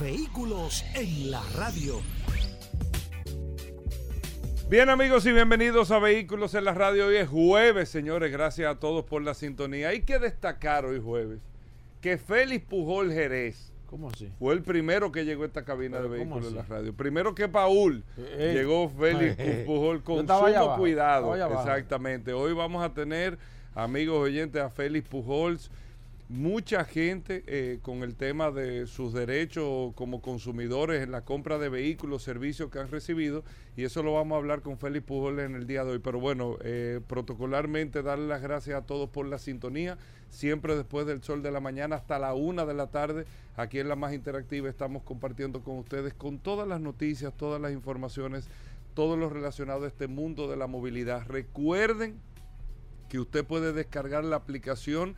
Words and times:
Vehículos 0.00 0.84
en 0.94 1.30
la 1.30 1.42
radio. 1.56 2.00
Bien 4.70 4.90
amigos 4.90 5.24
y 5.26 5.32
bienvenidos 5.32 5.90
a 5.90 5.98
Vehículos 5.98 6.54
en 6.54 6.64
la 6.64 6.74
Radio. 6.74 7.06
Hoy 7.06 7.16
es 7.16 7.28
jueves, 7.28 7.88
señores. 7.88 8.30
Gracias 8.30 8.70
a 8.70 8.78
todos 8.78 9.04
por 9.04 9.22
la 9.22 9.34
sintonía. 9.34 9.88
Hay 9.88 10.02
que 10.02 10.18
destacar 10.18 10.84
hoy 10.84 11.00
jueves 11.00 11.40
que 12.00 12.16
Félix 12.18 12.64
Pujol 12.66 13.12
Jerez 13.12 13.72
¿Cómo 13.86 14.10
así? 14.10 14.30
fue 14.38 14.54
el 14.54 14.62
primero 14.62 15.10
que 15.10 15.24
llegó 15.24 15.42
a 15.42 15.46
esta 15.46 15.64
cabina 15.64 15.96
de 16.00 16.08
Pero, 16.08 16.18
¿cómo 16.18 16.34
Vehículos 16.36 16.48
en 16.50 16.56
la? 16.56 16.76
Radio. 16.76 16.94
Primero 16.94 17.34
que 17.34 17.48
Paul 17.48 18.04
Eh, 18.18 18.52
llegó 18.54 18.88
Félix 18.90 19.36
eh, 19.38 19.64
Pujol 19.66 20.02
con 20.04 20.18
sumo 20.26 20.32
abajo, 20.46 20.76
cuidado. 20.76 21.34
Exactamente. 21.34 22.32
Hoy 22.34 22.52
vamos 22.52 22.84
a 22.84 22.92
tener, 22.92 23.38
amigos 23.74 24.18
oyentes, 24.18 24.62
a 24.62 24.68
Félix 24.70 25.08
Pujols. 25.08 25.70
Mucha 26.30 26.84
gente 26.84 27.42
eh, 27.46 27.78
con 27.80 28.02
el 28.02 28.14
tema 28.14 28.50
de 28.50 28.86
sus 28.86 29.14
derechos 29.14 29.94
como 29.94 30.20
consumidores 30.20 31.02
en 31.02 31.10
la 31.10 31.24
compra 31.24 31.56
de 31.56 31.70
vehículos, 31.70 32.22
servicios 32.22 32.70
que 32.70 32.78
han 32.78 32.90
recibido, 32.90 33.44
y 33.78 33.84
eso 33.84 34.02
lo 34.02 34.12
vamos 34.12 34.36
a 34.36 34.38
hablar 34.38 34.60
con 34.60 34.76
Félix 34.76 35.06
Pujol 35.06 35.40
en 35.40 35.54
el 35.54 35.66
día 35.66 35.84
de 35.84 35.92
hoy. 35.92 36.00
Pero 36.00 36.20
bueno, 36.20 36.58
eh, 36.60 37.00
protocolarmente 37.06 38.02
darle 38.02 38.26
las 38.26 38.42
gracias 38.42 38.76
a 38.76 38.84
todos 38.84 39.08
por 39.08 39.24
la 39.24 39.38
sintonía, 39.38 39.96
siempre 40.28 40.76
después 40.76 41.06
del 41.06 41.22
sol 41.22 41.42
de 41.42 41.50
la 41.50 41.60
mañana 41.60 41.96
hasta 41.96 42.18
la 42.18 42.34
una 42.34 42.66
de 42.66 42.74
la 42.74 42.88
tarde, 42.88 43.24
aquí 43.56 43.78
en 43.78 43.88
la 43.88 43.96
más 43.96 44.12
interactiva 44.12 44.68
estamos 44.68 45.04
compartiendo 45.04 45.62
con 45.62 45.78
ustedes 45.78 46.12
con 46.12 46.38
todas 46.38 46.68
las 46.68 46.82
noticias, 46.82 47.32
todas 47.38 47.58
las 47.58 47.72
informaciones, 47.72 48.50
todo 48.92 49.16
lo 49.16 49.30
relacionado 49.30 49.86
a 49.86 49.88
este 49.88 50.08
mundo 50.08 50.46
de 50.46 50.58
la 50.58 50.66
movilidad. 50.66 51.26
Recuerden 51.26 52.20
que 53.08 53.18
usted 53.18 53.46
puede 53.46 53.72
descargar 53.72 54.24
la 54.24 54.36
aplicación 54.36 55.16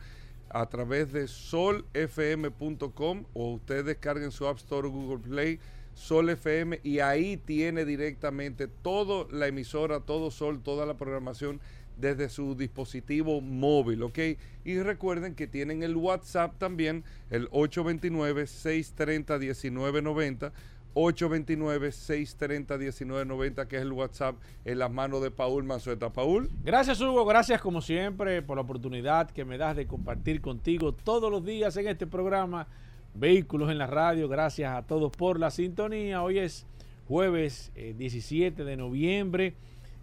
a 0.53 0.67
través 0.67 1.11
de 1.11 1.27
solfm.com 1.27 3.25
o 3.33 3.53
usted 3.53 3.85
descarguen 3.85 4.31
su 4.31 4.47
App 4.47 4.57
Store 4.57 4.87
o 4.87 4.91
Google 4.91 5.19
Play 5.19 5.59
Sol 5.93 6.29
FM 6.29 6.79
y 6.83 6.99
ahí 6.99 7.37
tiene 7.37 7.85
directamente 7.85 8.67
toda 8.67 9.27
la 9.31 9.47
emisora, 9.47 9.99
todo 9.99 10.31
Sol, 10.31 10.61
toda 10.63 10.85
la 10.85 10.95
programación 10.95 11.59
desde 11.97 12.29
su 12.29 12.55
dispositivo 12.55 13.41
móvil, 13.41 14.03
¿ok? 14.03 14.19
Y 14.65 14.79
recuerden 14.79 15.35
que 15.35 15.47
tienen 15.47 15.83
el 15.83 15.95
WhatsApp 15.95 16.57
también, 16.57 17.05
el 17.29 17.49
829-630-1990. 17.51 20.51
829-630-1990, 20.93 23.67
que 23.67 23.77
es 23.77 23.81
el 23.81 23.91
WhatsApp 23.91 24.35
en 24.65 24.79
las 24.79 24.91
manos 24.91 25.21
de 25.21 25.31
Paul 25.31 25.63
Manzueta. 25.63 26.11
Paul. 26.11 26.49
Gracias 26.63 26.99
Hugo, 26.99 27.25
gracias 27.25 27.61
como 27.61 27.81
siempre 27.81 28.41
por 28.41 28.57
la 28.57 28.63
oportunidad 28.63 29.31
que 29.31 29.45
me 29.45 29.57
das 29.57 29.75
de 29.75 29.87
compartir 29.87 30.41
contigo 30.41 30.93
todos 30.93 31.31
los 31.31 31.45
días 31.45 31.77
en 31.77 31.87
este 31.87 32.07
programa 32.07 32.67
Vehículos 33.13 33.69
en 33.69 33.77
la 33.77 33.87
Radio. 33.87 34.29
Gracias 34.29 34.73
a 34.73 34.83
todos 34.83 35.11
por 35.11 35.37
la 35.39 35.51
sintonía. 35.51 36.23
Hoy 36.23 36.39
es 36.39 36.65
jueves 37.07 37.71
eh, 37.75 37.93
17 37.97 38.63
de 38.63 38.77
noviembre. 38.77 39.55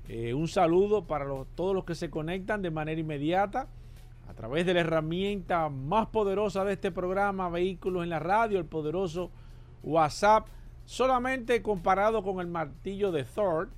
Eh, 0.08 0.34
un 0.34 0.48
saludo 0.48 1.06
para 1.06 1.26
todos 1.54 1.74
los 1.74 1.84
que 1.84 1.94
se 1.94 2.10
conectan 2.10 2.60
de 2.62 2.70
manera 2.70 3.00
inmediata 3.00 3.68
a 4.28 4.34
través 4.34 4.66
de 4.66 4.74
la 4.74 4.80
herramienta 4.80 5.68
más 5.70 6.08
poderosa 6.08 6.64
de 6.64 6.74
este 6.74 6.90
programa 6.90 7.48
Vehículos 7.48 8.04
en 8.04 8.10
la 8.10 8.18
Radio, 8.18 8.58
el 8.58 8.66
poderoso 8.66 9.30
WhatsApp. 9.82 10.48
Solamente 10.92 11.60
comparado 11.60 12.22
con 12.22 12.40
el 12.40 12.46
martillo 12.46 13.12
de 13.12 13.22
Thor, 13.22 13.68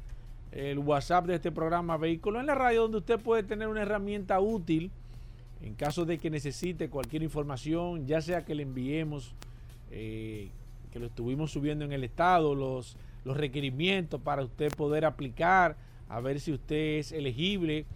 el 0.53 0.79
WhatsApp 0.79 1.27
de 1.27 1.35
este 1.35 1.51
programa 1.51 1.97
Vehículos 1.97 2.39
en 2.39 2.47
la 2.47 2.55
Radio, 2.55 2.83
donde 2.83 2.99
usted 2.99 3.19
puede 3.19 3.43
tener 3.43 3.67
una 3.67 3.83
herramienta 3.83 4.39
útil 4.39 4.93
en 5.61 5.75
caso 5.75 6.05
de 6.05 6.19
que 6.19 6.31
necesite 6.31 6.89
cualquier 6.89 7.25
información, 7.25 8.07
ya 8.07 8.21
sea 8.21 8.45
que 8.45 8.55
le 8.55 8.63
enviemos, 8.63 9.35
eh, 9.91 10.51
que 10.93 11.01
lo 11.01 11.07
estuvimos 11.07 11.51
subiendo 11.51 11.85
en 11.85 11.93
el 11.93 12.05
estado, 12.05 12.55
los, 12.55 12.97
los 13.25 13.37
requerimientos 13.37 14.21
para 14.21 14.45
usted 14.45 14.73
poder 14.77 15.05
aplicar, 15.05 15.75
a 16.09 16.21
ver 16.21 16.39
si 16.39 16.53
usted 16.53 16.99
es 17.01 17.11
elegible 17.11 17.87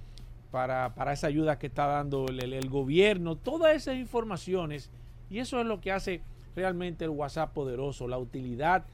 para, 0.51 0.93
para 0.97 1.13
esa 1.13 1.29
ayuda 1.29 1.57
que 1.61 1.69
está 1.69 1.87
dando 1.87 2.27
el- 2.27 2.53
el 2.53 2.69
gobierno, 2.69 3.37
todas 3.37 3.77
esas 3.77 3.95
informaciones, 3.97 4.91
y 5.31 5.39
eso 5.39 5.61
es 5.61 5.67
lo 5.67 5.81
que 5.81 5.93
hace 5.93 6.21
realmente 6.57 7.05
el 7.05 7.11
WhatsApp 7.11 7.53
poderoso, 7.53 8.09
la 8.09 8.19
utilidad 8.19 8.85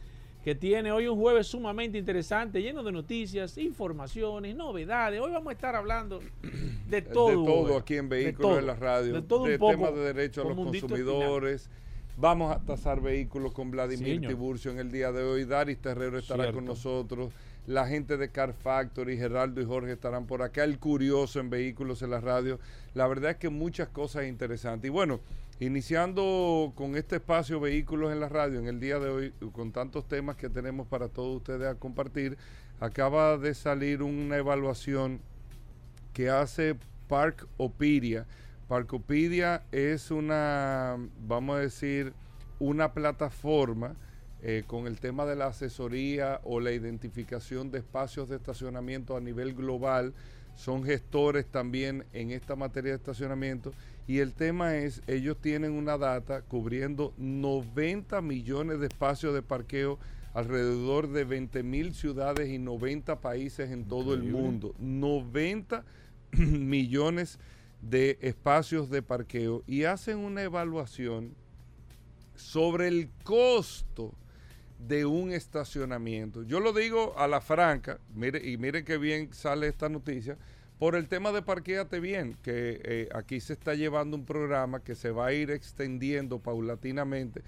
que 0.44 0.54
tiene 0.54 0.90
hoy 0.90 1.06
un 1.06 1.18
jueves 1.18 1.46
sumamente 1.48 1.98
interesante, 1.98 2.62
lleno 2.62 2.82
de 2.82 2.92
noticias, 2.92 3.58
informaciones, 3.58 4.56
novedades. 4.56 5.20
Hoy 5.20 5.32
vamos 5.32 5.50
a 5.50 5.52
estar 5.52 5.76
hablando 5.76 6.20
de 6.88 7.02
todo. 7.02 7.28
de 7.28 7.34
todo 7.34 7.76
aquí 7.76 7.96
en 7.96 8.08
de 8.08 8.24
Vehículos 8.24 8.58
en 8.58 8.66
la 8.66 8.74
Radio, 8.74 9.12
De 9.14 9.22
todo 9.22 9.44
un 9.44 9.58
poco. 9.58 9.72
temas 9.72 9.94
de 9.94 10.00
derechos 10.12 10.44
a 10.44 10.48
los 10.48 10.56
consumidores. 10.56 11.68
Vamos 12.16 12.54
a 12.54 12.60
tasar 12.60 13.00
vehículos 13.00 13.52
con 13.52 13.70
Vladimir. 13.70 14.20
Tiburcio 14.26 14.70
en 14.70 14.78
el 14.78 14.90
día 14.90 15.10
de 15.12 15.22
hoy. 15.22 15.44
Daris 15.44 15.78
Terrero 15.78 16.18
estará 16.18 16.44
Cierto. 16.44 16.58
con 16.58 16.64
nosotros. 16.66 17.32
La 17.66 17.86
gente 17.86 18.16
de 18.16 18.30
Car 18.30 18.52
Factory, 18.52 19.16
Geraldo 19.16 19.60
y 19.60 19.64
Jorge 19.64 19.92
estarán 19.92 20.26
por 20.26 20.42
acá. 20.42 20.64
El 20.64 20.78
Curioso 20.78 21.40
en 21.40 21.50
Vehículos 21.50 22.02
en 22.02 22.10
la 22.10 22.20
Radio. 22.20 22.58
La 22.94 23.06
verdad 23.06 23.32
es 23.32 23.36
que 23.36 23.48
muchas 23.48 23.88
cosas 23.88 24.26
interesantes. 24.26 24.88
Y 24.88 24.90
bueno, 24.90 25.20
iniciando 25.60 26.72
con 26.74 26.96
este 26.96 27.16
espacio 27.16 27.60
Vehículos 27.60 28.12
en 28.12 28.20
la 28.20 28.28
Radio 28.28 28.58
en 28.58 28.66
el 28.66 28.80
día 28.80 28.98
de 28.98 29.10
hoy, 29.10 29.32
con 29.52 29.72
tantos 29.72 30.08
temas 30.08 30.36
que 30.36 30.48
tenemos 30.48 30.88
para 30.88 31.08
todos 31.08 31.36
ustedes 31.36 31.68
a 31.68 31.74
compartir, 31.74 32.38
acaba 32.80 33.36
de 33.36 33.54
salir 33.54 34.02
una 34.02 34.38
evaluación 34.38 35.20
que 36.14 36.30
hace 36.30 36.76
Parkopedia. 37.08 38.26
Parkopedia 38.68 39.62
es 39.70 40.10
una, 40.10 40.96
vamos 41.26 41.56
a 41.56 41.60
decir, 41.60 42.14
una 42.58 42.94
plataforma 42.94 43.96
eh, 44.42 44.64
con 44.66 44.86
el 44.86 44.98
tema 44.98 45.26
de 45.26 45.36
la 45.36 45.48
asesoría 45.48 46.40
o 46.44 46.60
la 46.60 46.72
identificación 46.72 47.70
de 47.70 47.78
espacios 47.78 48.30
de 48.30 48.36
estacionamiento 48.36 49.14
a 49.14 49.20
nivel 49.20 49.54
global. 49.54 50.14
Son 50.54 50.84
gestores 50.84 51.46
también 51.46 52.06
en 52.14 52.30
esta 52.30 52.56
materia 52.56 52.92
de 52.92 52.96
estacionamiento. 52.96 53.72
Y 54.10 54.18
el 54.18 54.34
tema 54.34 54.74
es, 54.74 55.02
ellos 55.06 55.36
tienen 55.40 55.70
una 55.70 55.96
data 55.96 56.42
cubriendo 56.42 57.14
90 57.16 58.20
millones 58.22 58.80
de 58.80 58.88
espacios 58.88 59.32
de 59.32 59.40
parqueo 59.40 60.00
alrededor 60.34 61.10
de 61.10 61.22
20 61.22 61.62
mil 61.62 61.94
ciudades 61.94 62.48
y 62.48 62.58
90 62.58 63.20
países 63.20 63.70
en 63.70 63.84
todo 63.84 64.12
el 64.14 64.24
mundo. 64.24 64.74
90 64.80 65.84
millones 66.32 67.38
de 67.82 68.18
espacios 68.20 68.90
de 68.90 69.00
parqueo 69.00 69.62
y 69.68 69.84
hacen 69.84 70.18
una 70.18 70.42
evaluación 70.42 71.32
sobre 72.34 72.88
el 72.88 73.10
costo 73.22 74.12
de 74.88 75.06
un 75.06 75.30
estacionamiento. 75.30 76.42
Yo 76.42 76.58
lo 76.58 76.72
digo 76.72 77.16
a 77.16 77.28
la 77.28 77.40
franca, 77.40 78.00
mire, 78.12 78.44
y 78.44 78.56
mire 78.56 78.82
qué 78.82 78.98
bien 78.98 79.32
sale 79.32 79.68
esta 79.68 79.88
noticia, 79.88 80.36
por 80.80 80.96
el 80.96 81.08
tema 81.08 81.30
de 81.30 81.42
Parquéate 81.42 82.00
Bien, 82.00 82.38
que 82.42 82.80
eh, 82.82 83.08
aquí 83.14 83.38
se 83.40 83.52
está 83.52 83.74
llevando 83.74 84.16
un 84.16 84.24
programa 84.24 84.80
que 84.80 84.94
se 84.94 85.10
va 85.10 85.26
a 85.26 85.32
ir 85.34 85.50
extendiendo 85.50 86.38
paulatinamente 86.38 87.42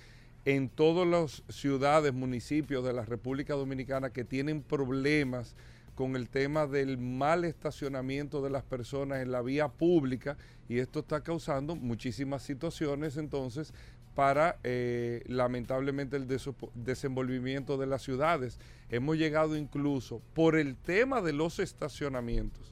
en 0.44 0.68
todas 0.68 1.08
las 1.08 1.42
ciudades, 1.48 2.12
municipios 2.12 2.84
de 2.84 2.92
la 2.92 3.06
República 3.06 3.54
Dominicana 3.54 4.10
que 4.10 4.24
tienen 4.24 4.60
problemas 4.60 5.56
con 5.94 6.14
el 6.14 6.28
tema 6.28 6.66
del 6.66 6.98
mal 6.98 7.46
estacionamiento 7.46 8.42
de 8.42 8.50
las 8.50 8.64
personas 8.64 9.22
en 9.22 9.32
la 9.32 9.40
vía 9.40 9.68
pública 9.68 10.36
y 10.68 10.80
esto 10.80 11.00
está 11.00 11.22
causando 11.22 11.74
muchísimas 11.74 12.42
situaciones 12.42 13.16
entonces 13.16 13.72
para 14.14 14.58
eh, 14.62 15.22
lamentablemente 15.26 16.18
el 16.18 16.28
desenvolvimiento 16.74 17.78
de 17.78 17.86
las 17.86 18.02
ciudades. 18.02 18.58
Hemos 18.90 19.16
llegado 19.16 19.56
incluso 19.56 20.20
por 20.34 20.56
el 20.56 20.76
tema 20.76 21.22
de 21.22 21.32
los 21.32 21.60
estacionamientos, 21.60 22.71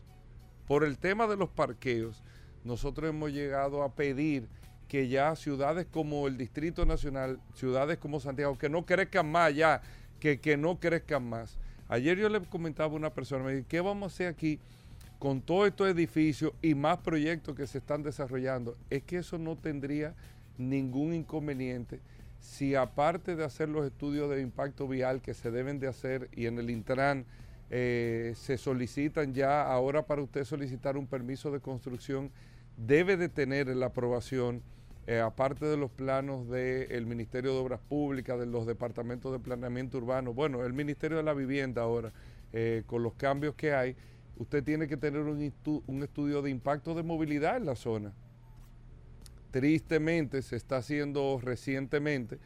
por 0.70 0.84
el 0.84 0.98
tema 0.98 1.26
de 1.26 1.36
los 1.36 1.48
parqueos, 1.48 2.22
nosotros 2.62 3.10
hemos 3.10 3.32
llegado 3.32 3.82
a 3.82 3.92
pedir 3.92 4.46
que 4.86 5.08
ya 5.08 5.34
ciudades 5.34 5.84
como 5.90 6.28
el 6.28 6.36
Distrito 6.36 6.86
Nacional, 6.86 7.40
ciudades 7.54 7.98
como 7.98 8.20
Santiago, 8.20 8.56
que 8.56 8.68
no 8.68 8.86
crezcan 8.86 9.32
más 9.32 9.52
ya, 9.52 9.82
que, 10.20 10.38
que 10.38 10.56
no 10.56 10.78
crezcan 10.78 11.28
más. 11.28 11.58
Ayer 11.88 12.16
yo 12.16 12.28
le 12.28 12.40
comentaba 12.42 12.92
a 12.92 12.96
una 12.96 13.10
persona, 13.10 13.42
me 13.42 13.54
dice, 13.54 13.66
¿qué 13.68 13.80
vamos 13.80 14.12
a 14.12 14.14
hacer 14.14 14.28
aquí 14.28 14.60
con 15.18 15.40
todos 15.40 15.66
estos 15.66 15.88
edificios 15.88 16.52
y 16.62 16.76
más 16.76 16.98
proyectos 16.98 17.56
que 17.56 17.66
se 17.66 17.78
están 17.78 18.04
desarrollando? 18.04 18.76
Es 18.90 19.02
que 19.02 19.16
eso 19.16 19.38
no 19.38 19.56
tendría 19.56 20.14
ningún 20.56 21.14
inconveniente 21.14 21.98
si 22.38 22.76
aparte 22.76 23.34
de 23.34 23.44
hacer 23.44 23.68
los 23.68 23.84
estudios 23.84 24.30
de 24.30 24.40
impacto 24.40 24.86
vial 24.86 25.20
que 25.20 25.34
se 25.34 25.50
deben 25.50 25.80
de 25.80 25.88
hacer 25.88 26.28
y 26.30 26.46
en 26.46 26.60
el 26.60 26.70
Intran 26.70 27.26
eh, 27.72 28.32
se 28.34 28.58
solicitan 28.58 29.32
ya, 29.32 29.62
ahora 29.62 30.04
para 30.04 30.22
usted 30.22 30.44
solicitar 30.44 30.96
un 30.96 31.06
permiso 31.06 31.52
de 31.52 31.60
construcción, 31.60 32.32
debe 32.76 33.16
de 33.16 33.28
tener 33.28 33.68
la 33.68 33.86
aprobación, 33.86 34.60
eh, 35.06 35.20
aparte 35.20 35.66
de 35.66 35.76
los 35.76 35.90
planos 35.90 36.48
del 36.48 37.06
Ministerio 37.06 37.52
de 37.52 37.58
Obras 37.60 37.80
Públicas, 37.88 38.40
de 38.40 38.46
los 38.46 38.66
departamentos 38.66 39.30
de 39.30 39.38
planeamiento 39.38 39.98
urbano, 39.98 40.34
bueno, 40.34 40.64
el 40.64 40.72
Ministerio 40.72 41.18
de 41.18 41.22
la 41.22 41.32
Vivienda 41.32 41.82
ahora, 41.82 42.12
eh, 42.52 42.82
con 42.86 43.04
los 43.04 43.14
cambios 43.14 43.54
que 43.54 43.72
hay, 43.72 43.94
usted 44.36 44.64
tiene 44.64 44.88
que 44.88 44.96
tener 44.96 45.20
un, 45.20 45.40
estudio 46.02 46.42
de 46.42 46.50
impacto 46.50 46.94
de 46.96 47.04
movilidad 47.04 47.56
en 47.56 47.66
la 47.66 47.76
zona. 47.76 48.12
Tristemente 49.52 50.42
se 50.42 50.56
está 50.56 50.78
haciendo 50.78 51.40
recientemente 51.42 52.38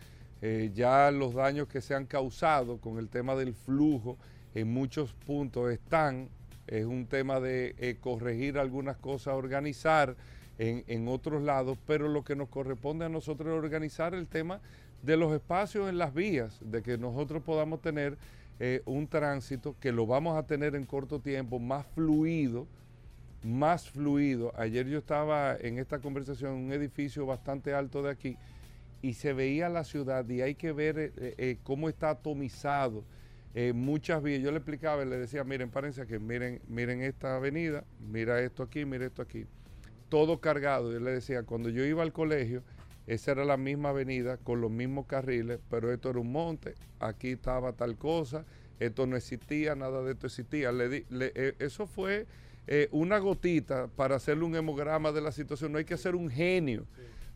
ya 0.75 1.11
los 1.11 1.33
daños 1.33 1.69
que 1.69 1.81
se 1.81 1.95
han 1.95 2.05
causado 2.05 2.77
con 2.77 2.99
el 2.99 3.09
tema 3.09 3.35
del 3.35 3.55
flujo 3.55 4.19
en 4.55 4.73
muchos 4.73 5.13
puntos 5.27 5.71
están. 5.71 6.29
Es 6.67 6.87
un 6.87 7.07
tema 7.07 7.41
de 7.41 7.75
eh, 7.79 7.97
corregir 8.01 8.59
algunas 8.59 8.97
cosas, 8.97 9.35
organizar 9.35 10.17
en, 10.59 11.09
otros 11.09 11.43
lados, 11.43 11.79
pero 11.87 12.09
lo 12.09 12.23
que 12.25 12.37
nos 12.37 12.49
corresponde 12.49 13.05
a 13.05 13.09
nosotros 13.09 13.49
es 13.49 13.55
organizar 13.59 14.15
el 14.15 14.27
tema 14.27 14.61
de 15.03 15.17
los 15.17 15.33
espacios 15.33 15.89
en 15.89 15.99
las 15.99 16.15
vías, 16.15 16.59
de 16.65 16.83
que 16.83 16.97
nosotros 16.97 17.43
podamos 17.43 17.83
tener 17.83 18.17
eh, 18.61 18.81
un 18.87 19.09
tránsito 19.09 19.75
que 19.81 19.93
lo 19.93 20.07
vamos 20.07 20.39
a 20.39 20.47
tener 20.47 20.77
en 20.77 20.87
corto 20.87 21.19
tiempo, 21.19 21.59
más 21.59 21.85
fluido, 21.95 22.67
más 23.43 23.91
fluido. 23.91 24.53
Ayer 24.57 24.87
yo 24.87 24.99
estaba 24.99 25.57
en 25.57 25.79
esta 25.79 25.99
conversación 25.99 26.53
en 26.53 26.65
un 26.67 26.73
edificio 26.73 27.27
bastante 27.27 27.75
alto 27.75 28.03
de 28.03 28.11
aquí 28.11 28.37
y 29.03 29.15
se 29.15 29.33
veía 29.33 29.69
la 29.69 29.85
ciudad 29.85 30.27
y 30.29 30.41
hay 30.41 30.55
que 30.55 30.73
ver 30.73 31.13
eh, 31.17 31.59
cómo 31.65 31.89
está 31.89 32.11
atomizado. 32.11 33.03
Muchas 33.75 34.23
vías, 34.23 34.43
yo 34.43 34.51
le 34.51 34.57
explicaba 34.57 35.05
y 35.05 35.07
le 35.09 35.17
decía, 35.17 35.45
miren, 35.45 35.71
párense 35.71 36.03
aquí, 36.03 36.19
miren, 36.19 36.61
miren 36.67 37.03
esta 37.03 37.37
avenida, 37.37 37.85
mira 38.01 38.41
esto 38.41 38.65
aquí, 38.65 38.85
mira 38.85 39.07
esto 39.07 39.23
aquí, 39.23 39.47
todo 40.09 40.41
cargado. 40.41 40.93
Yo 40.93 40.99
le 40.99 41.13
decía, 41.13 41.45
cuando 41.45 41.69
yo 41.69 41.85
iba 41.85 42.03
al 42.03 42.13
colegio, 42.13 42.63
esa 43.07 43.33
era 43.33 43.45
la 43.45 43.57
misma 43.57 43.91
avenida 43.91 44.39
con 44.39 44.61
los 44.61 44.71
mismos 44.71 45.07
carriles, 45.07 45.61
pero 45.71 45.93
esto 45.93 46.11
era 46.11 46.19
un 46.19 46.33
monte, 46.33 46.75
aquí 47.01 47.33
estaba 47.33 47.73
tal 47.75 47.97
cosa, 47.97 48.45
esto 48.81 49.07
no 49.07 49.17
existía, 49.17 49.75
nada 49.75 50.03
de 50.03 50.13
esto 50.13 50.27
existía. 50.27 50.71
Eh, 50.73 51.55
eso 51.59 51.87
fue 51.87 52.27
eh, 52.67 52.89
una 52.93 53.19
gotita 53.19 53.89
para 53.89 54.17
hacerle 54.17 54.45
un 54.45 54.57
hemograma 54.57 55.13
de 55.13 55.21
la 55.21 55.33
situación. 55.33 55.73
No 55.73 55.79
hay 55.79 55.85
que 55.85 55.99
ser 55.99 56.15
un 56.15 56.31
genio, 56.31 56.87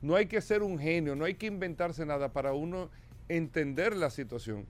no 0.00 0.16
hay 0.16 0.26
que 0.26 0.40
ser 0.40 0.62
un 0.62 0.78
genio, 0.78 1.14
no 1.14 1.24
hay 1.24 1.34
que 1.34 1.46
inventarse 1.46 2.06
nada 2.06 2.32
para 2.32 2.54
uno 2.54 2.90
entender 3.28 3.94
la 3.94 4.10
situación. 4.10 4.66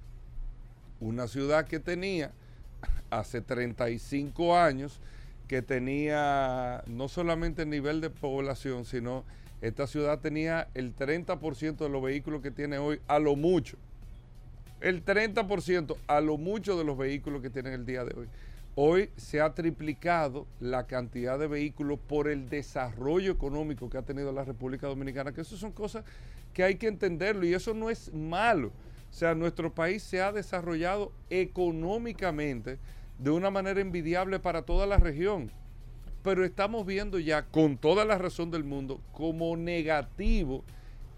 Una 1.01 1.29
ciudad 1.29 1.67
que 1.67 1.81
tenía 1.81 2.33
hace 3.11 3.41
35 3.41 4.57
años, 4.57 5.01
que 5.47 5.63
tenía 5.63 6.83
no 6.87 7.09
solamente 7.09 7.63
el 7.63 7.71
nivel 7.71 8.01
de 8.01 8.11
población, 8.11 8.85
sino 8.85 9.25
esta 9.61 9.87
ciudad 9.87 10.21
tenía 10.21 10.69
el 10.75 10.95
30% 10.95 11.77
de 11.79 11.89
los 11.89 12.03
vehículos 12.03 12.43
que 12.43 12.51
tiene 12.51 12.79
hoy, 12.79 13.01
a 13.09 13.19
lo 13.19 13.35
mucho. 13.35 13.77
El 14.81 15.05
30% 15.05 15.97
a 16.07 16.21
lo 16.21 16.37
mucho 16.37 16.79
de 16.79 16.85
los 16.85 16.97
vehículos 16.97 17.43
que 17.43 17.51
tienen 17.51 17.73
el 17.73 17.85
día 17.85 18.05
de 18.05 18.17
hoy. 18.17 18.29
Hoy 18.77 19.11
se 19.17 19.41
ha 19.41 19.55
triplicado 19.55 20.47
la 20.61 20.87
cantidad 20.87 21.37
de 21.37 21.49
vehículos 21.49 21.99
por 21.99 22.29
el 22.29 22.49
desarrollo 22.49 23.33
económico 23.33 23.91
que 23.91 23.99
ha 23.99 24.03
tenido 24.03 24.31
la 24.31 24.45
República 24.45 24.87
Dominicana, 24.87 25.33
que 25.33 25.41
eso 25.41 25.57
son 25.57 25.73
cosas 25.73 26.05
que 26.55 26.63
hay 26.63 26.77
que 26.77 26.87
entenderlo 26.87 27.45
y 27.45 27.55
eso 27.55 27.75
no 27.75 27.91
es 27.91 28.15
malo. 28.15 28.71
O 29.11 29.15
sea, 29.15 29.35
nuestro 29.35 29.75
país 29.75 30.03
se 30.03 30.23
ha 30.23 30.33
desarrollado 30.33 31.13
económicamente 31.31 32.79
de 33.19 33.31
una 33.31 33.51
manera 33.51 33.81
envidiable 33.81 34.39
para 34.39 34.63
toda 34.63 34.87
la 34.87 34.97
región 34.97 35.51
pero 36.23 36.45
estamos 36.45 36.85
viendo 36.85 37.19
ya 37.19 37.47
con 37.47 37.79
toda 37.79 38.05
la 38.05 38.19
razón 38.19 38.51
del 38.51 38.65
mundo 38.65 39.01
como 39.13 39.57
negativo 39.57 40.65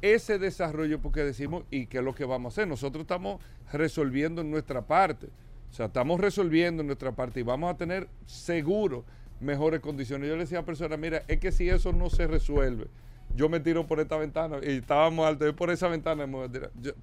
ese 0.02 0.38
desarrollo 0.38 1.00
porque 1.00 1.24
decimos, 1.24 1.64
¿y 1.70 1.86
qué 1.86 1.98
es 1.98 2.04
lo 2.04 2.14
que 2.14 2.24
vamos 2.24 2.52
a 2.52 2.54
hacer? 2.54 2.68
Nosotros 2.68 3.02
estamos 3.02 3.40
resolviendo 3.72 4.40
en 4.40 4.50
nuestra 4.50 4.82
parte, 4.82 5.26
o 5.70 5.72
sea, 5.72 5.86
estamos 5.86 6.20
resolviendo 6.20 6.80
en 6.80 6.86
nuestra 6.86 7.12
parte 7.12 7.40
y 7.40 7.42
vamos 7.42 7.72
a 7.72 7.76
tener 7.76 8.08
seguro 8.24 9.04
mejores 9.40 9.80
condiciones. 9.80 10.28
Yo 10.28 10.36
le 10.36 10.44
decía 10.44 10.60
a 10.60 10.64
personas, 10.64 10.98
mira, 10.98 11.22
es 11.28 11.38
que 11.38 11.52
si 11.52 11.68
eso 11.68 11.92
no 11.92 12.08
se 12.08 12.26
resuelve, 12.26 12.86
yo 13.34 13.48
me 13.48 13.60
tiro 13.60 13.86
por 13.86 14.00
esta 14.00 14.16
ventana 14.16 14.58
y 14.62 14.78
estábamos 14.78 15.26
altos, 15.26 15.52
por 15.54 15.70
esa 15.70 15.88
ventana, 15.88 16.26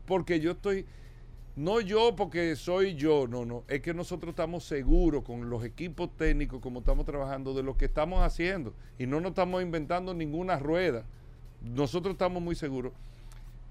porque 0.06 0.40
yo 0.40 0.52
estoy 0.52 0.86
no 1.58 1.82
yo 1.82 2.16
porque 2.16 2.56
soy 2.56 2.94
yo, 2.94 3.26
no, 3.28 3.44
no. 3.44 3.64
Es 3.68 3.82
que 3.82 3.92
nosotros 3.92 4.30
estamos 4.30 4.64
seguros 4.64 5.24
con 5.24 5.50
los 5.50 5.66
equipos 5.66 6.16
técnicos, 6.16 6.62
como 6.62 6.80
estamos 6.80 7.04
trabajando, 7.04 7.56
de 7.56 7.64
lo 7.64 7.76
que 7.76 7.86
estamos 7.86 8.22
haciendo. 8.22 8.76
Y 9.00 9.08
no 9.08 9.20
nos 9.20 9.32
estamos 9.32 9.64
inventando 9.64 10.14
ninguna 10.14 10.60
rueda. 10.60 11.04
Nosotros 11.64 12.14
estamos 12.14 12.44
muy 12.44 12.54
seguros. 12.54 12.94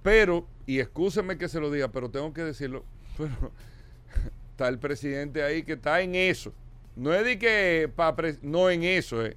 Pero, 0.03 0.49
y 0.67 0.81
excúseme 0.81 1.39
que 1.39 1.49
se 1.49 1.61
lo 1.61 1.71
diga, 1.71 1.87
pero 1.87 2.11
tengo 2.11 2.33
que 2.33 2.43
decirlo, 2.43 2.85
pero 3.17 3.53
está 4.51 4.67
el 4.67 4.81
presidente 4.81 5.45
ahí 5.45 5.63
que 5.63 5.75
está 5.75 6.01
en 6.01 6.17
eso. 6.17 6.53
No 6.97 7.15
es 7.15 7.25
de 7.25 7.39
que, 7.39 7.89
no 8.43 8.69
en 8.69 8.83
eso, 8.83 9.25
es, 9.25 9.37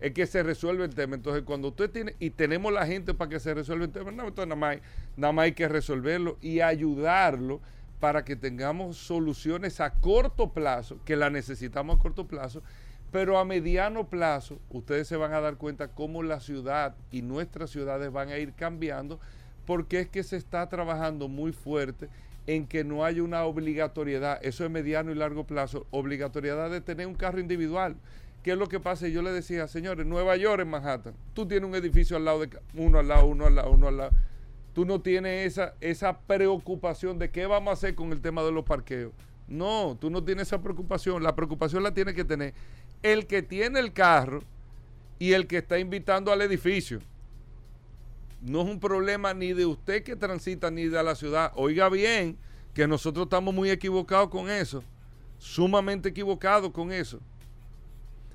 es 0.00 0.12
que 0.12 0.26
se 0.26 0.42
resuelve 0.42 0.84
el 0.84 0.94
tema. 0.94 1.14
Entonces, 1.14 1.42
cuando 1.44 1.68
usted 1.68 1.90
tiene, 1.90 2.14
y 2.18 2.30
tenemos 2.30 2.72
la 2.72 2.86
gente 2.86 3.14
para 3.14 3.30
que 3.30 3.40
se 3.40 3.54
resuelva 3.54 3.84
el 3.84 3.92
tema, 3.92 4.10
no, 4.10 4.28
entonces 4.28 4.48
nada 4.48 4.60
más, 4.60 4.78
nada 5.16 5.32
más 5.32 5.44
hay 5.44 5.52
que 5.52 5.68
resolverlo 5.68 6.38
y 6.40 6.60
ayudarlo 6.60 7.60
para 8.00 8.24
que 8.24 8.36
tengamos 8.36 8.98
soluciones 8.98 9.80
a 9.80 9.90
corto 9.90 10.52
plazo, 10.52 10.98
que 11.04 11.16
la 11.16 11.30
necesitamos 11.30 11.96
a 11.96 12.02
corto 12.02 12.26
plazo, 12.26 12.62
pero 13.10 13.38
a 13.38 13.44
mediano 13.44 14.08
plazo 14.08 14.58
ustedes 14.68 15.08
se 15.08 15.16
van 15.16 15.32
a 15.32 15.40
dar 15.40 15.56
cuenta 15.56 15.88
cómo 15.88 16.22
la 16.22 16.40
ciudad 16.40 16.94
y 17.10 17.22
nuestras 17.22 17.70
ciudades 17.70 18.12
van 18.12 18.28
a 18.28 18.38
ir 18.38 18.52
cambiando, 18.52 19.18
porque 19.64 20.00
es 20.00 20.08
que 20.08 20.22
se 20.22 20.36
está 20.36 20.68
trabajando 20.68 21.28
muy 21.28 21.52
fuerte 21.52 22.08
en 22.46 22.66
que 22.66 22.84
no 22.84 23.04
haya 23.04 23.22
una 23.22 23.44
obligatoriedad, 23.44 24.38
eso 24.42 24.64
es 24.64 24.70
mediano 24.70 25.10
y 25.10 25.14
largo 25.14 25.44
plazo, 25.44 25.86
obligatoriedad 25.90 26.70
de 26.70 26.80
tener 26.80 27.06
un 27.06 27.14
carro 27.14 27.40
individual. 27.40 27.96
¿Qué 28.46 28.52
es 28.52 28.58
lo 28.58 28.68
que 28.68 28.78
pasa? 28.78 29.08
Yo 29.08 29.22
le 29.22 29.32
decía, 29.32 29.66
señores, 29.66 30.06
Nueva 30.06 30.36
York, 30.36 30.62
en 30.62 30.70
Manhattan, 30.70 31.14
tú 31.34 31.48
tienes 31.48 31.68
un 31.68 31.74
edificio 31.74 32.16
al 32.16 32.24
lado 32.24 32.38
de 32.38 32.48
uno 32.74 33.00
al 33.00 33.08
lado, 33.08 33.26
uno 33.26 33.44
al 33.44 33.56
lado, 33.56 33.72
uno 33.72 33.88
al 33.88 33.96
lado 33.96 34.12
tú 34.72 34.84
no 34.84 35.00
tienes 35.00 35.48
esa, 35.48 35.74
esa 35.80 36.20
preocupación 36.20 37.18
de 37.18 37.28
qué 37.32 37.46
vamos 37.46 37.70
a 37.70 37.72
hacer 37.72 37.96
con 37.96 38.12
el 38.12 38.20
tema 38.20 38.44
de 38.44 38.52
los 38.52 38.64
parqueos. 38.64 39.10
No, 39.48 39.98
tú 40.00 40.10
no 40.10 40.22
tienes 40.22 40.46
esa 40.46 40.62
preocupación. 40.62 41.24
La 41.24 41.34
preocupación 41.34 41.82
la 41.82 41.92
tiene 41.92 42.14
que 42.14 42.24
tener 42.24 42.54
el 43.02 43.26
que 43.26 43.42
tiene 43.42 43.80
el 43.80 43.92
carro 43.92 44.44
y 45.18 45.32
el 45.32 45.48
que 45.48 45.56
está 45.56 45.80
invitando 45.80 46.30
al 46.30 46.40
edificio. 46.40 47.00
No 48.42 48.60
es 48.60 48.68
un 48.68 48.78
problema 48.78 49.34
ni 49.34 49.54
de 49.54 49.66
usted 49.66 50.04
que 50.04 50.14
transita 50.14 50.70
ni 50.70 50.84
de 50.84 51.02
la 51.02 51.16
ciudad. 51.16 51.50
Oiga 51.56 51.88
bien 51.88 52.36
que 52.74 52.86
nosotros 52.86 53.26
estamos 53.26 53.52
muy 53.52 53.70
equivocados 53.70 54.28
con 54.28 54.48
eso. 54.48 54.84
Sumamente 55.36 56.10
equivocados 56.10 56.70
con 56.70 56.92
eso. 56.92 57.18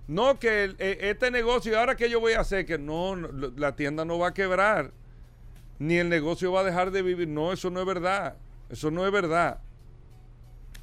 No 0.07 0.39
que 0.39 0.75
e, 0.77 0.97
este 1.09 1.31
negocio, 1.31 1.79
ahora 1.79 1.95
que 1.95 2.09
yo 2.09 2.19
voy 2.19 2.33
a 2.33 2.41
hacer, 2.41 2.65
que 2.65 2.77
no, 2.77 3.15
la 3.15 3.75
tienda 3.75 4.05
no 4.05 4.19
va 4.19 4.29
a 4.29 4.33
quebrar 4.33 4.91
ni 5.81 5.95
el 5.95 6.09
negocio 6.09 6.51
va 6.51 6.61
a 6.61 6.63
dejar 6.63 6.91
de 6.91 7.01
vivir. 7.01 7.27
No, 7.27 7.51
eso 7.51 7.71
no 7.71 7.79
es 7.79 7.87
verdad. 7.87 8.35
Eso 8.69 8.91
no 8.91 9.03
es 9.03 9.11
verdad. 9.11 9.61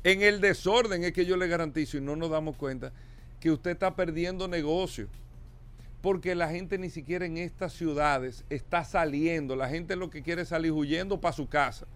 En 0.03 0.23
el 0.23 0.41
desorden 0.41 1.05
es 1.05 1.13
que 1.13 1.25
yo 1.25 1.37
le 1.37 1.47
garantizo 1.47 1.99
y 1.99 2.01
no 2.01 2.17
nos 2.17 2.31
damos 2.31 2.57
cuenta 2.57 2.93
que 3.39 3.53
usted 3.53 3.71
está 3.71 3.95
perdiendo 3.95 4.49
negocio. 4.49 5.07
Porque 6.03 6.35
la 6.35 6.49
gente 6.49 6.79
ni 6.79 6.91
siquiera 6.91 7.27
en 7.27 7.39
estas 7.39 7.75
ciudades 7.75 8.45
está 8.51 8.83
saliendo. 8.83 9.55
La 9.55 9.69
gente 9.69 9.95
lo 9.95 10.11
que 10.11 10.25
quiere 10.25 10.43
es 10.43 10.49
salir 10.49 10.73
huyendo 10.73 11.21
para 11.21 11.33
su 11.33 11.49
casa. 11.49 11.87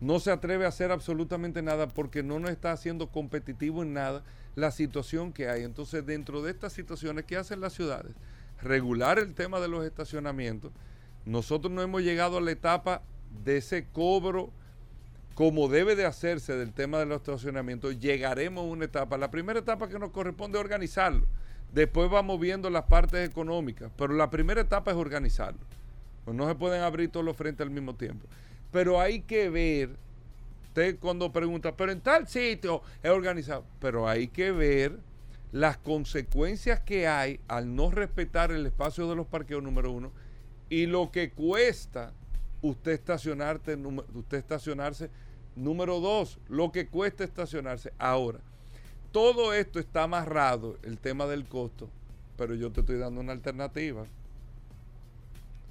No 0.00 0.20
se 0.20 0.30
atreve 0.30 0.64
a 0.64 0.68
hacer 0.68 0.92
absolutamente 0.92 1.62
nada 1.62 1.88
porque 1.88 2.22
no 2.22 2.38
nos 2.38 2.50
está 2.50 2.72
haciendo 2.72 3.08
competitivo 3.08 3.82
en 3.82 3.94
nada 3.94 4.22
la 4.54 4.70
situación 4.70 5.32
que 5.32 5.48
hay. 5.48 5.64
Entonces, 5.64 6.04
dentro 6.04 6.42
de 6.42 6.50
estas 6.50 6.72
situaciones, 6.72 7.24
¿qué 7.24 7.36
hacen 7.36 7.60
las 7.60 7.72
ciudades? 7.72 8.14
Regular 8.62 9.18
el 9.18 9.34
tema 9.34 9.60
de 9.60 9.68
los 9.68 9.84
estacionamientos 9.84 10.72
nosotros 11.24 11.72
no 11.72 11.82
hemos 11.82 12.02
llegado 12.02 12.38
a 12.38 12.40
la 12.40 12.50
etapa 12.50 13.02
de 13.44 13.56
ese 13.58 13.86
cobro 13.86 14.50
como 15.34 15.68
debe 15.68 15.96
de 15.96 16.04
hacerse 16.04 16.56
del 16.56 16.72
tema 16.72 16.98
de 16.98 17.06
los 17.06 17.18
estacionamientos. 17.18 17.98
Llegaremos 17.98 18.64
a 18.64 18.68
una 18.68 18.84
etapa. 18.84 19.18
La 19.18 19.30
primera 19.30 19.58
etapa 19.58 19.88
que 19.88 19.98
nos 19.98 20.10
corresponde 20.10 20.58
es 20.58 20.64
organizarlo. 20.64 21.26
Después 21.72 22.08
vamos 22.08 22.38
viendo 22.38 22.70
las 22.70 22.84
partes 22.84 23.28
económicas. 23.28 23.90
Pero 23.96 24.12
la 24.14 24.30
primera 24.30 24.60
etapa 24.60 24.92
es 24.92 24.96
organizarlo. 24.96 25.60
Pues 26.24 26.36
no 26.36 26.46
se 26.46 26.54
pueden 26.54 26.82
abrir 26.82 27.10
todos 27.10 27.26
los 27.26 27.36
frentes 27.36 27.66
al 27.66 27.72
mismo 27.72 27.96
tiempo. 27.96 28.26
Pero 28.74 29.00
hay 29.00 29.20
que 29.20 29.50
ver, 29.50 29.90
usted 30.64 30.98
cuando 30.98 31.30
pregunta, 31.30 31.76
pero 31.76 31.92
en 31.92 32.00
tal 32.00 32.26
sitio 32.26 32.82
es 33.04 33.10
organizado. 33.12 33.64
Pero 33.78 34.08
hay 34.08 34.26
que 34.26 34.50
ver 34.50 34.98
las 35.52 35.78
consecuencias 35.78 36.80
que 36.80 37.06
hay 37.06 37.38
al 37.46 37.76
no 37.76 37.92
respetar 37.92 38.50
el 38.50 38.66
espacio 38.66 39.08
de 39.08 39.14
los 39.14 39.28
parqueos 39.28 39.62
número 39.62 39.92
uno 39.92 40.10
y 40.68 40.86
lo 40.86 41.12
que 41.12 41.30
cuesta 41.30 42.12
usted 42.62 42.90
estacionarte, 42.90 43.76
usted 43.76 44.38
estacionarse. 44.38 45.08
Número 45.54 46.00
dos, 46.00 46.40
lo 46.48 46.72
que 46.72 46.88
cuesta 46.88 47.22
estacionarse. 47.22 47.92
Ahora, 47.96 48.40
todo 49.12 49.54
esto 49.54 49.78
está 49.78 50.02
amarrado, 50.02 50.78
el 50.82 50.98
tema 50.98 51.26
del 51.26 51.44
costo, 51.44 51.88
pero 52.36 52.56
yo 52.56 52.72
te 52.72 52.80
estoy 52.80 52.98
dando 52.98 53.20
una 53.20 53.30
alternativa. 53.30 54.04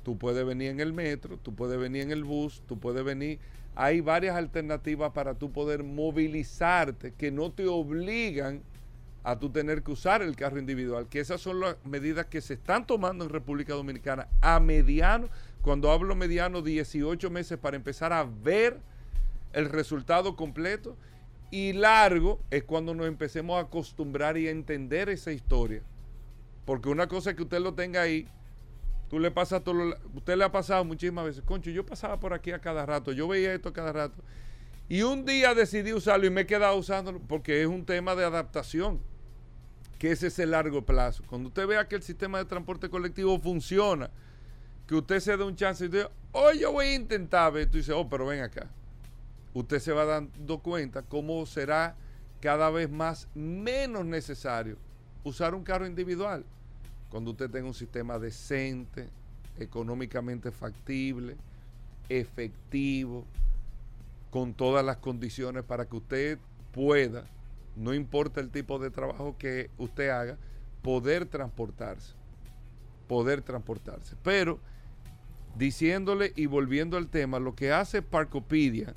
Tú 0.04 0.18
puedes 0.18 0.46
venir 0.46 0.70
en 0.70 0.80
el 0.80 0.94
metro, 0.94 1.38
tú 1.38 1.56
puedes 1.56 1.80
venir 1.80 2.04
en 2.04 2.12
el 2.12 2.24
bus, 2.24 2.62
tú 2.68 2.80
puedes 2.80 3.04
venir. 3.04 3.40
Hay 3.76 4.02
varias 4.02 4.36
alternativas 4.36 5.12
para 5.14 5.34
tú 5.34 5.52
poder 5.52 5.84
movilizarte 5.84 7.14
que 7.14 7.32
no 7.32 7.52
te 7.52 7.68
obligan 7.68 8.62
a 9.24 9.40
tú 9.40 9.50
tener 9.50 9.84
que 9.84 9.92
usar 9.92 10.22
el 10.22 10.36
carro 10.36 10.60
individual, 10.60 11.08
que 11.08 11.22
esas 11.22 11.40
son 11.40 11.62
las 11.62 11.78
medidas 11.86 12.26
que 12.26 12.42
se 12.42 12.56
están 12.56 12.86
tomando 12.86 13.24
en 13.24 13.30
República 13.30 13.74
Dominicana 13.74 14.28
a 14.42 14.60
mediano, 14.60 15.30
cuando 15.62 15.92
hablo 15.92 16.14
mediano, 16.14 16.62
18 16.62 17.30
meses 17.30 17.58
para 17.58 17.78
empezar 17.78 18.12
a 18.12 18.26
ver 18.26 18.78
el 19.54 19.70
resultado 19.70 20.36
completo 20.36 20.98
y 21.52 21.72
largo 21.72 22.42
es 22.52 22.64
cuando 22.64 22.94
nos 22.94 23.08
empecemos 23.08 23.58
a 23.58 23.68
acostumbrar 23.68 24.38
y 24.38 24.48
a 24.48 24.52
entender 24.52 25.08
esa 25.08 25.32
historia. 25.32 25.84
Porque 26.66 26.90
una 26.90 27.08
cosa 27.08 27.30
es 27.30 27.36
que 27.36 27.44
usted 27.44 27.60
lo 27.60 27.76
tenga 27.76 28.02
ahí, 28.02 28.28
tú 29.14 29.20
le 29.20 29.30
pasas 29.30 29.64
todo, 29.64 29.76
lo- 29.76 29.98
usted 30.16 30.36
le 30.36 30.44
ha 30.44 30.52
pasado 30.52 30.84
muchísimas 30.84 31.24
veces, 31.24 31.44
concho, 31.44 31.70
yo 31.70 31.86
pasaba 31.86 32.20
por 32.20 32.34
aquí 32.34 32.50
a 32.50 32.58
cada 32.58 32.84
rato, 32.84 33.12
yo 33.12 33.28
veía 33.28 33.54
esto 33.54 33.70
a 33.70 33.74
cada 33.74 33.94
rato. 33.94 34.24
Y 34.90 35.04
un 35.04 35.24
día 35.24 35.54
decidí 35.54 35.94
usarlo 35.94 36.26
y 36.26 36.32
me 36.32 36.42
he 36.42 36.46
quedado 36.48 36.76
usándolo 36.76 37.20
porque 37.20 37.62
es 37.62 37.68
un 37.68 37.86
tema 37.86 38.16
de 38.16 38.26
adaptación, 38.26 39.00
que 40.00 40.10
ese 40.14 40.26
es 40.26 40.40
el 40.40 40.50
largo 40.50 40.84
plazo. 40.84 41.24
Cuando 41.28 41.50
usted 41.50 41.68
vea 41.68 41.88
que 41.88 41.96
el 41.96 42.02
sistema 42.02 42.40
de 42.40 42.46
transporte 42.46 42.90
colectivo 42.90 43.40
funciona, 43.40 44.10
que 44.88 44.96
usted 44.96 45.20
se 45.20 45.38
dé 45.38 45.44
un 45.44 45.56
chance 45.56 45.86
y 45.86 45.90
diga, 45.90 46.10
oh, 46.32 46.52
yo 46.52 46.72
voy 46.72 46.88
a 46.88 46.96
intentar 46.96 47.54
ver, 47.54 47.70
tú 47.70 47.78
dices, 47.78 47.94
oh, 47.96 48.10
pero 48.10 48.26
ven 48.26 48.42
acá. 48.42 48.68
Usted 49.54 49.78
se 49.78 49.92
va 49.92 50.06
dando 50.06 50.58
cuenta 50.58 51.04
cómo 51.04 51.46
será 51.46 51.96
cada 52.42 52.72
vez 52.72 52.90
más 52.90 53.28
menos 53.36 54.06
necesario 54.06 54.76
usar 55.24 55.54
un 55.54 55.64
carro 55.64 55.86
individual 55.86 56.44
cuando 57.14 57.30
usted 57.30 57.52
tenga 57.52 57.68
un 57.68 57.76
sistema 57.76 58.18
decente, 58.18 59.08
económicamente 59.60 60.50
factible, 60.50 61.38
efectivo, 62.10 63.24
con 64.32 64.56
todas 64.56 64.84
las 64.84 64.98
condiciones 64.98 65.64
para 65.64 65.86
que 65.86 65.96
usted 65.96 66.40
pueda, 66.72 67.26
no 67.76 67.94
importa 67.94 68.42
el 68.42 68.50
tipo 68.50 68.80
de 68.80 68.90
trabajo 68.90 69.36
que 69.38 69.70
usted 69.78 70.10
haga, 70.10 70.40
poder 70.82 71.28
transportarse. 71.28 72.16
Poder 73.08 73.44
transportarse. 73.44 74.16
Pero, 74.24 74.58
diciéndole 75.56 76.34
y 76.36 76.48
volviendo 76.48 76.98
al 76.98 77.10
tema, 77.10 77.38
lo 77.38 77.54
que 77.54 77.72
hace 77.72 78.02
Parcopedia, 78.02 78.96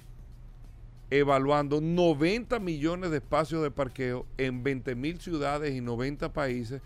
evaluando 1.11 1.83
90 1.83 2.61
millones 2.61 3.11
de 3.11 3.19
espacios 3.19 3.63
de 3.63 3.71
parqueo 3.71 4.25
en 4.39 4.63
20 4.63 4.95
mil 4.95 5.21
ciudades 5.21 5.75
y 5.75 5.83
90 5.83 6.33
países, 6.33 6.81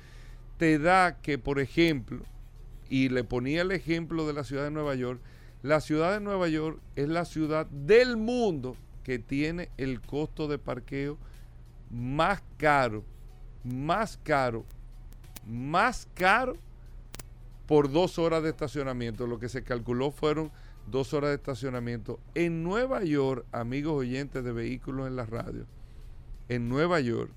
te 0.60 0.78
da 0.78 1.16
que, 1.22 1.38
por 1.38 1.58
ejemplo, 1.58 2.22
y 2.90 3.08
le 3.08 3.24
ponía 3.24 3.62
el 3.62 3.72
ejemplo 3.72 4.26
de 4.26 4.34
la 4.34 4.44
ciudad 4.44 4.64
de 4.64 4.70
Nueva 4.70 4.94
York, 4.94 5.18
la 5.62 5.80
ciudad 5.80 6.12
de 6.12 6.20
Nueva 6.20 6.48
York 6.48 6.78
es 6.96 7.08
la 7.08 7.24
ciudad 7.24 7.64
del 7.64 8.18
mundo 8.18 8.76
que 9.02 9.18
tiene 9.18 9.70
el 9.78 10.02
costo 10.02 10.48
de 10.48 10.58
parqueo 10.58 11.16
más 11.90 12.42
caro, 12.58 13.04
más 13.64 14.18
caro, 14.22 14.66
más 15.46 16.06
caro 16.12 16.56
por 17.66 17.90
dos 17.90 18.18
horas 18.18 18.42
de 18.42 18.50
estacionamiento. 18.50 19.26
Lo 19.26 19.38
que 19.38 19.48
se 19.48 19.64
calculó 19.64 20.10
fueron 20.10 20.50
dos 20.86 21.14
horas 21.14 21.30
de 21.30 21.36
estacionamiento. 21.36 22.20
En 22.34 22.62
Nueva 22.62 23.02
York, 23.02 23.46
amigos 23.50 23.94
oyentes 23.94 24.44
de 24.44 24.52
vehículos 24.52 25.06
en 25.06 25.16
la 25.16 25.24
radio, 25.24 25.64
en 26.50 26.68
Nueva 26.68 27.00
York 27.00 27.30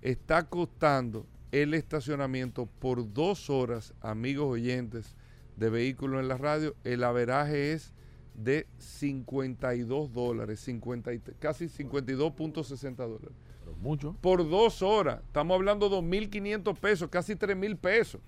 está 0.00 0.44
costando 0.44 1.26
el 1.52 1.74
estacionamiento 1.74 2.66
por 2.66 3.12
dos 3.12 3.48
horas, 3.50 3.94
amigos 4.00 4.46
oyentes 4.48 5.14
de 5.56 5.70
vehículos 5.70 6.20
en 6.20 6.28
la 6.28 6.36
radio, 6.36 6.74
el 6.84 7.02
averaje 7.04 7.72
es 7.72 7.92
de 8.34 8.66
52 8.78 10.12
dólares, 10.12 10.60
50 10.60 11.12
y- 11.12 11.20
casi 11.40 11.68
52.60 11.68 12.96
dólares. 13.08 13.32
Pero 13.64 13.76
mucho. 13.78 14.16
Por 14.20 14.48
dos 14.48 14.82
horas, 14.82 15.20
estamos 15.26 15.54
hablando 15.56 15.88
de 15.88 15.96
2.500 15.96 16.78
pesos, 16.78 17.08
casi 17.10 17.34
3.000 17.34 17.76
pesos. 17.76 18.20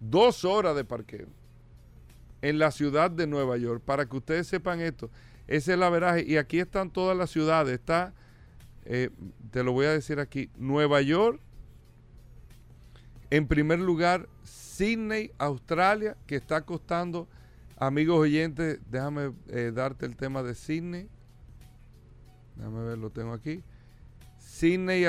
Dos 0.00 0.44
horas 0.44 0.74
de 0.76 0.84
parqueo 0.84 1.28
en 2.42 2.58
la 2.58 2.70
ciudad 2.72 3.10
de 3.10 3.26
Nueva 3.26 3.56
York. 3.56 3.82
Para 3.84 4.04
que 4.06 4.16
ustedes 4.16 4.46
sepan 4.48 4.80
esto, 4.80 5.08
ese 5.46 5.56
es 5.56 5.68
el 5.68 5.82
averaje. 5.82 6.24
Y 6.26 6.36
aquí 6.36 6.58
están 6.58 6.90
todas 6.90 7.16
las 7.16 7.30
ciudades. 7.30 7.72
Está, 7.74 8.12
eh, 8.84 9.10
te 9.52 9.62
lo 9.62 9.72
voy 9.72 9.86
a 9.86 9.92
decir 9.92 10.18
aquí, 10.18 10.50
Nueva 10.58 11.00
York. 11.02 11.40
En 13.32 13.46
primer 13.46 13.78
lugar, 13.78 14.28
Sydney, 14.44 15.30
Australia, 15.38 16.18
que 16.26 16.36
está 16.36 16.66
costando, 16.66 17.26
amigos 17.78 18.18
oyentes, 18.18 18.78
déjame 18.90 19.32
eh, 19.48 19.72
darte 19.74 20.04
el 20.04 20.16
tema 20.16 20.42
de 20.42 20.54
Sydney. 20.54 21.08
Déjame 22.56 22.84
ver, 22.84 22.98
lo 22.98 23.08
tengo 23.08 23.32
aquí. 23.32 23.62
Sydney 24.36 25.06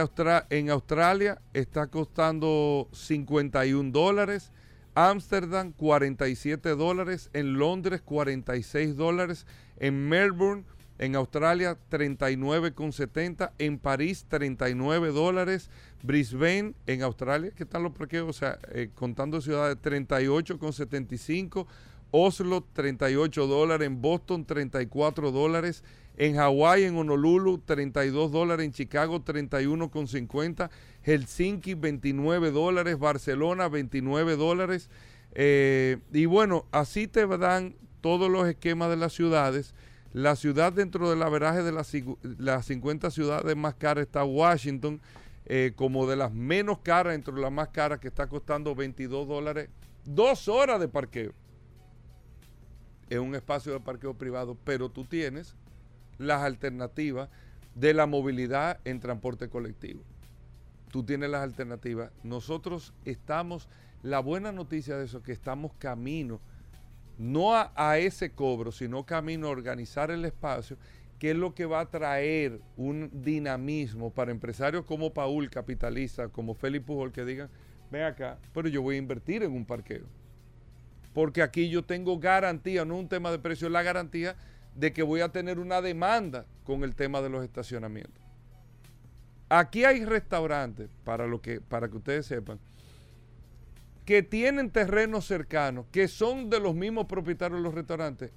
en 0.51 0.69
Australia 0.69 1.41
está 1.51 1.87
costando 1.87 2.87
51 2.93 3.91
dólares. 3.91 4.53
Ámsterdam 4.95 5.73
47 5.73 6.77
dólares. 6.77 7.29
En 7.33 7.55
Londres 7.55 7.99
46 7.99 8.95
dólares. 8.95 9.45
En 9.75 10.07
Melbourne, 10.07 10.63
en 10.99 11.15
Australia 11.15 11.77
39,70. 11.89 13.51
En 13.57 13.79
París 13.79 14.25
39 14.27 15.11
dólares. 15.11 15.69
Brisbane, 16.01 16.73
en 16.85 17.03
Australia, 17.03 17.51
que 17.55 17.63
están 17.63 17.83
los 17.83 17.93
parqueos, 17.93 18.29
o 18.29 18.33
sea, 18.33 18.59
eh, 18.71 18.89
contando 18.93 19.41
ciudades 19.41 19.77
38,75. 19.81 21.67
Oslo 22.11 22.63
38 22.73 23.47
dólares. 23.47 23.87
En 23.87 24.01
Boston 24.01 24.45
34 24.45 25.31
dólares. 25.31 25.83
En 26.15 26.35
Hawái, 26.35 26.83
en 26.83 26.97
Honolulu, 26.97 27.57
32 27.57 28.31
dólares. 28.31 28.65
En 28.65 28.71
Chicago, 28.71 29.23
31,50. 29.23 30.69
Helsinki, 31.01 31.73
29 31.73 32.51
dólares. 32.51 32.99
Barcelona, 32.99 33.67
29 33.67 34.35
dólares. 34.35 34.89
Eh, 35.33 35.97
y 36.11 36.25
bueno, 36.25 36.65
así 36.71 37.07
te 37.07 37.25
dan 37.25 37.75
todos 38.01 38.29
los 38.29 38.47
esquemas 38.47 38.89
de 38.89 38.97
las 38.97 39.13
ciudades. 39.13 39.73
La 40.13 40.35
ciudad 40.35 40.71
dentro 40.71 41.09
del 41.09 41.23
averaje 41.23 41.63
de 41.63 41.71
las, 41.71 41.91
las 42.37 42.67
50 42.67 43.09
ciudades 43.09 43.57
más 43.57 43.73
caras 43.73 44.05
está 44.05 44.23
Washington, 44.23 45.01
eh, 45.45 45.73
como 45.75 46.07
de 46.07 46.15
las 46.15 46.31
menos 46.31 46.79
caras, 46.79 47.15
entre 47.15 47.33
las 47.33 47.51
más 47.51 47.69
caras, 47.69 47.99
que 47.99 48.09
está 48.09 48.27
costando 48.27 48.75
22 48.75 49.27
dólares. 49.27 49.69
Dos 50.05 50.47
horas 50.47 50.79
de 50.79 50.87
parqueo. 50.87 51.33
Es 53.09 53.17
un 53.17 53.33
espacio 53.33 53.73
de 53.73 53.79
parqueo 53.79 54.13
privado, 54.13 54.55
pero 54.63 54.89
tú 54.89 55.03
tienes 55.03 55.55
las 56.19 56.43
alternativas 56.43 57.29
de 57.73 57.95
la 57.95 58.05
movilidad 58.05 58.79
en 58.85 58.99
transporte 58.99 59.49
colectivo. 59.49 60.03
Tú 60.91 61.03
tienes 61.03 61.31
las 61.31 61.41
alternativas. 61.41 62.11
Nosotros 62.23 62.93
estamos, 63.03 63.67
la 64.03 64.19
buena 64.19 64.51
noticia 64.51 64.95
de 64.95 65.05
eso 65.05 65.17
es 65.17 65.23
que 65.23 65.31
estamos 65.31 65.73
camino, 65.79 66.39
no 67.17 67.55
a, 67.55 67.97
ese 67.97 68.31
cobro, 68.31 68.71
sino 68.71 69.05
camino 69.05 69.47
a 69.47 69.51
organizar 69.51 70.11
el 70.11 70.25
espacio, 70.25 70.77
que 71.19 71.31
es 71.31 71.37
lo 71.37 71.53
que 71.53 71.65
va 71.65 71.81
a 71.81 71.89
traer 71.89 72.59
un 72.75 73.09
dinamismo 73.13 74.11
para 74.11 74.31
empresarios 74.31 74.85
como 74.85 75.13
Paul, 75.13 75.49
capitalista, 75.49 76.27
como 76.27 76.53
Félix 76.53 76.85
Pujol, 76.85 77.11
que 77.11 77.23
digan, 77.23 77.49
ven 77.91 78.03
acá, 78.03 78.37
pero 78.53 78.67
yo 78.67 78.81
voy 78.81 78.95
a 78.95 78.99
invertir 78.99 79.43
en 79.43 79.51
un 79.51 79.65
parqueo. 79.65 80.05
Porque 81.13 81.41
aquí 81.41 81.69
yo 81.69 81.83
tengo 81.83 82.19
garantía, 82.19 82.83
no 82.83 82.97
un 82.97 83.07
tema 83.07 83.31
de 83.31 83.39
precio, 83.39 83.69
la 83.69 83.83
garantía 83.83 84.35
de 84.75 84.91
que 84.91 85.03
voy 85.03 85.21
a 85.21 85.29
tener 85.29 85.59
una 85.59 85.81
demanda 85.81 86.45
con 86.63 86.83
el 86.83 86.95
tema 86.95 87.21
de 87.21 87.29
los 87.29 87.43
estacionamientos. 87.43 88.21
Aquí 89.49 89.85
hay 89.85 90.03
restaurantes, 90.03 90.89
para, 91.03 91.27
lo 91.27 91.41
que, 91.41 91.61
para 91.61 91.87
que 91.87 91.97
ustedes 91.97 92.25
sepan, 92.25 92.59
que 94.05 94.21
tienen 94.23 94.69
terrenos 94.69 95.25
cercanos, 95.25 95.85
que 95.91 96.07
son 96.07 96.49
de 96.49 96.59
los 96.59 96.75
mismos 96.75 97.05
propietarios 97.05 97.59
de 97.59 97.63
los 97.63 97.73
restaurantes, 97.73 98.31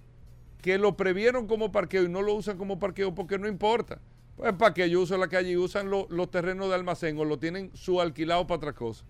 que 0.62 0.78
lo 0.78 0.96
previeron 0.96 1.46
como 1.46 1.72
parqueo 1.72 2.04
y 2.04 2.08
no 2.08 2.22
lo 2.22 2.34
usan 2.34 2.56
como 2.56 2.78
parqueo 2.78 3.14
porque 3.14 3.38
no 3.38 3.48
importa. 3.48 4.00
Pues 4.36 4.52
para 4.52 4.74
que 4.74 4.84
ellos 4.84 5.04
usen 5.04 5.20
la 5.20 5.28
calle 5.28 5.50
y 5.52 5.56
usan 5.56 5.88
lo- 5.90 6.06
los 6.10 6.30
terrenos 6.30 6.68
de 6.68 6.74
almacén 6.74 7.18
o 7.18 7.24
lo 7.24 7.38
tienen 7.38 7.70
su 7.74 8.00
alquilado 8.00 8.46
para 8.46 8.56
otra 8.58 8.72
cosa. 8.74 9.04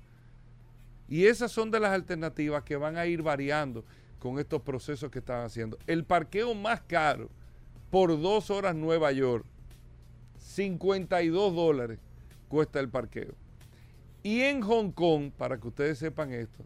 Y 1.08 1.26
esas 1.26 1.50
son 1.52 1.70
de 1.70 1.80
las 1.80 1.90
alternativas 1.92 2.62
que 2.62 2.76
van 2.76 2.96
a 2.96 3.06
ir 3.06 3.22
variando 3.22 3.84
con 4.18 4.38
estos 4.38 4.62
procesos 4.62 5.10
que 5.10 5.18
están 5.18 5.44
haciendo. 5.44 5.78
El 5.86 6.04
parqueo 6.04 6.54
más 6.54 6.80
caro 6.82 7.28
por 7.90 8.20
dos 8.20 8.50
horas 8.50 8.74
Nueva 8.74 9.12
York, 9.12 9.44
52 10.38 11.54
dólares 11.54 11.98
cuesta 12.48 12.80
el 12.80 12.88
parqueo. 12.88 13.34
Y 14.26 14.42
en 14.42 14.60
Hong 14.60 14.90
Kong, 14.90 15.30
para 15.30 15.56
que 15.56 15.68
ustedes 15.68 15.98
sepan 15.98 16.32
esto, 16.32 16.64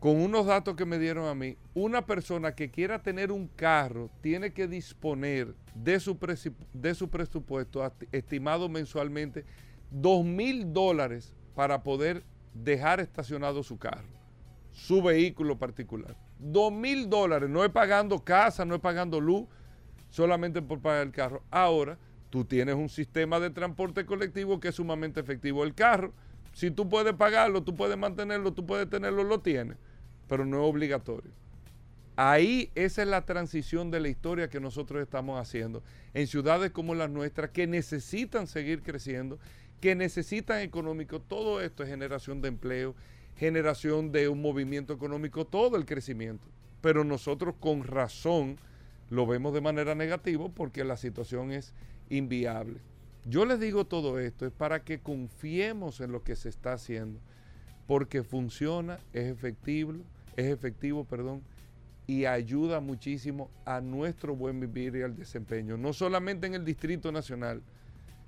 con 0.00 0.16
unos 0.16 0.46
datos 0.46 0.74
que 0.74 0.86
me 0.86 0.98
dieron 0.98 1.26
a 1.26 1.34
mí, 1.34 1.58
una 1.74 2.06
persona 2.06 2.54
que 2.54 2.70
quiera 2.70 3.02
tener 3.02 3.30
un 3.30 3.46
carro 3.46 4.08
tiene 4.22 4.54
que 4.54 4.66
disponer 4.66 5.54
de 5.74 6.00
su, 6.00 6.16
presupuesto 6.16 7.92
estimado 8.10 8.70
mensualmente 8.70 9.44
dos 9.90 10.24
mil 10.24 10.72
dólares 10.72 11.34
para 11.54 11.82
poder 11.82 12.24
dejar 12.54 12.98
estacionado 12.98 13.62
su 13.62 13.76
carro, 13.76 14.08
su 14.70 15.02
vehículo 15.02 15.58
particular. 15.58 16.16
Dos 16.38 16.72
mil 16.72 17.10
dólares, 17.10 17.50
no 17.50 17.66
es 17.66 17.70
pagando 17.70 18.24
casa, 18.24 18.64
no 18.64 18.76
es 18.76 18.80
pagando 18.80 19.20
luz, 19.20 19.46
solamente 20.08 20.62
por 20.62 20.80
pagar 20.80 21.02
el 21.02 21.12
carro. 21.12 21.42
Ahora, 21.50 21.98
tú 22.32 22.46
tienes 22.46 22.76
un 22.76 22.88
sistema 22.88 23.38
de 23.40 23.50
transporte 23.50 24.06
colectivo 24.06 24.58
que 24.58 24.68
es 24.68 24.76
sumamente 24.76 25.20
efectivo. 25.20 25.64
El 25.64 25.74
carro, 25.74 26.14
si 26.54 26.70
tú 26.70 26.88
puedes 26.88 27.12
pagarlo, 27.12 27.62
tú 27.62 27.76
puedes 27.76 27.98
mantenerlo, 27.98 28.54
tú 28.54 28.64
puedes 28.64 28.88
tenerlo, 28.88 29.22
lo 29.22 29.40
tienes, 29.40 29.76
pero 30.28 30.46
no 30.46 30.62
es 30.62 30.70
obligatorio. 30.70 31.30
Ahí 32.16 32.70
esa 32.74 33.02
es 33.02 33.08
la 33.08 33.26
transición 33.26 33.90
de 33.90 34.00
la 34.00 34.08
historia 34.08 34.48
que 34.48 34.60
nosotros 34.60 35.02
estamos 35.02 35.38
haciendo 35.38 35.82
en 36.14 36.26
ciudades 36.26 36.70
como 36.70 36.94
las 36.94 37.10
nuestras 37.10 37.50
que 37.50 37.66
necesitan 37.66 38.46
seguir 38.46 38.82
creciendo 38.82 39.38
que 39.82 39.94
necesitan 39.94 40.60
económico, 40.60 41.20
todo 41.20 41.60
esto 41.60 41.82
es 41.82 41.90
generación 41.90 42.40
de 42.40 42.48
empleo, 42.48 42.94
generación 43.36 44.10
de 44.10 44.28
un 44.28 44.40
movimiento 44.40 44.94
económico, 44.94 45.44
todo 45.44 45.76
el 45.76 45.84
crecimiento. 45.84 46.46
Pero 46.80 47.04
nosotros 47.04 47.56
con 47.60 47.84
razón 47.84 48.56
lo 49.10 49.26
vemos 49.26 49.52
de 49.52 49.60
manera 49.60 49.94
negativa 49.94 50.48
porque 50.48 50.84
la 50.84 50.96
situación 50.96 51.52
es 51.52 51.74
inviable. 52.08 52.80
Yo 53.24 53.44
les 53.44 53.60
digo 53.60 53.84
todo 53.84 54.18
esto 54.18 54.46
es 54.46 54.52
para 54.52 54.82
que 54.82 55.00
confiemos 55.00 56.00
en 56.00 56.12
lo 56.12 56.22
que 56.24 56.34
se 56.34 56.48
está 56.48 56.72
haciendo, 56.72 57.20
porque 57.86 58.22
funciona, 58.22 58.98
es 59.12 59.26
efectivo, 59.30 59.94
es 60.36 60.46
efectivo, 60.46 61.04
perdón, 61.04 61.42
y 62.06 62.24
ayuda 62.24 62.80
muchísimo 62.80 63.48
a 63.64 63.80
nuestro 63.80 64.34
buen 64.34 64.58
vivir 64.58 64.96
y 64.96 65.02
al 65.02 65.16
desempeño, 65.16 65.76
no 65.76 65.92
solamente 65.92 66.46
en 66.46 66.54
el 66.54 66.64
Distrito 66.64 67.12
Nacional, 67.12 67.62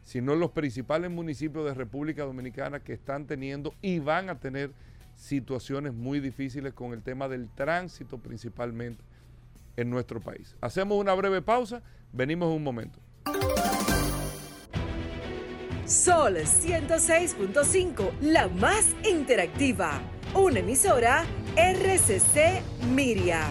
sino 0.04 0.36
los 0.36 0.50
principales 0.52 1.10
municipios 1.10 1.64
de 1.64 1.74
República 1.74 2.24
Dominicana 2.24 2.80
que 2.80 2.92
están 2.92 3.26
teniendo 3.26 3.74
y 3.82 3.98
van 3.98 4.28
a 4.28 4.38
tener 4.38 4.70
situaciones 5.16 5.94
muy 5.94 6.20
difíciles 6.20 6.72
con 6.72 6.92
el 6.92 7.02
tema 7.02 7.28
del 7.28 7.48
tránsito 7.48 8.18
principalmente 8.18 9.02
en 9.76 9.90
nuestro 9.90 10.20
país. 10.20 10.56
Hacemos 10.60 10.98
una 10.98 11.14
breve 11.14 11.42
pausa, 11.42 11.82
venimos 12.12 12.48
en 12.48 12.56
un 12.56 12.62
momento. 12.62 13.00
Sol 15.86 16.36
106.5, 16.36 18.10
la 18.22 18.48
más 18.48 18.94
interactiva. 19.04 20.00
Una 20.34 20.60
emisora 20.60 21.24
RCC 21.56 22.62
Miria. 22.94 23.42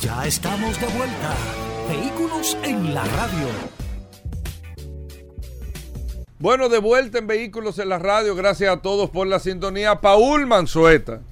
Ya 0.00 0.26
estamos 0.26 0.78
de 0.80 0.86
vuelta. 0.88 1.34
Vehículos 1.88 2.56
en 2.62 2.94
la 2.94 3.04
radio. 3.04 3.48
Bueno, 6.38 6.68
de 6.68 6.78
vuelta 6.78 7.18
en 7.18 7.26
Vehículos 7.26 7.78
en 7.78 7.88
la 7.88 7.98
Radio. 7.98 8.34
Gracias 8.34 8.70
a 8.70 8.82
todos 8.82 9.08
por 9.08 9.26
la 9.26 9.40
sintonía. 9.40 10.02
Paul 10.02 10.46
Manzueta. 10.46 11.22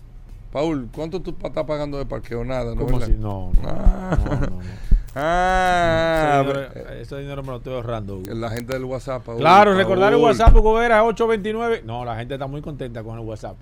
Paul, 0.54 0.88
¿cuánto 0.94 1.20
tú 1.20 1.36
estás 1.42 1.64
pagando 1.64 1.98
de 1.98 2.06
parqueo? 2.06 2.44
Nada, 2.44 2.76
¿no? 2.76 2.86
¿Cómo 2.86 2.98
así? 2.98 3.10
No, 3.18 3.50
no, 3.60 3.68
ah. 3.68 4.16
no, 4.24 4.40
no, 4.40 4.60
Ah, 5.16 6.44
ese, 6.44 6.54
dinero, 6.54 6.92
ese, 7.00 7.18
dinero, 7.18 7.42
me 7.42 7.48
lo 7.48 7.56
estoy 7.56 7.74
ahorrando. 7.74 8.22
La 8.32 8.50
gente 8.50 8.72
del 8.72 8.84
WhatsApp. 8.84 9.24
Paul, 9.24 9.38
claro, 9.38 9.72
Paul. 9.72 9.78
recordar 9.78 10.12
el 10.12 10.20
WhatsApp, 10.20 10.54
Hugo 10.54 10.74
829. 10.74 11.82
No, 11.84 12.04
la 12.04 12.14
gente 12.16 12.34
está 12.34 12.46
muy 12.46 12.62
contenta 12.62 13.02
con 13.02 13.18
el 13.18 13.24
WhatsApp. 13.24 13.56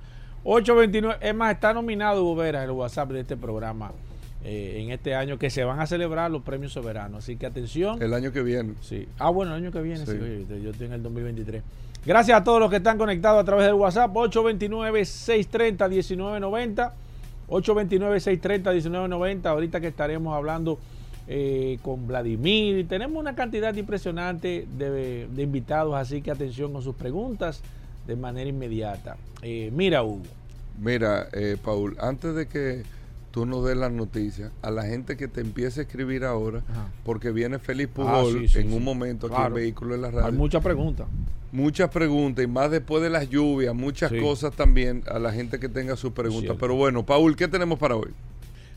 829. 0.44 1.26
Es 1.26 1.34
más, 1.34 1.54
está 1.54 1.72
nominado 1.72 2.22
Hugo 2.24 2.44
el 2.44 2.70
WhatsApp 2.70 3.10
de 3.12 3.20
este 3.20 3.38
programa 3.38 3.92
eh, 4.44 4.82
en 4.82 4.90
este 4.90 5.14
año 5.14 5.38
que 5.38 5.48
se 5.48 5.64
van 5.64 5.80
a 5.80 5.86
celebrar 5.86 6.30
los 6.30 6.42
premios 6.42 6.74
soberanos. 6.74 7.24
Así 7.24 7.36
que 7.36 7.46
atención. 7.46 8.02
El 8.02 8.12
año 8.12 8.32
que 8.32 8.42
viene. 8.42 8.74
Sí. 8.82 9.08
Ah, 9.18 9.30
bueno, 9.30 9.54
el 9.56 9.62
año 9.62 9.72
que 9.72 9.80
viene, 9.80 10.04
sí. 10.04 10.12
sí 10.12 10.60
yo 10.62 10.70
estoy 10.70 10.88
en 10.88 10.92
el 10.92 11.02
2023. 11.02 11.62
Gracias 12.04 12.40
a 12.40 12.42
todos 12.42 12.58
los 12.58 12.68
que 12.68 12.74
están 12.76 12.98
conectados 12.98 13.40
a 13.40 13.44
través 13.44 13.66
del 13.66 13.74
WhatsApp. 13.74 14.12
829-630-1990. 14.12 16.90
829-630-1990. 17.48 19.46
Ahorita 19.46 19.80
que 19.80 19.86
estaremos 19.86 20.36
hablando 20.36 20.80
eh, 21.28 21.78
con 21.82 22.08
Vladimir. 22.08 22.88
Tenemos 22.88 23.20
una 23.20 23.36
cantidad 23.36 23.72
impresionante 23.74 24.66
de, 24.76 25.28
invitados, 25.36 25.94
así 25.94 26.22
que 26.22 26.32
atención 26.32 26.72
con 26.72 26.82
sus 26.82 26.96
preguntas 26.96 27.62
de 28.06 28.16
manera 28.16 28.50
inmediata. 28.50 29.16
Eh, 29.42 29.70
mira, 29.72 30.02
Hugo. 30.02 30.24
Mira, 30.80 31.28
eh, 31.32 31.56
Paul, 31.62 31.96
antes 32.00 32.34
de 32.34 32.48
que 32.48 32.82
tú 33.32 33.46
nos 33.46 33.64
des 33.64 33.76
las 33.76 33.90
noticias 33.90 34.52
a 34.62 34.70
la 34.70 34.84
gente 34.84 35.16
que 35.16 35.26
te 35.26 35.40
empiece 35.40 35.80
a 35.80 35.82
escribir 35.84 36.24
ahora, 36.24 36.62
Ajá. 36.70 36.88
porque 37.04 37.32
viene 37.32 37.58
Félix 37.58 37.90
Pujol 37.90 38.36
ah, 38.36 38.38
sí, 38.40 38.48
sí, 38.48 38.58
en 38.60 38.68
sí. 38.68 38.76
un 38.76 38.84
momento 38.84 39.26
aquí 39.26 39.42
en 39.44 39.54
Vehículo 39.54 39.94
en 39.96 40.02
la 40.02 40.10
Radio. 40.10 40.26
Hay 40.26 40.32
muchas 40.32 40.62
preguntas. 40.62 41.08
Muchas 41.50 41.90
preguntas 41.90 42.44
y 42.44 42.48
más 42.48 42.70
después 42.70 43.02
de 43.02 43.10
las 43.10 43.28
lluvias, 43.28 43.74
muchas 43.74 44.12
cosas 44.12 44.54
también 44.54 45.02
a 45.06 45.18
la 45.18 45.32
gente 45.32 45.58
que 45.58 45.68
tenga 45.68 45.96
sus 45.96 46.12
preguntas. 46.12 46.56
Pero 46.58 46.76
bueno, 46.76 47.04
Paul, 47.04 47.34
¿qué 47.34 47.48
tenemos 47.48 47.78
para 47.78 47.96
hoy? 47.96 48.10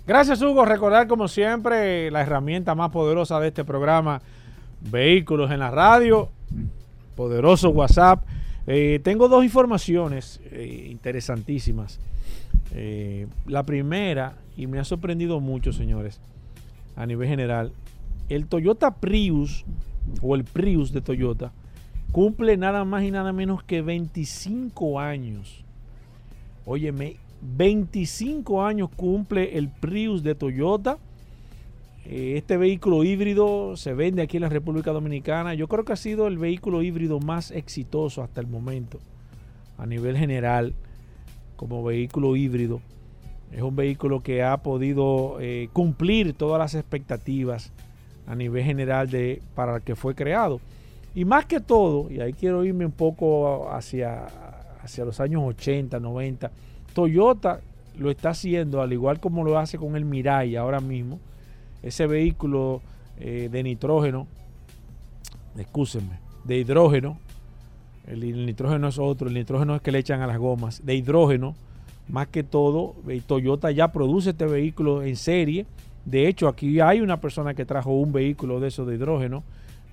Gracias, 0.08 0.42
Hugo. 0.42 0.66
Recordar, 0.66 1.08
como 1.08 1.28
siempre, 1.28 2.12
la 2.12 2.22
herramienta 2.22 2.76
más 2.76 2.92
poderosa 2.92 3.40
de 3.40 3.50
este 3.50 3.64
programa, 3.64 4.22
Vehículos 4.82 5.52
en 5.52 5.60
la 5.60 5.72
Radio, 5.72 6.30
poderoso 7.16 7.70
WhatsApp. 7.70 8.24
Eh, 8.68 9.00
tengo 9.04 9.28
dos 9.28 9.44
informaciones 9.44 10.40
eh, 10.52 10.88
interesantísimas. 10.90 12.00
Eh, 12.74 13.28
la 13.46 13.64
primera, 13.64 14.38
y 14.58 14.68
me 14.68 14.80
ha 14.80 14.84
sorprendido 14.84 15.40
mucho, 15.40 15.72
señores, 15.74 16.20
a 16.96 17.06
nivel 17.06 17.28
general, 17.28 17.72
el 18.30 18.48
Toyota 18.48 18.96
Prius 18.96 19.66
o 20.22 20.36
el 20.36 20.44
Prius 20.44 20.92
de 20.92 21.02
Toyota 21.02 21.52
cumple 22.12 22.58
nada 22.58 22.86
más 22.86 23.04
y 23.04 23.12
nada 23.12 23.34
menos 23.34 23.64
que 23.64 23.82
25 23.82 25.00
años. 25.00 25.64
Óyeme, 26.66 27.18
25 27.42 28.64
años 28.64 28.90
cumple 28.96 29.58
el 29.58 29.70
Prius 29.70 30.24
de 30.24 30.34
Toyota. 30.34 30.98
Eh, 32.06 32.34
este 32.38 32.58
vehículo 32.58 33.04
híbrido 33.04 33.76
se 33.78 33.94
vende 33.94 34.22
aquí 34.22 34.38
en 34.38 34.44
la 34.44 34.50
República 34.50 34.92
Dominicana. 34.92 35.54
Yo 35.54 35.68
creo 35.68 35.86
que 35.86 35.94
ha 35.94 35.98
sido 35.98 36.28
el 36.28 36.38
vehículo 36.38 36.82
híbrido 36.84 37.20
más 37.20 37.52
exitoso 37.52 38.24
hasta 38.24 38.42
el 38.42 38.48
momento 38.48 39.00
a 39.78 39.86
nivel 39.86 40.18
general 40.18 40.74
como 41.56 41.84
vehículo 41.84 42.36
híbrido. 42.36 42.82
Es 43.52 43.62
un 43.62 43.76
vehículo 43.76 44.22
que 44.22 44.44
ha 44.44 44.58
podido 44.58 45.38
eh, 45.40 45.70
cumplir 45.72 46.34
todas 46.34 46.60
las 46.60 46.76
expectativas 46.76 47.72
a 48.28 48.36
nivel 48.36 48.64
general 48.64 49.10
de, 49.10 49.42
para 49.54 49.78
el 49.78 49.82
que 49.82 49.96
fue 49.96 50.16
creado. 50.16 50.60
Y 51.14 51.24
más 51.24 51.46
que 51.46 51.60
todo, 51.60 52.12
y 52.12 52.20
ahí 52.20 52.34
quiero 52.34 52.66
irme 52.66 52.86
un 52.86 52.92
poco 52.92 53.72
hacia, 53.72 54.28
hacia 54.84 55.06
los 55.06 55.20
años 55.20 55.44
80, 55.46 56.00
90, 56.00 56.52
Toyota 56.94 57.62
lo 57.98 58.12
está 58.12 58.32
haciendo 58.32 58.82
al 58.82 58.92
igual 58.92 59.20
como 59.20 59.44
lo 59.44 59.58
hace 59.58 59.78
con 59.78 59.96
el 59.96 60.06
Mirai 60.06 60.56
ahora 60.56 60.80
mismo. 60.80 61.20
Ese 61.82 62.08
vehículo 62.08 62.82
eh, 63.18 63.48
de 63.52 63.64
nitrógeno, 63.64 64.28
excúsenme, 65.58 66.20
de 66.44 66.58
hidrógeno, 66.58 67.18
el, 68.08 68.46
nitrógeno 68.46 68.88
es 68.88 69.00
otro, 69.00 69.28
el 69.28 69.34
nitrógeno 69.34 69.76
es 69.76 69.82
que 69.82 69.92
le 69.92 70.00
echan 70.00 70.22
a 70.22 70.28
las 70.28 70.38
gomas. 70.38 70.86
De 70.86 70.96
hidrógeno, 70.96 71.56
más 72.08 72.28
que 72.28 72.44
todo, 72.44 72.96
eh, 73.08 73.22
Toyota 73.26 73.72
ya 73.72 73.92
produce 73.92 74.32
este 74.32 74.46
vehículo 74.46 75.04
en 75.04 75.16
serie. 75.16 75.66
De 76.06 76.28
hecho, 76.28 76.48
aquí 76.48 76.80
hay 76.80 77.02
una 77.02 77.20
persona 77.20 77.54
que 77.54 77.66
trajo 77.66 77.92
un 77.92 78.12
vehículo 78.12 78.60
de 78.60 78.68
eso 78.68 78.86
de 78.86 78.96
hidrógeno. 78.96 79.44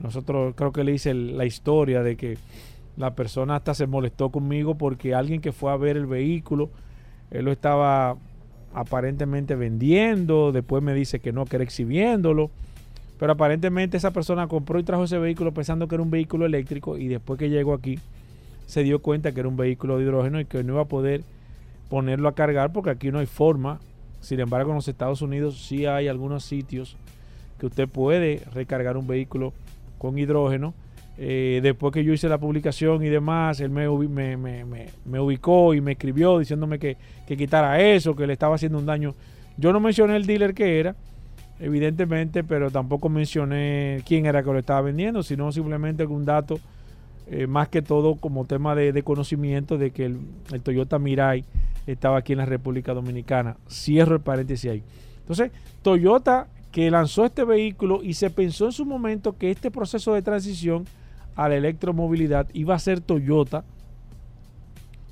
Nosotros 0.01 0.55
creo 0.57 0.73
que 0.73 0.85
le 0.85 0.93
hice 0.93 1.15
la 1.15 1.47
historia 1.47 2.03
de 2.03 2.17
que 2.17 2.37
la 2.97 3.15
persona 3.15 3.57
hasta 3.57 3.75
se 3.75 3.87
molestó 3.87 4.31
conmigo 4.31 4.75
porque 4.75 5.15
alguien 5.15 5.41
que 5.41 5.53
fue 5.53 5.73
a 5.73 5.77
ver 5.77 5.97
el 5.97 6.07
vehículo, 6.07 6.71
él 7.31 7.47
lo 7.47 7.53
estaba 7.53 8.17
aparentemente 8.75 9.55
vendiendo, 9.55 10.53
después 10.53 10.83
me 10.83 10.95
dice 10.95 11.21
que 11.21 11.33
no, 11.33 11.47
que 11.47 11.57
era 11.57 11.65
exhibiéndolo. 11.65 12.51
Pero 13.19 13.33
aparentemente 13.33 13.97
esa 13.97 14.11
persona 14.11 14.49
compró 14.49 14.79
y 14.79 14.83
trajo 14.83 15.05
ese 15.05 15.19
vehículo 15.19 15.53
pensando 15.53 15.87
que 15.87 15.95
era 15.95 16.03
un 16.03 16.11
vehículo 16.11 16.47
eléctrico 16.47 16.99
y 16.99 17.09
después 17.09 17.39
que 17.39 17.51
llegó 17.51 17.75
aquí 17.75 17.99
se 18.67 18.83
dio 18.83 19.01
cuenta 19.01 19.33
que 19.33 19.41
era 19.41 19.49
un 19.49 19.57
vehículo 19.57 19.99
de 19.99 20.05
hidrógeno 20.05 20.41
y 20.41 20.45
que 20.45 20.65
no 20.65 20.75
iba 20.75 20.83
a 20.83 20.87
poder 20.87 21.23
ponerlo 21.89 22.29
a 22.29 22.35
cargar 22.35 22.73
porque 22.73 22.91
aquí 22.91 23.11
no 23.11 23.19
hay 23.19 23.27
forma. 23.27 23.81
Sin 24.21 24.41
embargo, 24.41 24.71
en 24.71 24.77
los 24.77 24.89
Estados 24.89 25.21
Unidos 25.21 25.63
sí 25.67 25.85
hay 25.85 26.09
algunos 26.09 26.45
sitios 26.45 26.97
que 27.59 27.67
usted 27.67 27.89
puede 27.89 28.43
recargar 28.55 28.97
un 28.97 29.07
vehículo 29.07 29.53
con 29.99 30.19
hidrógeno. 30.19 30.75
Eh, 31.19 31.61
después 31.63 31.93
que 31.93 32.03
yo 32.03 32.13
hice 32.13 32.29
la 32.29 32.39
publicación 32.39 33.05
y 33.05 33.09
demás, 33.09 33.61
él 33.61 33.71
me, 33.71 33.87
me, 33.89 34.37
me, 34.37 34.87
me 35.05 35.21
ubicó 35.21 35.75
y 35.75 35.81
me 35.81 35.93
escribió 35.93 36.39
diciéndome 36.39 36.79
que, 36.79 36.97
que, 37.27 37.37
quitara 37.37 37.81
eso, 37.81 38.17
que 38.17 38.27
le 38.27 38.33
estaba 38.33 38.55
haciendo 38.55 38.79
un 38.79 38.87
daño. 38.87 39.15
Yo 39.59 39.73
no 39.73 39.81
mencioné 39.81 40.17
el 40.17 40.25
dealer 40.25 40.55
que 40.55 40.81
era, 40.81 40.97
evidentemente, 41.63 42.43
pero 42.43 42.73
tampoco 42.73 43.09
mencioné 43.09 44.03
quién 44.05 44.27
era 44.27 44.43
que 44.43 44.53
lo 44.53 44.59
estaba 44.59 44.81
vendiendo, 44.81 45.23
sino 45.23 45.53
simplemente 45.53 46.03
algún 46.03 46.25
dato, 46.25 46.59
eh, 47.29 47.47
más 47.47 47.69
que 47.69 47.83
todo 47.83 48.17
como 48.17 48.45
tema 48.45 48.75
de, 48.75 49.01
conocimiento 49.05 49.79
de 49.79 49.93
que 49.93 50.07
el, 50.07 50.19
Toyota 50.63 50.99
Mirai 50.99 51.45
estaba 51.87 52.19
aquí 52.19 52.33
en 52.33 52.39
la 52.39 52.47
República 52.47 52.95
Dominicana. 52.95 53.57
Cierro 53.71 54.17
el 54.17 54.21
paréntesis 54.21 54.71
ahí. 54.71 54.83
Entonces, 55.21 55.53
Toyota 55.83 56.49
que 56.73 56.91
lanzó 56.91 57.27
este 57.27 57.45
vehículo 57.45 58.03
y 58.03 58.15
se 58.15 58.31
pensó 58.31 58.65
en 58.65 58.73
su 58.73 58.85
momento 58.85 59.37
que 59.39 59.51
este 59.51 59.71
proceso 59.71 60.15
de 60.15 60.23
transición 60.23 60.85
a 61.37 61.49
la 61.49 61.57
electromovilidad 61.57 62.49
iba 62.55 62.75
a 62.75 62.79
ser 62.79 63.01
Toyota 63.01 63.63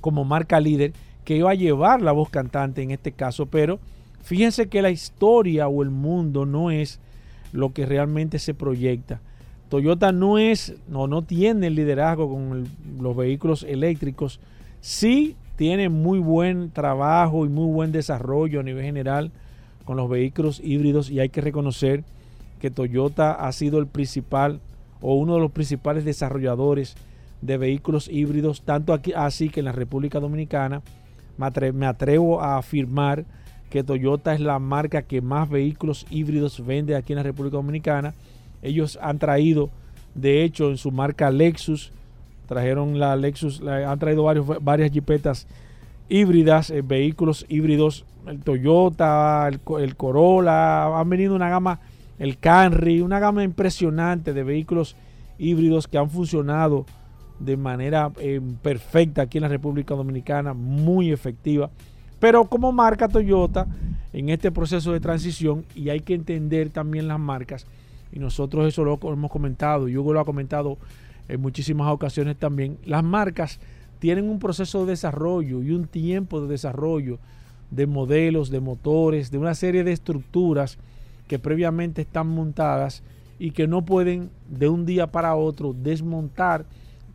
como 0.01 0.25
marca 0.25 0.59
líder 0.59 0.95
que 1.25 1.37
iba 1.37 1.51
a 1.51 1.55
llevar 1.55 2.03
la 2.03 2.13
voz 2.13 2.31
cantante 2.31 2.83
en 2.83 2.91
este 2.91 3.13
caso, 3.13 3.47
pero 3.47 3.79
fíjense 4.23 4.69
que 4.69 4.83
la 4.83 4.91
historia 4.91 5.69
o 5.69 5.83
el 5.83 5.91
mundo 5.91 6.47
no 6.47 6.71
es 6.71 7.01
lo 7.53 7.73
que 7.73 7.87
realmente 7.87 8.39
se 8.39 8.55
proyecta. 8.55 9.21
Toyota 9.69 10.13
no 10.13 10.39
es, 10.39 10.75
no, 10.89 11.07
no 11.07 11.23
tiene 11.23 11.69
el 11.69 11.77
liderazgo 11.77 12.29
con 12.29 12.67
los 13.01 13.17
vehículos 13.17 13.63
eléctricos. 13.63 14.41
Sí 14.81 15.37
tiene 15.57 15.89
muy 15.89 16.19
buen 16.19 16.71
trabajo 16.71 17.45
y 17.45 17.49
muy 17.49 17.73
buen 17.73 17.93
desarrollo 17.93 18.61
a 18.61 18.63
nivel 18.63 18.85
general 18.85 19.31
con 19.85 19.97
los 19.97 20.09
vehículos 20.09 20.61
híbridos 20.65 21.11
y 21.11 21.21
hay 21.21 21.29
que 21.29 21.41
reconocer 21.41 22.03
que 22.61 22.71
Toyota 22.71 23.33
ha 23.33 23.53
sido 23.53 23.79
el 23.79 23.87
principal 23.87 24.61
o 25.01 25.15
uno 25.15 25.35
de 25.35 25.41
los 25.41 25.53
principales 25.53 26.05
desarrolladores 26.05 26.95
de 27.41 27.57
vehículos 27.57 28.09
híbridos, 28.09 28.63
tanto 28.63 28.93
aquí 28.93 29.13
así 29.15 29.49
que 29.49 29.61
en 29.61 29.67
la 29.67 29.73
República 29.73 30.21
Dominicana 30.21 30.83
me 31.73 31.87
atrevo 31.87 32.43
a 32.43 32.59
afirmar 32.59 33.25
que 33.71 33.85
Toyota 33.85 34.35
es 34.35 34.41
la 34.41 34.59
marca 34.59 35.03
que 35.03 35.23
más 35.23 35.49
vehículos 35.49 36.05
híbridos 36.11 36.65
vende 36.67 36.97
aquí 36.97 37.13
en 37.13 37.19
la 37.19 37.23
República 37.23 37.57
Dominicana. 37.57 38.15
Ellos 38.63 38.99
han 39.01 39.19
traído, 39.19 39.71
de 40.15 40.43
hecho, 40.43 40.71
en 40.71 40.77
su 40.77 40.91
marca 40.91 41.31
Lexus, 41.31 41.93
trajeron 42.47 42.99
la 42.99 43.15
Lexus, 43.17 43.63
han 43.63 43.99
traído 44.01 44.25
varios, 44.25 44.47
varias 44.61 44.91
jipetas 44.91 45.47
híbridas, 46.09 46.71
eh, 46.71 46.83
vehículos 46.83 47.47
híbridos, 47.49 48.05
el 48.27 48.41
Toyota, 48.41 49.49
el, 49.49 49.97
Corolla, 49.97 50.99
han 50.99 51.09
venido 51.09 51.35
una 51.35 51.49
gama, 51.49 51.81
el 52.19 52.39
Camry, 52.39 53.01
una 53.01 53.21
gama 53.21 53.45
impresionante 53.45 54.35
de 54.35 54.43
vehículos 54.43 54.97
híbridos 55.39 55.87
que 55.87 55.97
han 55.97 56.11
funcionado 56.11 56.85
de 57.39 57.57
manera 57.57 58.11
eh, 58.19 58.41
perfecta 58.63 59.23
aquí 59.23 59.39
en 59.39 59.43
la 59.43 59.49
República 59.49 59.95
Dominicana, 59.95 60.53
muy 60.53 61.13
efectiva. 61.13 61.71
Pero 62.21 62.45
como 62.45 62.71
marca 62.71 63.09
Toyota, 63.09 63.67
en 64.13 64.29
este 64.29 64.53
proceso 64.53 64.93
de 64.93 65.01
transición, 65.01 65.65
y 65.75 65.89
hay 65.89 66.01
que 66.01 66.15
entender 66.15 66.71
también 66.71 67.09
las 67.09 67.19
marcas, 67.19 67.67
y 68.13 68.19
nosotros 68.19 68.67
eso 68.67 68.85
lo 68.85 68.99
hemos 69.03 69.31
comentado, 69.31 69.89
y 69.89 69.97
Hugo 69.97 70.13
lo 70.13 70.21
ha 70.21 70.25
comentado 70.25 70.79
en 71.29 71.41
muchísimas 71.41 71.89
ocasiones 71.89 72.37
también, 72.37 72.79
las 72.85 73.03
marcas 73.03 73.59
tienen 73.99 74.29
un 74.29 74.39
proceso 74.39 74.85
de 74.85 74.93
desarrollo 74.93 75.63
y 75.63 75.71
un 75.71 75.87
tiempo 75.87 76.41
de 76.41 76.49
desarrollo 76.49 77.19
de 77.71 77.87
modelos, 77.87 78.51
de 78.51 78.61
motores, 78.61 79.31
de 79.31 79.39
una 79.39 79.55
serie 79.55 79.85
de 79.85 79.93
estructuras 79.93 80.79
que 81.29 81.39
previamente 81.39 82.03
están 82.03 82.27
montadas 82.27 83.03
y 83.39 83.53
que 83.53 83.69
no 83.69 83.85
pueden 83.85 84.31
de 84.49 84.69
un 84.69 84.85
día 84.85 85.07
para 85.07 85.37
otro 85.37 85.73
desmontar 85.73 86.67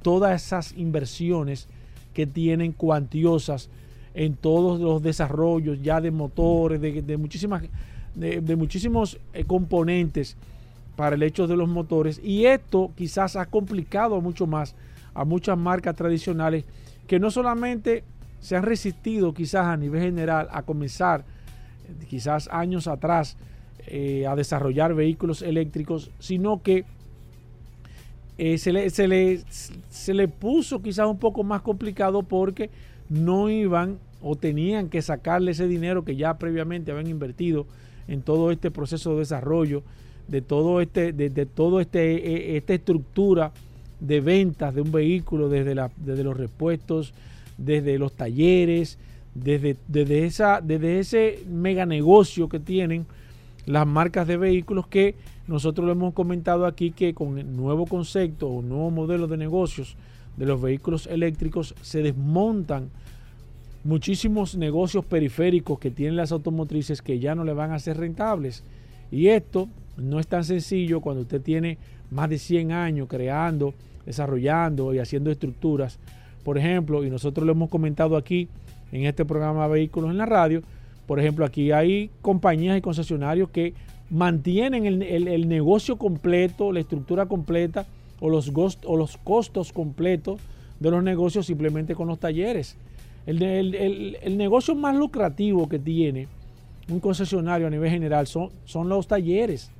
todas 0.02 0.44
esas 0.44 0.74
inversiones 0.78 1.68
que 2.14 2.26
tienen 2.26 2.72
cuantiosas 2.72 3.70
en 4.16 4.36
todos 4.36 4.80
los 4.80 5.04
desarrollos 5.04 5.82
ya 5.84 6.00
de 6.00 6.10
motores, 6.10 6.80
de, 6.80 7.18
muchísimas, 7.18 7.64
de, 8.16 8.56
muchísimos 8.56 9.20
eh, 9.34 9.44
componentes 9.44 10.38
para 10.96 11.16
el 11.18 11.24
hecho 11.24 11.48
de 11.48 11.58
los 11.58 11.68
motores. 11.68 12.22
Y 12.24 12.46
esto 12.46 12.92
quizás 12.96 13.36
ha 13.36 13.46
complicado 13.46 14.22
mucho 14.22 14.48
más 14.48 14.74
a 15.14 15.26
muchas 15.26 15.58
marcas 15.58 15.96
tradicionales 15.96 16.64
que 17.08 17.20
no 17.20 17.30
solamente 17.30 18.04
se 18.40 18.56
han 18.56 18.64
resistido 18.64 19.34
quizás 19.34 19.66
a 19.66 19.76
nivel 19.76 20.02
general 20.02 20.48
a 20.50 20.64
comenzar, 20.64 21.22
eh, 21.22 22.06
quizás 22.10 22.48
años 22.48 22.88
atrás, 22.88 23.36
eh, 23.88 24.26
a 24.28 24.36
desarrollar 24.36 24.96
vehículos 24.96 25.42
eléctricos, 25.42 26.10
sino 26.20 26.64
que 26.64 26.86
se, 28.58 28.74
le, 28.74 28.90
se, 28.90 29.08
le, 29.08 29.42
se 29.90 30.14
le 30.14 30.28
puso 30.28 30.82
quizás 30.82 31.08
un 31.08 31.20
poco 31.20 31.44
más 31.44 31.62
complicado 31.62 32.22
porque 32.24 32.70
no 33.10 33.50
iban 33.50 34.00
o 34.22 34.36
tenían 34.36 34.90
que 34.90 35.02
sacarle 35.02 35.52
ese 35.52 35.68
dinero 35.68 36.04
que 36.04 36.16
ya 36.16 36.38
previamente 36.38 36.92
habían 36.92 37.08
invertido 37.08 37.66
en 38.08 38.22
todo 38.22 38.52
este 38.52 38.72
proceso 38.72 39.14
de 39.14 39.20
desarrollo, 39.20 39.84
de 40.28 40.42
todo 40.42 40.82
este, 40.82 41.14
de, 41.14 41.46
todo 41.46 41.80
este, 41.80 42.54
e, 42.54 42.58
esta 42.58 42.74
estructura 42.74 43.52
de 44.00 44.22
ventas 44.22 44.74
de 44.74 44.82
un 44.82 44.92
vehículo 44.92 45.50
desde, 45.50 45.76
desde 45.98 46.24
los 46.24 46.36
repuestos, 46.36 47.14
desde 47.58 47.98
los 47.98 48.14
talleres, 48.14 48.98
desde, 49.34 49.78
desde, 49.88 50.26
esa, 50.26 50.62
desde 50.62 51.00
ese 51.00 51.44
mega 51.48 51.86
negocio 51.86 52.50
que 52.50 52.60
tienen 52.60 53.06
las 53.66 53.86
marcas 53.86 54.28
de 54.28 54.38
vehículos 54.38 54.88
que 54.88 55.16
nosotros 55.48 55.86
lo 55.86 55.92
hemos 55.92 56.14
comentado 56.14 56.66
aquí 56.66 56.92
que 56.92 57.14
con 57.14 57.38
el 57.38 57.56
nuevo 57.56 57.86
concepto 57.86 58.48
o 58.48 58.62
nuevo 58.62 58.90
modelo 58.92 59.28
de 59.28 59.38
negocios 59.38 59.96
de 60.38 60.46
los 60.46 60.62
vehículos 60.62 61.08
eléctricos 61.08 61.76
se 61.82 62.02
desmontan 62.02 62.90
muchísimos 63.84 64.56
negocios 64.56 65.06
periféricos 65.06 65.80
que 65.80 65.92
tienen 65.92 66.16
las 66.16 66.32
automotrices 66.32 67.02
que 67.02 67.20
ya 67.20 67.36
no 67.36 67.44
le 67.44 67.54
van 67.54 67.72
a 67.72 67.80
ser 67.80 67.98
rentables. 67.98 68.64
Y 69.12 69.28
esto 69.28 69.70
no 69.98 70.20
es 70.20 70.28
tan 70.28 70.44
sencillo 70.44 71.02
cuando 71.02 71.22
usted 71.22 71.42
tiene 71.42 71.78
más 72.12 72.30
de 72.30 72.38
100 72.38 72.72
años 72.72 73.08
creando, 73.08 73.74
desarrollando 74.06 74.94
y 74.94 75.00
haciendo 75.00 75.32
estructuras. 75.32 76.00
Por 76.44 76.58
ejemplo, 76.58 77.04
y 77.04 77.10
nosotros 77.10 77.46
lo 77.46 77.54
hemos 77.54 77.70
comentado 77.70 78.18
aquí 78.18 78.48
en 78.92 79.06
este 79.06 79.26
programa 79.26 79.68
Vehículos 79.68 80.12
en 80.12 80.18
la 80.18 80.26
Radio, 80.26 80.62
por 81.06 81.20
ejemplo, 81.20 81.46
aquí 81.46 81.72
hay 81.72 82.10
compañías 82.22 82.78
y 82.78 82.82
concesionarios 82.82 83.50
que 83.50 83.74
mantienen 84.10 84.86
el, 84.86 85.48
negocio 85.48 85.98
completo, 85.98 86.72
la 86.72 86.80
estructura 86.80 87.26
completa 87.26 87.86
o 88.20 88.30
los, 88.30 88.52
o 88.86 88.98
los 88.98 89.18
costos 89.18 89.74
completos 89.74 90.40
de 90.80 90.92
los 90.92 91.04
negocios 91.04 91.46
simplemente 91.46 91.96
con 91.96 92.08
los 92.08 92.20
talleres. 92.20 92.78
El, 93.26 94.38
negocio 94.38 94.76
más 94.76 94.96
lucrativo 94.96 95.68
que 95.68 95.80
tiene 95.80 96.28
un 96.90 97.00
concesionario 97.00 97.68
a 97.68 97.70
nivel 97.70 97.90
general 97.90 98.28
son, 98.28 98.50
son 98.66 98.90
los 98.90 99.08
talleres. 99.08 99.72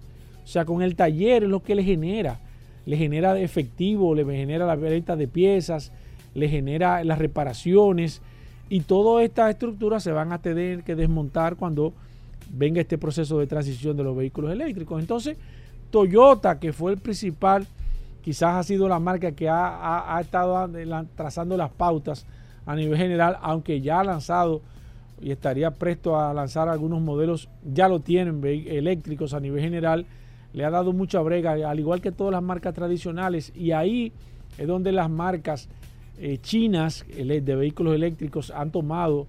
O 0.44 0.48
sea, 0.48 0.66
con 0.66 0.82
el 0.82 0.96
taller 0.96 1.44
es 1.44 1.50
lo 1.50 1.62
que 1.62 1.76
le 1.76 1.84
genera. 1.84 2.40
Le 2.86 2.98
genera 2.98 3.40
efectivo, 3.40 4.16
le 4.16 4.26
genera 4.26 4.66
la 4.66 4.76
venta 4.76 5.16
de 5.16 5.28
piezas, 5.28 5.92
le 6.34 6.50
genera 6.50 7.04
las 7.04 7.20
reparaciones 7.20 8.22
y 8.70 8.82
todas 8.82 9.24
estas 9.24 9.52
estructuras 9.52 10.04
se 10.04 10.12
van 10.12 10.32
a 10.32 10.42
tener 10.42 10.84
que 10.84 10.96
desmontar 10.96 11.56
cuando 11.56 11.94
venga 12.52 12.82
este 12.82 12.98
proceso 12.98 13.40
de 13.40 13.48
transición 13.48 13.96
de 13.98 14.04
los 14.04 14.16
vehículos 14.16 14.52
eléctricos. 14.52 15.00
Entonces, 15.00 15.38
Toyota, 15.92 16.60
que 16.60 16.74
fue 16.74 16.92
el 16.92 16.98
principal, 16.98 17.68
quizás 18.26 18.56
ha 18.56 18.64
sido 18.64 18.90
la 18.90 18.98
marca 18.98 19.34
que 19.34 19.48
ha 19.48 20.18
estado 20.20 20.68
trazando 21.16 21.56
las 21.56 21.70
pautas 21.70 22.26
a 22.66 22.76
nivel 22.76 22.98
general, 22.98 23.38
aunque 23.40 23.82
ya 23.82 24.00
ha 24.00 24.04
lanzado 24.04 24.64
y 25.22 25.30
estaría 25.30 25.70
presto 25.70 26.20
a 26.20 26.34
lanzar 26.34 26.68
algunos 26.68 27.04
modelos, 27.04 27.50
ya 27.64 27.88
lo 27.88 28.00
tienen 28.00 28.44
eléctricos 28.44 29.36
a 29.36 29.40
nivel 29.40 29.62
general, 29.62 30.08
le 30.54 30.66
ha 30.66 30.72
dado 30.72 30.92
mucha 30.92 31.20
brega, 31.22 31.52
al 31.52 31.80
igual 31.80 32.02
que 32.02 32.12
todas 32.12 32.32
las 32.32 32.42
marcas 32.42 32.74
tradicionales, 32.74 33.52
y 33.56 33.74
ahí 33.74 34.12
es 34.58 34.66
donde 34.66 34.92
las 34.92 35.08
marcas 35.08 35.70
eh, 36.18 36.40
chinas 36.42 37.06
de 37.08 37.56
vehículos 37.56 37.94
eléctricos 37.94 38.50
han 38.50 38.72
tomado 38.72 39.28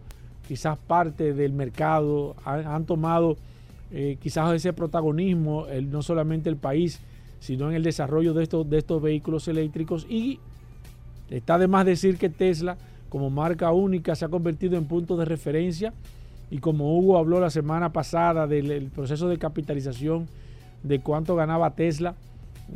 quizás 0.48 0.78
parte 0.78 1.34
del 1.34 1.52
mercado, 1.52 2.34
han, 2.46 2.86
tomado 2.86 3.36
eh, 3.92 4.16
quizás 4.22 4.54
ese 4.54 4.72
protagonismo, 4.72 5.66
no 5.90 6.00
solamente 6.00 6.48
el 6.48 6.56
país, 6.56 7.02
sino 7.40 7.68
en 7.68 7.76
el 7.76 7.82
desarrollo 7.82 8.34
de 8.34 8.42
estos, 8.42 8.68
de 8.68 8.78
estos 8.78 9.00
vehículos 9.02 9.48
eléctricos. 9.48 10.06
Y 10.08 10.40
está 11.30 11.58
de 11.58 11.68
más 11.68 11.86
decir 11.86 12.18
que 12.18 12.28
Tesla 12.28 12.76
como 13.08 13.30
marca 13.30 13.72
única 13.72 14.14
se 14.14 14.24
ha 14.24 14.28
convertido 14.28 14.76
en 14.76 14.86
punto 14.86 15.16
de 15.16 15.24
referencia 15.24 15.92
y 16.50 16.58
como 16.58 16.96
Hugo 16.96 17.18
habló 17.18 17.40
la 17.40 17.50
semana 17.50 17.92
pasada 17.92 18.46
del 18.46 18.90
proceso 18.94 19.28
de 19.28 19.38
capitalización 19.38 20.26
de 20.82 21.00
cuánto 21.00 21.34
ganaba 21.34 21.74
Tesla, 21.74 22.14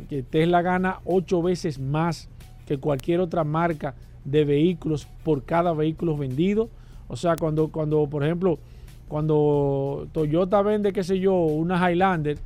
que 0.09 0.23
Tesla 0.23 0.61
gana 0.61 0.99
ocho 1.05 1.41
veces 1.41 1.79
más 1.79 2.29
que 2.65 2.77
cualquier 2.77 3.21
otra 3.21 3.43
marca 3.43 3.95
de 4.25 4.45
vehículos 4.45 5.07
por 5.23 5.43
cada 5.43 5.73
vehículo 5.73 6.17
vendido. 6.17 6.69
O 7.07 7.15
sea, 7.15 7.35
cuando, 7.35 7.69
cuando 7.69 8.07
por 8.07 8.23
ejemplo, 8.23 8.59
cuando 9.07 10.07
Toyota 10.11 10.61
vende, 10.61 10.93
qué 10.93 11.03
sé 11.03 11.19
yo, 11.19 11.33
una 11.33 11.77
Highlander 11.77 12.37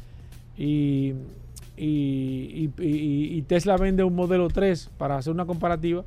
y, 0.57 1.13
y, 1.77 3.41
Tesla 3.47 3.77
vende 3.77 4.03
un 4.03 4.15
modelo 4.15 4.47
3 4.47 4.91
para 4.97 5.17
hacer 5.17 5.33
una 5.33 5.45
comparativa, 5.45 6.03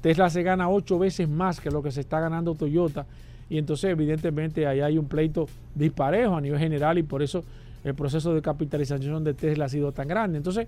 Tesla 0.00 0.30
se 0.30 0.42
gana 0.42 0.68
ocho 0.68 0.98
veces 0.98 1.28
más 1.28 1.60
que 1.60 1.70
lo 1.70 1.82
que 1.82 1.90
se 1.90 2.00
está 2.00 2.20
ganando 2.20 2.54
Toyota. 2.54 3.06
Y 3.48 3.58
entonces, 3.58 3.90
evidentemente, 3.90 4.66
ahí 4.66 4.80
hay 4.80 4.96
un 4.96 5.06
pleito 5.06 5.46
disparejo 5.74 6.36
a 6.36 6.40
nivel 6.40 6.58
general 6.58 6.98
y 6.98 7.02
por 7.02 7.22
eso 7.22 7.44
el 7.84 7.94
proceso 7.94 8.34
de 8.34 8.40
capitalización 8.40 9.24
de 9.24 9.34
Tesla 9.34 9.66
ha 9.66 9.68
sido 9.68 9.92
tan 9.92 10.08
grande. 10.08 10.38
Entonces, 10.38 10.66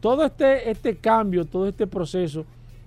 todo 0.00 0.24
este, 0.24 0.70
este 0.70 0.96
cambio, 0.96 1.44
todo 1.44 1.68
este 1.68 1.86
proceso 1.86 2.44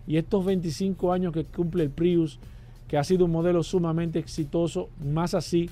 y 0.07 0.17
estos 0.17 0.45
25 0.45 1.11
años 1.11 1.33
que 1.33 1.45
cumple 1.45 1.83
el 1.83 1.89
Prius 1.89 2.39
que 2.87 2.97
ha 2.97 3.03
sido 3.03 3.25
un 3.25 3.31
modelo 3.31 3.61
sumamente 3.61 4.17
exitoso, 4.17 4.89
más 5.05 5.35
así 5.35 5.69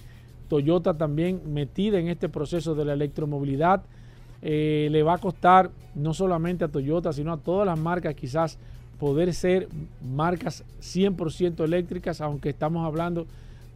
Toyota 0.48 0.94
también 0.94 1.42
metida 1.52 2.00
en 2.00 2.08
este 2.08 2.30
proceso 2.30 2.76
de 2.76 2.86
la 2.86 2.94
electromovilidad. 2.94 3.82
Eh, 4.42 4.88
le 4.92 5.04
va 5.04 5.16
a 5.16 5.18
costar 5.18 5.72
no 5.96 6.14
solamente 6.14 6.64
a 6.64 6.68
Toyota, 6.68 7.12
sino 7.12 7.34
a 7.34 7.38
todas 7.38 7.66
las 7.66 7.80
marcas 7.80 8.14
quizás 8.16 8.58
poder 9.00 9.34
ser 9.34 9.68
marcas 10.02 10.64
100% 10.82 11.64
eléctricas, 11.64 12.22
aunque 12.22 12.50
estamos 12.50 12.86
hablando 12.86 13.26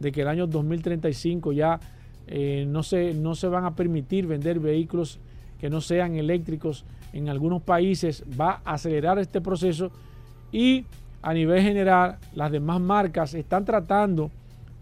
de 0.00 0.12
que 0.12 0.22
el 0.22 0.28
año 0.28 0.46
2035 0.46 1.52
ya 1.52 1.80
eh, 2.26 2.64
no, 2.68 2.82
se, 2.82 3.14
no 3.14 3.34
se 3.34 3.48
van 3.48 3.64
a 3.64 3.74
permitir 3.74 4.26
vender 4.26 4.58
vehículos 4.58 5.18
que 5.60 5.70
no 5.70 5.80
sean 5.80 6.16
eléctricos 6.16 6.84
en 7.12 7.28
algunos 7.28 7.62
países, 7.62 8.24
va 8.40 8.62
a 8.64 8.74
acelerar 8.74 9.18
este 9.18 9.40
proceso 9.40 9.90
y 10.50 10.84
a 11.22 11.34
nivel 11.34 11.62
general 11.62 12.18
las 12.34 12.50
demás 12.50 12.80
marcas 12.80 13.34
están 13.34 13.64
tratando 13.64 14.30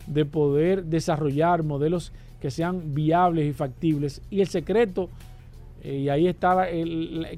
de 0.06 0.24
poder 0.24 0.84
desarrollar 0.84 1.62
modelos 1.62 2.12
que 2.40 2.50
sean 2.50 2.94
viables 2.94 3.46
y 3.46 3.52
factibles. 3.52 4.22
Y 4.30 4.40
el 4.40 4.48
secreto, 4.48 5.10
eh, 5.82 5.96
y 5.96 6.08
ahí 6.08 6.26
está 6.26 6.66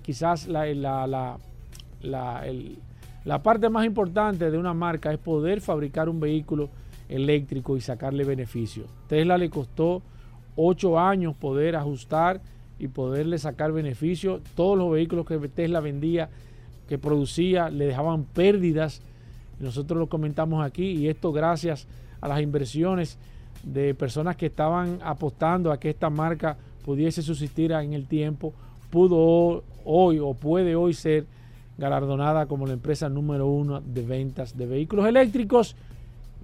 quizás 0.03 0.49
la, 0.49 0.67
la, 0.75 1.39
la, 3.25 3.43
parte 3.43 3.69
más 3.69 3.87
importante 3.87 4.51
de 4.51 4.59
una 4.59 4.75
marca, 4.75 5.13
es 5.13 5.19
poder 5.19 5.61
fabricar 5.61 6.09
un 6.09 6.21
vehículo 6.21 6.71
eléctrico 7.09 7.77
y 7.77 7.81
sacarle 7.81 8.25
beneficio. 8.25 8.85
Tesla 9.09 9.39
le 9.39 9.51
costó 9.51 10.03
ocho 10.57 10.99
años 10.99 11.35
poder 11.37 11.77
ajustar 11.77 12.41
y 12.79 12.89
poderle 12.89 13.39
sacar 13.39 13.73
beneficio. 13.73 14.41
Todos 14.57 14.77
los 14.77 14.91
vehículos 14.91 15.27
que 15.27 15.39
Tesla 15.49 15.81
vendía, 15.81 16.29
que 16.89 16.99
producía, 16.99 17.71
le 17.71 17.87
dejaban 17.87 18.25
pérdidas. 18.25 19.03
Nosotros 19.61 19.99
lo 19.99 20.09
comentamos 20.09 20.65
aquí 20.65 20.91
y 20.91 21.09
esto 21.09 21.33
gracias 21.33 21.87
a 22.21 22.29
las 22.29 22.41
inversiones 22.41 23.19
de 23.63 23.95
personas 23.95 24.37
que 24.37 24.47
estaban 24.47 24.99
apostando 25.03 25.71
a 25.71 25.79
que 25.79 25.91
esta 25.91 26.11
marca 26.11 26.57
pudiese 26.85 27.23
subsistir 27.23 27.73
en 27.73 27.92
el 27.92 28.07
tiempo, 28.07 28.53
pudo 28.90 29.62
hoy 29.85 30.18
o 30.18 30.35
puede 30.35 30.75
hoy 30.75 30.95
ser 30.95 31.27
galardonada 31.79 32.47
como 32.47 32.66
la 32.66 32.75
empresa 32.75 33.09
número 33.09 33.47
uno 33.47 33.81
de 33.81 34.03
ventas 34.03 34.57
de 34.57 34.66
vehículos 34.66 35.07
eléctricos. 35.07 35.75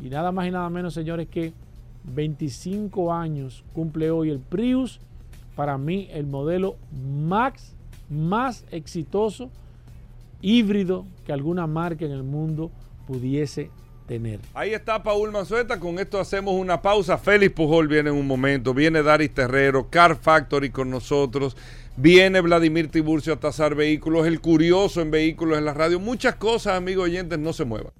Y 0.03 0.09
nada 0.09 0.33
más 0.33 0.47
y 0.47 0.51
nada 0.51 0.71
menos, 0.71 0.95
señores, 0.95 1.29
que 1.29 1.53
25 2.05 3.13
años 3.13 3.65
cumple 3.75 4.11
hoy 4.11 4.31
el 4.31 4.39
Prius. 4.39 5.01
Para 5.55 5.77
mí, 5.77 6.09
el 6.13 6.27
modelo 6.27 6.77
más 8.09 8.65
exitoso 8.71 9.51
híbrido 10.41 11.05
que 11.27 11.33
alguna 11.33 11.67
marca 11.67 12.05
en 12.05 12.13
el 12.13 12.23
mundo 12.23 12.71
pudiese 13.07 13.71
tener. 14.09 14.41
Ahí 14.55 14.75
está 14.75 15.01
Paul 15.05 15.31
Manzueta, 15.31 15.79
con 15.79 16.01
esto 16.01 16.19
hacemos 16.19 16.55
una 16.55 16.83
pausa. 16.83 17.17
Félix 17.17 17.53
Pujol 17.53 17.87
viene 17.87 18.11
en 18.11 18.17
un 18.17 18.27
momento, 18.27 18.75
viene 18.75 19.05
Daris 19.05 19.33
Terrero, 19.33 19.89
Car 19.89 20.17
Factory 20.17 20.71
con 20.71 20.91
nosotros, 20.91 21.57
viene 21.97 22.41
Vladimir 22.41 22.91
Tiburcio 22.91 23.35
a 23.35 23.37
tasar 23.37 23.77
vehículos, 23.77 24.27
el 24.27 24.41
curioso 24.41 25.01
en 25.01 25.13
vehículos 25.13 25.59
en 25.59 25.65
la 25.65 25.75
radio, 25.75 26.01
muchas 26.01 26.35
cosas, 26.35 26.77
amigos 26.77 27.05
oyentes, 27.05 27.39
no 27.39 27.53
se 27.53 27.65
muevan. 27.65 27.93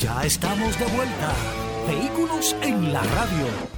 Ya 0.00 0.22
estamos 0.24 0.78
de 0.78 0.86
vuelta. 0.86 1.34
Vehículos 1.86 2.56
en 2.62 2.92
la 2.92 3.02
radio. 3.02 3.77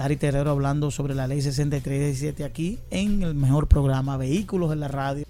Dari 0.00 0.16
Terrero 0.16 0.50
hablando 0.50 0.90
sobre 0.90 1.14
la 1.14 1.26
ley 1.26 1.42
6317 1.42 2.42
aquí 2.42 2.78
en 2.90 3.22
el 3.22 3.34
mejor 3.34 3.66
programa 3.66 4.16
Vehículos 4.16 4.72
en 4.72 4.80
la 4.80 4.88
Radio. 4.88 5.26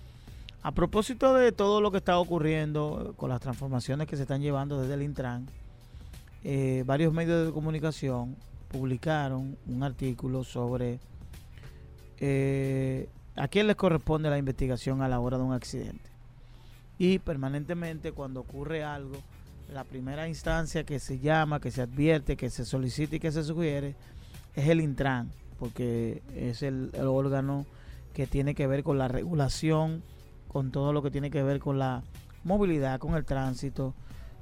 A 0.62 0.70
propósito 0.70 1.34
de 1.34 1.50
todo 1.50 1.80
lo 1.80 1.90
que 1.90 1.96
está 1.96 2.20
ocurriendo 2.20 3.14
con 3.16 3.30
las 3.30 3.40
transformaciones 3.40 4.06
que 4.06 4.14
se 4.14 4.22
están 4.22 4.42
llevando 4.42 4.80
desde 4.80 4.94
el 4.94 5.02
Intran, 5.02 5.48
eh, 6.44 6.84
varios 6.86 7.12
medios 7.12 7.46
de 7.46 7.52
comunicación 7.52 8.36
publicaron 8.70 9.56
un 9.66 9.82
artículo 9.82 10.44
sobre 10.44 11.00
eh, 12.20 13.08
a 13.34 13.48
quién 13.48 13.66
les 13.66 13.74
corresponde 13.74 14.30
la 14.30 14.38
investigación 14.38 15.02
a 15.02 15.08
la 15.08 15.18
hora 15.18 15.36
de 15.36 15.42
un 15.42 15.52
accidente. 15.52 16.08
Y 16.96 17.18
permanentemente 17.18 18.12
cuando 18.12 18.38
ocurre 18.38 18.84
algo, 18.84 19.16
la 19.74 19.82
primera 19.82 20.28
instancia 20.28 20.84
que 20.84 21.00
se 21.00 21.18
llama, 21.18 21.58
que 21.58 21.72
se 21.72 21.82
advierte, 21.82 22.36
que 22.36 22.50
se 22.50 22.64
solicita 22.64 23.16
y 23.16 23.18
que 23.18 23.32
se 23.32 23.42
sugiere 23.42 23.96
es 24.54 24.68
el 24.68 24.80
Intran, 24.80 25.30
porque 25.58 26.22
es 26.34 26.62
el, 26.62 26.90
órgano 27.00 27.66
que 28.14 28.26
tiene 28.26 28.54
que 28.54 28.66
ver 28.66 28.82
con 28.82 28.98
la 28.98 29.08
regulación, 29.08 30.02
con 30.48 30.72
todo 30.72 30.92
lo 30.92 31.02
que 31.02 31.10
tiene 31.10 31.30
que 31.30 31.42
ver 31.42 31.60
con 31.60 31.78
la 31.78 32.02
movilidad, 32.44 32.98
con 32.98 33.14
el 33.14 33.24
tránsito, 33.24 33.94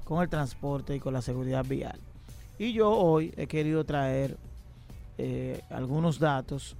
con 0.05 0.21
el 0.21 0.29
transporte 0.29 0.95
y 0.95 0.99
con 0.99 1.13
la 1.13 1.21
seguridad 1.21 1.65
vial. 1.65 1.99
Y 2.57 2.73
yo 2.73 2.91
hoy 2.91 3.33
he 3.37 3.47
querido 3.47 3.83
traer 3.83 4.37
eh, 5.17 5.61
algunos 5.69 6.19
datos 6.19 6.75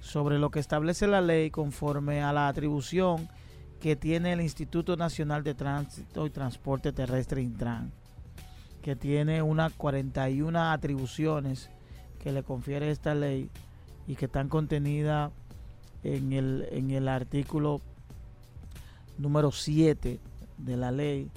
sobre 0.00 0.38
lo 0.38 0.50
que 0.50 0.60
establece 0.60 1.06
la 1.06 1.20
ley 1.20 1.50
conforme 1.50 2.22
a 2.22 2.32
la 2.32 2.48
atribución 2.48 3.28
que 3.80 3.96
tiene 3.96 4.32
el 4.32 4.40
Instituto 4.40 4.96
Nacional 4.96 5.42
de 5.42 5.54
Tránsito 5.54 6.26
y 6.26 6.30
Transporte 6.30 6.92
Terrestre 6.92 7.42
Intran, 7.42 7.92
que 8.82 8.96
tiene 8.96 9.42
unas 9.42 9.72
41 9.72 10.70
atribuciones 10.70 11.70
que 12.22 12.32
le 12.32 12.42
confiere 12.42 12.90
esta 12.90 13.14
ley 13.14 13.50
y 14.06 14.16
que 14.16 14.26
están 14.26 14.48
contenidas 14.48 15.32
en 16.04 16.32
el, 16.32 16.68
en 16.70 16.90
el 16.90 17.08
artículo 17.08 17.80
número 19.18 19.52
7 19.52 20.18
de 20.58 20.76
la 20.76 20.90
ley 20.90 21.30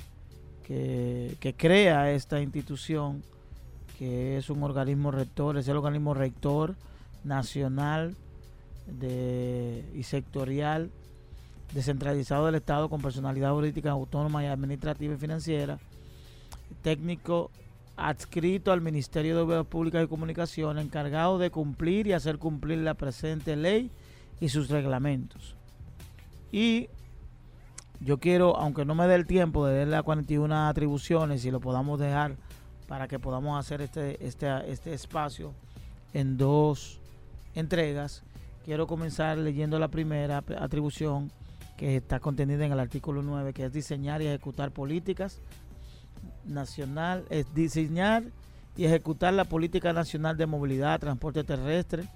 que, 0.65 1.55
crea 1.57 2.11
esta 2.11 2.41
institución, 2.41 3.21
que 3.97 4.37
es 4.37 4.49
un 4.49 4.63
organismo 4.63 5.11
rector, 5.11 5.57
es 5.57 5.67
el 5.67 5.77
organismo 5.77 6.13
rector 6.13 6.75
nacional 7.23 8.15
y 9.93 10.03
sectorial 10.03 10.91
descentralizado 11.73 12.45
del 12.45 12.55
Estado 12.55 12.89
con 12.89 13.01
personalidad 13.01 13.51
jurídica 13.51 13.91
autónoma 13.91 14.43
y 14.43 14.47
administrativa 14.47 15.13
y 15.13 15.17
financiera, 15.17 15.77
técnico 16.81 17.51
adscrito 17.97 18.71
al 18.71 18.81
Ministerio 18.81 19.35
de 19.35 19.41
Obras 19.41 19.65
Públicas 19.65 20.03
y 20.03 20.07
Comunicaciones, 20.07 20.85
encargado 20.85 21.37
de 21.37 21.49
cumplir 21.49 22.07
y 22.07 22.13
hacer 22.13 22.37
cumplir 22.37 22.79
la 22.79 22.93
presente 22.93 23.55
ley 23.55 23.91
y 24.39 24.49
sus 24.49 24.69
reglamentos. 24.69 25.55
Y 26.51 26.89
yo 27.99 28.19
quiero, 28.19 28.57
aunque 28.57 28.85
no 28.85 28.95
me 28.95 29.07
dé 29.07 29.15
el 29.15 29.25
tiempo 29.25 29.65
de 29.65 29.79
darle 29.79 29.95
a 29.95 30.03
41 30.03 30.67
atribuciones, 30.67 31.45
y 31.45 31.51
lo 31.51 31.59
podamos 31.59 31.99
dejar 31.99 32.35
para 32.87 33.07
que 33.07 33.19
podamos 33.19 33.59
hacer 33.59 33.81
este, 33.81 34.25
este, 34.25 34.47
este 34.71 34.93
espacio 34.93 35.53
en 36.13 36.37
dos 36.37 36.99
entregas, 37.55 38.23
quiero 38.65 38.87
comenzar 38.87 39.37
leyendo 39.37 39.79
la 39.79 39.87
primera 39.87 40.43
atribución 40.59 41.31
que 41.77 41.97
está 41.97 42.19
contenida 42.19 42.65
en 42.65 42.71
el 42.71 42.79
artículo 42.79 43.21
9, 43.21 43.53
que 43.53 43.65
es 43.65 43.73
diseñar 43.73 44.21
y 44.21 44.27
ejecutar 44.27 44.71
políticas 44.71 45.41
nacional, 46.45 47.25
es 47.29 47.53
diseñar 47.53 48.23
y 48.77 48.85
ejecutar 48.85 49.33
la 49.33 49.45
política 49.45 49.93
nacional 49.93 50.37
de 50.37 50.45
movilidad, 50.45 50.99
transporte 50.99 51.43
terrestre, 51.43 52.07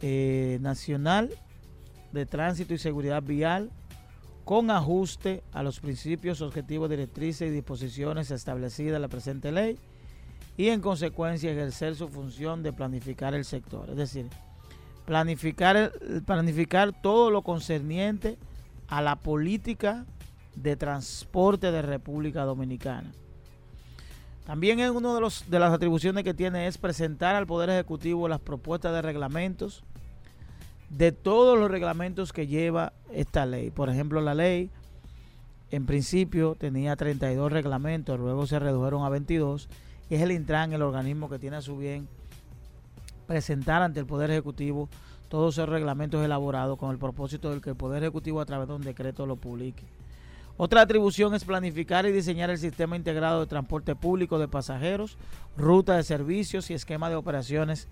eh, 0.00 0.58
nacional 0.60 1.30
de 2.12 2.26
tránsito 2.26 2.74
y 2.74 2.78
seguridad 2.78 3.22
vial, 3.22 3.70
con 4.44 4.70
ajuste 4.70 5.42
a 5.52 5.62
los 5.62 5.80
principios, 5.80 6.42
objetivos, 6.42 6.90
directrices 6.90 7.48
y 7.48 7.52
disposiciones 7.52 8.30
establecidas 8.30 8.96
en 8.96 9.02
la 9.02 9.08
presente 9.08 9.50
ley 9.50 9.78
y 10.56 10.68
en 10.68 10.80
consecuencia 10.80 11.50
ejercer 11.50 11.96
su 11.96 12.08
función 12.08 12.62
de 12.62 12.72
planificar 12.72 13.34
el 13.34 13.44
sector. 13.44 13.90
Es 13.90 13.96
decir, 13.96 14.28
planificar, 15.06 15.92
planificar 16.26 16.92
todo 17.00 17.30
lo 17.30 17.42
concerniente 17.42 18.38
a 18.88 19.02
la 19.02 19.16
política 19.16 20.06
de 20.56 20.76
transporte 20.76 21.70
de 21.70 21.82
República 21.82 22.44
Dominicana. 22.44 23.12
También 24.46 24.80
es 24.80 24.90
una 24.90 25.14
de, 25.14 25.32
de 25.48 25.58
las 25.58 25.72
atribuciones 25.72 26.22
que 26.22 26.34
tiene 26.34 26.66
es 26.66 26.76
presentar 26.78 27.34
al 27.34 27.46
Poder 27.46 27.70
Ejecutivo 27.70 28.28
las 28.28 28.40
propuestas 28.40 28.92
de 28.92 29.02
reglamentos 29.02 29.82
de 30.90 31.12
todos 31.12 31.58
los 31.58 31.70
reglamentos 31.70 32.32
que 32.32 32.46
lleva 32.46 32.92
esta 33.12 33.46
ley. 33.46 33.70
Por 33.70 33.88
ejemplo, 33.88 34.20
la 34.20 34.34
ley 34.34 34.70
en 35.70 35.86
principio 35.86 36.54
tenía 36.54 36.94
32 36.94 37.50
reglamentos, 37.50 38.20
luego 38.20 38.46
se 38.46 38.58
redujeron 38.58 39.04
a 39.04 39.08
22 39.08 39.68
y 40.08 40.14
es 40.14 40.22
el 40.22 40.30
Intran 40.30 40.72
el 40.72 40.82
organismo 40.82 41.28
que 41.28 41.38
tiene 41.38 41.56
a 41.56 41.62
su 41.62 41.76
bien 41.76 42.06
presentar 43.26 43.82
ante 43.82 44.00
el 44.00 44.06
Poder 44.06 44.30
Ejecutivo 44.30 44.88
todos 45.28 45.54
esos 45.54 45.68
reglamentos 45.68 46.24
elaborados 46.24 46.78
con 46.78 46.90
el 46.90 46.98
propósito 46.98 47.52
de 47.52 47.60
que 47.60 47.70
el 47.70 47.76
Poder 47.76 48.02
Ejecutivo 48.02 48.40
a 48.40 48.46
través 48.46 48.68
de 48.68 48.74
un 48.74 48.82
decreto 48.82 49.26
lo 49.26 49.36
publique. 49.36 49.84
Otra 50.56 50.82
atribución 50.82 51.34
es 51.34 51.44
planificar 51.44 52.06
y 52.06 52.12
diseñar 52.12 52.48
el 52.50 52.58
sistema 52.58 52.96
integrado 52.96 53.40
de 53.40 53.46
transporte 53.46 53.96
público 53.96 54.38
de 54.38 54.46
pasajeros, 54.46 55.18
ruta 55.56 55.96
de 55.96 56.04
servicios 56.04 56.70
y 56.70 56.74
esquema 56.74 57.10
de 57.10 57.16
operaciones 57.16 57.88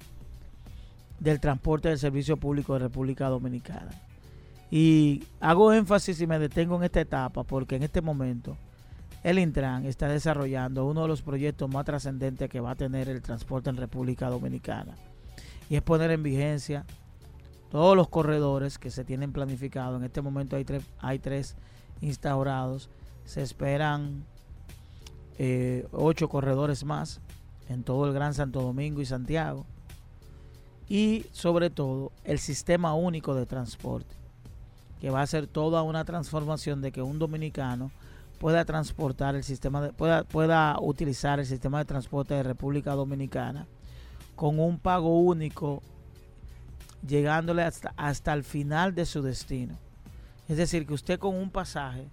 del 1.18 1.40
transporte 1.40 1.88
del 1.88 1.98
servicio 1.98 2.37
público 2.37 2.75
de 2.75 2.81
República 2.81 3.29
Dominicana. 3.29 3.90
Y 4.70 5.25
hago 5.40 5.72
énfasis 5.72 6.20
y 6.20 6.27
me 6.27 6.38
detengo 6.38 6.77
en 6.77 6.85
esta 6.85 7.01
etapa 7.01 7.42
porque 7.42 7.77
en 7.77 7.83
este 7.83 8.01
momento 8.01 8.57
el 9.22 9.38
Intran 9.38 9.85
está 9.85 10.09
desarrollando 10.09 10.87
uno 10.87 11.03
de 11.03 11.09
los 11.09 11.22
proyectos 11.22 11.68
más 11.68 11.85
trascendentes 11.85 12.48
que 12.48 12.61
va 12.61 12.72
a 12.72 12.77
tener 12.77 13.09
el 13.09 13.22
transporte 13.22 13.70
en 13.70 13.77
República 13.77 14.29
Dominicana. 14.29 14.94
Y 15.68 15.77
es 15.77 15.83
poner 15.83 16.11
en 16.11 16.22
vigencia 16.22 16.85
todos 17.70 17.96
los 17.96 18.09
corredores 18.09 18.79
que 18.79 18.90
se 18.90 19.05
tienen 19.05 19.33
planificados. 19.33 19.98
En 19.98 20.05
este 20.05 20.22
momento 20.22 20.57
hay 20.57 20.64
tres, 20.64 20.85
hay 20.98 21.18
tres 21.18 21.57
instaurados. 22.02 22.90
Se 23.24 23.40
esperan 23.40 24.24
eh, 25.38 25.86
ocho 25.92 26.28
corredores 26.28 26.84
más 26.84 27.20
en 27.68 27.82
todo 27.82 28.06
el 28.06 28.12
Gran 28.12 28.34
Santo 28.34 28.60
Domingo 28.60 29.00
y 29.00 29.06
Santiago. 29.06 29.64
Y 30.88 31.24
sobre 31.32 31.70
todo 31.70 32.12
el 32.24 32.38
sistema 32.38 32.94
único 32.94 33.34
de 33.34 33.46
transporte, 33.46 34.14
que 35.00 35.08
va 35.08 35.22
a 35.22 35.26
ser 35.26 35.46
toda 35.46 35.82
una 35.82 36.04
transformación 36.04 36.82
de 36.82 36.92
que 36.92 37.00
un 37.00 37.18
dominicano 37.18 37.90
pueda 38.38 38.64
transportar 38.64 39.36
el 39.36 39.44
sistema 39.44 39.80
de, 39.80 39.92
pueda, 39.92 40.24
pueda 40.24 40.76
utilizar 40.80 41.38
el 41.38 41.46
sistema 41.46 41.78
de 41.78 41.84
transporte 41.86 42.34
de 42.34 42.42
República 42.42 42.92
Dominicana 42.92 43.66
con 44.34 44.58
un 44.58 44.78
pago 44.78 45.20
único 45.20 45.80
llegándole 47.06 47.62
hasta, 47.62 47.94
hasta 47.96 48.32
el 48.32 48.44
final 48.44 48.94
de 48.94 49.06
su 49.06 49.22
destino. 49.22 49.78
Es 50.48 50.57
decir, 50.57 50.87
que 50.87 50.94
usted 50.94 51.18
con 51.18 51.35
un 51.35 51.50
pasaje 51.50 52.09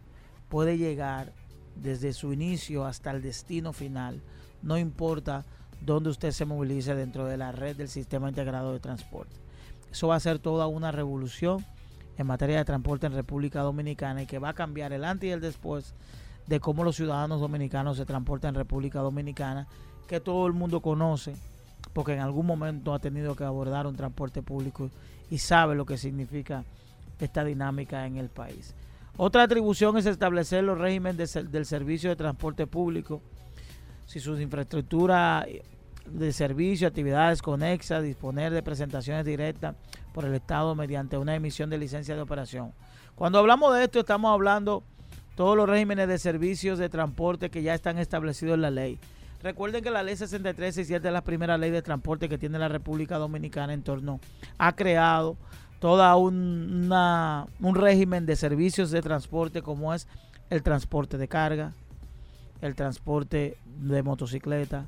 puede 0.49 0.77
llegar 0.77 1.33
desde 1.75 2.13
su 2.13 2.33
inicio 2.33 2.85
hasta 2.85 3.11
el 3.11 3.21
destino 3.21 3.73
final, 3.73 4.21
no 4.61 4.77
importa 4.77 5.45
dónde 5.81 6.09
usted 6.09 6.31
se 6.31 6.45
movilice 6.45 6.95
dentro 6.95 7.25
de 7.25 7.37
la 7.37 7.51
red 7.51 7.75
del 7.75 7.87
sistema 7.87 8.29
integrado 8.29 8.73
de 8.73 8.79
transporte. 8.79 9.35
Eso 9.91 10.09
va 10.09 10.15
a 10.15 10.19
ser 10.19 10.39
toda 10.39 10.67
una 10.67 10.91
revolución 10.91 11.65
en 12.17 12.27
materia 12.27 12.57
de 12.57 12.65
transporte 12.65 13.07
en 13.07 13.13
República 13.13 13.61
Dominicana 13.61 14.23
y 14.23 14.25
que 14.25 14.39
va 14.39 14.49
a 14.49 14.53
cambiar 14.53 14.91
el 14.93 15.05
antes 15.05 15.29
y 15.29 15.31
el 15.31 15.39
después 15.39 15.93
de 16.47 16.59
cómo 16.59 16.83
los 16.83 16.95
ciudadanos 16.95 17.39
dominicanos 17.39 17.97
se 17.97 18.05
transportan 18.05 18.49
en 18.49 18.55
República 18.55 18.99
Dominicana, 18.99 19.67
que 20.07 20.19
todo 20.19 20.47
el 20.47 20.53
mundo 20.53 20.81
conoce, 20.81 21.35
porque 21.93 22.13
en 22.13 22.19
algún 22.19 22.45
momento 22.45 22.93
ha 22.93 22.99
tenido 22.99 23.35
que 23.35 23.43
abordar 23.43 23.87
un 23.87 23.95
transporte 23.95 24.41
público 24.41 24.89
y 25.29 25.37
sabe 25.37 25.75
lo 25.75 25.85
que 25.85 25.97
significa 25.97 26.65
esta 27.19 27.43
dinámica 27.43 28.05
en 28.05 28.17
el 28.17 28.29
país. 28.29 28.75
Otra 29.17 29.43
atribución 29.43 29.97
es 29.97 30.05
establecer 30.05 30.63
los 30.63 30.77
regímenes 30.77 31.33
del 31.51 31.65
servicio 31.65 32.09
de 32.09 32.15
transporte 32.15 32.67
público, 32.67 33.21
si 34.05 34.19
sus 34.19 34.39
infraestructuras 34.39 35.45
de 36.05 36.33
servicio, 36.33 36.87
actividades 36.87 37.41
conexas, 37.41 38.01
disponer 38.01 38.51
de 38.53 38.63
presentaciones 38.63 39.25
directas 39.25 39.75
por 40.13 40.25
el 40.25 40.33
Estado 40.33 40.73
mediante 40.73 41.17
una 41.17 41.35
emisión 41.35 41.69
de 41.69 41.77
licencia 41.77 42.15
de 42.15 42.21
operación. 42.21 42.73
Cuando 43.15 43.39
hablamos 43.39 43.75
de 43.75 43.83
esto 43.83 43.99
estamos 43.99 44.31
hablando 44.31 44.83
todos 45.35 45.55
los 45.55 45.69
regímenes 45.69 46.07
de 46.07 46.17
servicios 46.17 46.79
de 46.79 46.89
transporte 46.89 47.49
que 47.49 47.61
ya 47.61 47.73
están 47.73 47.97
establecidos 47.97 48.55
en 48.55 48.61
la 48.61 48.71
ley. 48.71 48.99
Recuerden 49.41 49.83
que 49.83 49.91
la 49.91 50.03
ley 50.03 50.17
6367 50.17 51.07
es 51.07 51.13
la 51.13 51.23
primera 51.23 51.57
ley 51.57 51.71
de 51.71 51.81
transporte 51.81 52.27
que 52.27 52.37
tiene 52.37 52.59
la 52.59 52.67
República 52.67 53.17
Dominicana 53.17 53.73
en 53.73 53.83
torno. 53.83 54.19
Ha 54.57 54.75
creado 54.75 55.37
toda 55.79 56.15
un, 56.15 56.91
un 56.91 57.75
régimen 57.75 58.25
de 58.25 58.35
servicios 58.35 58.91
de 58.91 59.01
transporte 59.01 59.61
como 59.61 59.93
es 59.93 60.07
el 60.49 60.63
transporte 60.63 61.17
de 61.17 61.27
carga, 61.27 61.73
el 62.61 62.75
transporte 62.75 63.57
de 63.65 64.03
motocicleta, 64.03 64.85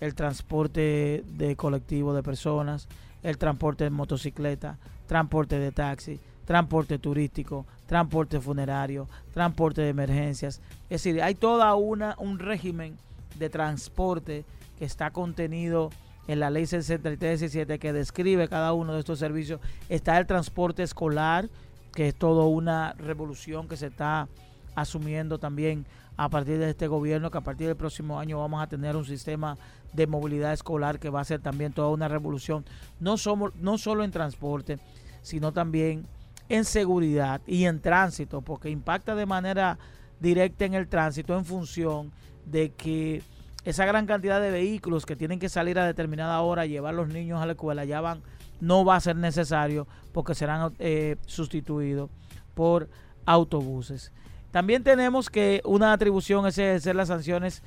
el 0.00 0.14
transporte 0.14 1.22
de 1.26 1.56
colectivo 1.56 2.14
de 2.14 2.22
personas, 2.22 2.88
el 3.22 3.38
transporte 3.38 3.84
de 3.84 3.90
motocicleta, 3.90 4.78
transporte 5.06 5.58
de 5.58 5.72
taxi, 5.72 6.20
transporte 6.44 6.98
turístico, 6.98 7.66
transporte 7.86 8.40
funerario, 8.40 9.08
transporte 9.34 9.82
de 9.82 9.88
emergencias. 9.88 10.60
Es 10.88 11.02
decir, 11.02 11.22
hay 11.22 11.34
toda 11.34 11.74
una 11.74 12.14
un 12.18 12.38
régimen 12.38 12.96
de 13.38 13.50
transporte 13.50 14.44
que 14.78 14.84
está 14.84 15.10
contenido 15.10 15.90
en 16.28 16.40
la 16.40 16.50
ley 16.50 16.66
6317 16.66 17.78
que 17.78 17.92
describe 17.92 18.48
cada 18.48 18.72
uno 18.72 18.94
de 18.94 19.00
estos 19.00 19.18
servicios. 19.18 19.60
Está 19.88 20.18
el 20.18 20.26
transporte 20.26 20.82
escolar, 20.82 21.48
que 21.92 22.08
es 22.08 22.14
toda 22.14 22.46
una 22.46 22.92
revolución 22.94 23.68
que 23.68 23.76
se 23.76 23.86
está 23.86 24.28
asumiendo 24.74 25.38
también 25.38 25.86
a 26.16 26.28
partir 26.28 26.58
de 26.58 26.70
este 26.70 26.86
gobierno, 26.86 27.30
que 27.30 27.38
a 27.38 27.42
partir 27.42 27.66
del 27.66 27.76
próximo 27.76 28.18
año 28.18 28.38
vamos 28.38 28.62
a 28.62 28.66
tener 28.66 28.96
un 28.96 29.04
sistema 29.04 29.56
de 29.92 30.06
movilidad 30.06 30.52
escolar 30.52 30.98
que 30.98 31.10
va 31.10 31.20
a 31.20 31.24
ser 31.24 31.40
también 31.40 31.72
toda 31.72 31.88
una 31.88 32.08
revolución, 32.08 32.64
no, 33.00 33.16
somos, 33.16 33.54
no 33.56 33.78
solo 33.78 34.04
en 34.04 34.10
transporte, 34.10 34.78
sino 35.22 35.52
también 35.52 36.06
en 36.48 36.64
seguridad 36.64 37.40
y 37.46 37.64
en 37.64 37.80
tránsito, 37.80 38.40
porque 38.40 38.70
impacta 38.70 39.14
de 39.14 39.26
manera 39.26 39.78
directa 40.20 40.64
en 40.64 40.74
el 40.74 40.88
tránsito 40.88 41.36
en 41.36 41.44
función 41.44 42.12
de 42.44 42.70
que 42.70 43.22
esa 43.66 43.84
gran 43.84 44.06
cantidad 44.06 44.40
de 44.40 44.52
vehículos 44.52 45.04
que 45.04 45.16
tienen 45.16 45.40
que 45.40 45.48
salir 45.48 45.76
a 45.80 45.84
determinada 45.84 46.40
hora, 46.40 46.66
llevar 46.66 46.94
los 46.94 47.08
niños 47.08 47.42
a 47.42 47.46
la 47.46 47.52
escuela, 47.52 47.84
ya 47.84 48.00
van, 48.00 48.22
no 48.60 48.84
va 48.84 48.94
a 48.94 49.00
ser 49.00 49.16
necesario 49.16 49.88
porque 50.12 50.36
serán 50.36 50.72
eh, 50.78 51.16
sustituidos 51.26 52.08
por 52.54 52.88
autobuses. 53.26 54.12
También 54.52 54.84
tenemos 54.84 55.28
que 55.28 55.62
una 55.64 55.92
atribución 55.92 56.46
es 56.46 56.56
hacer 56.60 56.94
las 56.94 57.08
sanciones 57.08 57.64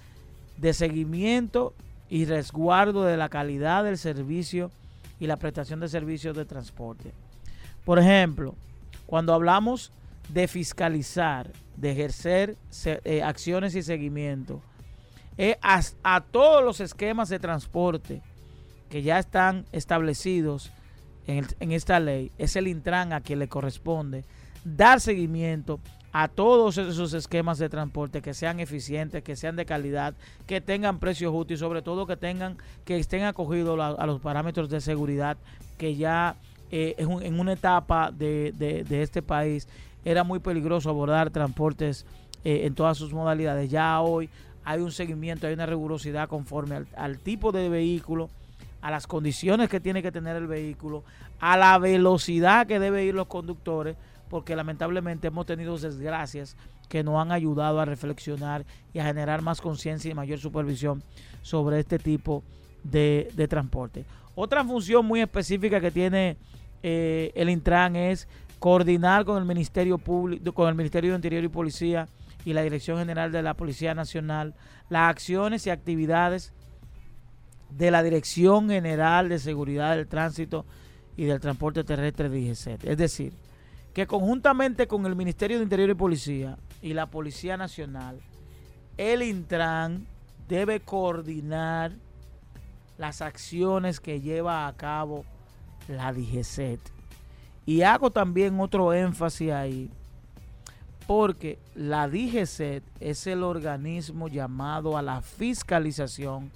de 0.55 0.73
seguimiento 0.73 1.73
y 2.09 2.23
resguardo 2.23 3.03
de 3.03 3.17
la 3.17 3.27
calidad 3.27 3.83
del 3.83 3.97
servicio 3.97 4.71
y 5.19 5.27
la 5.27 5.35
prestación 5.35 5.81
de 5.81 5.89
servicios 5.89 6.35
de 6.35 6.45
transporte. 6.45 7.11
Por 7.83 7.99
ejemplo, 7.99 8.55
cuando 9.05 9.33
hablamos 9.33 9.91
de 10.29 10.47
fiscalizar, 10.47 11.51
de 11.75 11.91
ejercer 11.91 12.55
eh, 12.85 13.21
acciones 13.21 13.75
y 13.75 13.83
seguimiento, 13.83 14.61
a, 15.61 16.21
todos 16.21 16.63
los 16.63 16.79
esquemas 16.81 17.29
de 17.29 17.39
transporte 17.39 18.21
que 18.89 19.01
ya 19.01 19.19
están 19.19 19.65
establecidos 19.71 20.71
en, 21.27 21.71
esta 21.71 21.99
ley, 21.99 22.31
es 22.37 22.55
el 22.55 22.67
Intran 22.67 23.13
a 23.13 23.21
quien 23.21 23.39
le 23.39 23.47
corresponde 23.47 24.25
dar 24.65 24.99
seguimiento 24.99 25.79
a 26.11 26.27
todos 26.27 26.77
esos 26.79 27.13
esquemas 27.13 27.59
de 27.59 27.69
transporte 27.69 28.21
que 28.21 28.33
sean 28.33 28.59
eficientes, 28.59 29.23
que 29.23 29.35
sean 29.35 29.55
de 29.55 29.65
calidad, 29.65 30.15
que 30.47 30.59
tengan 30.59 30.99
precios 30.99 31.31
justos 31.31 31.55
y 31.55 31.57
sobre 31.57 31.83
todo 31.83 32.07
que 32.07 32.17
tengan 32.17 32.57
que 32.83 32.97
estén 32.97 33.23
acogidos 33.23 33.79
a, 33.79 34.05
los 34.07 34.19
parámetros 34.19 34.69
de 34.69 34.81
seguridad 34.81 35.37
que 35.77 35.95
ya 35.95 36.35
eh, 36.71 36.95
en, 36.97 37.39
una 37.39 37.53
etapa 37.53 38.11
de, 38.11 38.85
este 38.89 39.21
país 39.21 39.67
era 40.03 40.23
muy 40.23 40.39
peligroso 40.39 40.89
abordar 40.89 41.29
transportes 41.29 42.07
eh, 42.43 42.61
en 42.65 42.73
todas 42.73 42.97
sus 42.97 43.13
modalidades. 43.13 43.69
Ya 43.69 44.01
hoy 44.01 44.29
hay 44.63 44.81
un 44.81 44.91
seguimiento, 44.91 45.47
hay 45.47 45.53
una 45.53 45.65
rigurosidad 45.65 46.27
conforme 46.29 46.85
al 46.95 47.17
tipo 47.19 47.51
de 47.51 47.69
vehículo, 47.69 48.29
a 48.81 48.91
las 48.91 49.07
condiciones 49.07 49.69
que 49.69 49.79
tiene 49.79 50.01
que 50.01 50.11
tener 50.11 50.35
el 50.35 50.47
vehículo, 50.47 51.03
a 51.39 51.57
la 51.57 51.77
velocidad 51.77 52.67
que 52.67 52.79
deben 52.79 53.07
ir 53.07 53.15
los 53.15 53.27
conductores 53.27 53.95
porque 54.29 54.55
lamentablemente 54.55 55.27
hemos 55.27 55.45
tenido 55.45 55.77
desgracias 55.77 56.55
que 56.87 57.03
nos 57.03 57.21
han 57.21 57.31
ayudado 57.31 57.79
a 57.79 57.85
reflexionar 57.85 58.65
y 58.93 58.99
a 58.99 59.05
generar 59.05 59.41
más 59.41 59.61
conciencia 59.61 60.09
y 60.09 60.13
mayor 60.13 60.39
supervisión 60.39 61.03
sobre 61.41 61.79
este 61.79 61.99
tipo 61.99 62.43
de, 62.83 63.47
transporte. 63.49 64.05
Otra 64.35 64.63
función 64.63 65.05
muy 65.05 65.21
específica 65.21 65.81
que 65.81 65.91
tiene 65.91 66.37
eh, 66.81 67.31
el 67.35 67.49
Intran 67.49 67.95
es 67.95 68.27
coordinar 68.59 69.25
con 69.25 69.37
el 69.37 69.45
Ministerio 69.45 69.97
Público, 69.97 70.53
con 70.53 70.69
el 70.69 70.75
Ministerio 70.75 71.11
de 71.11 71.15
Interior 71.15 71.43
y 71.43 71.49
Policía 71.49 72.07
y 72.49 72.53
la 72.53 72.63
Dirección 72.63 72.97
General 72.97 73.31
de 73.31 73.43
la 73.43 73.53
Policía 73.53 73.93
Nacional 73.93 74.55
las 74.89 75.11
acciones 75.11 75.67
y 75.67 75.69
actividades 75.69 76.51
de 77.69 77.91
la 77.91 78.01
Dirección 78.01 78.69
General 78.69 79.29
de 79.29 79.37
Seguridad 79.37 79.95
del 79.95 80.07
Tránsito 80.07 80.65
y 81.15 81.25
del 81.25 81.39
Transporte 81.39 81.83
Terrestre 81.83 82.27
DGC. 82.27 82.83
Es 82.85 82.97
decir, 82.97 83.33
que 83.93 84.07
conjuntamente 84.07 84.87
con 84.87 85.05
el 85.05 85.15
Ministerio 85.15 85.57
de 85.57 85.63
Interior 85.63 85.91
y 85.91 85.93
Policía 85.93 86.57
y 86.81 86.93
la 86.93 87.05
Policía 87.05 87.55
Nacional, 87.55 88.19
el 88.97 89.21
Intran 89.21 90.07
debe 90.47 90.79
coordinar 90.79 91.91
las 92.97 93.21
acciones 93.21 93.99
que 93.99 94.21
lleva 94.21 94.65
a 94.65 94.75
cabo 94.75 95.23
la 95.87 96.11
DGCET. 96.11 96.79
Y 97.67 97.83
hago 97.83 98.09
también 98.09 98.59
otro 98.59 98.91
énfasis 98.91 99.51
ahí, 99.51 99.91
porque 101.09 101.57
la 101.73 102.07
DGCET 102.07 102.83
es 102.99 103.25
el 103.25 103.41
organismo 103.41 104.27
llamado 104.27 104.95
a 104.95 105.01
la 105.01 105.23
fiscalización 105.23 106.51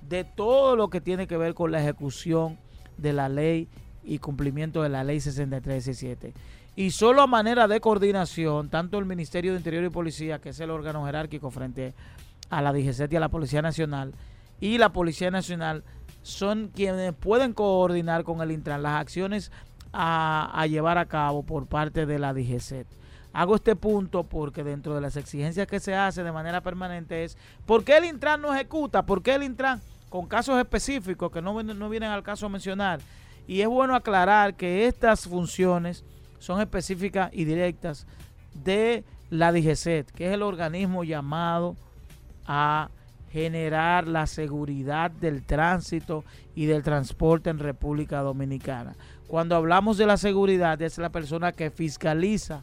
de 0.00 0.24
todo 0.24 0.76
lo 0.76 0.88
que 0.88 1.02
tiene 1.02 1.26
que 1.26 1.36
ver 1.36 1.52
con 1.52 1.72
la 1.72 1.82
ejecución 1.82 2.58
de 2.96 3.12
la 3.12 3.28
ley 3.28 3.68
y 4.02 4.18
cumplimiento 4.18 4.82
de 4.82 4.88
la 4.88 5.04
ley 5.04 5.20
6317. 5.20 6.32
Y 6.74 6.92
solo 6.92 7.20
a 7.20 7.26
manera 7.26 7.68
de 7.68 7.82
coordinación, 7.82 8.70
tanto 8.70 8.96
el 8.96 9.04
Ministerio 9.04 9.52
de 9.52 9.58
Interior 9.58 9.84
y 9.84 9.90
Policía, 9.90 10.38
que 10.38 10.48
es 10.48 10.60
el 10.60 10.70
órgano 10.70 11.04
jerárquico 11.04 11.50
frente 11.50 11.92
a 12.48 12.62
la 12.62 12.72
DGCET 12.72 13.12
y 13.12 13.16
a 13.16 13.20
la 13.20 13.28
Policía 13.28 13.60
Nacional, 13.60 14.14
y 14.58 14.78
la 14.78 14.90
Policía 14.90 15.30
Nacional 15.30 15.84
son 16.22 16.70
quienes 16.74 17.12
pueden 17.12 17.52
coordinar 17.52 18.24
con 18.24 18.40
el 18.40 18.52
Intran 18.52 18.82
las 18.82 19.02
acciones 19.02 19.52
a, 19.92 20.66
llevar 20.66 20.96
a 20.96 21.04
cabo 21.04 21.42
por 21.42 21.66
parte 21.66 22.06
de 22.06 22.18
la 22.18 22.32
DGCET. 22.32 22.97
Hago 23.32 23.56
este 23.56 23.76
punto 23.76 24.24
porque 24.24 24.64
dentro 24.64 24.94
de 24.94 25.00
las 25.00 25.16
exigencias 25.16 25.66
que 25.66 25.80
se 25.80 25.94
hace 25.94 26.22
de 26.22 26.32
manera 26.32 26.60
permanente 26.62 27.24
es 27.24 27.36
¿por 27.66 27.84
qué 27.84 27.98
el 27.98 28.06
Intran 28.06 28.40
no 28.40 28.54
ejecuta? 28.54 29.04
¿Por 29.04 29.22
qué 29.22 29.34
el 29.34 29.42
Intran 29.42 29.80
con 30.08 30.26
casos 30.26 30.58
específicos 30.58 31.30
que 31.30 31.42
no, 31.42 31.62
no 31.62 31.88
vienen 31.88 32.10
al 32.10 32.22
caso 32.22 32.46
a 32.46 32.48
mencionar? 32.48 33.00
Y 33.46 33.60
es 33.60 33.68
bueno 33.68 33.94
aclarar 33.94 34.54
que 34.54 34.86
estas 34.86 35.26
funciones 35.26 36.04
son 36.38 36.60
específicas 36.60 37.30
y 37.32 37.44
directas 37.44 38.06
de 38.54 39.04
la 39.30 39.52
DGCET, 39.52 40.10
que 40.10 40.28
es 40.28 40.34
el 40.34 40.42
organismo 40.42 41.04
llamado 41.04 41.76
a 42.46 42.90
generar 43.30 44.08
la 44.08 44.26
seguridad 44.26 45.10
del 45.10 45.44
tránsito 45.44 46.24
y 46.54 46.66
del 46.66 46.82
transporte 46.82 47.50
en 47.50 47.58
República 47.58 48.20
Dominicana. 48.20 48.96
Cuando 49.26 49.54
hablamos 49.54 49.98
de 49.98 50.06
la 50.06 50.16
seguridad 50.16 50.80
es 50.80 50.96
la 50.98 51.10
persona 51.10 51.52
que 51.52 51.70
fiscaliza 51.70 52.62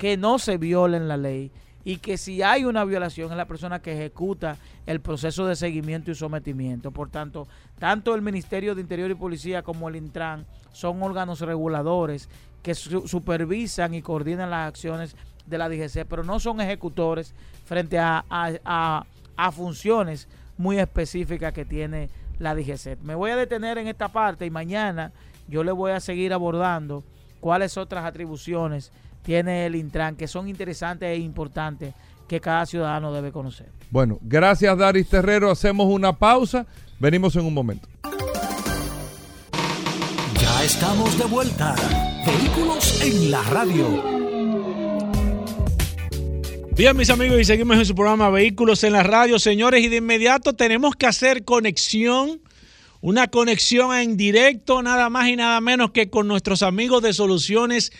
que 0.00 0.16
no 0.16 0.38
se 0.38 0.56
violen 0.56 1.06
la 1.06 1.16
ley 1.16 1.52
y 1.84 1.98
que 1.98 2.18
si 2.18 2.42
hay 2.42 2.64
una 2.64 2.84
violación 2.84 3.30
es 3.30 3.36
la 3.36 3.46
persona 3.46 3.80
que 3.80 3.92
ejecuta 3.92 4.56
el 4.86 5.00
proceso 5.00 5.46
de 5.46 5.54
seguimiento 5.54 6.10
y 6.10 6.14
sometimiento. 6.14 6.90
Por 6.90 7.10
tanto, 7.10 7.46
tanto 7.78 8.14
el 8.14 8.22
Ministerio 8.22 8.74
de 8.74 8.80
Interior 8.80 9.10
y 9.10 9.14
Policía 9.14 9.62
como 9.62 9.88
el 9.88 9.96
Intran 9.96 10.46
son 10.72 11.02
órganos 11.02 11.40
reguladores 11.40 12.28
que 12.62 12.74
supervisan 12.74 13.94
y 13.94 14.02
coordinan 14.02 14.50
las 14.50 14.68
acciones 14.68 15.14
de 15.46 15.58
la 15.58 15.68
DGC, 15.68 16.06
pero 16.08 16.24
no 16.24 16.40
son 16.40 16.60
ejecutores 16.60 17.34
frente 17.64 17.98
a, 17.98 18.24
a 18.28 19.04
a 19.40 19.52
funciones 19.52 20.28
muy 20.58 20.78
específicas 20.78 21.54
que 21.54 21.64
tiene 21.64 22.10
la 22.38 22.54
DGCET. 22.54 23.00
Me 23.00 23.14
voy 23.14 23.30
a 23.30 23.36
detener 23.36 23.78
en 23.78 23.88
esta 23.88 24.08
parte 24.08 24.44
y 24.44 24.50
mañana 24.50 25.12
yo 25.48 25.64
le 25.64 25.72
voy 25.72 25.92
a 25.92 26.00
seguir 26.00 26.34
abordando 26.34 27.02
cuáles 27.40 27.78
otras 27.78 28.04
atribuciones 28.04 28.92
tiene 29.22 29.66
el 29.66 29.76
Intran 29.76 30.16
que 30.16 30.26
son 30.26 30.48
interesantes 30.48 31.08
e 31.08 31.16
importantes 31.16 31.94
que 32.28 32.40
cada 32.40 32.64
ciudadano 32.64 33.12
debe 33.12 33.32
conocer. 33.32 33.68
Bueno, 33.90 34.18
gracias 34.22 34.78
Daris 34.78 35.08
Terrero. 35.08 35.50
Hacemos 35.50 35.86
una 35.86 36.16
pausa. 36.16 36.66
Venimos 36.98 37.34
en 37.36 37.44
un 37.44 37.54
momento. 37.54 37.88
Ya 40.40 40.64
estamos 40.64 41.18
de 41.18 41.24
vuelta. 41.24 41.74
Vehículos 42.24 43.02
en 43.02 43.30
la 43.30 43.42
radio. 43.44 44.20
Bien, 46.80 46.96
mis 46.96 47.10
amigos, 47.10 47.38
y 47.38 47.44
seguimos 47.44 47.76
en 47.76 47.84
su 47.84 47.94
programa 47.94 48.30
Vehículos 48.30 48.84
en 48.84 48.94
la 48.94 49.02
Radio, 49.02 49.38
señores, 49.38 49.84
y 49.84 49.88
de 49.88 49.96
inmediato 49.96 50.54
tenemos 50.54 50.96
que 50.96 51.04
hacer 51.04 51.44
conexión, 51.44 52.40
una 53.02 53.28
conexión 53.28 53.94
en 53.94 54.16
directo, 54.16 54.82
nada 54.82 55.10
más 55.10 55.28
y 55.28 55.36
nada 55.36 55.60
menos 55.60 55.90
que 55.90 56.08
con 56.08 56.26
nuestros 56.26 56.62
amigos 56.62 57.02
de 57.02 57.12
Soluciones 57.12 57.92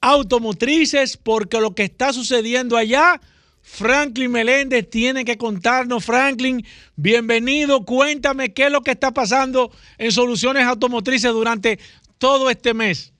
Automotrices, 0.00 1.16
porque 1.16 1.60
lo 1.60 1.74
que 1.74 1.82
está 1.82 2.12
sucediendo 2.12 2.76
allá, 2.76 3.20
Franklin 3.62 4.30
Meléndez 4.30 4.88
tiene 4.88 5.24
que 5.24 5.36
contarnos. 5.36 6.04
Franklin, 6.04 6.64
bienvenido, 6.96 7.84
cuéntame 7.84 8.52
qué 8.52 8.66
es 8.66 8.72
lo 8.72 8.82
que 8.82 8.92
está 8.92 9.10
pasando 9.10 9.70
en 9.98 10.12
Soluciones 10.12 10.64
Automotrices 10.64 11.32
durante 11.32 11.78
todo 12.18 12.48
este 12.48 12.74
mes. 12.74 13.12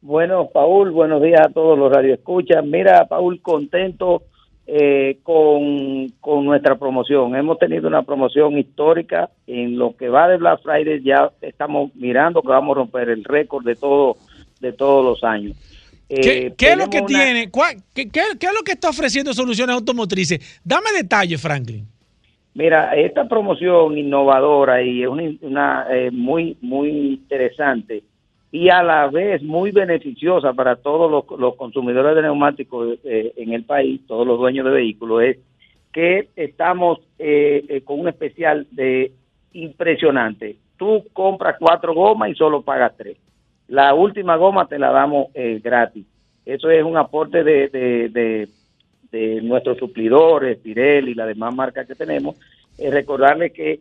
Bueno, 0.00 0.48
Paul, 0.52 0.90
buenos 0.90 1.22
días 1.22 1.40
a 1.40 1.52
todos 1.52 1.78
los 1.78 1.92
radioescuchas. 1.92 2.64
Mira, 2.64 3.06
Paul, 3.06 3.40
contento 3.40 4.22
eh, 4.66 5.18
con, 5.22 6.08
con, 6.20 6.44
nuestra 6.44 6.76
promoción. 6.76 7.36
Hemos 7.36 7.58
tenido 7.58 7.88
una 7.88 8.02
promoción 8.02 8.58
histórica 8.58 9.30
en 9.46 9.78
lo 9.78 9.96
que 9.96 10.08
va 10.08 10.28
de 10.28 10.38
Black 10.38 10.62
Friday. 10.62 11.02
Ya 11.02 11.30
estamos 11.42 11.94
mirando 11.94 12.42
que 12.42 12.48
vamos 12.48 12.74
a 12.74 12.80
romper 12.80 13.10
el 13.10 13.24
récord 13.24 13.64
de 13.64 13.76
todo 13.76 14.16
de 14.60 14.72
todos 14.72 15.04
los 15.04 15.24
años. 15.24 15.56
¿Qué, 16.08 16.46
eh, 16.46 16.54
es 16.58 16.76
lo 16.76 16.88
que 16.88 17.02
tiene? 17.02 17.50
Qué, 17.94 18.08
qué, 18.10 18.20
es 18.20 18.54
lo 18.54 18.62
que 18.64 18.72
está 18.72 18.90
ofreciendo 18.90 19.32
Soluciones 19.32 19.74
Automotrices? 19.74 20.60
Dame 20.64 20.92
detalles, 20.96 21.40
Franklin. 21.40 21.86
Mira, 22.54 22.94
esta 22.94 23.26
promoción 23.26 23.98
innovadora 23.98 24.82
y 24.82 25.02
es 25.02 25.08
una, 25.08 25.22
una 25.40 25.86
eh, 25.90 26.10
muy 26.10 26.56
muy 26.60 26.90
interesante 26.90 28.04
y 28.54 28.68
a 28.68 28.84
la 28.84 29.08
vez 29.08 29.42
muy 29.42 29.72
beneficiosa 29.72 30.52
para 30.52 30.76
todos 30.76 31.26
los, 31.36 31.56
consumidores 31.56 32.14
de 32.14 32.22
neumáticos 32.22 32.98
eh, 33.02 33.32
en 33.36 33.52
el 33.52 33.64
país, 33.64 34.00
todos 34.06 34.24
los 34.24 34.38
dueños 34.38 34.64
de 34.64 34.70
vehículos, 34.70 35.24
es 35.24 35.38
que 35.92 36.28
estamos 36.36 37.00
eh, 37.18 37.64
eh, 37.68 37.80
con 37.80 37.98
un 37.98 38.06
especial 38.06 38.68
de 38.70 39.10
impresionante. 39.54 40.54
Tú 40.76 41.02
compras 41.12 41.56
cuatro 41.58 41.94
gomas 41.94 42.30
y 42.30 42.36
solo 42.36 42.62
pagas 42.62 42.92
tres. 42.96 43.16
La 43.68 43.94
última 43.94 44.36
goma 44.36 44.66
te 44.66 44.78
la 44.78 44.90
damos 44.90 45.28
gratis. 45.62 46.06
Eso 46.44 46.70
es 46.70 46.84
un 46.84 46.96
aporte 46.96 47.42
de, 47.42 47.68
de, 47.68 48.48
de, 49.10 49.40
nuestros 49.42 49.78
suplidores, 49.78 50.58
Pirelli 50.58 51.12
y 51.12 51.14
las 51.14 51.28
demás 51.28 51.54
marcas 51.54 51.86
que 51.86 51.94
tenemos. 51.94 52.36
recordarles 52.78 53.52
que 53.52 53.80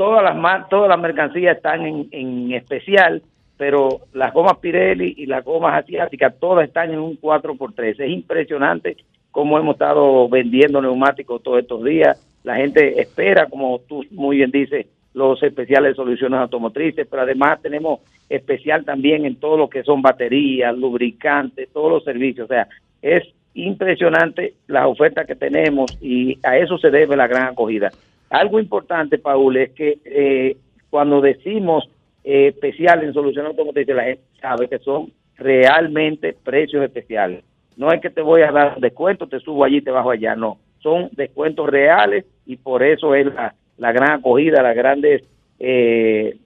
todas 0.00 0.22
las 0.22 0.68
todas 0.70 0.88
las 0.88 0.98
mercancías 0.98 1.58
están 1.58 1.84
en, 1.84 2.52
especial, 2.52 3.22
pero 3.58 4.00
las 4.14 4.32
gomas 4.32 4.56
Pirelli 4.56 5.12
y 5.18 5.26
las 5.26 5.44
gomas 5.44 5.84
asiáticas 5.84 6.32
todas 6.40 6.66
están 6.66 6.90
en 6.90 7.00
un 7.00 7.20
4x3. 7.20 8.00
Es 8.00 8.10
impresionante 8.10 8.96
cómo 9.30 9.58
hemos 9.58 9.74
estado 9.74 10.26
vendiendo 10.30 10.80
neumáticos 10.80 11.42
todos 11.42 11.58
estos 11.58 11.84
días. 11.84 12.18
La 12.44 12.56
gente 12.56 12.98
espera, 12.98 13.44
como 13.50 13.80
tú 13.80 14.02
muy 14.10 14.38
bien 14.38 14.50
dices, 14.50 14.86
los 15.14 15.42
especiales 15.42 15.92
de 15.92 15.96
soluciones 15.96 16.40
automotrices, 16.40 17.06
pero 17.08 17.22
además 17.22 17.60
tenemos 17.62 18.00
especial 18.28 18.84
también 18.84 19.24
en 19.24 19.36
todo 19.36 19.56
lo 19.56 19.68
que 19.68 19.82
son 19.82 20.02
baterías, 20.02 20.76
lubricantes, 20.76 21.68
todos 21.72 21.90
los 21.90 22.04
servicios. 22.04 22.44
O 22.44 22.48
sea, 22.48 22.68
es 23.02 23.24
impresionante 23.54 24.54
las 24.68 24.86
ofertas 24.86 25.26
que 25.26 25.34
tenemos 25.34 25.96
y 26.00 26.38
a 26.44 26.56
eso 26.56 26.78
se 26.78 26.90
debe 26.90 27.16
la 27.16 27.26
gran 27.26 27.48
acogida. 27.48 27.90
Algo 28.30 28.60
importante, 28.60 29.18
Paul, 29.18 29.56
es 29.56 29.70
que 29.70 29.98
eh, 30.04 30.56
cuando 30.88 31.20
decimos 31.20 31.88
eh, 32.22 32.48
especial 32.48 33.02
en 33.02 33.12
solución 33.12 33.46
automotriz, 33.46 33.88
la 33.88 34.04
gente 34.04 34.22
sabe 34.40 34.68
que 34.68 34.78
son 34.78 35.12
realmente 35.36 36.36
precios 36.44 36.84
especiales. 36.84 37.42
No 37.76 37.90
es 37.92 38.00
que 38.00 38.10
te 38.10 38.22
voy 38.22 38.42
a 38.42 38.52
dar 38.52 38.78
descuento, 38.78 39.26
te 39.26 39.40
subo 39.40 39.64
allí, 39.64 39.80
te 39.80 39.90
bajo 39.90 40.10
allá, 40.10 40.36
no. 40.36 40.58
Son 40.80 41.08
descuentos 41.12 41.68
reales 41.68 42.24
y 42.46 42.56
por 42.56 42.82
eso 42.82 43.14
es 43.14 43.26
la, 43.26 43.54
la 43.80 43.92
gran 43.92 44.20
acogida, 44.20 44.62
las 44.62 44.76
grandes 44.76 45.24
eh, 45.58 46.36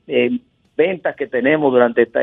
ventas 0.76 1.14
que 1.16 1.26
tenemos 1.26 1.72
durante 1.72 2.03
esta, 2.03 2.20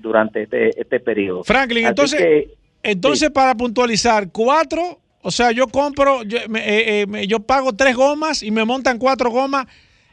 durante 0.00 0.42
este, 0.42 0.80
este 0.80 1.00
periodo. 1.00 1.44
Franklin, 1.44 1.86
entonces, 1.86 2.48
entonces 2.82 3.30
para 3.30 3.54
puntualizar, 3.54 4.30
cuatro 4.30 4.98
o 5.22 5.30
sea, 5.30 5.50
yo 5.50 5.66
compro, 5.66 6.22
yo, 6.22 6.38
eh, 6.38 7.04
eh, 7.12 7.26
yo, 7.26 7.40
pago 7.40 7.72
tres 7.72 7.96
gomas 7.96 8.42
y 8.42 8.50
me 8.50 8.64
montan 8.64 8.98
cuatro 8.98 9.30
gomas 9.30 9.66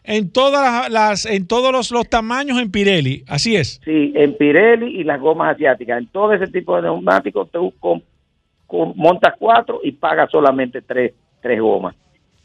en 0.03 0.31
todas 0.31 0.89
las, 0.89 1.25
en 1.25 1.47
todos 1.47 1.71
los, 1.71 1.91
los, 1.91 2.09
tamaños 2.09 2.59
en 2.59 2.71
Pirelli. 2.71 3.23
Así 3.27 3.55
es. 3.55 3.81
Sí, 3.85 4.13
en 4.15 4.35
Pirelli 4.35 4.99
y 4.99 5.03
las 5.03 5.19
gomas 5.19 5.55
asiáticas. 5.55 5.99
En 5.99 6.07
todo 6.07 6.33
ese 6.33 6.47
tipo 6.47 6.75
de 6.75 6.83
neumáticos 6.83 7.49
tú 7.51 7.73
montas 8.95 9.35
cuatro 9.37 9.79
y 9.83 9.91
pagas 9.91 10.29
solamente 10.31 10.81
tres, 10.81 11.13
tres 11.41 11.61
gomas. 11.61 11.95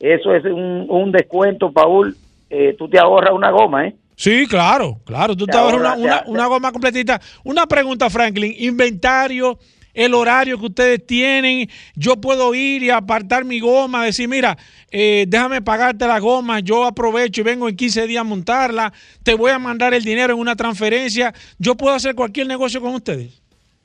Eso 0.00 0.34
es 0.34 0.44
un, 0.44 0.86
un 0.88 1.12
descuento, 1.12 1.70
Paul. 1.70 2.16
Eh, 2.48 2.74
tú 2.78 2.88
te 2.88 2.98
ahorras 2.98 3.32
una 3.32 3.50
goma, 3.50 3.86
¿eh? 3.86 3.94
Sí, 4.16 4.46
claro, 4.48 4.98
claro. 5.04 5.36
Tú 5.36 5.46
te, 5.46 5.56
ahorras 5.56 5.96
una, 5.96 5.96
una, 5.96 6.24
una 6.26 6.46
goma 6.46 6.72
completita. 6.72 7.20
Una 7.44 7.66
pregunta, 7.66 8.10
Franklin. 8.10 8.54
Inventario 8.58 9.58
el 9.94 10.14
horario 10.14 10.58
que 10.58 10.66
ustedes 10.66 11.06
tienen. 11.06 11.68
Yo 11.94 12.16
puedo 12.16 12.54
ir 12.54 12.82
y 12.82 12.90
apartar 12.90 13.44
mi 13.44 13.60
goma, 13.60 14.04
decir, 14.04 14.28
mira, 14.28 14.56
eh, 14.90 15.24
déjame 15.28 15.62
pagarte 15.62 16.06
la 16.06 16.18
goma, 16.18 16.60
yo 16.60 16.84
aprovecho 16.84 17.40
y 17.40 17.44
vengo 17.44 17.68
en 17.68 17.76
15 17.76 18.06
días 18.06 18.20
a 18.20 18.24
montarla, 18.24 18.92
te 19.22 19.34
voy 19.34 19.50
a 19.50 19.58
mandar 19.58 19.94
el 19.94 20.04
dinero 20.04 20.34
en 20.34 20.40
una 20.40 20.56
transferencia. 20.56 21.34
Yo 21.58 21.76
puedo 21.76 21.94
hacer 21.94 22.14
cualquier 22.14 22.46
negocio 22.46 22.80
con 22.80 22.94
ustedes. 22.94 23.39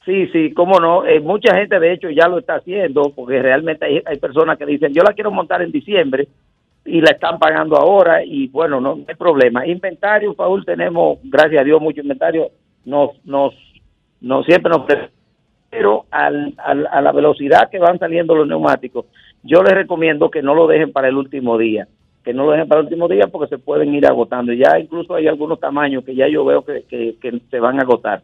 Sí, 0.05 0.27
sí, 0.27 0.53
cómo 0.53 0.79
no. 0.79 1.03
Eh, 1.03 1.19
mucha 1.19 1.55
gente, 1.55 1.79
de 1.79 1.93
hecho, 1.93 2.09
ya 2.11 2.27
lo 2.27 2.37
está 2.37 2.55
haciendo, 2.55 3.11
porque 3.15 3.41
realmente 3.41 4.03
hay, 4.05 4.17
personas 4.19 4.57
que 4.57 4.65
dicen, 4.65 4.93
yo 4.93 5.01
la 5.01 5.13
quiero 5.13 5.31
montar 5.31 5.63
en 5.63 5.71
diciembre 5.71 6.27
y 6.85 7.01
la 7.01 7.09
están 7.09 7.39
pagando 7.39 7.75
ahora 7.75 8.23
y 8.23 8.47
bueno, 8.49 8.79
no, 8.79 8.99
hay 9.07 9.15
problema. 9.15 9.65
Inventario, 9.65 10.35
Paul, 10.35 10.63
tenemos, 10.63 11.17
gracias 11.23 11.61
a 11.61 11.63
Dios, 11.63 11.81
mucho 11.81 12.01
inventario. 12.01 12.51
Nos, 12.85 13.11
nos, 13.25 13.55
nos 14.21 14.45
siempre 14.45 14.69
nos 14.69 14.85
pero 15.71 16.05
al, 16.11 16.53
al, 16.59 16.87
a 16.89 17.01
la 17.01 17.11
velocidad 17.11 17.69
que 17.71 17.79
van 17.79 17.97
saliendo 17.97 18.35
los 18.35 18.47
neumáticos, 18.47 19.07
yo 19.41 19.63
les 19.63 19.73
recomiendo 19.73 20.29
que 20.29 20.43
no 20.43 20.53
lo 20.53 20.67
dejen 20.67 20.93
para 20.93 21.09
el 21.09 21.17
último 21.17 21.57
día, 21.57 21.87
que 22.23 22.33
no 22.33 22.45
lo 22.45 22.51
dejen 22.51 22.67
para 22.67 22.81
el 22.81 22.85
último 22.85 23.07
día 23.07 23.27
porque 23.27 23.49
se 23.49 23.57
pueden 23.57 23.93
ir 23.95 24.05
agotando. 24.05 24.53
Ya 24.53 24.79
incluso 24.79 25.15
hay 25.15 25.27
algunos 25.27 25.59
tamaños 25.59 26.05
que 26.05 26.15
ya 26.15 26.27
yo 26.27 26.45
veo 26.45 26.63
que 26.63 27.41
se 27.49 27.59
van 27.59 27.79
a 27.79 27.81
agotar 27.81 28.21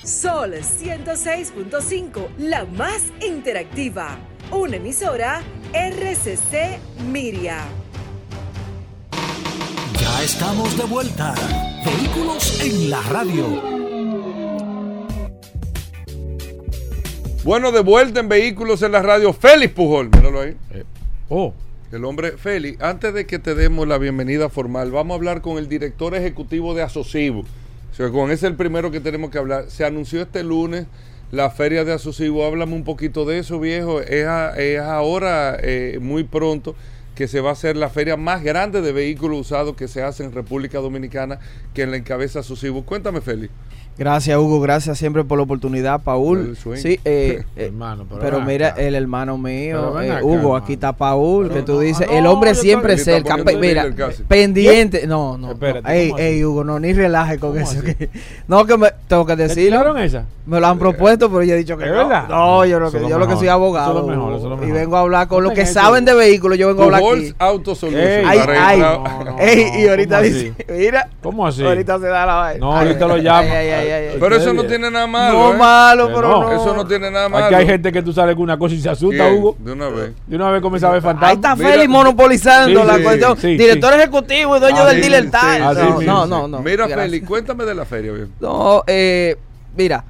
Sol 0.03 0.55
106.5, 0.55 2.29
la 2.39 2.65
más 2.65 3.13
interactiva. 3.25 4.19
Una 4.51 4.79
emisora 4.79 5.43
RCC 5.73 6.81
Miria. 7.07 7.59
Ya 9.93 10.23
estamos 10.25 10.77
de 10.77 10.87
vuelta. 10.87 11.37
Vehículos 11.85 12.61
en 12.61 12.91
la 12.91 13.01
radio. 13.03 14.42
Bueno, 17.45 17.73
de 17.73 17.81
vuelta 17.81 18.21
en 18.21 18.29
Vehículos 18.29 18.83
en 18.83 18.93
la 18.93 19.03
Radio, 19.03 19.33
Félix 19.33 19.73
Pujol, 19.73 20.11
míralo 20.15 20.41
ahí. 20.43 20.57
Oh, 21.29 21.53
El 21.91 22.05
hombre, 22.05 22.33
Félix, 22.39 22.81
antes 22.81 23.13
de 23.15 23.27
que 23.27 23.39
te 23.39 23.55
demos 23.55 23.89
la 23.89 23.99
bienvenida 23.99 24.49
formal, 24.49 24.91
vamos 24.93 25.15
a 25.15 25.17
hablar 25.17 25.43
con 25.43 25.59
el 25.59 25.69
director 25.69 26.15
ejecutivo 26.15 26.73
de 26.75 26.83
Asocivo. 26.83 27.41
O 27.41 27.95
sea, 27.95 28.11
con 28.11 28.27
ese 28.31 28.47
es 28.47 28.51
el 28.51 28.57
primero 28.57 28.91
que 28.91 29.01
tenemos 29.01 29.31
que 29.31 29.39
hablar. 29.39 29.65
Se 29.69 29.85
anunció 29.85 30.23
este 30.23 30.43
lunes 30.45 30.87
la 31.33 31.51
feria 31.51 31.85
de 31.85 31.93
Asocivo. 31.93 32.45
Háblame 32.47 32.75
un 32.75 32.85
poquito 32.85 33.25
de 33.25 33.39
eso, 33.41 33.59
viejo. 33.59 34.01
Es, 34.01 34.27
a- 34.27 34.55
es 34.59 34.79
ahora 34.79 35.57
eh, 35.61 35.99
muy 36.01 36.25
pronto 36.25 36.75
que 37.15 37.29
se 37.29 37.41
va 37.43 37.51
a 37.51 37.53
hacer 37.53 37.77
la 37.77 37.91
feria 37.91 38.17
más 38.17 38.43
grande 38.43 38.81
de 38.81 38.93
vehículos 38.93 39.41
usados 39.41 39.77
que 39.77 39.89
se 39.89 40.03
hace 40.03 40.25
en 40.25 40.33
República 40.33 40.79
Dominicana, 40.79 41.41
que 41.75 41.87
la 41.87 41.97
encabeza 41.99 42.39
Asocivo. 42.41 42.85
Cuéntame, 42.85 43.21
Félix. 43.21 43.53
Gracias, 43.99 44.39
Hugo. 44.39 44.61
Gracias 44.61 44.99
siempre 44.99 45.23
por 45.23 45.39
la 45.39 45.45
oportunidad, 45.45 45.97
El 45.97 46.01
Paul. 46.03 46.57
Sí, 46.77 46.99
eh, 47.05 47.45
eh, 47.57 47.67
hermano, 47.67 48.07
pero, 48.21 48.41
mira, 48.41 48.69
acá. 48.69 48.81
el 48.83 48.95
hermano 48.95 49.37
mío, 49.39 50.01
eh, 50.01 50.11
acá, 50.11 50.25
Hugo, 50.25 50.35
hermano. 50.35 50.57
aquí 50.57 50.73
está 50.75 50.93
Paul, 50.93 51.49
Pero 51.49 51.55
que 51.61 51.63
tú 51.67 51.73
no, 51.75 51.81
dices, 51.81 52.07
no, 52.09 52.17
el 52.19 52.27
hombre 52.27 52.55
siempre. 52.55 52.95
Está 52.95 53.37
pe- 53.37 53.55
poniendo 53.55 53.61
Mira, 53.61 54.11
pendiente. 54.29 55.07
No, 55.07 55.37
no. 55.37 55.53
Espérate, 55.53 55.83
no. 55.83 55.91
Ey, 55.91 56.13
ey, 56.19 56.45
Hugo, 56.45 56.65
no, 56.65 56.81
ni 56.81 56.93
relaje 56.93 57.39
con 57.39 57.53
¿Cómo 57.53 57.63
eso. 57.63 57.83
que- 57.83 58.09
no, 58.49 58.65
que 58.65 58.77
me, 58.77 58.89
tengo 59.09 59.27
que 59.27 59.37
¿Te 59.37 59.43
decirlo. 59.49 59.97
esa? 59.99 60.25
Me 60.47 60.59
lo 60.59 60.67
han 60.67 60.79
propuesto, 60.79 61.31
pero 61.31 61.43
yo 61.45 61.55
he 61.55 61.59
dicho 61.59 61.77
que 61.79 61.85
¿Es 61.85 61.91
no. 61.91 61.97
verdad? 61.99 62.29
No, 62.29 62.65
yo, 62.65 62.81
lo 62.81 62.91
que, 62.91 62.97
es 62.97 63.03
lo 63.09 63.37
soy 63.37 63.49
abogado. 63.49 64.01
Es 64.01 64.07
mejor, 64.07 64.63
es 64.63 64.69
y 64.69 64.73
vengo 64.73 64.97
a 64.97 65.01
hablar 65.01 65.29
con 65.29 65.45
los 65.45 65.53
que 65.53 65.67
saben 65.67 66.05
de 66.05 66.15
vehículos. 66.15 66.59
Yo 66.59 66.67
vengo 66.69 66.83
a 66.83 66.85
hablar 66.87 67.03
aquí. 67.03 67.35
Auto 67.39 67.77
Ay, 68.27 68.39
ay. 68.49 68.83
Ey, 69.39 69.83
y 69.83 69.89
ahorita 69.89 70.17
¿cómo 70.17 70.29
dice, 70.29 70.55
mira, 70.69 71.09
¿Cómo 71.23 71.47
así? 71.47 71.63
ahorita 71.65 71.99
se 71.99 72.07
da 72.07 72.27
la 72.27 72.35
vaina. 72.35 72.61
No, 72.61 72.77
ahorita 72.77 73.07
lo 73.07 73.15
ay, 73.15 73.23
llama. 73.23 73.43
Ay, 73.91 74.05
ay. 74.13 74.17
Pero 74.21 74.37
eso 74.37 74.53
no 74.53 74.65
tiene 74.65 74.91
nada 74.91 75.07
malo. 75.07 75.39
No 75.39 75.53
¿eh? 75.55 75.57
malo, 75.57 76.09
Que 76.09 76.15
pero 76.15 76.29
no. 76.29 76.43
no. 76.43 76.53
Eso 76.53 76.75
no 76.75 76.87
tiene 76.87 77.11
nada 77.11 77.29
malo. 77.29 77.47
Aquí 77.47 77.55
hay 77.55 77.67
gente 77.67 77.93
que 77.93 78.03
tú 78.03 78.13
sales 78.13 78.35
con 78.35 78.45
una 78.45 78.59
cosa 78.59 78.75
y 78.75 78.81
se 78.81 78.89
asusta, 78.91 79.29
¿Quién? 79.29 79.39
Hugo. 79.39 79.57
De 79.59 79.73
una 79.73 79.89
vez. 79.89 80.13
De 80.27 80.37
una 80.37 80.51
vez 80.51 80.63
comienza 80.63 80.89
a 80.89 80.93
ver 80.93 81.03
fantasmas. 81.03 81.31
Ahí 81.31 81.37
está 81.37 81.57
Mira- 81.57 81.71
Félix 81.71 81.89
monopolizando 81.89 82.81
Sí, 82.83 82.87
la 82.87 82.97
sí, 82.97 83.03
cuestión. 83.03 83.37
sí, 83.39 83.57
Director 83.57 83.95
ejecutivo 83.95 84.57
y 84.57 84.61
dueño 84.61 84.83
Así 84.83 84.93
del 84.93 85.01
dealer 85.03 85.25
sí, 85.25 85.31
tal. 85.31 85.57
sí, 85.77 85.83
no, 85.83 86.01
sí, 86.01 86.07
no, 86.07 86.25
sí. 86.25 86.31
no, 86.31 86.49
no. 86.49 86.59
Mira, 86.61 86.87
Gracias. 86.87 87.01
Félix, 87.01 87.27
cuéntame 87.29 87.65
de 87.65 87.75
la 87.75 87.85
feria, 87.85 88.13
bien. 88.13 88.33
No, 88.41 88.83
eh, 88.87 89.37
mira, 89.77 90.05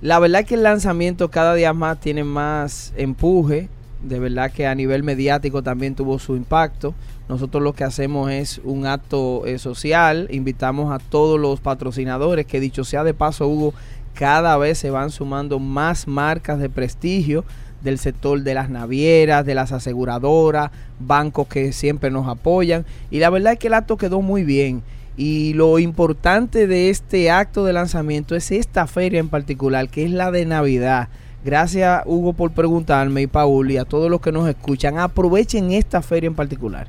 la 0.00 0.18
verdad 0.18 0.42
es 0.42 0.46
que 0.46 0.54
el 0.54 0.62
lanzamiento 0.62 1.30
cada 1.30 1.54
día 1.54 1.72
más 1.72 1.98
tiene 2.00 2.24
más 2.24 2.92
empuje. 2.96 3.68
De 4.02 4.18
verdad 4.18 4.50
que 4.52 4.66
a 4.66 4.74
nivel 4.74 5.02
mediático 5.02 5.62
también 5.62 5.94
tuvo 5.94 6.18
su 6.18 6.36
impacto. 6.36 6.94
Nosotros 7.28 7.62
lo 7.62 7.72
que 7.72 7.84
hacemos 7.84 8.30
es 8.30 8.60
un 8.64 8.86
acto 8.86 9.46
eh, 9.46 9.58
social. 9.58 10.28
Invitamos 10.30 10.92
a 10.92 10.98
todos 10.98 11.40
los 11.40 11.60
patrocinadores, 11.60 12.46
que 12.46 12.60
dicho 12.60 12.84
sea 12.84 13.04
de 13.04 13.14
paso, 13.14 13.48
Hugo, 13.48 13.74
cada 14.14 14.56
vez 14.58 14.78
se 14.78 14.90
van 14.90 15.10
sumando 15.10 15.58
más 15.58 16.06
marcas 16.06 16.58
de 16.58 16.68
prestigio 16.68 17.44
del 17.82 17.98
sector 17.98 18.42
de 18.42 18.54
las 18.54 18.70
navieras, 18.70 19.44
de 19.44 19.54
las 19.54 19.70
aseguradoras, 19.70 20.70
bancos 20.98 21.46
que 21.48 21.72
siempre 21.72 22.10
nos 22.10 22.26
apoyan. 22.26 22.84
Y 23.10 23.18
la 23.18 23.30
verdad 23.30 23.52
es 23.52 23.58
que 23.58 23.66
el 23.68 23.74
acto 23.74 23.96
quedó 23.96 24.22
muy 24.22 24.42
bien. 24.42 24.82
Y 25.16 25.52
lo 25.52 25.78
importante 25.78 26.66
de 26.66 26.90
este 26.90 27.30
acto 27.30 27.64
de 27.64 27.72
lanzamiento 27.72 28.34
es 28.34 28.50
esta 28.50 28.86
feria 28.86 29.20
en 29.20 29.28
particular, 29.28 29.88
que 29.88 30.04
es 30.04 30.10
la 30.10 30.30
de 30.30 30.44
Navidad. 30.44 31.08
Gracias, 31.44 32.02
Hugo, 32.06 32.32
por 32.32 32.52
preguntarme 32.52 33.22
y 33.22 33.26
Paul 33.26 33.70
y 33.70 33.76
a 33.76 33.84
todos 33.84 34.10
los 34.10 34.20
que 34.20 34.32
nos 34.32 34.48
escuchan. 34.48 34.98
Aprovechen 34.98 35.72
esta 35.72 36.00
feria 36.00 36.26
en 36.26 36.34
particular. 36.34 36.88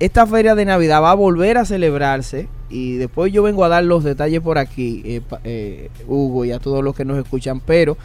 Esta 0.00 0.26
feria 0.28 0.54
de 0.54 0.64
Navidad 0.64 1.02
va 1.02 1.10
a 1.10 1.14
volver 1.14 1.58
a 1.58 1.64
celebrarse 1.64 2.48
y 2.70 2.98
después 2.98 3.32
yo 3.32 3.42
vengo 3.42 3.64
a 3.64 3.68
dar 3.68 3.82
los 3.82 4.04
detalles 4.04 4.40
por 4.40 4.56
aquí, 4.56 5.02
eh, 5.04 5.22
eh, 5.42 5.90
Hugo, 6.06 6.44
y 6.44 6.52
a 6.52 6.60
todos 6.60 6.84
los 6.84 6.94
que 6.94 7.04
nos 7.04 7.18
escuchan, 7.18 7.60
pero 7.60 7.96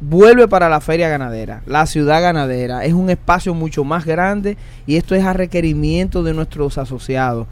vuelve 0.00 0.46
para 0.46 0.68
la 0.68 0.80
feria 0.80 1.08
ganadera, 1.08 1.62
la 1.66 1.86
ciudad 1.86 2.22
ganadera. 2.22 2.84
Es 2.84 2.92
un 2.92 3.10
espacio 3.10 3.54
mucho 3.54 3.82
más 3.82 4.04
grande 4.04 4.56
y 4.86 4.96
esto 4.96 5.16
es 5.16 5.24
a 5.24 5.32
requerimiento 5.32 6.22
de 6.22 6.32
nuestros 6.32 6.78
asociados. 6.78 7.48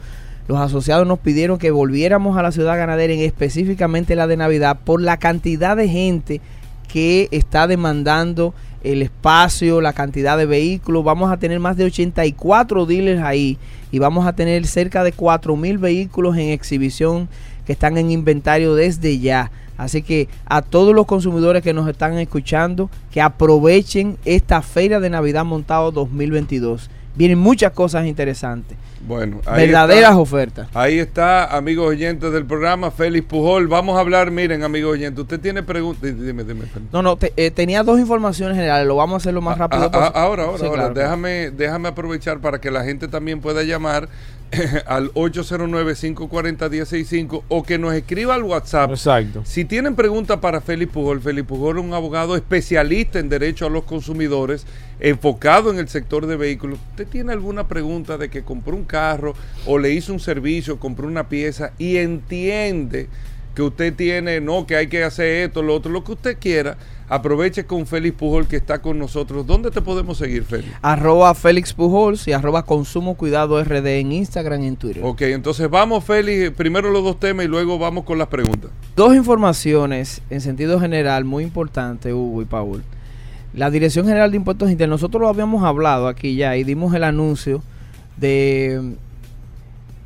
Los 0.47 0.59
asociados 0.59 1.05
nos 1.05 1.19
pidieron 1.19 1.57
que 1.57 1.71
volviéramos 1.71 2.37
a 2.37 2.43
la 2.43 2.53
ciudad 2.53 2.77
ganadera, 2.77 3.13
en 3.13 3.19
específicamente 3.19 4.15
la 4.15 4.27
de 4.27 4.37
Navidad, 4.37 4.79
por 4.85 5.01
la 5.01 5.17
cantidad 5.17 5.75
de 5.75 5.89
gente 5.89 6.39
que 6.87 7.27
está 7.31 7.67
demandando 7.67 8.53
el 8.85 9.01
espacio, 9.01 9.81
la 9.81 9.93
cantidad 9.93 10.37
de 10.37 10.45
vehículos. 10.45 11.03
Vamos 11.03 11.31
a 11.31 11.37
tener 11.37 11.59
más 11.59 11.75
de 11.75 11.85
84 11.85 12.85
dealers 12.85 13.21
ahí 13.21 13.57
y 13.91 13.99
vamos 13.99 14.27
a 14.27 14.33
tener 14.33 14.65
cerca 14.67 15.03
de 15.03 15.11
4 15.11 15.55
mil 15.55 15.77
vehículos 15.77 16.37
en 16.37 16.49
exhibición 16.49 17.27
que 17.65 17.73
están 17.73 17.97
en 17.97 18.11
inventario 18.11 18.75
desde 18.75 19.19
ya. 19.19 19.51
Así 19.77 20.03
que 20.03 20.29
a 20.45 20.61
todos 20.61 20.95
los 20.95 21.05
consumidores 21.05 21.63
que 21.63 21.73
nos 21.73 21.89
están 21.89 22.17
escuchando, 22.17 22.89
que 23.11 23.21
aprovechen 23.21 24.17
esta 24.23 24.61
feria 24.61 24.99
de 24.99 25.09
Navidad 25.09 25.43
montado 25.43 25.91
2022. 25.91 26.89
Vienen 27.15 27.39
muchas 27.39 27.71
cosas 27.71 28.05
interesantes, 28.05 28.77
Bueno, 29.07 29.41
ahí 29.45 29.67
verdaderas 29.67 30.11
está. 30.11 30.17
ofertas. 30.17 30.67
Ahí 30.73 30.97
está, 30.99 31.55
amigos 31.55 31.87
oyentes 31.87 32.31
del 32.31 32.45
programa, 32.45 32.89
Félix 32.91 33.27
Pujol. 33.27 33.67
Vamos 33.67 33.97
a 33.97 33.99
hablar, 33.99 34.31
miren, 34.31 34.63
amigos 34.63 34.93
oyentes, 34.93 35.21
usted 35.21 35.39
tiene 35.39 35.61
preguntas. 35.63 36.01
Dime, 36.01 36.43
dime, 36.43 36.65
Félix. 36.65 36.91
No, 36.91 37.01
no, 37.01 37.15
te- 37.15 37.31
eh, 37.37 37.51
tenía 37.51 37.83
dos 37.83 37.99
informaciones 37.99 38.55
generales, 38.57 38.87
lo 38.87 38.95
vamos 38.95 39.13
a 39.13 39.17
hacer 39.17 39.33
lo 39.33 39.41
más 39.41 39.57
rápido 39.57 39.83
Ah, 39.83 39.85
ah, 39.85 39.91
posible. 39.91 40.19
ahora, 40.19 40.43
ahora, 40.45 40.57
Sí, 40.57 40.65
ahora. 40.65 40.75
claro, 40.81 40.93
claro. 40.93 41.07
déjame, 41.07 41.51
déjame 41.51 41.87
aprovechar 41.89 42.39
para 42.39 42.59
que 42.59 42.71
la 42.71 42.83
gente 42.83 43.07
también 43.07 43.41
pueda 43.41 43.61
llamar 43.63 44.09
al 44.85 45.11
809-540-1065 45.13 47.43
o 47.47 47.63
que 47.63 47.77
nos 47.77 47.93
escriba 47.93 48.35
al 48.35 48.43
WhatsApp. 48.43 48.91
Exacto. 48.91 49.41
Si 49.45 49.65
tienen 49.65 49.95
preguntas 49.95 50.39
para 50.39 50.61
Félix 50.61 50.91
Pujol, 50.91 51.21
Félix 51.21 51.47
Pujol 51.47 51.79
es 51.79 51.83
un 51.83 51.93
abogado 51.93 52.35
especialista 52.35 53.19
en 53.19 53.29
derecho 53.29 53.65
a 53.65 53.69
los 53.69 53.83
consumidores, 53.83 54.65
enfocado 54.99 55.71
en 55.71 55.79
el 55.79 55.87
sector 55.87 56.27
de 56.27 56.35
vehículos. 56.35 56.79
¿Usted 56.91 57.07
tiene 57.07 57.31
alguna 57.31 57.67
pregunta 57.67 58.17
de 58.17 58.29
que 58.29 58.43
compró 58.43 58.75
un 58.75 58.85
carro 58.85 59.33
o 59.65 59.77
le 59.77 59.91
hizo 59.91 60.13
un 60.13 60.19
servicio, 60.19 60.79
compró 60.79 61.07
una 61.07 61.29
pieza 61.29 61.71
y 61.77 61.97
entiende 61.97 63.07
que 63.55 63.63
usted 63.63 63.95
tiene, 63.95 64.41
no, 64.41 64.67
que 64.67 64.75
hay 64.75 64.87
que 64.87 65.03
hacer 65.03 65.45
esto, 65.45 65.63
lo 65.63 65.73
otro, 65.73 65.91
lo 65.91 66.03
que 66.03 66.11
usted 66.11 66.37
quiera? 66.37 66.77
Aproveche 67.07 67.65
con 67.65 67.85
Félix 67.85 68.17
Pujol 68.17 68.47
que 68.47 68.55
está 68.55 68.81
con 68.81 68.99
nosotros. 68.99 69.45
¿Dónde 69.45 69.71
te 69.71 69.81
podemos 69.81 70.17
seguir, 70.17 70.43
Félix? 70.43 70.73
Arroba 70.81 71.33
Félix 71.35 71.71
Pujols 71.73 72.27
y 72.27 72.33
arroba 72.33 72.65
Consumo 72.65 73.15
Cuidado 73.15 73.63
RD 73.63 73.99
en 73.99 74.11
Instagram 74.11 74.63
y 74.63 74.67
en 74.67 74.75
Twitter. 74.75 75.03
Ok, 75.05 75.21
entonces 75.21 75.69
vamos, 75.69 76.03
Félix, 76.03 76.51
primero 76.51 76.91
los 76.91 77.03
dos 77.03 77.19
temas 77.19 77.45
y 77.45 77.47
luego 77.47 77.79
vamos 77.79 78.03
con 78.03 78.17
las 78.17 78.27
preguntas. 78.27 78.71
Dos 78.95 79.15
informaciones 79.15 80.21
en 80.29 80.41
sentido 80.41 80.79
general 80.79 81.25
muy 81.25 81.43
importantes, 81.43 82.11
Hugo 82.11 82.41
y 82.41 82.45
Paul. 82.45 82.83
La 83.53 83.69
Dirección 83.69 84.05
General 84.05 84.29
de 84.31 84.37
Impuestos 84.37 84.69
Internos, 84.69 84.99
nosotros 84.99 85.21
lo 85.21 85.29
habíamos 85.29 85.63
hablado 85.63 86.07
aquí 86.07 86.35
ya 86.35 86.57
y 86.57 86.65
dimos 86.65 86.93
el 86.93 87.05
anuncio 87.05 87.63
de 88.17 88.95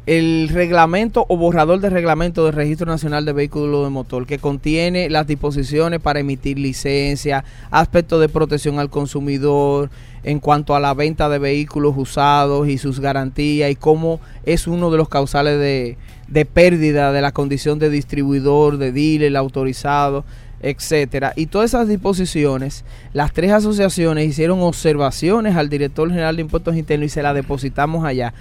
el 0.10 0.50
reglamento 0.50 1.24
o 1.30 1.38
borrador 1.38 1.82
de 1.82 1.92
reglamento 1.92 2.44
del 2.44 2.56
Registro 2.56 2.88
Nacional 2.88 3.26
de 3.26 3.32
Vehículos 3.32 3.84
de 3.84 3.92
Motor 3.92 4.26
que 4.26 4.40
contiene 4.40 5.08
las 5.08 5.28
disposiciones 5.28 6.00
para 6.00 6.20
emitir 6.20 6.58
licencia, 6.58 7.46
aspectos 7.70 8.20
de 8.20 8.28
protección 8.28 8.80
al 8.80 8.90
consumidor 8.90 9.92
en 10.24 10.40
cuanto 10.40 10.76
a 10.76 10.80
la 10.80 10.96
venta 10.96 11.30
de 11.30 11.38
vehículos 11.38 11.94
usados 11.96 12.68
y 12.68 12.80
sus 12.80 13.00
garantías 13.00 13.70
y 13.70 13.76
cómo 13.76 14.20
es 14.48 14.66
uno 14.66 14.90
de 14.90 14.98
los 14.98 15.10
causales 15.10 15.60
de, 15.60 15.96
de 16.28 16.46
pérdida 16.46 17.12
de 17.12 17.22
la 17.22 17.32
condición 17.32 17.78
de 17.78 17.92
distribuidor, 17.92 18.80
de 18.80 18.92
dealer, 18.92 19.38
autorizado, 19.38 20.26
etcétera. 20.60 21.34
Y 21.36 21.46
todas 21.46 21.70
esas 21.70 21.88
disposiciones, 21.88 22.84
las 23.14 23.32
tres 23.32 23.52
asociaciones 23.52 24.28
hicieron 24.28 24.62
observaciones 24.62 25.56
al 25.56 25.70
director 25.70 26.10
general 26.10 26.36
de 26.36 26.42
impuestos 26.42 26.76
internos 26.76 27.06
y 27.06 27.10
se 27.10 27.22
las 27.22 27.36
depositamos 27.36 28.04
allá 28.06 28.34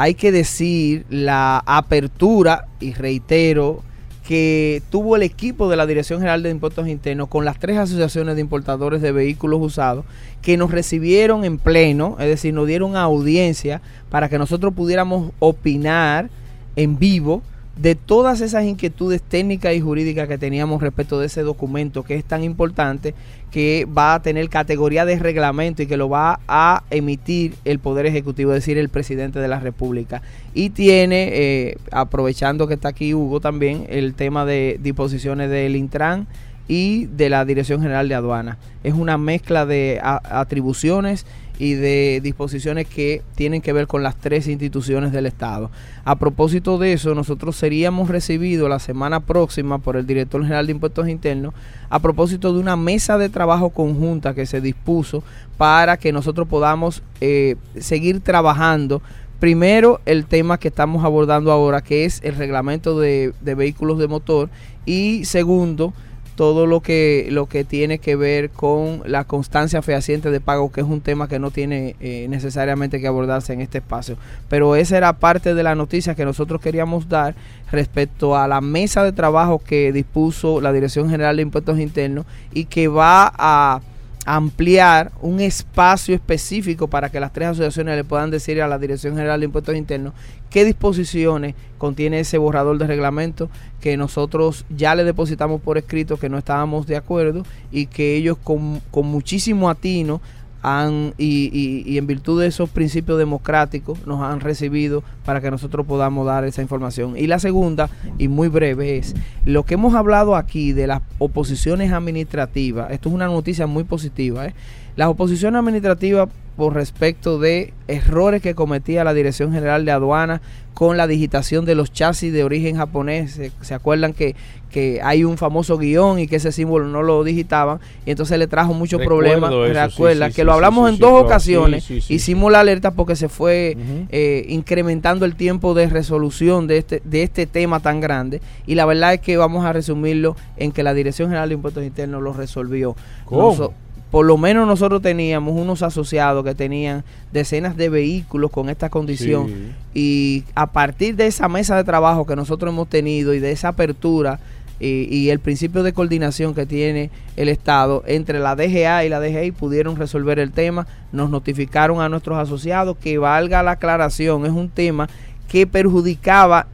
hay 0.00 0.14
que 0.14 0.32
decir 0.32 1.04
la 1.10 1.62
apertura, 1.66 2.64
y 2.80 2.94
reitero, 2.94 3.82
que 4.26 4.82
tuvo 4.88 5.14
el 5.14 5.22
equipo 5.22 5.68
de 5.68 5.76
la 5.76 5.86
Dirección 5.86 6.20
General 6.20 6.42
de 6.42 6.48
Impuestos 6.48 6.88
Internos 6.88 7.28
con 7.28 7.44
las 7.44 7.58
tres 7.58 7.76
asociaciones 7.76 8.34
de 8.34 8.40
importadores 8.40 9.02
de 9.02 9.12
vehículos 9.12 9.60
usados 9.60 10.06
que 10.40 10.56
nos 10.56 10.70
recibieron 10.70 11.44
en 11.44 11.58
pleno, 11.58 12.16
es 12.18 12.28
decir, 12.28 12.54
nos 12.54 12.66
dieron 12.66 12.96
audiencia 12.96 13.82
para 14.08 14.30
que 14.30 14.38
nosotros 14.38 14.72
pudiéramos 14.72 15.32
opinar 15.38 16.30
en 16.76 16.98
vivo 16.98 17.42
de 17.80 17.94
todas 17.94 18.42
esas 18.42 18.64
inquietudes 18.64 19.22
técnicas 19.22 19.74
y 19.74 19.80
jurídicas 19.80 20.28
que 20.28 20.36
teníamos 20.36 20.82
respecto 20.82 21.18
de 21.18 21.26
ese 21.26 21.42
documento 21.42 22.02
que 22.02 22.14
es 22.14 22.24
tan 22.24 22.44
importante 22.44 23.14
que 23.50 23.86
va 23.86 24.12
a 24.12 24.22
tener 24.22 24.50
categoría 24.50 25.06
de 25.06 25.18
reglamento 25.18 25.82
y 25.82 25.86
que 25.86 25.96
lo 25.96 26.10
va 26.10 26.40
a 26.46 26.84
emitir 26.90 27.54
el 27.64 27.78
Poder 27.78 28.04
Ejecutivo, 28.04 28.52
es 28.52 28.58
decir, 28.58 28.76
el 28.76 28.90
presidente 28.90 29.40
de 29.40 29.48
la 29.48 29.60
República. 29.60 30.20
Y 30.52 30.70
tiene, 30.70 31.30
eh, 31.32 31.76
aprovechando 31.90 32.68
que 32.68 32.74
está 32.74 32.88
aquí 32.88 33.14
Hugo 33.14 33.40
también, 33.40 33.86
el 33.88 34.14
tema 34.14 34.44
de 34.44 34.78
disposiciones 34.82 35.48
del 35.48 35.74
Intran 35.74 36.26
y 36.68 37.06
de 37.06 37.30
la 37.30 37.46
Dirección 37.46 37.80
General 37.80 38.08
de 38.08 38.14
Aduana. 38.14 38.58
Es 38.84 38.92
una 38.92 39.16
mezcla 39.16 39.64
de 39.64 40.00
atribuciones 40.02 41.24
y 41.60 41.74
de 41.74 42.20
disposiciones 42.22 42.86
que 42.86 43.20
tienen 43.34 43.60
que 43.60 43.74
ver 43.74 43.86
con 43.86 44.02
las 44.02 44.16
tres 44.16 44.48
instituciones 44.48 45.12
del 45.12 45.26
Estado. 45.26 45.70
A 46.04 46.16
propósito 46.16 46.78
de 46.78 46.94
eso, 46.94 47.14
nosotros 47.14 47.54
seríamos 47.54 48.08
recibidos 48.08 48.70
la 48.70 48.78
semana 48.78 49.20
próxima 49.20 49.76
por 49.76 49.98
el 49.98 50.06
director 50.06 50.42
general 50.42 50.66
de 50.66 50.72
Impuestos 50.72 51.06
Internos 51.06 51.52
a 51.90 51.98
propósito 51.98 52.54
de 52.54 52.60
una 52.60 52.76
mesa 52.76 53.18
de 53.18 53.28
trabajo 53.28 53.68
conjunta 53.68 54.32
que 54.32 54.46
se 54.46 54.62
dispuso 54.62 55.22
para 55.58 55.98
que 55.98 56.12
nosotros 56.12 56.48
podamos 56.48 57.02
eh, 57.20 57.56
seguir 57.78 58.20
trabajando 58.20 59.02
Primero, 59.38 60.02
el 60.04 60.26
tema 60.26 60.58
que 60.58 60.68
estamos 60.68 61.02
abordando 61.02 61.50
ahora, 61.50 61.80
que 61.80 62.04
es 62.04 62.20
el 62.22 62.34
reglamento 62.34 63.00
de, 63.00 63.32
de 63.40 63.54
vehículos 63.54 63.98
de 63.98 64.06
motor. 64.06 64.50
Y 64.84 65.24
segundo, 65.24 65.94
todo 66.40 66.64
lo 66.64 66.80
que 66.80 67.28
lo 67.28 67.44
que 67.44 67.64
tiene 67.64 67.98
que 67.98 68.16
ver 68.16 68.48
con 68.48 69.02
la 69.04 69.24
constancia 69.24 69.82
fehaciente 69.82 70.30
de 70.30 70.40
pago, 70.40 70.72
que 70.72 70.80
es 70.80 70.86
un 70.86 71.02
tema 71.02 71.28
que 71.28 71.38
no 71.38 71.50
tiene 71.50 71.96
eh, 72.00 72.28
necesariamente 72.30 72.98
que 72.98 73.06
abordarse 73.06 73.52
en 73.52 73.60
este 73.60 73.76
espacio. 73.76 74.16
Pero 74.48 74.74
esa 74.74 74.96
era 74.96 75.12
parte 75.12 75.52
de 75.52 75.62
la 75.62 75.74
noticia 75.74 76.14
que 76.14 76.24
nosotros 76.24 76.62
queríamos 76.62 77.10
dar 77.10 77.34
respecto 77.70 78.38
a 78.38 78.48
la 78.48 78.62
mesa 78.62 79.04
de 79.04 79.12
trabajo 79.12 79.58
que 79.58 79.92
dispuso 79.92 80.62
la 80.62 80.72
Dirección 80.72 81.10
General 81.10 81.36
de 81.36 81.42
Impuestos 81.42 81.78
Internos 81.78 82.24
y 82.54 82.64
que 82.64 82.88
va 82.88 83.30
a 83.36 83.82
ampliar 84.26 85.12
un 85.22 85.40
espacio 85.40 86.14
específico 86.14 86.88
para 86.88 87.08
que 87.08 87.20
las 87.20 87.32
tres 87.32 87.48
asociaciones 87.48 87.96
le 87.96 88.04
puedan 88.04 88.30
decir 88.30 88.60
a 88.60 88.68
la 88.68 88.78
Dirección 88.78 89.16
General 89.16 89.40
de 89.40 89.46
Impuestos 89.46 89.74
Internos 89.74 90.12
qué 90.50 90.64
disposiciones 90.64 91.54
contiene 91.78 92.20
ese 92.20 92.36
borrador 92.36 92.76
de 92.78 92.86
reglamento 92.86 93.48
que 93.80 93.96
nosotros 93.96 94.66
ya 94.68 94.94
le 94.94 95.04
depositamos 95.04 95.60
por 95.60 95.78
escrito 95.78 96.18
que 96.18 96.28
no 96.28 96.38
estábamos 96.38 96.86
de 96.86 96.96
acuerdo 96.96 97.44
y 97.70 97.86
que 97.86 98.16
ellos 98.16 98.36
con, 98.42 98.80
con 98.90 99.06
muchísimo 99.06 99.70
atino 99.70 100.20
han, 100.62 101.14
y, 101.16 101.82
y, 101.86 101.98
en 101.98 102.06
virtud 102.06 102.40
de 102.40 102.46
esos 102.46 102.68
principios 102.68 103.18
democráticos 103.18 104.06
nos 104.06 104.20
han 104.22 104.40
recibido 104.40 105.02
para 105.24 105.40
que 105.40 105.50
nosotros 105.50 105.86
podamos 105.86 106.26
dar 106.26 106.44
esa 106.44 106.62
información. 106.62 107.16
Y 107.16 107.26
la 107.26 107.38
segunda, 107.38 107.88
y 108.18 108.28
muy 108.28 108.48
breve, 108.48 108.98
es 108.98 109.14
lo 109.44 109.64
que 109.64 109.74
hemos 109.74 109.94
hablado 109.94 110.36
aquí 110.36 110.72
de 110.72 110.86
las 110.86 111.02
oposiciones 111.18 111.92
administrativas. 111.92 112.90
Esto 112.90 113.08
es 113.08 113.14
una 113.14 113.26
noticia 113.26 113.66
muy 113.66 113.84
positiva. 113.84 114.46
¿eh? 114.46 114.54
Las 114.96 115.08
oposiciones 115.08 115.58
administrativas 115.58 116.28
por 116.60 116.74
respecto 116.74 117.38
de 117.38 117.72
errores 117.88 118.42
que 118.42 118.54
cometía 118.54 119.02
la 119.02 119.14
Dirección 119.14 119.50
General 119.50 119.86
de 119.86 119.92
Aduana 119.92 120.42
con 120.74 120.98
la 120.98 121.06
digitación 121.06 121.64
de 121.64 121.74
los 121.74 121.90
chasis 121.90 122.34
de 122.34 122.44
origen 122.44 122.76
japonés. 122.76 123.40
Se, 123.62 123.72
acuerdan 123.72 124.12
que, 124.12 124.36
que, 124.70 125.00
hay 125.02 125.24
un 125.24 125.38
famoso 125.38 125.78
guion 125.78 126.18
y 126.18 126.28
que 126.28 126.36
ese 126.36 126.52
símbolo 126.52 126.86
no 126.86 127.02
lo 127.02 127.24
digitaban 127.24 127.80
y 128.04 128.10
entonces 128.10 128.38
le 128.38 128.46
trajo 128.46 128.74
muchos 128.74 129.00
problemas. 129.00 129.50
Recuerda 129.50 130.28
que 130.28 130.44
lo 130.44 130.52
hablamos 130.52 130.90
en 130.90 130.98
dos 130.98 131.24
ocasiones. 131.24 131.90
Hicimos 132.10 132.52
la 132.52 132.60
alerta 132.60 132.90
porque 132.90 133.16
se 133.16 133.30
fue 133.30 133.78
eh, 134.10 134.44
incrementando 134.50 135.24
el 135.24 135.36
tiempo 135.36 135.72
de 135.72 135.86
resolución 135.86 136.66
de 136.66 136.76
este, 136.76 137.00
de 137.06 137.22
este 137.22 137.46
tema 137.46 137.80
tan 137.80 138.00
grande 138.02 138.42
y 138.66 138.74
la 138.74 138.84
verdad 138.84 139.14
es 139.14 139.20
que 139.20 139.38
vamos 139.38 139.64
a 139.64 139.72
resumirlo 139.72 140.36
en 140.58 140.72
que 140.72 140.82
la 140.82 140.92
Dirección 140.92 141.28
General 141.30 141.48
de 141.48 141.54
Impuestos 141.54 141.84
Internos 141.84 142.22
lo 142.22 142.34
resolvió. 142.34 142.96
¿Cómo? 143.24 143.72
Por 144.10 144.26
lo 144.26 144.36
menos 144.36 144.66
nosotros 144.66 145.02
teníamos 145.02 145.54
unos 145.54 145.82
asociados 145.82 146.44
que 146.44 146.54
tenían 146.54 147.04
decenas 147.32 147.76
de 147.76 147.88
vehículos 147.88 148.50
con 148.50 148.68
esta 148.68 148.88
condición. 148.88 149.74
Y 149.94 150.44
a 150.54 150.66
partir 150.66 151.14
de 151.16 151.26
esa 151.26 151.48
mesa 151.48 151.76
de 151.76 151.84
trabajo 151.84 152.26
que 152.26 152.34
nosotros 152.34 152.72
hemos 152.72 152.88
tenido 152.88 153.34
y 153.34 153.38
de 153.38 153.52
esa 153.52 153.68
apertura 153.68 154.40
y, 154.80 155.28
el 155.28 155.40
principio 155.40 155.82
de 155.82 155.92
coordinación 155.92 156.54
que 156.54 156.66
tiene 156.66 157.10
el 157.36 157.48
Estado 157.48 158.02
entre 158.06 158.40
la 158.40 158.56
DGA 158.56 159.04
y 159.04 159.10
la 159.10 159.20
DGI 159.20 159.52
pudieron 159.52 159.96
resolver 159.96 160.38
el 160.38 160.52
tema, 160.52 160.86
nos 161.12 161.28
notificaron 161.28 162.00
a 162.00 162.08
nuestros 162.08 162.38
asociados 162.38 162.96
que 162.96 163.18
valga 163.18 163.62
la 163.62 163.72
aclaración, 163.72 164.46
es 164.46 164.52
un 164.52 164.70
tema 164.70 165.08
que 165.48 165.66
perjudicaba 165.66 166.66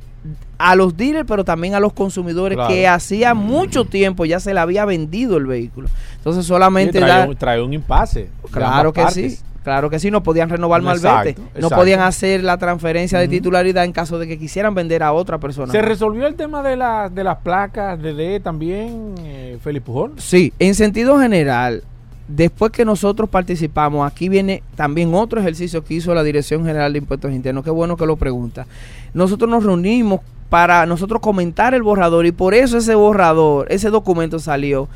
a 0.59 0.75
los 0.75 0.97
dealers, 0.97 1.27
pero 1.27 1.45
también 1.45 1.75
a 1.75 1.81
los 1.81 1.93
consumidores 1.93 2.59
que 2.69 2.87
hacía 2.89 3.35
mucho 3.35 3.85
tiempo 3.85 4.25
ya 4.25 4.41
se 4.41 4.55
le 4.55 4.61
había 4.61 4.85
vendido 4.85 5.37
el 5.37 5.47
vehículo. 5.47 5.89
Entonces 6.17 6.47
solamente 6.47 7.01
trae, 7.39 7.63
un 7.63 7.73
impasse. 7.73 8.31
Claro 8.51 8.93
que 8.93 9.09
sí. 9.11 9.39
Claro 9.67 9.91
que 9.91 9.99
sí, 9.99 10.13
no 10.13 10.23
podían 10.23 10.49
renovar 10.49 10.81
malvete, 10.81 11.35
no 11.61 11.69
podían 11.71 11.99
hacer 11.99 12.45
la 12.45 12.57
transferencia 12.57 13.19
de 13.19 13.27
titularidad 13.27 13.85
en 13.85 13.91
caso 13.91 14.17
de 14.17 14.29
que 14.29 14.39
quisieran 14.39 14.77
vender 14.77 15.03
a 15.03 15.13
otra 15.13 15.39
persona. 15.39 15.73
¿Se 15.73 15.83
resolvió 15.83 16.29
el 16.29 16.37
tema 16.37 16.63
de, 16.63 16.77
la, 16.77 17.09
de 17.09 17.25
las 17.25 17.39
placas 17.39 18.01
de 18.01 18.15
D 18.15 18.39
también, 18.39 19.17
eh, 19.25 19.59
Felipe 19.61 19.87
Pujol? 19.87 20.13
Sí, 20.19 20.53
en 20.61 20.77
sentido 20.77 21.19
general, 21.19 21.83
después 22.29 22.71
que 22.71 22.85
nosotros 22.85 23.29
participamos, 23.29 24.07
aquí 24.07 24.29
viene 24.29 24.63
también 24.77 25.13
otro 25.13 25.41
ejercicio 25.41 25.83
que 25.83 25.95
hizo 25.95 26.15
la 26.15 26.23
Dirección 26.23 26.65
General 26.65 26.93
de 26.93 27.01
Impuestos 27.01 27.33
Internos, 27.33 27.65
qué 27.65 27.71
bueno 27.71 27.97
que 27.97 28.07
lo 28.07 28.15
pregunta. 28.15 28.69
Nosotros 29.15 29.51
nos 29.51 29.65
reunimos 29.65 30.21
para 30.49 30.87
nosotros 30.87 31.21
comentar 31.21 31.75
el 31.75 31.83
borrador 31.83 32.27
y 32.27 32.33
por 32.33 32.55
eso 32.55 32.79
ese 32.79 32.95
borrador, 32.95 33.67
ese 33.71 33.91
documento 33.91 34.39
salió 34.39 34.89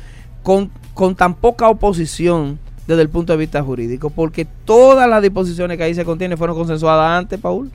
con, 0.43 0.71
con 0.93 1.15
tan 1.15 1.35
poca 1.35 1.67
oposición 1.69 2.59
desde 2.87 3.01
el 3.03 3.09
punto 3.09 3.33
de 3.33 3.37
vista 3.37 3.61
jurídico, 3.63 4.09
porque 4.09 4.45
todas 4.65 5.09
las 5.09 5.21
disposiciones 5.21 5.77
que 5.77 5.83
ahí 5.83 5.93
se 5.93 6.05
contienen 6.05 6.37
fueron 6.37 6.55
consensuadas 6.55 7.19
antes, 7.19 7.39
Paul. 7.39 7.71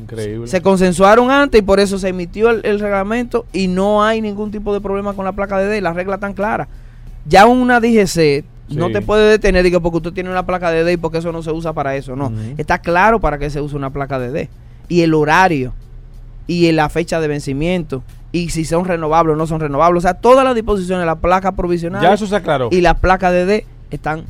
Increíble. 0.00 0.46
Se 0.46 0.62
consensuaron 0.62 1.30
antes 1.30 1.60
y 1.60 1.62
por 1.62 1.80
eso 1.80 1.98
se 1.98 2.08
emitió 2.08 2.50
el, 2.50 2.80
reglamento 2.80 3.46
y 3.52 3.66
no 3.66 4.02
hay 4.02 4.20
ningún 4.20 4.50
tipo 4.50 4.72
de 4.72 4.80
problema 4.80 5.12
con 5.14 5.24
la 5.24 5.32
placa 5.32 5.58
de 5.58 5.66
D, 5.66 5.80
la 5.80 5.92
regla 5.92 6.18
tan 6.18 6.34
clara. 6.34 6.68
Ya 7.26 7.46
una 7.46 7.80
DGC 7.80 8.44
no 8.70 8.90
te 8.90 9.00
puede 9.00 9.30
detener 9.30 9.64
digo, 9.64 9.80
porque 9.80 9.96
usted 9.96 10.12
tiene 10.12 10.30
una 10.30 10.46
placa 10.46 10.70
de 10.70 10.84
D 10.84 10.92
y 10.92 10.96
porque 10.96 11.18
eso 11.18 11.32
no 11.32 11.42
se 11.42 11.50
usa 11.50 11.72
para 11.72 11.96
eso, 11.96 12.14
no. 12.14 12.32
Está 12.56 12.78
claro 12.78 13.20
para 13.20 13.38
qué 13.38 13.50
se 13.50 13.60
usa 13.60 13.76
una 13.76 13.90
placa 13.90 14.18
de 14.18 14.30
D 14.30 14.50
y 14.88 15.02
el 15.02 15.14
horario 15.14 15.74
y 16.48 16.72
la 16.72 16.88
fecha 16.88 17.20
de 17.20 17.28
vencimiento 17.28 18.02
y 18.32 18.48
si 18.50 18.64
son 18.64 18.84
renovables 18.84 19.34
o 19.34 19.36
no 19.36 19.46
son 19.46 19.60
renovables. 19.60 19.98
O 20.04 20.08
sea, 20.08 20.14
todas 20.14 20.44
las 20.44 20.56
disposiciones, 20.56 21.06
la 21.06 21.14
placa 21.16 21.52
provisional 21.52 22.02
Ya 22.02 22.14
eso 22.14 22.26
se 22.26 22.34
aclaró. 22.34 22.68
y 22.72 22.80
la 22.80 22.94
placa 22.94 23.30
DD 23.30 23.64
están 23.92 24.24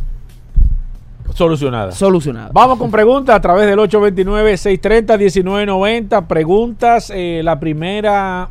Solucionada. 1.34 1.92
solucionadas. 1.92 2.52
Vamos 2.52 2.78
con 2.78 2.90
preguntas 2.90 3.36
a 3.36 3.40
través 3.40 3.66
del 3.66 3.78
829-630-1990. 3.78 6.26
Preguntas, 6.26 7.12
eh, 7.14 7.42
la 7.44 7.60
primera, 7.60 8.48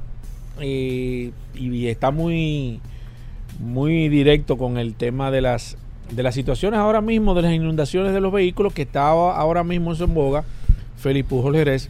eh, 0.60 1.32
y 1.56 1.88
está 1.88 2.12
muy, 2.12 2.80
muy 3.60 4.10
directo 4.10 4.58
con 4.58 4.78
el 4.78 4.94
tema 4.94 5.32
de 5.32 5.42
las, 5.42 5.78
de 6.12 6.24
las 6.24 6.36
situaciones 6.36 6.80
ahora 6.80 7.02
mismo, 7.02 7.34
de 7.34 7.42
las 7.42 7.54
inundaciones 7.54 8.14
de 8.14 8.22
los 8.22 8.32
vehículos, 8.32 8.74
que 8.74 8.84
estaba 8.84 9.36
ahora 9.36 9.64
mismo 9.64 9.94
en 9.94 10.14
boga, 10.14 10.44
Felipe 10.98 11.30
Pujol 11.30 11.56
Jerez. 11.56 11.90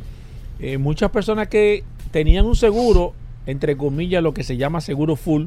Eh, 0.59 0.77
muchas 0.77 1.11
personas 1.11 1.47
que 1.47 1.83
tenían 2.11 2.45
un 2.45 2.55
seguro, 2.55 3.13
entre 3.45 3.77
comillas, 3.77 4.23
lo 4.23 4.33
que 4.33 4.43
se 4.43 4.57
llama 4.57 4.81
seguro 4.81 5.15
full, 5.15 5.45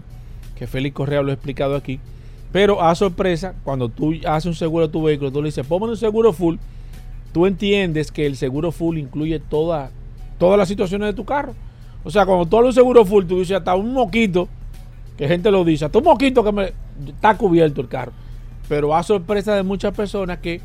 que 0.56 0.66
Félix 0.66 0.94
Correa 0.94 1.22
lo 1.22 1.30
ha 1.30 1.34
explicado 1.34 1.74
aquí, 1.74 2.00
pero 2.52 2.82
a 2.82 2.94
sorpresa, 2.94 3.54
cuando 3.64 3.88
tú 3.88 4.14
haces 4.26 4.46
un 4.46 4.54
seguro 4.54 4.86
de 4.86 4.92
tu 4.92 5.02
vehículo, 5.02 5.30
tú 5.30 5.40
le 5.40 5.48
dices, 5.48 5.66
ponme 5.66 5.86
un 5.86 5.96
seguro 5.96 6.32
full, 6.32 6.56
tú 7.32 7.46
entiendes 7.46 8.10
que 8.10 8.26
el 8.26 8.36
seguro 8.36 8.72
full 8.72 8.98
incluye 8.98 9.38
toda, 9.38 9.90
todas 10.38 10.58
las 10.58 10.68
situaciones 10.68 11.08
de 11.08 11.14
tu 11.14 11.24
carro. 11.24 11.54
O 12.02 12.10
sea, 12.10 12.26
cuando 12.26 12.46
tú 12.46 12.56
hablas 12.56 12.74
de 12.74 12.80
un 12.80 12.84
seguro 12.86 13.04
full, 13.04 13.26
tú 13.26 13.38
dices 13.38 13.56
hasta 13.56 13.74
un 13.74 13.92
moquito, 13.92 14.48
que 15.16 15.28
gente 15.28 15.50
lo 15.50 15.64
dice, 15.64 15.84
hasta 15.84 15.98
un 15.98 16.04
moquito 16.04 16.42
que 16.42 16.52
me 16.52 16.72
está 17.06 17.36
cubierto 17.36 17.80
el 17.80 17.88
carro. 17.88 18.12
Pero 18.68 18.96
a 18.96 19.02
sorpresa 19.02 19.54
de 19.54 19.62
muchas 19.62 19.94
personas 19.94 20.38
que 20.38 20.60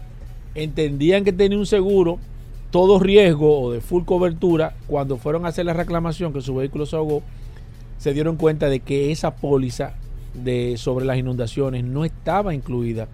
entendían 0.55 1.23
que 1.23 1.33
tenía 1.33 1.57
un 1.57 1.65
seguro, 1.65 2.19
todo 2.75 2.99
riesgo 2.99 3.61
o 3.61 3.71
de 3.71 3.79
full 3.79 4.03
cobertura, 4.03 4.75
cuando 4.87 5.15
fueron 5.15 5.45
a 5.45 5.47
hacer 5.47 5.65
la 5.65 5.71
reclamación 5.71 6.33
que 6.33 6.41
su 6.41 6.53
vehículo 6.55 6.85
se 6.85 6.97
ahogó, 6.97 7.23
se 7.97 8.13
dieron 8.13 8.35
cuenta 8.35 8.67
de 8.67 8.81
que 8.81 9.13
esa 9.13 9.37
póliza 9.37 9.93
de, 10.33 10.75
sobre 10.75 11.05
las 11.05 11.17
inundaciones 11.17 11.85
no 11.85 12.03
estaba 12.03 12.53
incluida 12.53 13.07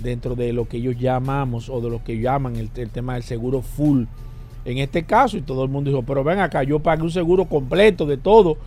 dentro 0.00 0.36
de 0.36 0.52
lo 0.52 0.68
que 0.68 0.76
ellos 0.76 0.96
llamamos 0.96 1.68
o 1.68 1.80
de 1.80 1.90
lo 1.90 2.04
que 2.04 2.20
llaman 2.20 2.54
el, 2.54 2.70
el 2.76 2.90
tema 2.90 3.14
del 3.14 3.24
seguro 3.24 3.62
full. 3.62 4.04
En 4.64 4.78
este 4.78 5.02
caso, 5.02 5.36
y 5.36 5.42
todo 5.42 5.64
el 5.64 5.70
mundo 5.70 5.90
dijo, 5.90 6.04
pero 6.04 6.22
ven 6.22 6.38
acá, 6.38 6.62
yo 6.62 6.78
pagué 6.78 7.02
un 7.02 7.10
seguro 7.10 7.46
completo 7.46 8.06
de 8.06 8.16
todo. 8.16 8.58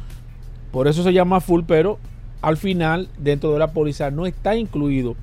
Por 0.74 0.90
eso 0.90 1.04
se 1.04 1.14
llama 1.14 1.40
full, 1.40 1.62
pero 1.66 2.00
al 2.42 2.58
final, 2.58 3.08
dentro 3.18 3.54
de 3.54 3.60
la 3.60 3.72
póliza, 3.72 4.12
no 4.12 4.26
está 4.26 4.58
incluido 4.58 5.16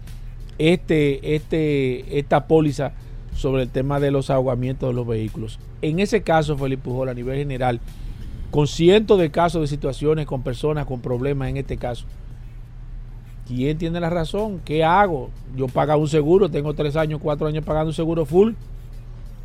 este, 0.57 1.35
este, 1.35 2.19
esta 2.19 2.47
póliza 2.47 2.95
sobre 3.35 3.63
el 3.63 3.69
tema 3.71 4.01
de 4.01 4.11
los 4.11 4.31
ahogamientos 4.31 4.89
de 4.91 4.95
los 4.95 5.07
vehículos. 5.07 5.59
En 5.83 5.99
ese 6.01 6.23
caso, 6.23 6.57
Felipe 6.57 6.83
Pujol, 6.85 7.09
a 7.09 7.15
nivel 7.15 7.39
general, 7.39 7.81
con 8.51 8.67
cientos 8.67 9.19
de 9.19 9.31
casos 9.31 9.61
de 9.63 9.67
situaciones 9.69 10.27
con 10.27 10.43
personas 10.43 10.87
con 10.87 11.01
problemas 11.01 11.49
en 11.49 11.57
este 11.57 11.77
caso, 11.77 12.05
¿quién 13.47 13.79
tiene 13.79 14.01
la 14.01 14.11
razón? 14.11 14.61
¿Qué 14.65 14.85
hago? 14.85 15.31
Yo 15.57 15.69
pagaba 15.69 16.01
un 16.01 16.09
seguro, 16.09 16.51
tengo 16.51 16.75
tres 16.75 16.97
años, 16.97 17.21
cuatro 17.23 17.47
años 17.47 17.65
pagando 17.65 17.89
un 17.89 17.95
seguro 17.95 18.25
full, 18.25 18.53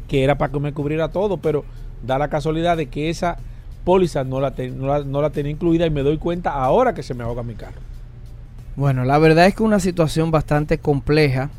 que 0.08 0.24
era 0.24 0.38
para 0.38 0.52
que 0.52 0.60
me 0.60 0.74
cubriera 0.74 1.10
todo, 1.10 1.38
pero 1.38 1.66
da 2.06 2.18
la 2.18 2.30
casualidad 2.30 2.78
de 2.78 2.88
que 2.88 3.10
esa 3.10 3.38
póliza 3.84 4.24
no 4.24 4.40
la, 4.40 4.52
ten- 4.52 4.80
no 4.80 4.88
la, 4.88 5.04
no 5.04 5.22
la 5.22 5.30
tenía 5.30 5.52
incluida 5.52 5.86
y 5.86 5.90
me 5.92 6.02
doy 6.04 6.18
cuenta 6.18 6.52
ahora 6.52 6.94
que 6.94 7.04
se 7.04 7.14
me 7.14 7.24
ahoga 7.24 7.44
mi 7.44 7.54
carro. 7.54 7.80
Bueno, 8.76 9.06
la 9.06 9.18
verdad 9.20 9.46
es 9.46 9.56
que 9.56 9.64
una 9.64 9.80
situación 9.80 10.32
bastante 10.32 10.80
compleja. 10.80 11.50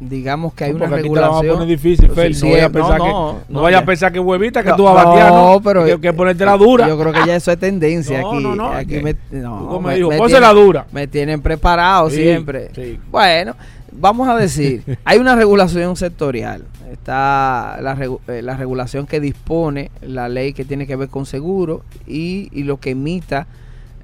Digamos 0.00 0.52
que 0.54 0.64
hay 0.64 0.70
No, 0.72 0.76
una 0.78 0.84
vamos 0.86 0.98
a 0.98 1.02
regulación. 1.02 1.52
poner 1.54 1.68
difícil, 1.68 2.10
Félix. 2.10 2.40
Sí, 2.40 2.46
no 2.46 2.52
vaya 2.52 2.66
a 2.66 2.70
pensar 2.70 2.98
no, 2.98 3.04
que, 3.04 3.10
no, 3.10 3.40
no 3.48 3.62
vaya 3.62 3.78
ya. 3.78 3.82
a 3.82 3.86
pensar 3.86 4.12
que 4.12 4.18
huevita, 4.18 4.62
que 4.62 4.72
tú 4.72 4.82
vas 4.84 4.96
a 4.98 5.04
batear, 5.04 5.32
no. 5.32 5.60
pero 5.62 5.84
que, 5.84 6.00
que 6.00 6.12
ponerte 6.12 6.44
la 6.44 6.56
dura. 6.56 6.88
Yo 6.88 6.98
creo 6.98 7.12
que 7.12 7.26
ya 7.26 7.36
eso 7.36 7.50
es 7.52 7.58
tendencia 7.58 8.18
aquí. 8.20 8.42
no, 8.42 8.54
no, 8.54 8.68
aquí 8.72 9.00
me, 9.00 9.14
no, 9.30 9.80
me- 9.80 9.94
dijo, 9.94 10.10
me 10.10 10.16
tienen- 10.18 10.40
la 10.40 10.52
dura. 10.52 10.86
Me 10.92 11.06
tienen 11.06 11.40
preparado 11.40 12.10
Sí, 12.10 12.16
siempre. 12.16 12.70
sí. 12.74 12.98
Bueno, 13.10 13.54
vamos 13.92 14.28
a 14.28 14.36
decir, 14.36 14.82
hay 15.04 15.18
una 15.18 15.36
regulación 15.36 15.96
sectorial. 15.96 16.64
Está 16.92 17.78
la, 17.80 17.96
eh, 18.28 18.42
la 18.42 18.56
regulación 18.56 19.06
que 19.06 19.20
dispone 19.20 19.90
la 20.02 20.28
ley 20.28 20.52
que 20.52 20.64
tiene 20.64 20.86
que 20.86 20.96
ver 20.96 21.08
con 21.08 21.24
seguro 21.24 21.82
y, 22.06 22.48
y 22.52 22.64
lo 22.64 22.78
que 22.78 22.90
emita 22.90 23.46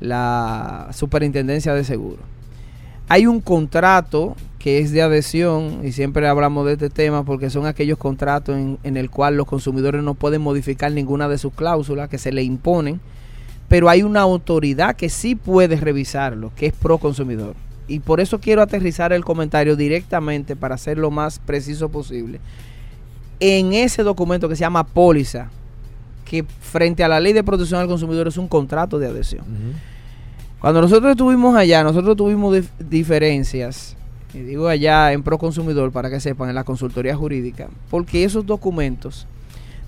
la 0.00 0.88
superintendencia 0.92 1.74
de 1.74 1.84
seguro. 1.84 2.18
Hay 3.08 3.26
un 3.26 3.40
contrato 3.40 4.34
que 4.60 4.78
es 4.78 4.92
de 4.92 5.00
adhesión 5.00 5.80
y 5.82 5.92
siempre 5.92 6.28
hablamos 6.28 6.66
de 6.66 6.74
este 6.74 6.90
tema 6.90 7.24
porque 7.24 7.48
son 7.50 7.64
aquellos 7.66 7.96
contratos 7.98 8.56
en, 8.56 8.78
en 8.84 8.96
el 8.98 9.08
cual 9.10 9.36
los 9.36 9.46
consumidores 9.46 10.02
no 10.04 10.14
pueden 10.14 10.42
modificar 10.42 10.92
ninguna 10.92 11.28
de 11.28 11.38
sus 11.38 11.52
cláusulas 11.54 12.10
que 12.10 12.18
se 12.18 12.30
le 12.30 12.42
imponen, 12.42 13.00
pero 13.68 13.88
hay 13.88 14.02
una 14.02 14.20
autoridad 14.20 14.96
que 14.96 15.08
sí 15.08 15.34
puede 15.34 15.76
revisarlo, 15.76 16.52
que 16.56 16.66
es 16.66 16.72
pro 16.74 16.98
consumidor. 16.98 17.54
Y 17.88 18.00
por 18.00 18.20
eso 18.20 18.38
quiero 18.38 18.60
aterrizar 18.62 19.12
el 19.12 19.24
comentario 19.24 19.76
directamente 19.76 20.54
para 20.54 20.76
ser 20.76 20.98
lo 20.98 21.10
más 21.10 21.38
preciso 21.38 21.88
posible. 21.88 22.38
En 23.40 23.72
ese 23.72 24.02
documento 24.02 24.48
que 24.48 24.56
se 24.56 24.60
llama 24.60 24.84
póliza, 24.86 25.48
que 26.26 26.44
frente 26.60 27.02
a 27.02 27.08
la 27.08 27.18
ley 27.18 27.32
de 27.32 27.42
protección 27.42 27.80
al 27.80 27.88
consumidor 27.88 28.28
es 28.28 28.36
un 28.36 28.46
contrato 28.46 28.98
de 28.98 29.06
adhesión. 29.06 29.44
Cuando 30.60 30.82
nosotros 30.82 31.12
estuvimos 31.12 31.56
allá, 31.56 31.82
nosotros 31.82 32.14
tuvimos 32.16 32.54
dif- 32.54 32.68
diferencias, 32.78 33.96
y 34.34 34.38
digo 34.38 34.68
allá 34.68 35.12
en 35.12 35.22
Pro 35.22 35.38
Consumidor 35.38 35.92
para 35.92 36.10
que 36.10 36.20
sepan, 36.20 36.48
en 36.48 36.54
la 36.54 36.64
consultoría 36.64 37.16
jurídica, 37.16 37.68
porque 37.90 38.24
esos 38.24 38.46
documentos 38.46 39.26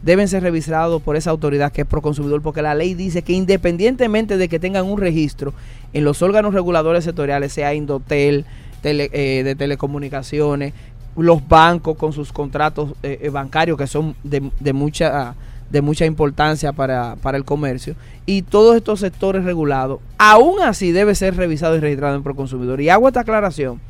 deben 0.02 0.26
ser 0.26 0.42
revisados 0.42 1.00
por 1.00 1.14
esa 1.14 1.30
autoridad 1.30 1.70
que 1.70 1.82
es 1.82 1.86
Pro 1.86 2.02
Consumidor, 2.02 2.42
porque 2.42 2.60
la 2.60 2.74
ley 2.74 2.94
dice 2.94 3.22
que 3.22 3.32
independientemente 3.32 4.36
de 4.36 4.48
que 4.48 4.58
tengan 4.58 4.86
un 4.86 4.98
registro 4.98 5.54
en 5.92 6.04
los 6.04 6.22
órganos 6.22 6.54
reguladores 6.54 7.04
sectoriales, 7.04 7.52
sea 7.52 7.72
Indotel, 7.72 8.44
tele- 8.82 9.10
eh, 9.12 9.42
de 9.44 9.54
telecomunicaciones, 9.54 10.74
los 11.16 11.46
bancos 11.46 11.96
con 11.96 12.12
sus 12.12 12.32
contratos 12.32 12.94
eh, 13.02 13.18
eh, 13.22 13.28
bancarios 13.28 13.78
que 13.78 13.86
son 13.86 14.16
de, 14.24 14.50
de 14.58 14.72
mucha 14.72 15.34
de 15.70 15.80
mucha 15.80 16.04
importancia 16.04 16.72
para, 16.72 17.16
para 17.22 17.38
el 17.38 17.44
comercio 17.46 17.94
y 18.26 18.42
todos 18.42 18.76
estos 18.76 19.00
sectores 19.00 19.44
regulados, 19.44 20.00
aún 20.18 20.60
así 20.60 20.92
debe 20.92 21.14
ser 21.14 21.34
revisado 21.34 21.76
y 21.76 21.80
registrado 21.80 22.14
en 22.14 22.22
Proconsumidor. 22.22 22.82
Y 22.82 22.90
hago 22.90 23.08
esta 23.08 23.20
aclaración 23.20 23.80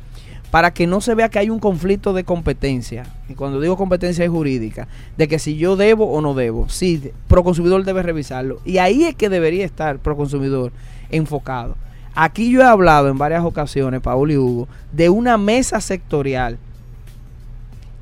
para 0.53 0.71
que 0.71 0.85
no 0.85 1.01
se 1.01 1.15
vea 1.15 1.29
que 1.29 1.39
hay 1.39 1.49
un 1.49 1.57
conflicto 1.57 2.13
de 2.13 2.25
competencia. 2.25 3.07
Y 3.27 3.33
cuando 3.33 3.59
digo 3.59 3.75
competencia 3.75 4.23
es 4.23 4.29
jurídica, 4.29 4.87
de 5.17 5.27
que 5.27 5.39
si 5.39 5.57
yo 5.57 5.75
debo 5.75 6.11
o 6.11 6.21
no 6.21 6.35
debo. 6.35 6.69
Sí, 6.69 7.11
Proconsumidor 7.27 7.83
debe 7.83 8.03
revisarlo. 8.03 8.59
Y 8.63 8.77
ahí 8.77 9.05
es 9.05 9.15
que 9.15 9.29
debería 9.29 9.65
estar 9.65 9.97
Proconsumidor 9.97 10.71
enfocado. 11.09 11.75
Aquí 12.13 12.51
yo 12.51 12.61
he 12.61 12.65
hablado 12.65 13.09
en 13.09 13.17
varias 13.17 13.43
ocasiones, 13.43 14.01
Paul 14.01 14.29
y 14.29 14.37
Hugo, 14.37 14.67
de 14.91 15.09
una 15.09 15.39
mesa 15.39 15.81
sectorial 15.81 16.59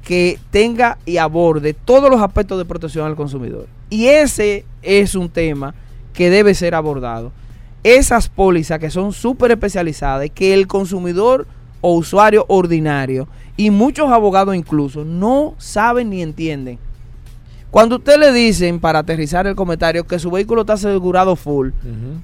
que 0.04 0.38
tenga 0.50 0.98
y 1.06 1.16
aborde 1.16 1.74
todos 1.74 2.10
los 2.10 2.22
aspectos 2.22 2.58
de 2.58 2.66
protección 2.66 3.08
al 3.08 3.16
consumidor. 3.16 3.68
Y 3.90 4.08
ese 4.08 4.66
es 4.82 5.16
un 5.16 5.30
tema 5.30 5.74
que 6.12 6.30
debe 6.30 6.54
ser 6.54 6.76
abordado. 6.76 7.32
Esas 7.86 8.28
pólizas 8.28 8.80
que 8.80 8.90
son 8.90 9.14
súper 9.14 9.52
especializadas 9.52 10.26
y 10.26 10.30
que 10.30 10.54
el 10.54 10.68
consumidor 10.68 11.48
o 11.82 11.96
usuario 11.96 12.46
ordinario 12.48 13.28
y 13.58 13.70
muchos 13.70 14.12
abogados 14.12 14.56
incluso 14.56 15.04
no 15.04 15.56
saben 15.58 16.10
ni 16.10 16.22
entienden. 16.22 16.80
Cuando 17.70 17.96
usted 17.96 18.18
le 18.20 18.34
dicen, 18.34 18.82
para 18.82 19.00
aterrizar 19.00 19.48
el 19.48 19.56
comentario, 19.56 20.06
que 20.06 20.20
su 20.20 20.30
vehículo 20.30 20.62
está 20.62 20.74
asegurado 20.74 21.38
full, 21.38 21.70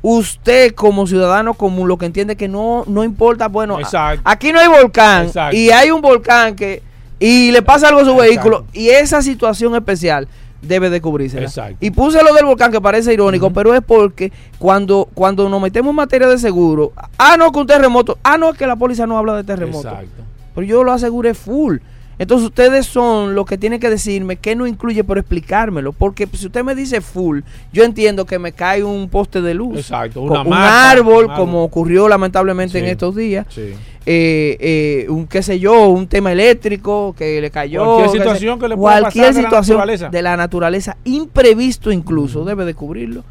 usted 0.02 0.74
como 0.74 1.08
ciudadano 1.08 1.54
común 1.54 1.88
lo 1.88 1.98
que 1.98 2.06
entiende 2.06 2.36
que 2.36 2.50
no, 2.50 2.84
no 2.86 3.04
importa, 3.04 3.48
bueno, 3.48 3.80
Exacto. 3.80 4.22
aquí 4.26 4.52
no 4.52 4.60
hay 4.60 4.68
volcán 4.68 5.28
Exacto. 5.28 5.56
y 5.56 5.70
hay 5.70 5.90
un 5.92 6.02
volcán 6.02 6.56
que 6.56 6.84
y 7.20 7.52
le 7.52 7.62
pasa 7.62 7.88
algo 7.88 8.02
a 8.02 8.04
su 8.04 8.12
Exacto. 8.12 8.30
vehículo 8.30 8.66
y 8.74 8.90
esa 8.90 9.22
situación 9.22 9.74
especial 9.76 10.28
debe 10.62 10.90
de 10.90 11.02
cubrirse. 11.02 11.42
Exacto. 11.42 11.78
Y 11.80 11.92
puse 11.92 12.24
lo 12.24 12.34
del 12.34 12.46
volcán 12.46 12.72
que 12.72 12.82
parece 12.82 13.14
irónico, 13.14 13.52
pero 13.52 13.74
es 13.74 13.82
porque 13.82 14.32
cuando, 14.58 15.08
cuando 15.14 15.48
nos 15.50 15.62
metemos 15.62 15.92
en 15.92 15.96
materia 15.96 16.28
de 16.28 16.38
seguro, 16.38 16.94
ah, 17.18 17.36
no, 17.38 17.52
que 17.52 17.60
un 17.60 17.68
terremoto, 17.68 18.18
ah, 18.24 18.38
no, 18.38 18.50
es 18.50 18.58
que 18.58 18.68
la 18.68 18.76
póliza 18.76 19.06
no 19.08 19.18
habla 19.18 19.36
de 19.36 19.44
terremoto. 19.44 19.88
Exacto. 19.88 20.24
Pero 20.56 20.68
yo 20.68 20.84
lo 20.84 20.92
aseguré 20.92 21.34
full. 21.34 21.78
Entonces 22.20 22.48
ustedes 22.48 22.88
son 22.88 23.36
los 23.36 23.46
que 23.46 23.58
tienen 23.58 23.80
que 23.80 23.90
decirme 23.90 24.38
qué 24.38 24.56
no 24.56 24.66
incluye 24.66 25.04
por 25.04 25.18
explicármelo. 25.18 25.94
Porque 25.94 26.26
pues, 26.26 26.42
si 26.42 26.48
usted 26.48 26.64
me 26.64 26.74
dice 26.74 27.02
full, 27.02 27.42
yo 27.72 27.84
entiendo 27.84 28.26
que 28.26 28.40
me 28.40 28.52
cae 28.52 28.84
un 28.84 29.08
poste 29.10 29.42
de 29.42 29.54
luz. 29.54 29.78
Exacto, 29.78 30.22
una 30.22 30.44
mata, 30.44 30.92
árbol, 30.92 31.26
un 31.26 31.32
árbol. 31.32 31.36
como 31.36 31.64
ocurrió 31.64 32.08
lamentablemente 32.08 32.80
en 32.80 32.86
estos 32.86 33.16
días. 33.16 33.46
Sí. 33.50 33.74
Eh, 34.10 34.58
eh, 34.62 35.10
un 35.10 35.28
qué 35.28 35.44
sé 35.44 35.60
yo, 35.60 35.90
un 35.90 36.08
tema 36.08 36.32
eléctrico 36.32 37.14
que 37.18 37.42
le 37.42 37.52
cayó. 37.52 37.84
Cualquier 37.84 38.24
situación 38.24 38.60
que 38.60 38.70
le 38.70 38.78
pueda 38.78 39.02
cualquier 39.02 39.26
pasar 39.26 39.36
de 39.36 39.42
la 39.42 39.50
situación 39.50 39.78
naturaleza. 39.78 40.10
de 40.10 40.22
la 40.22 40.38
naturaleza, 40.38 40.98
imprevisto 41.04 41.92
incluso, 41.92 42.46
debe 42.46 42.64
de 42.64 42.74
cubrirlo. 42.74 43.24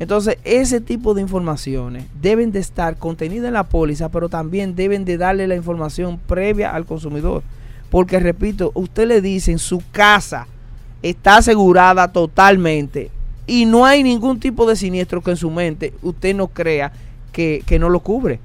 Entonces, 0.00 0.38
ese 0.42 0.80
tipo 0.80 1.14
de 1.14 1.22
informaciones 1.22 2.06
deben 2.20 2.50
de 2.50 2.58
estar 2.58 2.96
contenidas 2.96 3.46
en 3.46 3.54
la 3.54 3.62
póliza, 3.62 4.08
pero 4.08 4.28
también 4.28 4.74
deben 4.74 5.04
de 5.04 5.18
darle 5.18 5.46
la 5.46 5.54
información 5.54 6.18
previa 6.18 6.74
al 6.74 6.84
consumidor. 6.84 7.44
Porque, 7.94 8.18
repito, 8.18 8.72
usted 8.74 9.06
le 9.06 9.20
dice 9.20 9.52
en 9.52 9.60
su 9.60 9.80
casa 9.92 10.48
está 11.00 11.36
asegurada 11.36 12.10
totalmente. 12.10 13.12
y 13.46 13.66
no 13.66 13.86
hay 13.86 14.02
ningún 14.02 14.40
tipo 14.40 14.66
de 14.66 14.74
siniestro 14.74 15.20
que 15.22 15.30
en 15.30 15.36
su 15.36 15.48
mente 15.48 15.94
usted 16.02 16.34
no 16.34 16.48
crea 16.48 16.90
que, 17.30 17.62
que 17.64 17.78
no 17.78 17.88
lo 17.88 18.00
cubre. 18.00 18.40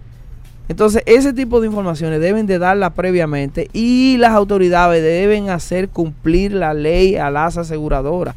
Entonces, 0.68 1.02
ese 1.08 1.34
tipo 1.34 1.60
de 1.60 1.66
informaciones 1.66 2.22
deben 2.22 2.46
de 2.46 2.60
darla 2.60 2.92
previamente 2.92 3.72
y 3.74 4.18
las 4.18 4.34
autoridades 4.34 5.02
deben 5.02 5.50
hacer 5.50 5.90
cumplir 5.90 6.54
la 6.54 6.76
ley 6.76 7.16
a 7.16 7.32
las 7.32 7.58
aseguradoras. 7.58 8.36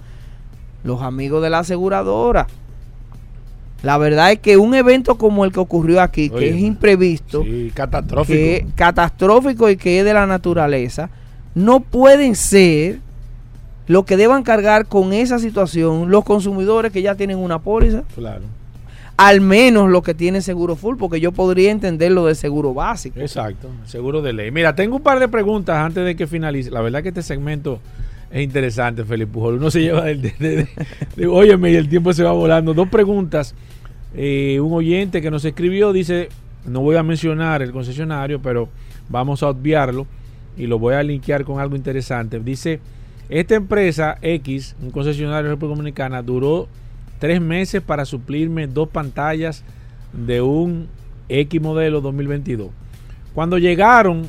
Los 0.83 1.03
amigos 1.03 1.43
de 1.43 1.51
la 1.51 1.59
aseguradora. 1.59 2.47
La 3.83 3.99
verdad 3.99 4.31
es 4.33 4.39
que 4.39 4.57
un 4.57 4.75
evento 4.75 5.17
como 5.17 5.45
el 5.45 5.53
que 5.53 5.59
ocurrió 5.61 6.01
aquí, 6.01 6.31
que 6.31 6.51
es 6.51 6.57
imprevisto, 6.57 7.43
Sí, 7.43 7.73
catastrófico. 7.75 8.37
que 8.39 8.67
catastrófico 8.77 9.69
y 9.71 9.77
que 9.77 9.99
es 9.99 10.05
de 10.05 10.15
la 10.15 10.27
naturaleza, 10.27 11.11
no 11.55 11.81
pueden 11.81 12.35
ser 12.37 13.01
lo 13.89 14.05
que 14.05 14.17
deban 14.17 14.45
cargar 14.45 14.87
con 14.87 15.13
esa 15.13 15.39
situación 15.41 16.11
los 16.11 16.25
consumidores 16.25 16.93
que 16.93 17.03
ya 17.03 17.17
tienen 17.17 17.39
una 17.39 17.59
póliza, 17.59 18.05
Claro. 18.15 18.43
al 19.17 19.41
menos 19.41 19.91
los 19.91 20.03
que 20.05 20.15
tienen 20.15 20.43
seguro 20.43 20.77
full, 20.77 20.97
porque 20.97 21.21
yo 21.21 21.33
podría 21.33 21.73
entender 21.73 22.13
lo 22.13 22.27
del 22.27 22.37
seguro 22.37 22.73
básico. 22.75 23.19
Exacto, 23.21 23.69
seguro 23.87 24.23
de 24.23 24.33
ley. 24.33 24.51
Mira, 24.53 24.75
tengo 24.77 24.97
un 24.97 25.03
par 25.03 25.19
de 25.19 25.27
preguntas 25.29 25.77
antes 25.77 26.05
de 26.05 26.15
que 26.15 26.29
finalice. 26.29 26.71
La 26.71 26.81
verdad 26.81 27.03
que 27.03 27.09
este 27.09 27.23
segmento 27.23 27.81
es 28.33 28.43
interesante, 28.43 29.05
Felipe 29.05 29.33
Pujol. 29.33 29.57
Uno 29.57 29.71
se 29.71 29.83
lleva 29.83 30.05
del... 30.05 30.23
De, 30.23 31.27
óyeme, 31.27 31.71
y 31.71 31.77
el 31.77 31.89
tiempo 31.89 32.13
se 32.13 32.25
va 32.25 32.33
volando. 32.33 32.73
Dos 32.73 32.89
preguntas. 32.89 33.55
Eh, 34.15 34.59
un 34.61 34.73
oyente 34.73 35.21
que 35.21 35.31
nos 35.31 35.45
escribió 35.45 35.93
dice, 35.93 36.29
no 36.67 36.81
voy 36.81 36.97
a 36.97 37.03
mencionar 37.03 37.63
el 37.63 37.73
concesionario, 37.73 38.41
pero 38.41 38.69
vamos 39.09 39.43
a 39.43 39.49
obviarlo 39.49 40.07
y 40.57 40.67
lo 40.67 40.79
voy 40.79 40.95
a 40.95 41.03
linkear 41.03 41.45
con 41.45 41.61
algo 41.61 41.77
interesante. 41.77 42.41
Dice, 42.41 42.81
esta 43.29 43.55
empresa 43.55 44.19
X, 44.23 44.77
un 44.83 44.91
concesionario 44.91 45.45
de 45.45 45.51
República 45.51 45.77
Dominicana, 45.77 46.23
duró 46.23 46.69
tres 47.19 47.41
meses 47.41 47.83
para 47.83 48.05
suplirme 48.05 48.67
dos 48.67 48.89
pantallas 48.89 49.63
de 50.13 50.43
un 50.43 50.89
X 51.29 51.61
modelo 51.61 52.01
2022. 52.01 52.71
Cuando 53.35 53.59
llegaron, 53.59 54.29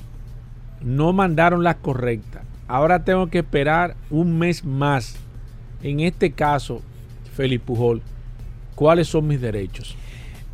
no 0.82 1.12
mandaron 1.14 1.64
las 1.64 1.76
correctas. 1.78 2.43
Ahora 2.74 3.06
tengo 3.06 3.28
que 3.28 3.38
esperar 3.38 3.96
un 4.10 4.40
mes 4.40 4.66
más. 4.66 5.16
En 5.84 6.00
este 6.00 6.32
caso, 6.32 6.82
Felipe 7.36 7.66
Pujol, 7.68 8.02
¿cuáles 8.74 9.08
son 9.10 9.28
mis 9.28 9.40
derechos? 9.40 9.96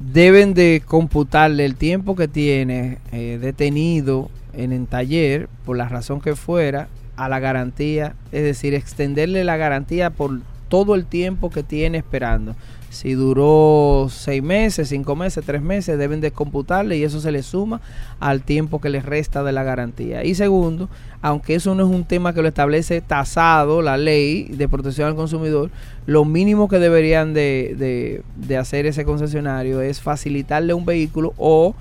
Deben 0.02 0.54
de 0.54 0.84
computarle 0.86 1.64
el 1.64 1.78
tiempo 1.78 2.18
que 2.18 2.28
tiene 2.28 2.98
eh, 3.14 3.40
detenido 3.42 4.30
en 4.52 4.74
el 4.74 4.86
taller, 4.88 5.48
por 5.64 5.78
la 5.78 5.88
razón 5.88 6.20
que 6.20 6.36
fuera, 6.36 6.90
a 7.16 7.30
la 7.30 7.40
garantía, 7.40 8.16
es 8.34 8.44
decir, 8.44 8.74
extenderle 8.74 9.46
la 9.46 9.56
garantía 9.56 10.10
por 10.10 10.42
todo 10.68 10.96
el 10.96 11.06
tiempo 11.06 11.50
que 11.50 11.64
tiene 11.64 12.00
esperando. 12.00 12.54
Si 12.90 13.14
duró 13.14 14.08
seis 14.10 14.42
meses, 14.42 14.90
cinco 14.90 15.16
meses, 15.16 15.46
tres 15.46 15.62
meses, 15.62 15.98
deben 16.00 16.22
de 16.22 16.32
computarle 16.32 16.98
y 16.98 17.04
eso 17.04 17.22
se 17.22 17.32
le 17.32 17.44
suma 17.44 17.82
al 18.20 18.42
tiempo 18.42 18.82
que 18.82 18.90
le 18.90 19.00
resta 19.02 19.44
de 19.44 19.52
la 19.52 19.64
garantía. 19.64 20.24
Y 20.24 20.34
segundo, 20.36 20.90
aunque 21.22 21.54
eso 21.56 21.76
no 21.76 21.84
es 21.84 21.90
un 21.90 22.04
tema 22.04 22.34
que 22.34 22.42
lo 22.42 22.48
establece 22.48 23.02
tasado 23.02 23.82
la 23.84 23.96
ley 23.98 24.46
de 24.46 24.68
protección 24.68 25.08
al 25.08 25.16
consumidor, 25.16 25.70
lo 26.08 26.26
mínimo 26.26 26.68
que 26.68 26.80
deberían 26.80 27.34
de, 27.36 27.76
de- 27.78 28.24
de 28.36 28.58
hacer 28.58 28.88
ese 28.88 29.06
concesionario 29.06 29.82
es 29.82 30.02
facilitarle 30.02 30.74
un 30.74 30.86
vehículo 30.86 31.34
o 31.38 31.76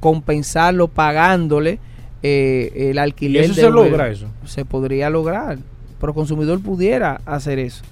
compensarlo 0.00 0.88
pagándole 0.88 1.78
eh, 2.22 2.88
el 2.90 2.96
¿Y 2.96 2.98
alquiler 2.98 3.44
eso 3.44 3.54
del 3.54 3.64
se 3.64 3.70
logra 3.70 4.08
eso? 4.08 4.26
se 4.44 4.64
podría 4.64 5.10
lograr. 5.10 5.58
Pero 6.00 6.14
consumidor 6.14 6.60
pudiera 6.60 7.20
hacer 7.26 7.58
eso. 7.58 7.82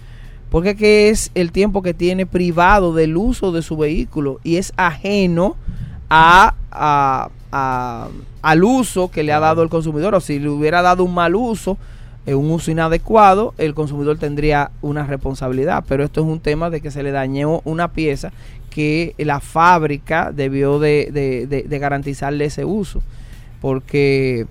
Porque 0.50 0.74
que 0.76 1.08
es 1.10 1.30
el 1.34 1.52
tiempo 1.52 1.80
que 1.82 1.94
tiene 1.94 2.26
privado 2.26 2.92
del 2.92 3.16
uso 3.16 3.52
de 3.52 3.62
su 3.62 3.76
vehículo 3.76 4.40
y 4.42 4.56
es 4.56 4.72
ajeno 4.76 5.56
a, 6.08 6.54
a- 6.72 7.30
a- 7.52 8.08
al 8.42 8.64
uso 8.64 9.10
que 9.10 9.22
le 9.22 9.32
ha 9.32 9.38
dado 9.40 9.62
el 9.62 9.68
consumidor. 9.68 10.14
O 10.14 10.20
si 10.20 10.38
le 10.40 10.48
hubiera 10.48 10.82
dado 10.82 11.04
un 11.04 11.14
mal 11.14 11.36
uso, 11.36 11.78
eh, 12.26 12.34
un 12.34 12.50
uso 12.50 12.70
inadecuado, 12.70 13.54
el 13.58 13.74
consumidor 13.74 14.18
tendría 14.18 14.72
una 14.82 15.06
responsabilidad. 15.06 15.84
Pero 15.88 16.02
esto 16.04 16.20
es 16.22 16.26
un 16.26 16.40
tema 16.40 16.68
de 16.68 16.80
que 16.80 16.90
se 16.90 17.02
le 17.04 17.12
dañó 17.12 17.60
una 17.64 17.92
pieza 17.92 18.32
que 18.70 19.14
la 19.18 19.40
fábrica 19.40 20.32
debió 20.34 20.78
de, 20.80 21.10
de- 21.12 21.46
de- 21.46 21.62
de 21.62 21.78
garantizarle 21.78 22.46
ese 22.46 22.64
uso. 22.64 23.02
Porque 23.60 24.46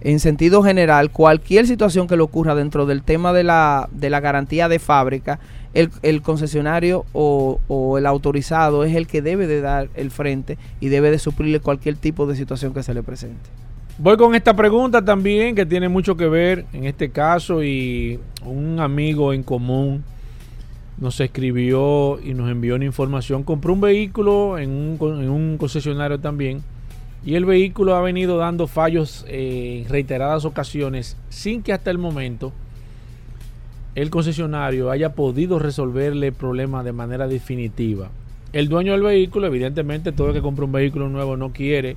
en 0.00 0.20
sentido 0.20 0.62
general, 0.62 1.10
cualquier 1.10 1.66
situación 1.66 2.06
que 2.06 2.16
le 2.16 2.22
ocurra 2.22 2.54
dentro 2.54 2.86
del 2.86 3.02
tema 3.02 3.32
de 3.32 3.44
la, 3.44 3.88
de 3.92 4.10
la 4.10 4.20
garantía 4.20 4.68
de 4.68 4.78
fábrica, 4.78 5.38
el, 5.74 5.90
el 6.02 6.22
concesionario 6.22 7.04
o, 7.12 7.98
el 7.98 8.06
autorizado 8.06 8.84
es 8.84 8.94
el 8.94 9.06
que 9.06 9.22
debe 9.22 9.46
de 9.46 9.60
dar 9.60 9.88
el 9.94 10.10
frente 10.10 10.58
y 10.80 10.88
debe 10.88 11.10
de 11.10 11.18
suplirle 11.18 11.60
cualquier 11.60 11.96
tipo 11.96 12.26
de 12.26 12.36
situación 12.36 12.72
que 12.72 12.82
se 12.82 12.94
le 12.94 13.02
presente. 13.02 13.50
Voy 13.98 14.16
con 14.16 14.34
esta 14.34 14.54
pregunta 14.54 15.02
también 15.02 15.54
que 15.54 15.64
tiene 15.64 15.88
mucho 15.88 16.16
que 16.16 16.28
ver 16.28 16.66
en 16.72 16.84
este 16.84 17.10
caso 17.10 17.62
y 17.62 18.20
un 18.44 18.80
amigo 18.80 19.32
en 19.32 19.42
común 19.42 20.04
nos 20.98 21.20
escribió 21.20 22.18
y 22.22 22.34
nos 22.34 22.50
envió 22.50 22.74
una 22.74 22.84
información. 22.84 23.42
Compró 23.42 23.72
un 23.72 23.80
vehículo 23.80 24.58
en 24.58 24.70
un, 24.70 24.98
en 25.00 25.30
un 25.30 25.56
concesionario 25.58 26.20
también 26.20 26.62
y 27.26 27.34
el 27.34 27.44
vehículo 27.44 27.96
ha 27.96 28.00
venido 28.00 28.38
dando 28.38 28.68
fallos 28.68 29.26
eh, 29.28 29.82
en 29.84 29.90
reiteradas 29.90 30.44
ocasiones 30.44 31.16
sin 31.28 31.60
que 31.60 31.72
hasta 31.72 31.90
el 31.90 31.98
momento 31.98 32.52
el 33.96 34.10
concesionario 34.10 34.92
haya 34.92 35.14
podido 35.14 35.58
resolverle 35.58 36.28
el 36.28 36.32
problema 36.32 36.84
de 36.84 36.92
manera 36.92 37.26
definitiva. 37.26 38.10
El 38.52 38.68
dueño 38.68 38.92
del 38.92 39.02
vehículo, 39.02 39.48
evidentemente, 39.48 40.12
todo 40.12 40.28
el 40.28 40.34
que 40.34 40.40
compra 40.40 40.66
un 40.66 40.72
vehículo 40.72 41.08
nuevo 41.08 41.36
no 41.36 41.52
quiere 41.52 41.96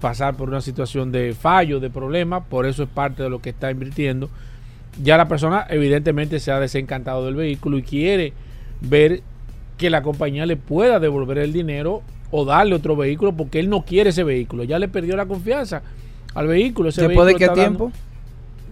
pasar 0.00 0.36
por 0.36 0.50
una 0.50 0.60
situación 0.60 1.10
de 1.10 1.32
fallo, 1.32 1.80
de 1.80 1.88
problema, 1.88 2.44
por 2.44 2.66
eso 2.66 2.82
es 2.82 2.88
parte 2.88 3.22
de 3.22 3.30
lo 3.30 3.40
que 3.40 3.50
está 3.50 3.70
invirtiendo. 3.70 4.28
Ya 5.02 5.16
la 5.16 5.26
persona 5.26 5.66
evidentemente 5.70 6.38
se 6.38 6.52
ha 6.52 6.60
desencantado 6.60 7.24
del 7.24 7.34
vehículo 7.34 7.78
y 7.78 7.82
quiere 7.82 8.34
ver 8.82 9.22
que 9.78 9.88
la 9.88 10.02
compañía 10.02 10.44
le 10.44 10.56
pueda 10.56 11.00
devolver 11.00 11.38
el 11.38 11.52
dinero 11.52 12.02
o 12.30 12.44
darle 12.44 12.74
otro 12.74 12.96
vehículo 12.96 13.32
porque 13.32 13.60
él 13.60 13.68
no 13.68 13.82
quiere 13.84 14.10
ese 14.10 14.24
vehículo. 14.24 14.64
Ya 14.64 14.78
le 14.78 14.88
perdió 14.88 15.16
la 15.16 15.26
confianza 15.26 15.82
al 16.34 16.46
vehículo. 16.46 16.88
Ese 16.88 17.06
¿Después 17.06 17.26
de 17.26 17.34
qué 17.34 17.48
tiempo? 17.48 17.92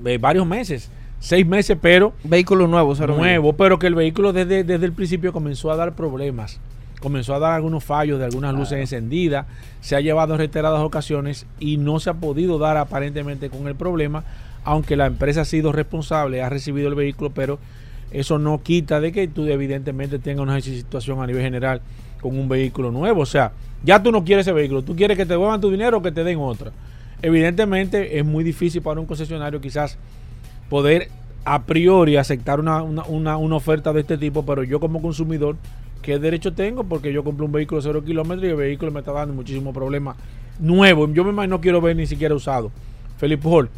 eh, 0.04 0.18
varios 0.18 0.46
meses, 0.46 0.90
seis 1.20 1.46
meses, 1.46 1.78
pero 1.80 2.12
Vehículo 2.24 2.66
nuevo, 2.66 2.94
nuevo, 2.94 3.52
pero 3.54 3.78
que 3.78 3.86
el 3.86 3.94
vehículo 3.94 4.32
desde, 4.32 4.64
desde 4.64 4.84
el 4.86 4.92
principio 4.92 5.32
comenzó 5.32 5.70
a 5.70 5.76
dar 5.76 5.94
problemas, 5.94 6.60
comenzó 7.00 7.34
a 7.34 7.38
dar 7.38 7.52
algunos 7.52 7.84
fallos 7.84 8.18
de 8.18 8.24
algunas 8.24 8.54
luces 8.54 8.78
encendidas, 8.78 9.46
se 9.80 9.96
ha 9.96 10.00
llevado 10.00 10.34
en 10.34 10.38
reiteradas 10.38 10.82
ocasiones 10.82 11.46
y 11.58 11.76
no 11.76 12.00
se 12.00 12.10
ha 12.10 12.14
podido 12.14 12.58
dar 12.58 12.76
aparentemente 12.76 13.50
con 13.50 13.66
el 13.66 13.74
problema, 13.74 14.24
aunque 14.64 14.96
la 14.96 15.06
empresa 15.06 15.42
ha 15.42 15.44
sido 15.44 15.72
responsable, 15.72 16.42
ha 16.42 16.48
recibido 16.48 16.88
el 16.88 16.94
vehículo, 16.94 17.30
pero 17.30 17.58
eso 18.14 18.38
no 18.38 18.62
quita 18.62 19.00
de 19.00 19.10
que 19.10 19.26
tú 19.26 19.46
evidentemente 19.48 20.20
tengas 20.20 20.42
una 20.42 20.60
situación 20.60 21.20
a 21.20 21.26
nivel 21.26 21.42
general 21.42 21.80
con 22.20 22.38
un 22.38 22.48
vehículo 22.48 22.90
nuevo, 22.92 23.22
o 23.22 23.26
sea, 23.26 23.52
ya 23.82 24.02
tú 24.02 24.12
no 24.12 24.24
quieres 24.24 24.46
ese 24.46 24.52
vehículo, 24.52 24.82
tú 24.82 24.94
quieres 24.94 25.16
que 25.16 25.26
te 25.26 25.34
devuelvan 25.34 25.60
tu 25.60 25.70
dinero 25.70 25.98
o 25.98 26.02
que 26.02 26.12
te 26.12 26.24
den 26.24 26.38
otra. 26.38 26.70
Evidentemente 27.20 28.18
es 28.18 28.24
muy 28.24 28.44
difícil 28.44 28.82
para 28.82 29.00
un 29.00 29.06
concesionario 29.06 29.60
quizás 29.60 29.98
poder 30.70 31.08
a 31.44 31.64
priori 31.64 32.16
aceptar 32.16 32.60
una, 32.60 32.82
una, 32.82 33.02
una, 33.04 33.36
una 33.36 33.56
oferta 33.56 33.92
de 33.92 34.00
este 34.00 34.16
tipo, 34.16 34.46
pero 34.46 34.62
yo 34.62 34.78
como 34.78 35.02
consumidor, 35.02 35.56
¿qué 36.00 36.18
derecho 36.18 36.54
tengo? 36.54 36.84
Porque 36.84 37.12
yo 37.12 37.24
compré 37.24 37.44
un 37.44 37.52
vehículo 37.52 37.82
cero 37.82 38.04
kilómetros 38.04 38.44
y 38.46 38.50
el 38.50 38.56
vehículo 38.56 38.92
me 38.92 39.00
está 39.00 39.12
dando 39.12 39.34
muchísimos 39.34 39.74
problemas 39.74 40.16
nuevo. 40.60 41.12
Yo 41.12 41.24
me 41.24 41.30
imagino 41.30 41.56
no 41.56 41.60
quiero 41.60 41.80
ver 41.80 41.96
ni 41.96 42.06
siquiera 42.06 42.34
usado. 42.34 42.70
Felipe 43.18 43.48
Hall, 43.48 43.68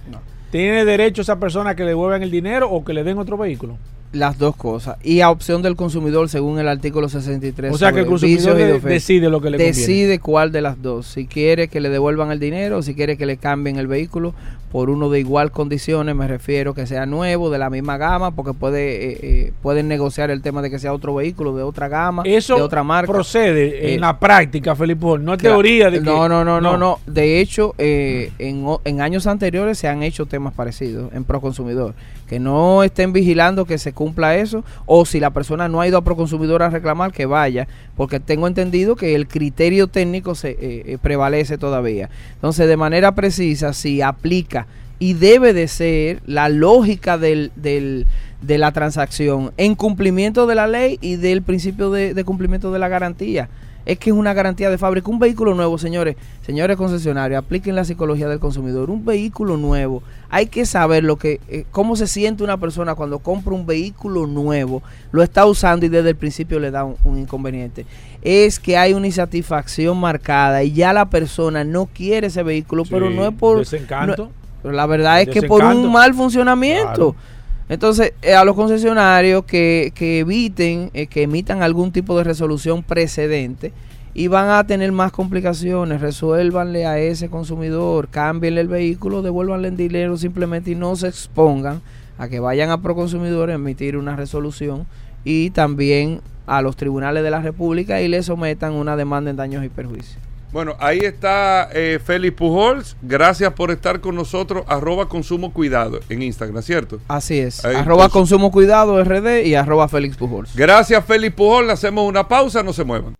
¿tiene 0.50 0.84
derecho 0.84 1.22
esa 1.22 1.40
persona 1.40 1.74
que 1.74 1.82
le 1.82 1.88
devuelvan 1.90 2.22
el 2.22 2.30
dinero 2.30 2.70
o 2.70 2.84
que 2.84 2.92
le 2.92 3.02
den 3.02 3.18
otro 3.18 3.36
vehículo? 3.36 3.78
Las 4.12 4.38
dos 4.38 4.56
cosas. 4.56 4.96
Y 5.02 5.20
a 5.20 5.30
opción 5.30 5.62
del 5.62 5.76
consumidor 5.76 6.28
según 6.28 6.58
el 6.58 6.68
artículo 6.68 7.08
63. 7.08 7.72
O 7.74 7.78
sea 7.78 7.92
que 7.92 8.00
el 8.00 8.06
consumidor 8.06 8.56
de- 8.56 8.78
decide 8.80 9.28
lo 9.28 9.40
que 9.40 9.50
le 9.50 9.58
conviene. 9.58 9.76
Decide 9.76 10.18
cuál 10.20 10.52
de 10.52 10.62
las 10.62 10.80
dos. 10.80 11.06
Si 11.06 11.26
quiere 11.26 11.68
que 11.68 11.80
le 11.80 11.88
devuelvan 11.90 12.30
el 12.30 12.38
dinero 12.40 12.78
o 12.78 12.82
si 12.82 12.94
quiere 12.94 13.16
que 13.16 13.26
le 13.26 13.36
cambien 13.36 13.76
el 13.76 13.86
vehículo 13.86 14.34
por 14.72 14.90
uno 14.90 15.08
de 15.10 15.20
igual 15.20 15.52
condiciones, 15.52 16.14
me 16.14 16.26
refiero 16.26 16.74
que 16.74 16.86
sea 16.86 17.06
nuevo, 17.06 17.50
de 17.50 17.58
la 17.58 17.70
misma 17.70 17.96
gama, 17.98 18.32
porque 18.32 18.52
puede 18.52 19.12
eh, 19.12 19.18
eh, 19.22 19.52
pueden 19.62 19.88
negociar 19.88 20.30
el 20.30 20.42
tema 20.42 20.60
de 20.60 20.70
que 20.70 20.78
sea 20.78 20.92
otro 20.92 21.14
vehículo 21.14 21.56
de 21.56 21.62
otra 21.62 21.88
gama, 21.88 22.22
Eso 22.26 22.56
de 22.56 22.62
otra 22.62 22.82
marca. 22.82 23.10
procede 23.12 23.90
Eh, 23.90 23.94
en 23.94 24.00
la 24.02 24.18
práctica, 24.18 24.74
Felipe 24.76 25.06
no 25.20 25.32
es 25.34 25.38
Claro. 25.38 25.56
teoría 25.56 25.90
de 25.90 25.98
que... 26.00 26.04
No, 26.04 26.28
no, 26.28 26.44
no, 26.44 26.60
no, 26.60 26.76
no. 26.76 26.98
De 27.06 27.40
hecho, 27.40 27.74
eh, 27.78 28.32
en, 28.38 28.66
en 28.84 29.00
años 29.00 29.26
anteriores 29.26 29.78
se 29.78 29.88
han 29.88 30.02
hecho 30.02 30.26
temas 30.26 30.52
parecidos 30.52 31.12
en 31.14 31.24
Proconsumidor. 31.24 31.94
Que 32.26 32.40
no 32.40 32.82
estén 32.82 33.12
vigilando 33.12 33.66
que 33.66 33.78
se 33.78 33.92
cumpla 33.96 34.36
eso. 34.36 34.62
O 34.84 35.04
si 35.04 35.18
la 35.18 35.30
persona 35.30 35.68
no 35.68 35.80
ha 35.80 35.88
ido 35.88 35.98
a 35.98 36.04
Proconsumidor 36.04 36.62
a 36.62 36.70
reclamar, 36.70 37.10
que 37.10 37.26
vaya. 37.26 37.66
Porque 37.96 38.20
tengo 38.20 38.46
entendido 38.46 38.94
que 38.94 39.16
el 39.16 39.26
criterio 39.26 39.88
técnico 39.88 40.36
se 40.36 40.50
eh, 40.50 40.56
eh, 40.60 40.98
prevalece 41.02 41.58
todavía. 41.58 42.10
Entonces, 42.34 42.68
de 42.68 42.76
manera 42.76 43.16
precisa, 43.16 43.72
si 43.72 44.02
aplica 44.02 44.68
y 44.98 45.14
debe 45.14 45.52
de 45.52 45.66
ser 45.66 46.22
la 46.26 46.48
lógica 46.48 47.18
del, 47.18 47.50
del, 47.56 48.06
de 48.40 48.58
la 48.58 48.72
transacción 48.72 49.52
en 49.56 49.74
cumplimiento 49.74 50.46
de 50.46 50.54
la 50.54 50.66
ley 50.66 50.98
y 51.00 51.16
del 51.16 51.42
principio 51.42 51.90
de, 51.90 52.14
de 52.14 52.24
cumplimiento 52.24 52.72
de 52.72 52.78
la 52.78 52.88
garantía. 52.88 53.48
Es 53.86 53.98
que 53.98 54.10
es 54.10 54.16
una 54.16 54.34
garantía 54.34 54.68
de 54.68 54.76
fábrica. 54.78 55.08
Un 55.10 55.18
vehículo 55.20 55.54
nuevo, 55.54 55.78
señores, 55.78 56.16
señores 56.44 56.76
concesionarios, 56.76 57.38
apliquen 57.38 57.74
la 57.76 57.84
psicología 57.84 58.28
del 58.28 58.40
consumidor. 58.40 58.90
Un 58.90 59.04
vehículo 59.04 59.56
nuevo, 59.56 60.02
hay 60.28 60.46
que 60.48 60.66
saber 60.66 61.04
lo 61.04 61.16
que, 61.16 61.40
eh, 61.48 61.64
cómo 61.70 61.94
se 61.96 62.06
siente 62.08 62.42
una 62.44 62.58
persona 62.58 62.94
cuando 62.96 63.20
compra 63.20 63.54
un 63.54 63.64
vehículo 63.64 64.26
nuevo, 64.26 64.82
lo 65.12 65.22
está 65.22 65.46
usando 65.46 65.86
y 65.86 65.88
desde 65.88 66.10
el 66.10 66.16
principio 66.16 66.58
le 66.58 66.70
da 66.72 66.84
un, 66.84 66.96
un 67.04 67.16
inconveniente. 67.18 67.86
Es 68.22 68.58
que 68.58 68.76
hay 68.76 68.92
una 68.92 69.06
insatisfacción 69.06 69.96
marcada 69.98 70.62
y 70.64 70.72
ya 70.72 70.92
la 70.92 71.08
persona 71.08 71.62
no 71.64 71.86
quiere 71.86 72.26
ese 72.26 72.42
vehículo, 72.42 72.82
pero 72.90 73.08
no 73.08 73.24
es 73.24 73.32
por... 73.34 73.58
desencanto. 73.60 74.24
no- 74.24 74.46
pero 74.62 74.74
la 74.74 74.86
verdad 74.86 75.20
es 75.20 75.28
que 75.28 75.42
por 75.48 75.62
un 75.62 75.92
mal 75.92 76.12
funcionamiento. 76.14 77.12
Claro. 77.12 77.35
Entonces, 77.68 78.12
eh, 78.22 78.34
a 78.34 78.44
los 78.44 78.54
concesionarios 78.54 79.44
que, 79.44 79.92
que 79.94 80.20
eviten, 80.20 80.90
eh, 80.94 81.08
que 81.08 81.22
emitan 81.22 81.62
algún 81.62 81.90
tipo 81.90 82.16
de 82.16 82.24
resolución 82.24 82.82
precedente 82.82 83.72
y 84.14 84.28
van 84.28 84.48
a 84.48 84.64
tener 84.66 84.92
más 84.92 85.12
complicaciones, 85.12 86.00
resuélvanle 86.00 86.86
a 86.86 86.98
ese 86.98 87.28
consumidor, 87.28 88.08
cámbienle 88.08 88.62
el 88.62 88.68
vehículo, 88.68 89.20
devuélvanle 89.20 89.68
el 89.68 89.76
dinero 89.76 90.16
simplemente 90.16 90.70
y 90.70 90.74
no 90.74 90.94
se 90.96 91.08
expongan 91.08 91.82
a 92.18 92.28
que 92.28 92.40
vayan 92.40 92.70
a 92.70 92.80
Proconsumidor 92.80 93.50
a 93.50 93.54
emitir 93.54 93.96
una 93.96 94.16
resolución 94.16 94.86
y 95.24 95.50
también 95.50 96.20
a 96.46 96.62
los 96.62 96.76
tribunales 96.76 97.24
de 97.24 97.30
la 97.30 97.42
República 97.42 98.00
y 98.00 98.08
le 98.08 98.22
sometan 98.22 98.72
una 98.74 98.96
demanda 98.96 99.30
en 99.30 99.36
daños 99.36 99.64
y 99.64 99.68
perjuicios. 99.68 100.25
Bueno, 100.56 100.74
ahí 100.78 101.00
está 101.00 101.68
eh, 101.74 102.00
Félix 102.02 102.34
Pujols. 102.34 102.96
Gracias 103.02 103.52
por 103.52 103.70
estar 103.70 104.00
con 104.00 104.14
nosotros. 104.14 104.64
Arroba 104.68 105.06
consumo 105.06 105.52
cuidado 105.52 106.00
en 106.08 106.22
Instagram, 106.22 106.62
¿cierto? 106.62 106.98
Así 107.08 107.38
es. 107.38 107.62
Ahí, 107.62 107.76
arroba 107.76 108.08
Consumo 108.08 108.50
Cuidado 108.50 109.04
RD 109.04 109.44
y 109.44 109.54
arroba 109.54 109.86
Félix 109.86 110.16
Pujols. 110.16 110.56
Gracias, 110.56 111.04
Félix 111.04 111.34
Pujols. 111.34 111.68
Hacemos 111.68 112.08
una 112.08 112.26
pausa, 112.26 112.62
no 112.62 112.72
se 112.72 112.84
muevan. 112.84 113.16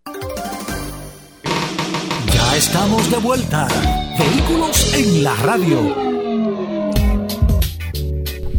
Ya 2.33 2.55
estamos 2.57 3.11
de 3.11 3.17
vuelta. 3.17 3.67
Vehículos 4.17 4.95
en 4.95 5.23
la 5.23 5.35
radio. 5.35 6.06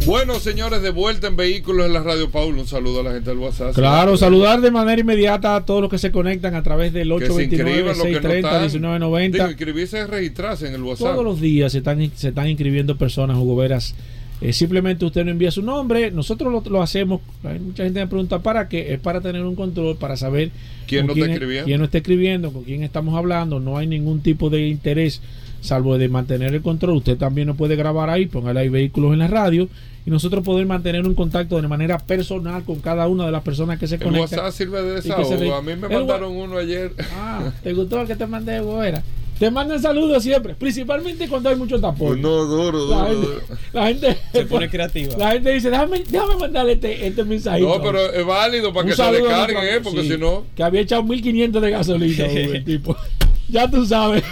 Bueno, 0.09 0.39
señores, 0.39 0.81
de 0.81 0.89
vuelta 0.89 1.27
en 1.27 1.35
Vehículos 1.35 1.85
en 1.85 1.93
la 1.93 2.01
Radio 2.01 2.31
Paulo. 2.31 2.59
Un 2.61 2.65
saludo 2.67 3.01
a 3.01 3.03
la 3.03 3.11
gente 3.11 3.29
del 3.29 3.37
WhatsApp. 3.37 3.75
Claro, 3.75 4.17
saludar 4.17 4.59
de 4.59 4.71
manera 4.71 4.99
inmediata 4.99 5.55
a 5.55 5.63
todos 5.63 5.81
los 5.81 5.89
que 5.91 5.99
se 5.99 6.11
conectan 6.11 6.55
a 6.55 6.63
través 6.63 6.91
del 6.93 7.09
Que 7.19 7.27
se 7.27 7.43
inscriban 7.43 7.85
los 7.85 8.01
que 8.01 8.19
no 8.19 8.29
están. 8.31 8.67
Digo, 8.67 8.87
829-630-1990. 8.87 9.49
inscribirse 9.49 9.99
es 9.99 10.09
registrarse 10.09 10.67
en 10.67 10.73
el 10.73 10.81
WhatsApp. 10.81 11.11
Todos 11.11 11.23
los 11.23 11.39
días 11.39 11.73
se 11.73 11.77
están, 11.77 12.11
se 12.15 12.29
están 12.29 12.47
inscribiendo 12.47 12.97
personas, 12.97 13.37
Hugo 13.37 13.55
Veras. 13.57 13.93
Eh, 14.41 14.51
simplemente 14.51 15.05
usted 15.05 15.23
no 15.25 15.29
envía 15.29 15.51
su 15.51 15.61
nombre, 15.61 16.09
nosotros 16.09 16.51
lo, 16.51 16.67
lo 16.71 16.81
hacemos. 16.81 17.21
Hay 17.43 17.59
mucha 17.59 17.83
gente 17.83 17.99
me 17.99 18.07
pregunta 18.07 18.39
para 18.39 18.67
qué. 18.67 18.91
Es 18.95 18.99
para 18.99 19.21
tener 19.21 19.43
un 19.43 19.53
control, 19.55 19.95
para 19.97 20.17
saber 20.17 20.49
¿Quién 20.87 21.05
no 21.05 21.13
está 21.13 21.25
es- 21.25 21.31
escribiendo? 21.33 21.65
quién 21.67 21.77
no 21.77 21.85
está 21.85 21.97
escribiendo, 21.99 22.51
con 22.51 22.63
quién 22.63 22.81
estamos 22.81 23.13
hablando. 23.15 23.59
No 23.59 23.77
hay 23.77 23.85
ningún 23.85 24.21
tipo 24.21 24.49
de 24.49 24.69
interés, 24.69 25.21
salvo 25.61 25.99
de 25.99 26.09
mantener 26.09 26.55
el 26.55 26.63
control. 26.63 26.97
Usted 26.97 27.15
también 27.15 27.45
nos 27.47 27.57
puede 27.57 27.75
grabar 27.75 28.09
ahí, 28.09 28.25
póngale 28.25 28.61
ahí 28.61 28.69
vehículos 28.69 29.13
en 29.13 29.19
la 29.19 29.27
radio 29.27 29.69
y 30.09 30.11
nosotros 30.11 30.43
poder 30.43 30.65
mantener 30.65 31.05
un 31.05 31.13
contacto 31.13 31.61
de 31.61 31.67
manera 31.67 31.99
personal 31.99 32.63
con 32.63 32.79
cada 32.79 33.07
una 33.07 33.27
de 33.27 33.31
las 33.31 33.43
personas 33.43 33.77
que 33.77 33.85
se 33.87 33.95
El 33.95 34.01
conectan. 34.01 34.39
WhatsApp 34.39 34.57
sirve 34.57 34.81
de 34.81 35.01
se 35.03 35.09
desahogo. 35.09 35.35
re- 35.37 35.53
A 35.53 35.61
mí 35.61 35.75
me 35.75 35.85
el 35.85 35.93
wa- 35.93 35.99
mandaron 35.99 36.35
uno 36.35 36.57
ayer. 36.57 36.93
Ah, 37.13 37.51
¿te 37.61 37.73
gustó 37.73 38.01
el 38.01 38.07
que 38.07 38.15
te 38.15 38.25
mandé, 38.25 38.59
Veras? 38.59 39.03
Te 39.37 39.51
mandan 39.51 39.79
saludos 39.79 40.23
siempre, 40.23 40.55
principalmente 40.55 41.29
cuando 41.29 41.47
hay 41.49 41.55
mucho 41.55 41.79
tapón. 41.79 42.19
No, 42.21 42.43
duro, 42.45 42.87
La 42.89 42.95
duro, 42.95 43.07
gente, 43.07 43.27
duro. 43.27 43.41
la 43.71 43.87
gente 43.87 44.17
Se 44.33 44.45
pone 44.47 44.67
creativa. 44.71 45.15
La 45.17 45.31
gente 45.33 45.51
dice, 45.51 45.69
déjame, 45.69 46.03
déjame 46.09 46.35
mandarle 46.37 46.71
este, 46.73 47.05
este 47.07 47.23
mensajito. 47.23 47.69
No, 47.77 47.81
pero 47.83 48.11
es 48.11 48.25
válido 48.25 48.73
para 48.73 48.85
Un 48.85 48.89
que 48.89 48.95
se 48.97 49.11
descarguen, 49.11 49.57
¿eh? 49.63 49.79
Porque 49.83 50.01
sí, 50.01 50.09
si 50.13 50.17
no. 50.17 50.43
Que 50.55 50.63
había 50.63 50.81
echado 50.81 51.03
1500 51.03 51.61
de 51.61 51.69
gasolina, 51.69 52.25
el 52.25 52.65
tipo. 52.65 52.97
Ya 53.47 53.69
tú 53.69 53.85
sabes. 53.85 54.23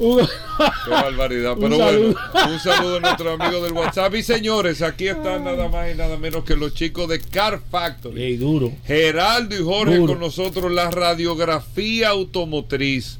Qué 0.00 0.90
barbaridad. 0.90 1.52
Un 1.52 1.60
Pero 1.60 1.76
saludo. 1.76 2.14
bueno, 2.32 2.52
un 2.52 2.58
saludo 2.58 2.96
a 2.96 3.00
nuestros 3.00 3.40
amigos 3.40 3.62
del 3.64 3.72
WhatsApp. 3.72 4.14
Y 4.14 4.22
señores, 4.22 4.80
aquí 4.80 5.08
están 5.08 5.44
nada 5.44 5.68
más 5.68 5.92
y 5.92 5.96
nada 5.96 6.16
menos 6.16 6.44
que 6.44 6.56
los 6.56 6.72
chicos 6.72 7.08
de 7.08 7.20
Car 7.20 7.60
Factory. 7.70 8.22
Ey, 8.22 8.36
duro. 8.38 8.72
Geraldo 8.86 9.54
y 9.54 9.62
Jorge 9.62 9.96
Duro. 9.96 10.14
con 10.14 10.20
nosotros, 10.20 10.72
la 10.72 10.90
radiografía 10.90 12.08
automotriz. 12.08 13.18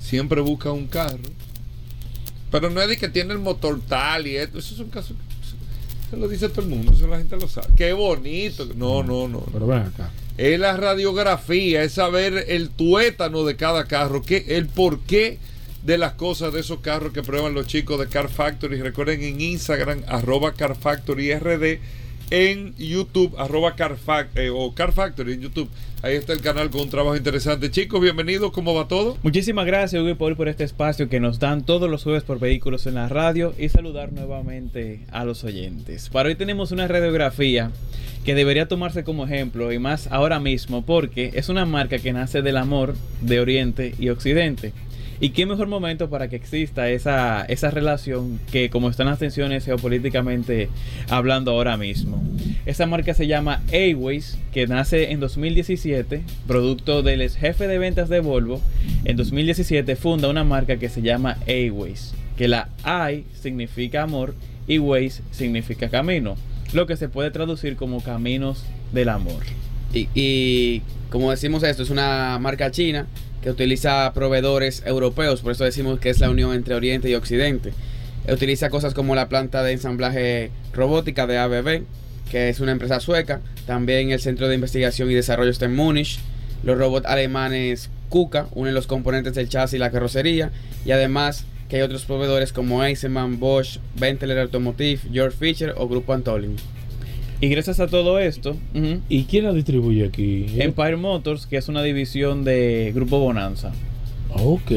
Siempre 0.00 0.40
busca 0.40 0.70
un 0.70 0.86
carro. 0.86 1.18
Pero 2.52 2.70
no 2.70 2.80
es 2.80 2.88
de 2.88 2.96
que 2.96 3.08
tiene 3.08 3.32
el 3.32 3.40
motor 3.40 3.80
tal 3.88 4.28
y 4.28 4.36
esto. 4.36 4.60
Eso 4.60 4.74
es 4.74 4.80
un 4.80 4.90
caso. 4.90 5.14
Se 6.08 6.16
lo 6.16 6.28
dice 6.28 6.48
todo 6.50 6.60
el 6.60 6.68
mundo, 6.68 6.92
eso 6.92 7.08
la 7.08 7.18
gente 7.18 7.36
lo 7.36 7.48
sabe. 7.48 7.68
Qué 7.76 7.92
bonito. 7.92 8.68
No, 8.76 9.02
no, 9.02 9.26
no. 9.26 9.40
Pero 9.52 9.66
ven 9.66 9.78
acá. 9.80 10.12
Es 10.36 10.60
la 10.60 10.76
radiografía, 10.76 11.82
es 11.82 11.92
saber 11.92 12.44
el 12.48 12.70
tuétano 12.70 13.44
de 13.44 13.56
cada 13.56 13.86
carro, 13.86 14.22
que, 14.22 14.44
el 14.48 14.66
porqué 14.66 15.38
de 15.84 15.98
las 15.98 16.14
cosas 16.14 16.52
de 16.52 16.60
esos 16.60 16.80
carros 16.80 17.12
que 17.12 17.22
prueban 17.22 17.54
los 17.54 17.66
chicos 17.66 17.98
de 18.00 18.06
Car 18.08 18.28
Factory. 18.28 18.80
Recuerden 18.80 19.22
en 19.22 19.40
Instagram, 19.40 20.02
arroba 20.08 20.52
Car 20.54 20.74
Factory 20.76 21.32
RD, 21.34 21.78
en 22.30 22.74
YouTube, 22.76 23.34
arroba 23.38 23.76
Car, 23.76 23.96
Fac- 23.98 24.28
eh, 24.36 24.48
o 24.50 24.74
Car 24.74 24.92
Factory 24.92 25.34
en 25.34 25.42
YouTube. 25.42 25.68
Ahí 26.02 26.16
está 26.16 26.32
el 26.32 26.40
canal 26.40 26.70
con 26.70 26.82
un 26.82 26.90
trabajo 26.90 27.16
interesante. 27.16 27.70
Chicos, 27.70 28.00
bienvenidos, 28.00 28.50
¿cómo 28.50 28.74
va 28.74 28.88
todo? 28.88 29.16
Muchísimas 29.22 29.64
gracias, 29.66 30.00
Hugo 30.00 30.10
y 30.10 30.14
Paul, 30.14 30.36
por 30.36 30.48
este 30.48 30.64
espacio 30.64 31.08
que 31.08 31.20
nos 31.20 31.38
dan 31.38 31.64
todos 31.64 31.88
los 31.90 32.02
jueves 32.02 32.22
por 32.24 32.38
Vehículos 32.40 32.86
en 32.86 32.94
la 32.94 33.08
Radio 33.08 33.54
y 33.58 33.68
saludar 33.68 34.12
nuevamente 34.12 35.00
a 35.12 35.24
los 35.24 35.44
oyentes. 35.44 36.08
Para 36.08 36.28
hoy 36.30 36.34
tenemos 36.34 36.72
una 36.72 36.88
radiografía 36.88 37.70
que 38.24 38.34
debería 38.34 38.68
tomarse 38.68 39.04
como 39.04 39.24
ejemplo 39.26 39.70
y 39.72 39.78
más 39.78 40.06
ahora 40.10 40.40
mismo 40.40 40.84
porque 40.84 41.30
es 41.34 41.50
una 41.50 41.66
marca 41.66 41.98
que 41.98 42.12
nace 42.14 42.40
del 42.42 42.56
amor 42.56 42.94
de 43.20 43.40
Oriente 43.40 43.94
y 43.98 44.08
Occidente. 44.08 44.72
Y 45.20 45.30
qué 45.30 45.46
mejor 45.46 45.68
momento 45.68 46.10
para 46.10 46.28
que 46.28 46.36
exista 46.36 46.90
esa, 46.90 47.44
esa 47.44 47.70
relación 47.70 48.40
que 48.50 48.70
como 48.70 48.90
están 48.90 49.06
las 49.06 49.18
tensiones 49.18 49.64
geopolíticamente 49.64 50.68
hablando 51.08 51.52
ahora 51.52 51.76
mismo. 51.76 52.22
Esa 52.66 52.86
marca 52.86 53.14
se 53.14 53.26
llama 53.26 53.62
Airways, 53.70 54.38
que 54.52 54.66
nace 54.66 55.12
en 55.12 55.20
2017, 55.20 56.22
producto 56.46 57.02
del 57.02 57.22
ex 57.22 57.36
jefe 57.36 57.68
de 57.68 57.78
ventas 57.78 58.08
de 58.08 58.20
Volvo. 58.20 58.60
En 59.04 59.16
2017 59.16 59.96
funda 59.96 60.28
una 60.28 60.44
marca 60.44 60.76
que 60.78 60.88
se 60.88 61.02
llama 61.02 61.38
Airways, 61.46 62.14
que 62.36 62.48
la 62.48 62.68
I 62.84 63.24
significa 63.40 64.02
amor 64.02 64.34
y 64.66 64.78
Ways 64.78 65.22
significa 65.30 65.88
camino, 65.88 66.36
lo 66.72 66.86
que 66.86 66.96
se 66.96 67.08
puede 67.08 67.30
traducir 67.30 67.76
como 67.76 68.02
caminos 68.02 68.64
del 68.92 69.10
amor. 69.10 69.42
Y, 69.92 70.08
y 70.14 70.82
como 71.10 71.30
decimos 71.30 71.62
esto, 71.62 71.82
es 71.82 71.90
una 71.90 72.38
marca 72.40 72.70
china 72.70 73.06
que 73.44 73.50
utiliza 73.50 74.10
proveedores 74.14 74.82
europeos, 74.86 75.42
por 75.42 75.52
eso 75.52 75.64
decimos 75.64 76.00
que 76.00 76.08
es 76.08 76.18
la 76.18 76.30
unión 76.30 76.54
entre 76.54 76.74
Oriente 76.74 77.10
y 77.10 77.14
Occidente. 77.14 77.74
Utiliza 78.26 78.70
cosas 78.70 78.94
como 78.94 79.14
la 79.14 79.28
planta 79.28 79.62
de 79.62 79.72
ensamblaje 79.72 80.50
robótica 80.72 81.26
de 81.26 81.36
ABB, 81.36 81.82
que 82.30 82.48
es 82.48 82.60
una 82.60 82.72
empresa 82.72 83.00
sueca, 83.00 83.42
también 83.66 84.12
el 84.12 84.20
Centro 84.20 84.48
de 84.48 84.54
Investigación 84.54 85.10
y 85.10 85.14
Desarrollo 85.14 85.50
está 85.50 85.66
en 85.66 85.76
Múnich, 85.76 86.20
los 86.62 86.78
robots 86.78 87.04
alemanes 87.04 87.90
KUKA 88.08 88.48
unen 88.52 88.72
los 88.72 88.86
componentes 88.86 89.34
del 89.34 89.50
chasis 89.50 89.74
y 89.74 89.78
la 89.78 89.90
carrocería, 89.90 90.50
y 90.86 90.92
además 90.92 91.44
que 91.68 91.76
hay 91.76 91.82
otros 91.82 92.06
proveedores 92.06 92.50
como 92.54 92.82
Eisenman, 92.82 93.40
Bosch, 93.40 93.76
Benteler 94.00 94.38
Automotive, 94.38 95.02
George 95.12 95.36
Fisher 95.36 95.74
o 95.76 95.86
Grupo 95.86 96.14
Antolin. 96.14 96.56
Y 97.44 97.48
gracias 97.50 97.78
a 97.78 97.88
todo 97.88 98.18
esto, 98.18 98.56
¿Y 99.10 99.24
quién 99.24 99.44
la 99.44 99.52
distribuye 99.52 100.06
aquí? 100.06 100.46
Empire 100.56 100.96
Motors, 100.96 101.46
que 101.46 101.58
es 101.58 101.68
una 101.68 101.82
división 101.82 102.42
de 102.42 102.90
Grupo 102.94 103.18
Bonanza. 103.18 103.70
Ok. 104.30 104.72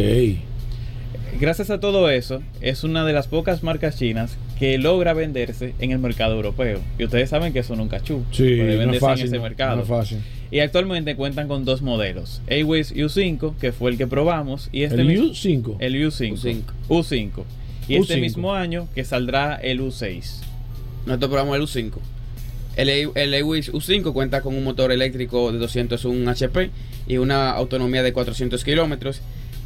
Gracias 1.39 1.70
a 1.70 1.80
todo 1.80 2.09
eso, 2.09 2.41
es 2.59 2.84
una 2.84 3.05
de 3.05 3.13
las 3.13 3.28
pocas 3.28 3.63
marcas 3.63 3.97
chinas 3.97 4.38
que 4.59 4.78
logra 4.78 5.13
venderse 5.13 5.76
en 5.80 5.91
el 5.91 5.99
mercado 5.99 6.36
europeo. 6.36 6.82
Y 6.99 7.05
ustedes 7.05 7.30
saben 7.30 7.53
que 7.53 7.59
eso 7.59 7.74
nunca 7.78 8.01
chu. 8.01 8.26
Sí, 8.32 8.43
puede 8.43 8.63
no 8.65 8.72
es 8.74 8.80
venderse 8.80 8.99
fácil. 8.99 9.28
en 9.28 9.34
ese 9.36 9.39
mercado. 9.41 9.76
no 9.78 9.84
es 9.84 9.88
fácil. 9.88 10.18
Y 10.51 10.59
actualmente 10.59 11.15
cuentan 11.15 11.47
con 11.47 11.63
dos 11.63 11.82
modelos. 11.82 12.41
Airways 12.49 12.93
U5, 12.93 13.55
que 13.61 13.72
fue 13.72 13.91
el 13.91 13.97
que 13.97 14.07
probamos, 14.07 14.68
y 14.74 14.84
este 14.84 14.99
el 14.99 15.07
mismo- 15.07 15.28
U5. 15.28 15.78
el 15.80 15.95
U5. 15.95 16.34
U5. 16.34 16.63
U5. 16.89 17.43
Y 17.88 17.95
este 17.95 18.15
U5. 18.18 18.20
mismo 18.20 18.53
año 18.53 18.89
que 18.93 19.05
saldrá 19.05 19.55
el 19.55 19.80
U6. 19.80 20.41
Nosotros 21.05 21.32
probamos 21.32 21.55
el 21.55 21.61
U5. 21.61 21.93
El, 22.78 23.11
el 23.15 23.32
Lewis 23.32 23.73
U5 23.73 24.13
cuenta 24.13 24.41
con 24.41 24.55
un 24.55 24.63
motor 24.63 24.91
eléctrico 24.91 25.51
de 25.51 25.57
201 25.57 26.30
HP 26.30 26.69
y 27.07 27.17
una 27.17 27.51
autonomía 27.51 28.03
de 28.03 28.13
400 28.13 28.63
kilómetros. 28.63 29.21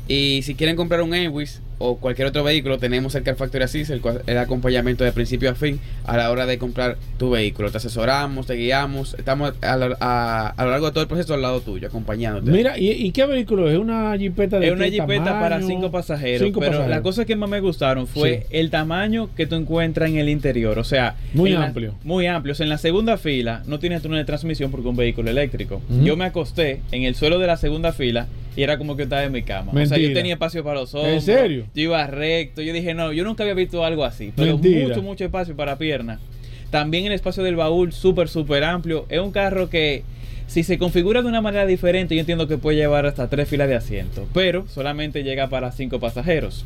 Y 0.08 0.42
si 0.44 0.56
quieren 0.56 0.76
comprar 0.76 1.02
un 1.02 1.12
Lewis, 1.12 1.62
o 1.82 1.98
cualquier 1.98 2.28
otro 2.28 2.44
vehículo, 2.44 2.78
tenemos 2.78 3.16
el 3.16 3.24
Car 3.24 3.36
Factory 3.36 3.64
Assist, 3.64 3.90
el, 3.92 4.02
cual- 4.02 4.22
el 4.28 4.38
acompañamiento 4.38 5.04
de 5.04 5.12
principio 5.12 5.50
a 5.50 5.56
fin 5.56 5.80
a 6.06 6.18
la 6.18 6.30
hora 6.32 6.46
de 6.46 6.58
comprar 6.58 6.98
tu 7.18 7.30
vehículo. 7.32 7.72
Te 7.72 7.78
asesoramos, 7.78 8.46
te 8.48 8.54
guiamos, 8.56 9.16
estamos 9.18 9.54
a, 9.62 9.76
lo- 9.78 9.98
a- 10.00 10.48
a 10.50 10.64
lo 10.66 10.72
largo 10.72 10.88
de 10.88 10.92
todo 10.92 11.02
el 11.04 11.08
proceso 11.08 11.34
al 11.34 11.42
lado 11.42 11.62
tuyo, 11.62 11.88
acompañándote. 11.88 12.52
Mira, 12.52 12.78
¿y, 12.78 12.92
y 12.92 13.12
qué 13.12 13.26
vehículo 13.26 13.70
es? 13.70 13.78
¿Una 13.78 14.18
jipeta 14.18 14.60
de 14.60 14.68
Es 14.68 14.74
una 14.74 14.86
jipeta 14.86 15.24
tamaño? 15.26 15.42
para 15.42 15.62
cinco 15.62 15.92
pasajeros, 15.92 16.46
Cinco 16.48 16.60
pero 16.60 16.72
pasajeros. 16.74 16.96
la 16.98 17.02
cosa 17.02 17.26
que 17.26 17.36
más 17.36 17.50
me 17.50 17.60
gustaron 17.60 18.08
fue 18.08 18.46
Sí. 18.50 18.58
el 18.58 18.70
tamaño 18.70 19.30
que 19.36 19.48
tú 19.48 19.56
encuentras 19.56 20.10
en 20.10 20.18
el 20.18 20.30
interior, 20.30 20.78
o 20.80 20.84
sea, 20.84 21.16
Muy 21.34 21.52
la- 21.52 21.66
amplio. 21.66 21.96
muy 22.04 22.28
amplio. 22.28 22.54
O 22.54 22.56
sea, 22.56 22.64
en 22.66 22.70
la 22.70 22.78
segunda 22.78 23.18
fila 23.18 23.64
no 23.66 23.80
tienes 23.80 24.02
túnel 24.02 24.20
de 24.20 24.26
transmisión 24.26 24.72
porque 24.72 24.88
es 24.88 24.92
un 24.92 24.98
vehículo 24.98 25.30
eléctrico. 25.30 25.82
Yo 26.04 26.16
me 26.18 26.26
acosté 26.26 26.82
en 26.92 27.04
el 27.04 27.16
suelo 27.16 27.40
de 27.40 27.48
la 27.48 27.58
segunda 27.58 27.92
fila 27.94 28.28
y 28.56 28.64
era 28.64 28.78
como 28.78 28.98
que 28.98 29.04
estaba 29.04 29.24
en 29.24 29.32
mi 29.32 29.44
cama. 29.44 29.72
O 29.72 29.76
sea, 29.76 29.86
yo 29.86 29.92
Mentira. 30.04 30.14
tenía 30.14 30.34
espacio 30.34 30.64
para 30.64 30.82
los 30.82 30.94
hombros. 30.94 31.14
¿En 31.14 31.22
serio? 31.22 31.66
Yo 31.74 31.84
iba 31.84 32.06
recto. 32.08 32.62
Yo 32.62 32.74
dije, 32.74 32.94
no, 32.94 33.14
yo 33.14 33.24
nunca 33.24 33.44
había 33.44 33.54
visto 33.54 33.86
algo 33.86 34.04
así. 34.04 34.34
Pero 34.36 34.54
Mentira. 34.54 34.88
mucho, 34.88 35.02
mucho 35.02 35.26
espacio 35.26 35.56
para 35.56 35.78
piernas. 35.78 36.20
También 36.70 37.06
el 37.06 37.12
espacio 37.12 37.44
del 37.44 37.56
baúl 37.56 37.92
súper, 37.94 38.30
súper 38.30 38.64
amplio. 38.64 39.06
Es 39.10 39.20
un 39.20 39.32
carro 39.32 39.70
que 39.70 40.04
si 40.48 40.64
se 40.64 40.78
configura 40.78 41.22
de 41.22 41.28
una 41.28 41.42
manera 41.42 41.66
diferente, 41.66 42.16
yo 42.16 42.22
entiendo 42.22 42.48
que 42.48 42.58
puede 42.58 42.78
llevar 42.78 43.06
hasta 43.06 43.30
tres 43.30 43.48
filas 43.48 43.70
de 43.70 43.76
asiento. 43.76 44.28
Pero 44.34 44.68
solamente 44.68 45.24
llega 45.24 45.48
para 45.48 45.72
cinco 45.72 46.00
pasajeros. 46.00 46.66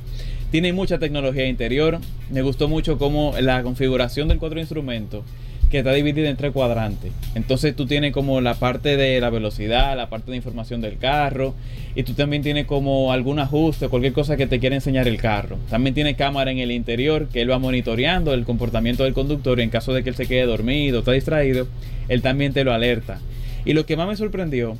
Tiene 0.51 0.73
mucha 0.73 0.99
tecnología 0.99 1.47
interior. 1.47 1.99
Me 2.31 2.41
gustó 2.41 2.67
mucho 2.67 2.97
cómo 2.97 3.33
la 3.39 3.61
configuración 3.63 4.27
del 4.27 4.37
cuadro 4.39 4.55
de 4.55 4.61
instrumentos 4.61 5.23
que 5.69 5.79
está 5.79 5.93
dividida 5.93 6.29
en 6.29 6.37
tres 6.37 6.51
cuadrantes. 6.51 7.11
Entonces 7.33 7.75
tú 7.75 7.85
tienes 7.85 8.13
como 8.13 8.41
la 8.41 8.55
parte 8.55 8.97
de 8.97 9.19
la 9.19 9.29
velocidad, 9.29 9.97
la 9.97 10.09
parte 10.09 10.31
de 10.31 10.37
información 10.37 10.81
del 10.81 10.97
carro 10.97 11.53
y 11.95 12.03
tú 12.03 12.13
también 12.13 12.43
tienes 12.43 12.65
como 12.65 13.11
algún 13.11 13.39
ajuste 13.39 13.85
o 13.85 13.89
cualquier 13.89 14.13
cosa 14.13 14.37
que 14.37 14.47
te 14.47 14.59
quiera 14.59 14.75
enseñar 14.75 15.07
el 15.07 15.17
carro. 15.17 15.57
También 15.69 15.95
tiene 15.95 16.15
cámara 16.15 16.51
en 16.51 16.59
el 16.59 16.71
interior 16.71 17.27
que 17.29 17.41
él 17.41 17.51
va 17.51 17.59
monitoreando 17.59 18.33
el 18.33 18.45
comportamiento 18.45 19.03
del 19.03 19.13
conductor 19.13 19.59
y 19.59 19.63
en 19.63 19.69
caso 19.69 19.93
de 19.93 20.03
que 20.03 20.09
él 20.09 20.15
se 20.15 20.27
quede 20.27 20.45
dormido 20.45 20.97
o 20.97 20.99
está 20.99 21.11
distraído, 21.13 21.67
él 22.07 22.21
también 22.21 22.53
te 22.53 22.63
lo 22.63 22.73
alerta. 22.73 23.19
Y 23.65 23.73
lo 23.73 23.85
que 23.85 23.97
más 23.97 24.07
me 24.07 24.15
sorprendió 24.15 24.77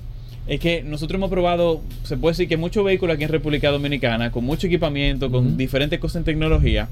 es 0.47 0.59
que 0.59 0.83
nosotros 0.83 1.17
hemos 1.17 1.31
probado, 1.31 1.81
se 2.03 2.17
puede 2.17 2.33
decir 2.33 2.47
que 2.47 2.57
muchos 2.57 2.85
vehículos 2.85 3.15
aquí 3.15 3.23
en 3.23 3.31
República 3.31 3.71
Dominicana, 3.71 4.31
con 4.31 4.45
mucho 4.45 4.67
equipamiento, 4.67 5.31
con 5.31 5.57
diferentes 5.57 5.99
cosas 5.99 6.17
en 6.17 6.23
tecnología, 6.25 6.87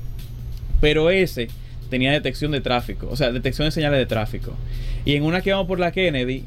pero 0.82 1.12
ese 1.12 1.50
tenía 1.94 2.12
detección 2.12 2.52
de 2.52 2.60
tráfico, 2.62 3.08
o 3.10 3.16
sea, 3.16 3.32
detección 3.32 3.68
de 3.68 3.72
señales 3.72 4.00
de 4.00 4.06
tráfico. 4.08 4.54
Y 5.06 5.16
en 5.16 5.24
una 5.24 5.41
que 5.41 5.52
vamos 5.52 5.68
por 5.68 5.80
la 5.80 5.91
Kennedy, 5.91 6.44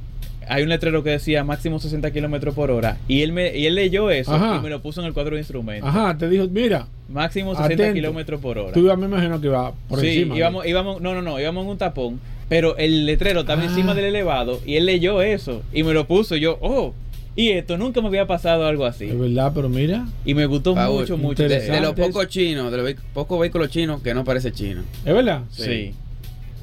hay 0.49 0.63
un 0.65 0.69
letrero 0.69 1.03
que 1.03 1.11
decía 1.11 1.45
máximo 1.45 1.79
60 1.79 2.11
kilómetros 2.13 2.55
por 2.55 2.71
hora, 2.71 2.97
y 3.09 3.23
él, 3.23 3.33
me, 3.33 3.57
y 3.57 3.67
él 3.67 3.75
leyó 3.77 4.11
eso 4.11 4.35
Ajá. 4.35 4.57
y 4.57 4.61
me 4.63 4.71
lo 4.71 4.81
puso 4.83 5.01
en 5.01 5.07
el 5.07 5.13
cuadro 5.13 5.35
de 5.37 5.41
instrumentos. 5.43 5.89
Ajá, 5.89 6.17
te 6.19 6.29
dijo, 6.29 6.47
mira, 6.51 6.87
Máximo 7.09 7.55
60 7.55 7.75
Atento. 7.75 7.95
kilómetros 7.95 8.41
por 8.41 8.59
hora. 8.59 8.73
tú 8.73 8.81
ibas, 8.81 8.99
me 8.99 9.07
imagino 9.07 9.41
que 9.41 9.47
iba 9.47 9.73
por 9.89 10.01
sí, 10.01 10.09
encima. 10.09 10.37
íbamos, 10.37 10.67
íbamos, 10.67 11.01
no, 11.01 11.15
no, 11.15 11.23
no, 11.23 11.39
íbamos 11.41 11.65
en 11.65 11.71
un 11.71 11.79
tapón, 11.79 12.21
pero 12.49 12.77
el 12.77 13.07
letrero 13.07 13.41
estaba 13.41 13.63
Ah. 13.63 13.67
encima 13.67 13.95
del 13.95 14.07
elevado 14.07 14.61
y 14.67 14.75
él 14.77 14.87
leyó 14.87 15.23
eso 15.23 15.63
y 15.73 15.83
me 15.85 15.93
lo 15.93 16.07
puso. 16.07 16.37
y 16.37 16.41
yo, 16.41 16.59
oh, 16.61 16.93
y 17.37 17.51
esto 17.51 17.77
nunca 17.79 18.01
me 18.01 18.09
había 18.09 18.27
pasado 18.27 18.67
algo 18.67 18.85
así. 18.87 19.05
Es 19.05 19.19
verdad, 19.19 19.53
pero 19.55 19.69
mira, 19.69 20.07
Y 20.25 20.35
me 20.35 20.47
gustó 20.47 20.75
mucho, 20.75 21.17
mucho. 21.19 21.47
de, 21.47 21.81
los 21.81 21.93
pocos 21.95 22.27
chinos, 22.29 22.73
de 22.73 22.79
los 22.79 22.95
pocos 23.13 23.39
vehículos 23.39 23.69
chinos 23.71 24.01
que 24.03 24.15
no 24.15 24.25
parece 24.25 24.51
chino. 24.53 24.83
es 25.05 25.15
verdad. 25.15 25.43
Sí. 25.51 25.95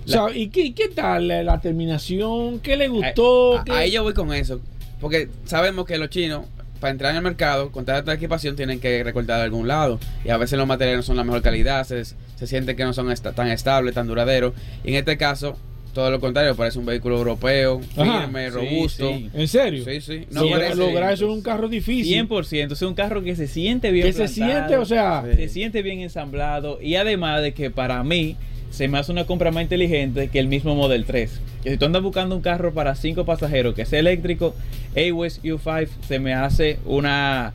O 0.06 0.10
sea, 0.10 0.36
¿y 0.36 0.50
qué, 0.50 0.74
qué 0.74 0.90
tal 0.90 1.30
la, 1.30 1.44
la 1.44 1.62
terminación? 1.62 2.60
¿Qué 2.60 2.76
le 2.76 2.88
gustó? 2.90 3.60
A- 3.60 3.64
¿Qué- 3.64 3.72
Ahí 3.72 3.92
yo 3.92 4.04
voy 4.04 4.14
con 4.14 4.34
eso. 4.34 4.60
Porque 5.00 5.30
sabemos 5.46 5.86
que 5.86 5.98
los 5.98 6.10
chinos, 6.10 6.46
para 6.82 6.92
entrar 6.92 7.12
en 7.12 7.18
el 7.18 7.24
mercado, 7.24 7.72
con 7.72 7.86
tanta 7.86 8.14
equipación, 8.14 8.56
tienen 8.58 8.80
que 8.82 9.02
recortar 9.04 9.38
de 9.38 9.44
algún 9.44 9.68
lado. 9.68 10.00
Y 10.26 10.30
a 10.30 10.38
veces 10.38 10.58
los 10.58 10.68
materiales 10.68 10.98
no 11.00 11.04
son 11.04 11.16
la 11.18 11.24
mejor 11.24 11.42
calidad, 11.42 11.86
se, 11.86 12.04
se 12.04 12.48
siente 12.48 12.76
que 12.76 12.84
no 12.84 12.92
son 12.94 13.12
esta- 13.12 13.32
tan 13.32 13.48
estables, 13.48 13.94
tan 13.94 14.08
duraderos. 14.08 14.54
Y 14.84 14.90
en 14.90 14.96
este 14.96 15.18
caso, 15.18 15.56
todo 15.94 16.10
lo 16.12 16.20
contrario, 16.20 16.56
parece 16.56 16.80
un 16.80 16.86
vehículo 16.86 17.18
europeo, 17.18 17.80
firme, 17.96 18.46
Sí, 18.46 18.50
robusto. 18.50 19.10
sí. 19.14 19.30
¿En 19.34 19.48
serio? 19.48 19.84
Sí, 19.86 20.02
sí. 20.02 20.26
No, 20.32 20.44
No 20.46 20.50
parece- 20.50 20.76
lograr 20.76 21.14
eso 21.14 21.26
es 21.26 21.32
un 21.32 21.41
carro 21.41 21.68
difícil. 21.70 22.12
100%, 22.28 22.74
es 22.74 22.82
un 22.82 22.94
carro 22.96 23.22
que 23.24 23.36
se 23.36 23.48
siente 23.48 23.91
bien. 23.91 24.08
Que 24.08 24.14
se 24.14 24.28
siente, 24.28 24.76
o 24.78 24.86
sea, 24.86 25.24
se 25.36 25.48
siente 25.50 25.82
bien 25.82 26.00
ensamblado 26.02 26.80
y 26.82 26.96
además 26.96 27.41
de 27.41 27.54
que 27.54 27.70
para 27.70 28.04
mí 28.04 28.36
se 28.72 28.88
me 28.88 28.98
hace 28.98 29.12
una 29.12 29.26
compra 29.26 29.52
más 29.52 29.62
inteligente 29.64 30.30
que 30.30 30.39
el 30.39 30.48
mismo 30.48 30.74
Model 30.76 31.06
3. 31.06 31.39
Que 31.64 31.70
si 31.72 31.78
tú 31.78 31.86
andas 31.86 32.02
buscando 32.02 32.36
un 32.36 32.41
carro 32.41 32.74
para 32.74 32.96
5 32.96 33.24
pasajeros 33.24 33.76
que 33.76 33.86
sea 33.86 34.00
eléctrico, 34.00 34.56
Aways 34.98 35.39
U5 35.44 35.88
se 36.08 36.18
me 36.20 36.34
hace 36.34 36.80
una, 36.86 37.54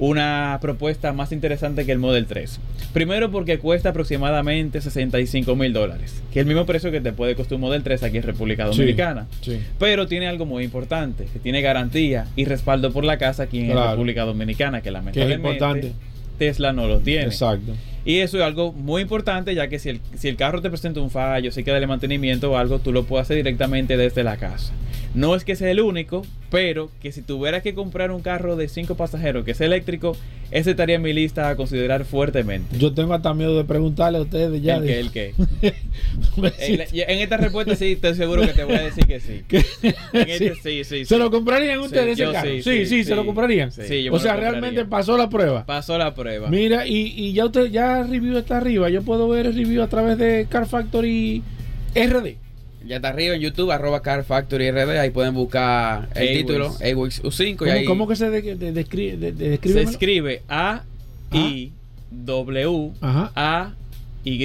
una 0.00 0.58
propuesta 0.60 1.12
más 1.12 1.30
interesante 1.30 1.84
que 1.86 1.92
el 1.92 1.98
Model 1.98 2.26
3. 2.26 2.58
Primero 2.92 3.30
porque 3.30 3.58
cuesta 3.58 3.90
aproximadamente 3.90 4.80
65 4.80 5.54
mil 5.54 5.72
dólares, 5.72 6.22
que 6.32 6.40
es 6.40 6.42
el 6.42 6.46
mismo 6.46 6.66
precio 6.66 6.90
que 6.90 7.00
te 7.00 7.12
puede 7.12 7.36
costar 7.36 7.56
un 7.56 7.60
Model 7.60 7.82
3 7.82 8.02
aquí 8.02 8.16
en 8.16 8.22
República 8.24 8.64
Dominicana. 8.64 9.26
sí. 9.42 9.60
Pero 9.78 10.06
tiene 10.08 10.26
algo 10.26 10.46
muy 10.46 10.64
importante, 10.64 11.26
que 11.32 11.38
tiene 11.38 11.60
garantía 11.62 12.26
y 12.34 12.46
respaldo 12.46 12.92
por 12.92 13.04
la 13.04 13.18
casa 13.18 13.44
aquí 13.44 13.60
en 13.60 13.70
Claro. 13.72 13.90
República 13.92 14.24
Dominicana, 14.24 14.78
que 14.78 14.84
Que 14.84 14.88
es 14.88 14.92
lamentablemente 14.94 15.48
importante. 15.48 15.92
Tesla 16.38 16.72
no 16.72 16.86
lo 16.88 17.00
tiene. 17.00 17.24
Exacto. 17.26 17.72
Y 18.04 18.18
eso 18.18 18.38
es 18.38 18.44
algo 18.44 18.72
muy 18.72 19.02
importante, 19.02 19.54
ya 19.54 19.68
que 19.68 19.78
si 19.78 19.90
el, 19.90 20.00
si 20.16 20.28
el 20.28 20.36
carro 20.36 20.62
te 20.62 20.70
presenta 20.70 21.00
un 21.00 21.10
fallo, 21.10 21.52
si 21.52 21.60
hay 21.60 21.64
que 21.64 21.70
darle 21.70 21.86
mantenimiento 21.86 22.50
o 22.52 22.56
algo, 22.56 22.78
tú 22.78 22.92
lo 22.92 23.04
puedes 23.04 23.26
hacer 23.26 23.36
directamente 23.36 23.96
desde 23.96 24.24
la 24.24 24.36
casa. 24.36 24.72
No 25.14 25.34
es 25.34 25.44
que 25.44 25.56
sea 25.56 25.70
el 25.70 25.80
único, 25.80 26.24
pero 26.50 26.90
que 27.02 27.10
si 27.10 27.22
tuvieras 27.22 27.62
que 27.62 27.74
comprar 27.74 28.12
un 28.12 28.22
carro 28.22 28.56
de 28.56 28.68
5 28.68 28.96
pasajeros 28.96 29.44
que 29.44 29.54
sea 29.54 29.66
eléctrico, 29.66 30.16
ese 30.52 30.70
estaría 30.70 30.96
en 30.96 31.02
mi 31.02 31.12
lista 31.12 31.48
a 31.48 31.56
considerar 31.56 32.04
fuertemente. 32.04 32.76
Yo 32.78 32.92
tengo 32.92 33.14
hasta 33.14 33.34
miedo 33.34 33.56
de 33.56 33.64
preguntarle 33.64 34.18
a 34.18 34.22
ustedes 34.22 34.62
ya. 34.62 34.76
¿El 34.76 34.84
qué? 34.84 35.00
¿El 35.00 35.10
qué? 35.10 35.34
En, 36.58 37.18
esta 37.20 37.36
respuesta 37.36 37.74
sí, 37.76 37.92
estoy 37.92 38.14
seguro 38.14 38.42
que 38.42 38.52
te 38.52 38.64
voy 38.64 38.74
a 38.74 38.82
decir 38.82 39.06
que 39.06 39.20
sí. 39.20 39.42
En 40.12 40.28
este, 40.28 40.54
sí. 40.54 40.60
sí, 40.62 40.84
sí, 40.84 41.04
¿Se 41.04 41.18
lo 41.18 41.30
comprarían 41.30 41.80
ustedes 41.80 42.16
Sí, 42.16 42.22
ese 42.22 42.32
carro? 42.32 42.48
Sí, 42.62 42.86
sí, 42.86 43.04
se 43.04 43.14
lo 43.14 43.26
comprarían. 43.26 43.70
O 44.10 44.18
sea, 44.18 44.36
realmente 44.36 44.84
pasó 44.84 45.16
la 45.16 45.28
prueba. 45.28 45.66
Pasó 45.66 45.98
la 45.98 46.14
prueba. 46.14 46.48
Mira, 46.48 46.86
y, 46.86 47.12
y 47.16 47.32
ya 47.32 47.46
usted, 47.46 47.66
ya 47.66 47.89
review 48.04 48.36
está 48.38 48.56
arriba. 48.58 48.88
Yo 48.90 49.02
puedo 49.02 49.28
ver 49.28 49.46
el 49.46 49.54
review 49.54 49.82
a 49.82 49.88
través 49.88 50.18
de 50.18 50.46
Car 50.48 50.66
Factory 50.66 51.42
RD. 51.94 52.36
Ya 52.86 52.96
está 52.96 53.08
arriba 53.10 53.34
en 53.34 53.40
YouTube, 53.42 53.70
arroba 53.70 54.00
Car 54.02 54.24
Factory 54.24 54.70
RD. 54.70 54.98
Ahí 54.98 55.10
pueden 55.10 55.34
buscar 55.34 56.08
el 56.14 56.38
título, 56.38 56.74
Aways 56.82 57.22
U5. 57.22 57.50
Y 57.52 57.54
¿Cómo, 57.56 57.70
ahí, 57.72 57.84
cómo 57.84 58.08
que 58.08 58.16
se 58.16 58.30
de, 58.30 58.54
de- 58.56 58.72
describe? 58.72 59.16
de- 59.16 59.32
de- 59.32 59.58
Se 59.68 59.82
escribe 59.82 60.42
A 60.48 60.82
I 61.32 61.72
W 62.10 62.90
Ajá. 63.00 63.32
A 63.36 63.74
Y 64.24 64.44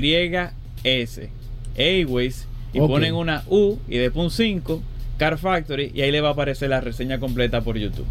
S. 0.83 1.29
Airways 1.77 2.47
y 2.73 2.79
Ok. 2.79 2.87
ponen 2.89 3.13
una 3.15 3.43
U 3.47 3.77
y 3.87 3.97
después 3.97 4.25
un 4.25 4.31
5 4.31 4.81
Car 5.17 5.37
Factory 5.37 5.91
y 5.93 6.01
ahí 6.01 6.11
le 6.11 6.21
va 6.21 6.29
a 6.29 6.31
aparecer 6.33 6.69
la 6.69 6.81
reseña 6.81 7.19
completa 7.19 7.61
por 7.61 7.77
YouTube. 7.77 8.05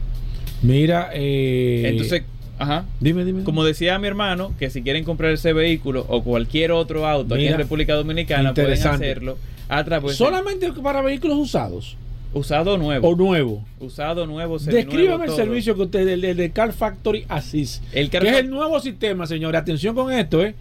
Mira, 0.62 1.11
eh, 1.12 1.82
Entonces, 1.87 2.22
ajá. 2.59 2.85
dime, 3.01 3.25
dime. 3.25 3.45
Como 3.45 3.65
decía 3.65 3.99
mi 3.99 4.07
hermano, 4.07 4.53
que 4.59 4.71
si 4.71 4.83
quieren 4.83 5.05
comprar 5.05 5.33
ese 5.33 5.53
vehículo 5.53 6.05
o 6.09 6.23
cualquier 6.23 6.73
otro 6.73 7.07
auto 7.07 7.35
aquí 7.35 7.47
en 7.47 7.57
República 7.57 7.95
Dominicana 7.95 8.55
pueden 8.55 8.87
hacerlo 8.87 9.39
a 9.69 9.83
través 9.85 10.13
de 10.13 10.17
Solamente 10.17 10.71
para 10.73 11.03
vehículos 11.03 11.39
usados 11.39 11.97
usado 12.35 12.77
nuevo. 12.77 13.09
o 13.09 13.17
nuevos. 13.17 13.61
Usado 13.81 14.27
nuevo, 14.27 14.59
Descríbame 14.59 15.25
el 15.25 15.31
todo. 15.31 15.37
servicio 15.37 15.75
que 15.77 15.83
usted, 15.83 16.09
el, 16.09 16.25
el 16.25 16.37
de 16.37 16.51
Car 16.51 16.73
Factory 16.73 17.25
Assist. 17.29 17.83
El 17.93 18.11
Car 18.11 18.23
que 18.23 18.29
es 18.29 18.37
el 18.39 18.51
nuevo 18.51 18.81
sistema, 18.81 19.27
señores. 19.27 19.61
Atención 19.61 19.95
con 19.95 20.13
esto, 20.13 20.43
¿eh? 20.43 20.55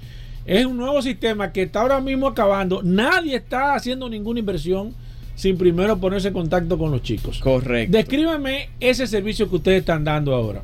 Es 0.46 0.66
un 0.66 0.78
nuevo 0.78 1.02
sistema 1.02 1.52
que 1.52 1.64
está 1.64 1.82
ahora 1.82 2.00
mismo 2.00 2.28
acabando. 2.28 2.82
Nadie 2.84 3.36
está 3.38 3.76
haciendo 3.76 4.10
ninguna 4.10 4.40
inversión 4.40 4.94
sin 5.36 5.58
primero 5.58 5.98
ponerse 5.98 6.28
en 6.28 6.34
contacto 6.34 6.78
con 6.78 6.92
los 6.92 7.02
chicos. 7.02 7.40
Correcto. 7.40 7.96
Descríbeme 7.98 8.70
ese 8.80 9.08
servicio 9.08 9.50
que 9.50 9.56
ustedes 9.56 9.80
están 9.80 10.04
dando 10.04 10.36
ahora. 10.36 10.62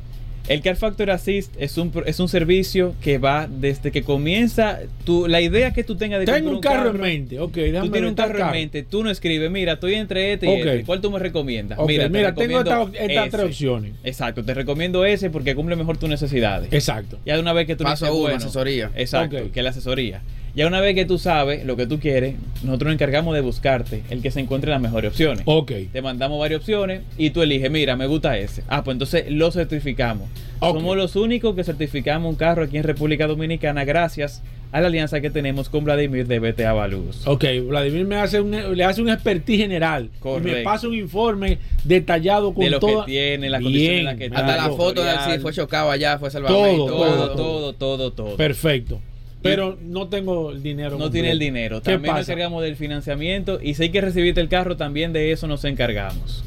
El 0.50 0.62
Car 0.62 0.74
Factor 0.74 1.10
Assist 1.12 1.54
es 1.60 1.78
un, 1.78 1.92
pro- 1.92 2.04
es 2.04 2.18
un 2.18 2.28
servicio 2.28 2.96
que 3.00 3.18
va 3.18 3.46
desde 3.48 3.92
que 3.92 4.02
comienza 4.02 4.80
tu, 5.04 5.28
la 5.28 5.40
idea 5.40 5.72
que 5.72 5.84
tú 5.84 5.94
tengas 5.94 6.18
de 6.18 6.26
Tengo 6.26 6.50
comprar 6.54 6.78
un 6.78 6.82
carro, 6.82 6.94
en 6.96 7.00
mente. 7.00 7.38
Ok, 7.38 7.54
déjame 7.54 7.86
Tú 7.86 7.92
tienes 7.92 8.10
un 8.10 8.16
carro 8.16 8.38
en 8.40 8.50
mente, 8.50 8.82
tú 8.82 9.04
no 9.04 9.10
escribes, 9.10 9.48
mira, 9.48 9.74
estoy 9.74 9.94
entre 9.94 10.32
este 10.32 10.46
y 10.46 10.48
Ok. 10.60 10.66
este. 10.66 10.84
¿Cuál 10.84 11.00
tú 11.00 11.10
me 11.12 11.20
recomiendas? 11.20 11.78
Mira, 11.86 12.08
te 12.08 12.10
tengo 12.10 12.26
recomiendo 12.62 12.82
esta- 12.88 13.04
estas 13.04 13.26
ese. 13.26 13.30
tres 13.36 13.44
opciones. 13.46 13.92
Exacto, 14.02 14.44
te 14.44 14.52
recomiendo 14.54 15.04
ese 15.04 15.30
porque 15.30 15.54
cumple 15.54 15.76
mejor 15.76 15.98
tus 15.98 16.08
necesidades. 16.08 16.72
Exacto. 16.72 17.18
Ya 17.24 17.34
de 17.36 17.40
una 17.42 17.52
vez 17.52 17.68
que 17.68 17.76
tú 17.76 17.84
Paso 17.84 18.06
dices, 18.06 18.10
uno, 18.16 18.20
bueno, 18.22 18.36
asesoría. 18.38 18.90
Exacto, 18.96 19.36
Ok. 19.36 19.52
que 19.52 19.60
es 19.60 19.62
la 19.64 19.70
asesoría. 19.70 20.20
Ya 20.54 20.66
una 20.66 20.80
vez 20.80 20.94
que 20.94 21.04
tú 21.04 21.18
sabes 21.18 21.64
lo 21.64 21.76
que 21.76 21.86
tú 21.86 22.00
quieres, 22.00 22.34
nosotros 22.62 22.86
nos 22.88 22.94
encargamos 22.94 23.34
de 23.34 23.40
buscarte 23.40 24.02
el 24.10 24.20
que 24.20 24.30
se 24.30 24.40
encuentre 24.40 24.70
las 24.70 24.80
mejores 24.80 25.10
opciones. 25.10 25.42
Ok. 25.46 25.72
Te 25.92 26.02
mandamos 26.02 26.38
varias 26.40 26.60
opciones 26.60 27.02
y 27.16 27.30
tú 27.30 27.42
eliges, 27.42 27.70
mira, 27.70 27.96
me 27.96 28.06
gusta 28.06 28.36
ese. 28.36 28.62
Ah, 28.68 28.82
pues 28.82 28.94
entonces 28.96 29.30
lo 29.30 29.50
certificamos. 29.52 30.28
Somos 30.60 30.96
los 30.96 31.16
únicos 31.16 31.54
que 31.54 31.64
certificamos 31.64 32.28
un 32.30 32.36
carro 32.36 32.64
aquí 32.64 32.76
en 32.76 32.82
República 32.84 33.26
Dominicana 33.26 33.84
gracias 33.84 34.42
a 34.72 34.80
la 34.80 34.86
alianza 34.88 35.20
que 35.20 35.30
tenemos 35.30 35.68
con 35.68 35.84
Vladimir 35.84 36.26
de 36.28 36.38
BTA 36.38 36.72
Valus. 36.72 37.26
Ok, 37.26 37.44
Vladimir 37.66 38.04
me 38.06 38.16
hace 38.16 38.40
un, 38.40 38.50
le 38.76 38.84
hace 38.84 39.00
un 39.02 39.08
expertise 39.08 39.58
general. 39.62 40.04
Y 40.04 40.12
me 40.14 40.20
Correcto. 40.20 40.64
pasa 40.64 40.86
un 40.88 40.94
informe 40.94 41.58
detallado 41.84 42.52
con 42.54 42.64
de 42.64 42.70
lo 42.70 42.78
toda- 42.78 43.04
que 43.04 43.10
tiene, 43.12 43.48
la 43.50 43.58
Bien, 43.58 43.64
condición 43.64 43.94
en 43.96 44.04
la 44.04 44.16
que 44.16 44.24
Hasta 44.26 44.56
la 44.56 44.68
foto 44.70 45.02
de 45.02 45.12
si 45.32 45.38
fue 45.40 45.52
chocado 45.52 45.90
allá, 45.90 46.18
fue 46.18 46.30
salvamento. 46.30 46.86
Todo, 46.86 46.96
todo, 46.96 47.30
todo, 47.34 47.72
todo, 47.74 48.12
todo. 48.12 48.36
Perfecto. 48.36 49.00
Pero 49.42 49.78
no 49.82 50.08
tengo 50.08 50.50
el 50.50 50.62
dinero. 50.62 50.90
No 50.90 51.04
completo. 51.04 51.12
tiene 51.12 51.30
el 51.30 51.38
dinero. 51.38 51.80
¿Qué 51.82 51.92
También 51.92 52.14
nos 52.14 52.28
encargamos 52.28 52.62
del 52.62 52.76
financiamiento 52.76 53.58
y 53.62 53.74
si 53.74 53.84
hay 53.84 53.90
que 53.90 54.00
recibirte 54.00 54.40
el 54.40 54.48
carro, 54.48 54.76
también 54.76 55.12
de 55.12 55.32
eso 55.32 55.46
nos 55.46 55.64
encargamos. 55.64 56.44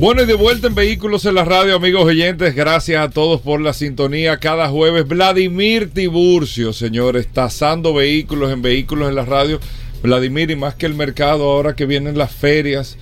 Bueno, 0.00 0.22
y 0.22 0.26
de 0.26 0.34
vuelta 0.34 0.68
en 0.68 0.76
Vehículos 0.76 1.24
en 1.24 1.34
la 1.34 1.44
Radio, 1.44 1.74
amigos 1.74 2.04
oyentes. 2.04 2.54
Gracias 2.54 3.04
a 3.04 3.10
todos 3.10 3.40
por 3.40 3.60
la 3.60 3.72
sintonía. 3.72 4.36
Cada 4.36 4.68
jueves, 4.68 5.08
Vladimir 5.08 5.90
Tiburcio, 5.92 6.72
señores, 6.72 7.26
tasando 7.26 7.92
vehículos 7.92 8.52
en 8.52 8.62
Vehículos 8.62 9.08
en 9.08 9.16
la 9.16 9.24
Radio. 9.24 9.58
Vladimir, 10.00 10.52
y 10.52 10.56
más 10.56 10.76
que 10.76 10.86
el 10.86 10.94
mercado, 10.94 11.50
ahora 11.50 11.74
que 11.74 11.84
vienen 11.84 12.16
las 12.16 12.30
ferias, 12.30 12.96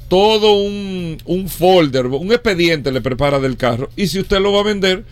todo 0.07 0.53
un, 0.53 1.17
un 1.25 1.49
folder, 1.49 2.05
un 2.07 2.31
expediente 2.31 2.91
le 2.91 3.01
prepara 3.01 3.39
del 3.39 3.57
carro. 3.57 3.89
Y 3.95 4.07
si 4.07 4.19
usted 4.19 4.39
lo 4.39 4.53
va 4.53 4.61
a 4.61 4.63
vender, 4.63 5.03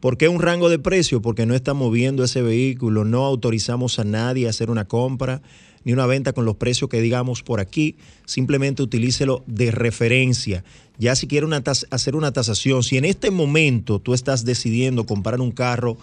¿Por 0.00 0.18
qué 0.18 0.28
un 0.28 0.42
rango 0.42 0.68
de 0.68 0.78
precio? 0.78 1.22
Porque 1.22 1.46
no 1.46 1.54
estamos 1.54 1.90
viendo 1.90 2.22
ese 2.22 2.42
vehículo, 2.42 3.06
no 3.06 3.24
autorizamos 3.24 3.98
a 3.98 4.04
nadie 4.04 4.46
a 4.46 4.50
hacer 4.50 4.68
una 4.68 4.86
compra 4.86 5.40
ni 5.84 5.94
una 5.94 6.04
venta 6.04 6.34
con 6.34 6.44
los 6.44 6.56
precios 6.56 6.90
que 6.90 7.00
digamos 7.00 7.42
por 7.42 7.60
aquí. 7.60 7.96
Simplemente 8.26 8.82
utilícelo 8.82 9.42
de 9.46 9.70
referencia. 9.70 10.64
Ya 10.98 11.16
si 11.16 11.28
quiere 11.28 11.46
hacer 11.90 12.14
una 12.14 12.32
tasación, 12.32 12.82
si 12.82 12.98
en 12.98 13.06
este 13.06 13.30
momento 13.30 14.00
tú 14.00 14.12
estás 14.12 14.44
decidiendo 14.44 15.06
comprar 15.06 15.40
un 15.40 15.50
carro 15.50 15.96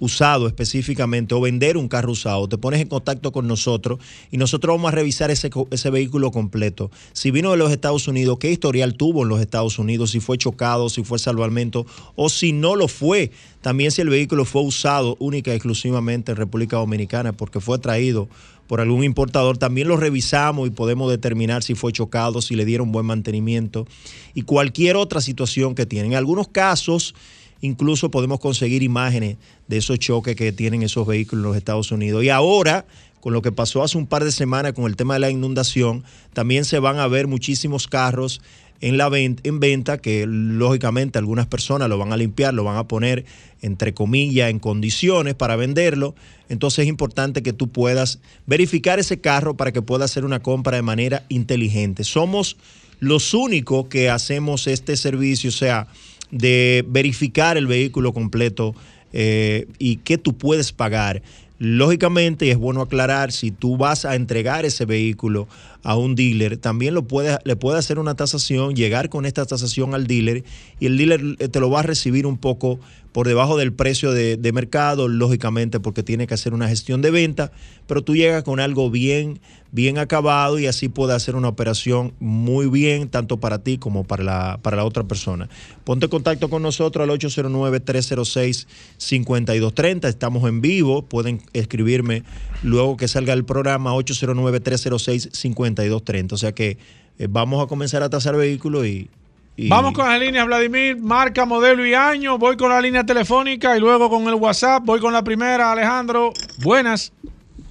usado 0.00 0.48
específicamente 0.48 1.34
o 1.34 1.40
vender 1.40 1.76
un 1.76 1.86
carro 1.86 2.12
usado, 2.12 2.48
te 2.48 2.58
pones 2.58 2.80
en 2.80 2.88
contacto 2.88 3.30
con 3.30 3.46
nosotros 3.46 4.00
y 4.32 4.38
nosotros 4.38 4.74
vamos 4.74 4.92
a 4.92 4.96
revisar 4.96 5.30
ese, 5.30 5.50
ese 5.70 5.90
vehículo 5.90 6.32
completo. 6.32 6.90
Si 7.12 7.30
vino 7.30 7.52
de 7.52 7.58
los 7.58 7.70
Estados 7.70 8.08
Unidos, 8.08 8.38
qué 8.40 8.50
historial 8.50 8.94
tuvo 8.94 9.22
en 9.22 9.28
los 9.28 9.40
Estados 9.40 9.78
Unidos, 9.78 10.10
si 10.10 10.20
fue 10.20 10.38
chocado, 10.38 10.88
si 10.88 11.04
fue 11.04 11.18
salvamento 11.18 11.86
o 12.16 12.28
si 12.28 12.52
no 12.52 12.74
lo 12.74 12.88
fue. 12.88 13.30
También 13.60 13.92
si 13.92 14.00
el 14.00 14.08
vehículo 14.08 14.44
fue 14.44 14.62
usado 14.62 15.16
única 15.20 15.52
y 15.52 15.54
exclusivamente 15.54 16.32
en 16.32 16.38
República 16.38 16.78
Dominicana 16.78 17.32
porque 17.32 17.60
fue 17.60 17.78
traído 17.78 18.28
por 18.66 18.80
algún 18.80 19.02
importador, 19.02 19.58
también 19.58 19.88
lo 19.88 19.96
revisamos 19.96 20.68
y 20.68 20.70
podemos 20.70 21.10
determinar 21.10 21.64
si 21.64 21.74
fue 21.74 21.90
chocado, 21.90 22.40
si 22.40 22.54
le 22.54 22.64
dieron 22.64 22.92
buen 22.92 23.04
mantenimiento 23.04 23.84
y 24.32 24.42
cualquier 24.42 24.94
otra 24.94 25.20
situación 25.20 25.74
que 25.74 25.86
tienen. 25.86 26.12
En 26.12 26.18
algunos 26.18 26.46
casos, 26.46 27.16
incluso 27.60 28.10
podemos 28.10 28.40
conseguir 28.40 28.82
imágenes 28.82 29.36
de 29.68 29.76
esos 29.76 29.98
choques 29.98 30.36
que 30.36 30.52
tienen 30.52 30.82
esos 30.82 31.06
vehículos 31.06 31.42
en 31.44 31.48
los 31.48 31.56
Estados 31.56 31.92
Unidos. 31.92 32.24
Y 32.24 32.30
ahora, 32.30 32.86
con 33.20 33.32
lo 33.32 33.42
que 33.42 33.52
pasó 33.52 33.82
hace 33.82 33.98
un 33.98 34.06
par 34.06 34.24
de 34.24 34.32
semanas 34.32 34.72
con 34.72 34.86
el 34.86 34.96
tema 34.96 35.14
de 35.14 35.20
la 35.20 35.30
inundación, 35.30 36.04
también 36.32 36.64
se 36.64 36.78
van 36.78 36.98
a 36.98 37.06
ver 37.06 37.26
muchísimos 37.26 37.86
carros 37.86 38.40
en, 38.80 38.96
la 38.96 39.10
ven- 39.10 39.38
en 39.42 39.60
venta 39.60 39.98
que 39.98 40.24
lógicamente 40.26 41.18
algunas 41.18 41.46
personas 41.46 41.90
lo 41.90 41.98
van 41.98 42.14
a 42.14 42.16
limpiar, 42.16 42.54
lo 42.54 42.64
van 42.64 42.78
a 42.78 42.88
poner 42.88 43.26
entre 43.60 43.92
comillas 43.92 44.48
en 44.48 44.58
condiciones 44.58 45.34
para 45.34 45.54
venderlo. 45.56 46.14
Entonces 46.48 46.84
es 46.84 46.88
importante 46.88 47.42
que 47.42 47.52
tú 47.52 47.68
puedas 47.68 48.20
verificar 48.46 48.98
ese 48.98 49.20
carro 49.20 49.54
para 49.54 49.70
que 49.72 49.82
puedas 49.82 50.10
hacer 50.10 50.24
una 50.24 50.40
compra 50.40 50.76
de 50.76 50.82
manera 50.82 51.26
inteligente. 51.28 52.04
Somos 52.04 52.56
los 53.00 53.34
únicos 53.34 53.88
que 53.88 54.08
hacemos 54.08 54.66
este 54.66 54.96
servicio, 54.96 55.50
o 55.50 55.52
sea, 55.52 55.88
de 56.30 56.84
verificar 56.88 57.56
el 57.56 57.66
vehículo 57.66 58.12
completo 58.12 58.74
eh, 59.12 59.66
y 59.78 59.96
qué 59.96 60.18
tú 60.18 60.36
puedes 60.36 60.72
pagar. 60.72 61.22
Lógicamente, 61.58 62.46
y 62.46 62.50
es 62.50 62.56
bueno 62.56 62.80
aclarar, 62.80 63.32
si 63.32 63.50
tú 63.50 63.76
vas 63.76 64.06
a 64.06 64.14
entregar 64.14 64.64
ese 64.64 64.86
vehículo 64.86 65.46
a 65.82 65.96
un 65.96 66.14
dealer, 66.14 66.56
también 66.56 66.94
lo 66.94 67.06
puede, 67.06 67.38
le 67.44 67.56
puede 67.56 67.78
hacer 67.78 67.98
una 67.98 68.14
tasación, 68.14 68.74
llegar 68.74 69.08
con 69.08 69.26
esta 69.26 69.44
tasación 69.46 69.94
al 69.94 70.06
dealer 70.06 70.44
y 70.78 70.86
el 70.86 70.96
dealer 70.96 71.20
eh, 71.38 71.48
te 71.48 71.60
lo 71.60 71.70
va 71.70 71.80
a 71.80 71.82
recibir 71.82 72.26
un 72.26 72.38
poco 72.38 72.80
por 73.12 73.26
debajo 73.26 73.56
del 73.56 73.72
precio 73.72 74.12
de, 74.12 74.52
mercado, 74.52 75.08
lógicamente 75.08 75.80
porque 75.80 76.02
tiene 76.02 76.26
que 76.26 76.34
hacer 76.34 76.52
una 76.54 76.68
gestión 76.68 77.00
de 77.02 77.10
venta, 77.10 77.52
pero 77.86 78.02
tú 78.02 78.16
llegas 78.16 78.42
con 78.42 78.58
algo 78.60 78.90
bien, 78.90 79.40
bien 79.72 79.98
acabado 79.98 80.58
y 80.58 80.66
así 80.66 80.88
puede 80.88 81.14
hacer 81.14 81.36
una 81.36 81.48
operación 81.48 82.14
muy 82.18 82.68
bien, 82.68 83.08
tanto 83.08 83.38
para 83.38 83.62
ti 83.62 83.78
como 83.78 84.02
para 84.04 84.24
la, 84.24 84.58
para 84.62 84.76
la 84.76 84.84
otra 84.84 85.04
persona. 85.04 85.48
Ponte 85.84 86.06
en 86.06 86.10
contacto 86.10 86.50
con 86.50 86.62
nosotros 86.62 87.08
al 87.08 87.16
809-306-5230, 87.18 90.08
estamos 90.08 90.48
en 90.48 90.60
vivo, 90.60 91.02
pueden 91.02 91.40
escribirme 91.52 92.24
luego 92.62 92.96
que 92.96 93.06
salga 93.08 93.32
el 93.32 93.44
programa 93.44 93.92
809-306-5230, 93.94 95.69
o 95.74 96.36
sea 96.36 96.52
que 96.52 96.78
eh, 97.18 97.26
vamos 97.28 97.62
a 97.62 97.66
comenzar 97.66 98.02
a 98.02 98.08
tasar 98.10 98.36
vehículos 98.36 98.86
y, 98.86 99.08
y- 99.56 99.68
Vamos 99.68 99.92
con 99.92 100.08
las 100.08 100.18
líneas, 100.18 100.46
Vladimir, 100.46 100.96
marca, 100.96 101.44
modelo 101.44 101.84
y 101.86 101.92
año. 101.94 102.38
Voy 102.38 102.56
con 102.56 102.70
la 102.70 102.80
línea 102.80 103.04
telefónica 103.04 103.76
y 103.76 103.80
luego 103.80 104.08
con 104.08 104.26
el 104.28 104.34
WhatsApp. 104.34 104.82
Voy 104.84 105.00
con 105.00 105.12
la 105.12 105.22
primera, 105.22 105.70
Alejandro. 105.72 106.32
Buenas. 106.62 107.12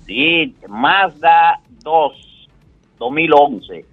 Sí, 0.05 0.53
Mazda 0.67 1.61
2, 1.83 2.11
2011. 2.99 3.85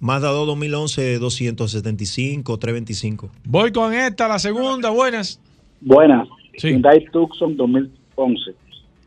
Mazda 0.00 0.28
2 0.30 0.46
2011 0.46 1.18
275 1.18 2.58
325. 2.58 3.30
Voy 3.44 3.72
con 3.72 3.92
esta, 3.92 4.28
la 4.28 4.38
segunda. 4.38 4.90
Buenas. 4.90 5.40
Buenas. 5.80 6.28
Sí. 6.56 6.68
Hyundai 6.68 7.04
Tucson 7.12 7.56
2011. 7.56 8.52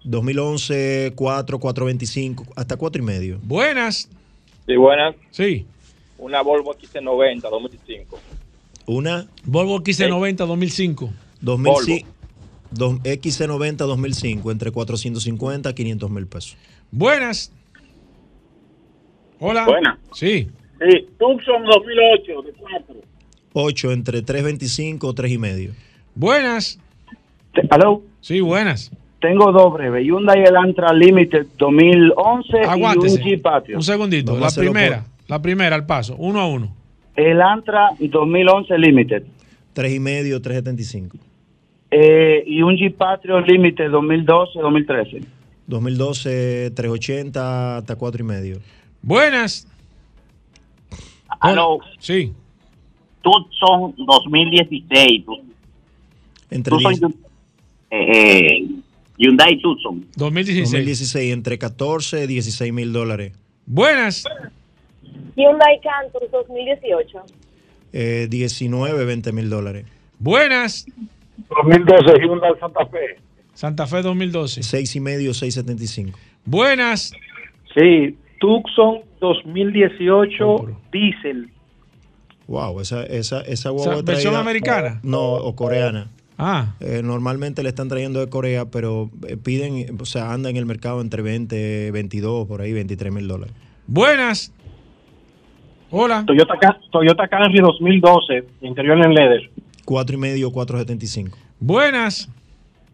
2011 0.03 1.13
4 1.15 1.59
425 1.59 2.45
hasta 2.55 2.75
4 2.77 3.01
y 3.01 3.05
medio. 3.05 3.39
Buenas. 3.43 4.09
Sí, 4.67 4.75
buenas. 4.75 5.15
Sí. 5.31 5.65
Una 6.17 6.41
Volvo 6.41 6.73
XC90 6.75 7.41
2005. 7.49 8.19
Una 8.87 9.27
Volvo 9.45 9.79
XC90 9.81 10.35
2005. 10.45 11.09
2005 11.41 12.07
dos- 12.71 12.99
XC90 13.03 13.75
2005 13.87 14.51
entre 14.51 14.71
450 14.71 15.69
y 15.69 15.73
500 15.73 16.09
mil 16.11 16.27
pesos. 16.27 16.57
Buenas. 16.91 17.51
Hola. 19.39 19.65
Buenas. 19.65 19.97
Sí. 20.13 20.47
Sí, 20.79 21.07
Tucson 21.19 21.63
2008, 21.65 22.41
de 22.43 22.53
4. 22.53 22.95
8 23.53 23.91
entre 23.91 24.21
325 24.21 25.13
3 25.13 25.31
y 25.31 25.37
medio. 25.37 25.71
Buenas. 26.15 26.79
¿Aló? 27.69 28.03
Sí, 28.21 28.39
buenas. 28.41 28.91
Tengo 29.21 29.51
dos 29.51 29.71
breves. 29.73 30.03
Hyundai 30.03 30.43
Elantra 30.43 30.91
Limited 30.93 31.45
2011 31.57 32.57
y 32.57 32.65
Aguántese. 32.67 33.17
un 33.17 33.23
Jeep 33.23 33.41
Patio. 33.41 33.77
Un 33.77 33.83
segundito. 33.83 34.37
La 34.37 34.49
primera. 34.49 35.05
La 35.27 35.41
primera 35.41 35.75
al 35.75 35.85
paso. 35.85 36.15
Uno 36.17 36.39
a 36.41 36.47
uno. 36.47 36.75
Elantra 37.15 37.89
2011 37.99 38.77
Limited 38.77 39.23
3 39.73 39.93
y 39.93 39.99
medio 39.99 40.41
375. 40.41 41.17
eh, 41.91 42.43
y 42.47 42.61
un 42.61 42.75
Jeep 42.75 42.97
Patrio 42.97 43.39
Limited 43.41 43.89
2012-2013. 43.91 45.23
2012 45.67 46.71
380 46.75 47.77
hasta 47.77 47.95
4 47.95 48.21
y 48.21 48.27
medio. 48.27 48.57
Buenas. 49.01 49.67
Aló, 51.39 51.79
Sí. 51.99 52.33
Tucson 53.21 53.93
2016. 53.97 55.25
Entre 56.49 56.71
Tucson, 56.71 56.93
10 56.95 57.11
eh, 57.91 58.57
eh, 58.61 58.67
Hyundai 59.21 59.59
Tucson. 59.61 60.05
2016. 60.17 60.71
2016 60.71 61.33
entre 61.33 61.57
14 61.59 62.23
y 62.23 62.27
16 62.27 62.73
mil 62.73 62.91
dólares. 62.91 63.33
Buenas. 63.67 64.23
Hyundai 65.35 65.79
Cantus 65.81 66.31
2018. 66.31 67.19
Eh, 67.93 68.27
19 68.29 69.05
20 69.05 69.31
mil 69.31 69.49
dólares. 69.49 69.85
Buenas. 70.17 70.85
2012 71.49 72.19
Hyundai 72.25 72.51
Santa 72.59 72.85
Fe. 72.87 73.19
Santa 73.53 73.85
Fe 73.87 74.01
2012. 74.01 74.63
6 74.63 74.95
y 74.95 74.99
medio 74.99 75.33
675. 75.33 76.17
Buenas. 76.45 77.13
Sí, 77.75 78.17
Tucson 78.39 79.01
2018 79.19 80.77
Diesel. 80.91 81.49
Wow, 82.47 82.81
esa, 82.81 83.03
esa, 83.05 83.41
esa 83.41 83.69
O 83.71 83.75
guagua 83.75 83.93
sea, 83.95 84.03
¿versión 84.03 84.33
traída- 84.33 84.39
americana? 84.41 84.99
No, 85.03 85.33
o 85.35 85.55
coreana. 85.55 86.09
Ah. 86.37 86.73
Eh, 86.79 87.01
normalmente 87.03 87.61
le 87.63 87.69
están 87.69 87.87
trayendo 87.89 88.19
de 88.19 88.29
Corea, 88.29 88.65
pero 88.65 89.09
eh, 89.27 89.37
piden, 89.37 89.97
o 89.99 90.05
sea, 90.05 90.33
anda 90.33 90.49
en 90.49 90.57
el 90.57 90.65
mercado 90.65 91.01
entre 91.01 91.21
20, 91.21 91.91
22, 91.91 92.47
por 92.47 92.61
ahí, 92.61 92.73
23 92.73 93.11
mil 93.13 93.27
dólares. 93.27 93.53
Buenas. 93.87 94.53
Hola. 95.91 96.23
Toyota, 96.25 96.53
Toyota 96.91 97.27
Camry 97.27 97.59
2012, 97.59 98.45
interior 98.61 98.97
en 99.05 99.13
leather. 99.13 99.49
4 99.85 100.15
y 100.15 100.19
medio, 100.19 100.51
475. 100.51 101.37
Buenas. 101.59 102.29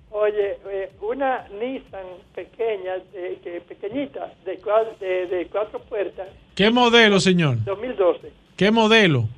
Oye, 0.10 0.58
eh, 0.72 0.92
una 1.08 1.48
Nissan 1.60 2.02
pequeña, 2.34 2.94
de- 3.14 3.62
pequeñita, 3.68 4.34
de, 4.46 4.60
cua- 4.60 4.98
de, 5.00 5.28
de 5.28 5.48
cuatro 5.48 5.80
puertas, 5.84 6.28
¿Qué 6.56 6.72
modelo, 6.72 7.20
señor? 7.20 7.64
2012. 7.66 8.32
¿Qué 8.56 8.72
modelo? 8.72 9.30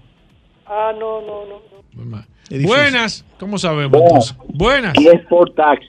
Ah, 0.65 0.93
no, 0.97 1.19
no, 1.21 1.45
no. 1.45 2.05
no. 2.05 2.25
Buenas. 2.49 3.25
¿Cómo 3.39 3.57
sabemos 3.57 3.99
entonces? 4.01 4.35
Buenas. 4.53 4.93
Y 4.99 5.07
Sport 5.07 5.55
Tax 5.55 5.85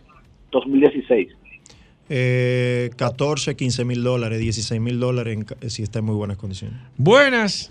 2016. 0.52 1.28
Eh, 2.12 2.90
14, 2.96 3.54
15 3.56 3.84
mil 3.84 4.02
dólares, 4.02 4.40
16 4.40 4.80
mil 4.80 4.98
dólares 4.98 5.34
en 5.34 5.44
ca- 5.44 5.56
si 5.68 5.82
está 5.82 6.00
en 6.00 6.06
muy 6.06 6.16
buenas 6.16 6.36
condiciones. 6.36 6.76
Buenas. 6.96 7.70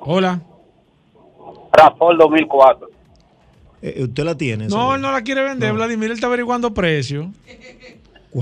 Hola. 0.00 0.42
Rafol 1.72 2.18
2004. 2.18 2.90
Eh, 3.82 4.02
¿Usted 4.04 4.24
la 4.24 4.34
tiene? 4.36 4.66
No, 4.68 4.94
él 4.94 5.00
no 5.00 5.12
la 5.12 5.22
quiere 5.22 5.42
vender, 5.42 5.72
Vladimir. 5.72 6.06
Él 6.06 6.12
está 6.14 6.26
averiguando 6.26 6.72
precio. 6.74 7.30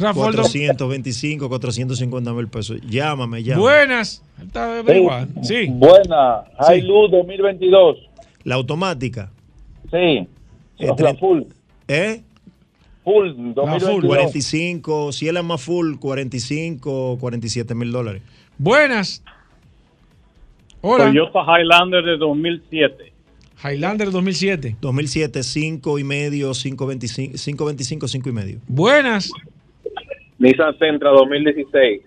Rafael, 0.00 0.32
do- 0.34 0.42
425, 0.42 1.48
450 1.48 2.32
mil 2.32 2.48
pesos. 2.48 2.80
Llámame, 2.88 3.42
llámame. 3.42 3.62
Buenas. 3.62 4.22
Él 4.38 4.46
está 4.46 4.78
averiguando. 4.80 5.42
Sí. 5.44 5.66
Buena. 5.68 6.42
Sí. 6.66 6.72
Hilux 6.74 7.10
2022. 7.12 7.96
La 8.44 8.54
automática. 8.56 9.30
Sí. 9.90 9.96
Eh, 9.96 10.26
La 10.98 11.14
full. 11.14 11.42
¿Eh? 11.88 12.22
Full. 13.04 13.28
La 13.28 13.52
2022. 13.78 14.04
45, 14.06 15.12
si 15.12 15.28
él 15.28 15.36
es 15.36 15.44
más 15.44 15.60
full, 15.60 15.96
45, 15.98 17.18
47 17.20 17.74
mil 17.74 17.92
dólares. 17.92 18.22
Buenas. 18.58 19.22
Hola. 20.82 21.06
Toyota 21.06 21.40
Highlander 21.46 22.02
de 22.04 22.16
2007. 22.16 23.12
Highlander 23.62 24.10
2007. 24.10 24.76
2007, 24.80 25.42
5 25.42 25.98
y 25.98 26.04
medio, 26.04 26.52
525, 26.52 27.36
525, 27.36 28.08
5 28.08 28.28
y 28.28 28.32
medio. 28.32 28.58
Buenas. 28.66 29.30
Nissan 30.40 30.76
Sentra 30.78 31.10
2016. 31.10 32.02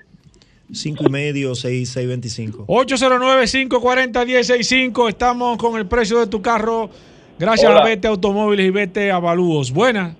5 0.72 1.04
y 1.06 1.10
medio, 1.10 1.56
6, 1.56 1.90
625. 1.90 2.66
809-540-165. 2.68 5.08
Estamos 5.08 5.58
con 5.58 5.78
el 5.78 5.86
precio 5.86 6.20
de 6.20 6.28
tu 6.28 6.42
carro. 6.42 6.90
Gracias 7.38 7.70
Hola. 7.70 7.82
a 7.82 7.86
Vete 7.86 8.08
Automóviles 8.08 8.66
y 8.66 8.72
Vete 8.72 9.12
Avalúos. 9.12 9.72
Buenas. 9.72 10.16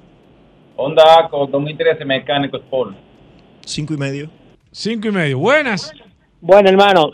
Honda 0.76 1.20
Accord 1.20 1.50
2013 1.50 2.06
mecánico 2.06 2.58
Sport. 2.58 2.96
5 3.66 3.94
y 3.94 3.98
medio. 3.98 4.30
Cinco 4.72 5.08
y 5.08 5.12
medio. 5.12 5.40
Buenas. 5.40 5.92
Bueno, 6.42 6.70
hermano, 6.70 7.10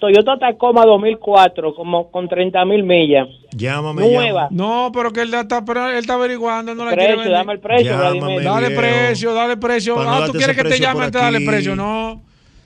Toyota 0.00 0.36
Tacoma 0.38 0.84
2004, 0.84 1.74
como 1.74 2.10
con 2.10 2.28
30 2.28 2.64
mil 2.64 2.82
millas. 2.82 3.28
Llámame, 3.56 4.02
Nueva. 4.02 4.48
No, 4.50 4.90
pero 4.92 5.12
que 5.12 5.22
él 5.22 5.32
está, 5.32 5.64
pero 5.64 5.88
él 5.88 5.96
está 5.98 6.14
averiguando, 6.14 6.72
él 6.72 6.78
no 6.78 6.84
la 6.84 6.90
Precio, 6.92 7.06
quiere 7.06 7.20
vender. 7.22 7.38
dame 7.38 7.52
el 7.52 7.60
precio, 7.60 7.90
Llámame. 7.92 8.40
Dale 8.42 8.66
viejo. 8.68 8.80
precio, 8.82 9.34
dale 9.34 9.56
precio. 9.56 9.94
Pa' 9.94 10.04
no 10.04 10.10
Ah, 10.10 10.26
tú 10.26 10.32
quieres 10.32 10.56
que 10.56 10.62
te 10.62 10.68
precio 10.70 10.82
llame 10.84 10.94
por 10.94 11.02
antes 11.04 11.20
de 11.20 11.24
darle 11.24 11.38
aquí. 11.38 11.46
precio. 11.46 11.76
No. 11.76 12.20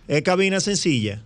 Es 0.08 0.22
cabina 0.22 0.60
sencilla. 0.60 1.20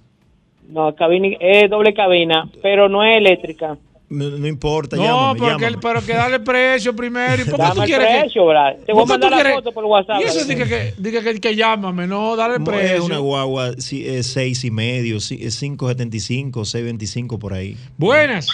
No, 0.68 0.94
cabina, 0.96 1.28
es 1.38 1.70
doble 1.70 1.94
cabina, 1.94 2.48
pero 2.62 2.88
no 2.88 3.04
es 3.04 3.16
eléctrica. 3.18 3.76
No, 4.12 4.46
importa, 4.46 4.96
No, 4.96 5.02
llámame, 5.04 5.38
pero 5.40 5.56
que, 5.56 5.64
llámame. 5.64 5.78
pero 5.82 6.04
que 6.06 6.12
dale 6.12 6.40
precio 6.40 6.94
primero. 6.94 7.42
¿Y 7.42 7.44
por 7.46 7.54
qué 7.56 7.62
Dame 7.62 7.74
tú 7.74 7.80
el 7.82 7.86
quieres 7.88 8.20
precio, 8.20 8.46
Brad. 8.46 8.74
Te 8.84 8.92
voy 8.92 9.02
a 9.02 9.04
¿Por 9.04 9.04
qué 9.04 9.08
mandar 9.12 9.30
la 9.30 9.36
quieres- 9.38 9.54
foto 9.54 9.72
por 9.72 9.84
WhatsApp. 9.86 10.20
Y 10.20 10.24
eso 10.24 10.38
dice 10.44 10.56
que, 10.56 10.94
dice 10.98 11.22
que, 11.22 11.40
que 11.40 11.56
llámame, 11.56 12.06
no, 12.06 12.36
dale 12.36 12.58
Mo- 12.58 12.66
precio. 12.66 12.96
Es 12.96 13.00
una 13.00 13.18
guagua, 13.18 13.72
sí, 13.78 14.06
es 14.06 14.26
6 14.28 14.64
y 14.64 14.70
medio, 14.70 15.18
sí, 15.20 15.38
es 15.40 15.58
575, 15.58 16.64
625 16.64 17.38
por 17.38 17.54
ahí. 17.54 17.76
Buenas. 17.96 18.48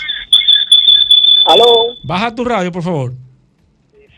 Aló, 1.46 1.64
Baja 2.04 2.34
tu 2.34 2.44
radio, 2.44 2.70
por 2.70 2.82
favor. 2.82 3.12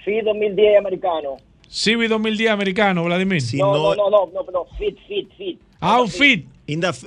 sí, 0.05 0.21
2010 0.25 0.79
americano. 0.79 1.37
Civi 1.71 2.09
2010 2.09 2.51
americano, 2.51 3.05
Vladimir. 3.05 3.41
Si 3.41 3.57
No, 3.57 3.73
no, 3.73 3.95
no, 3.95 4.11
no, 4.11 4.27
no, 4.27 4.43
no, 4.43 4.51
no, 4.53 4.67
fit, 4.77 4.97
fit, 5.07 5.29
fit. 5.39 5.61
Ah, 5.81 6.01
un 6.01 6.09
fit. 6.09 6.47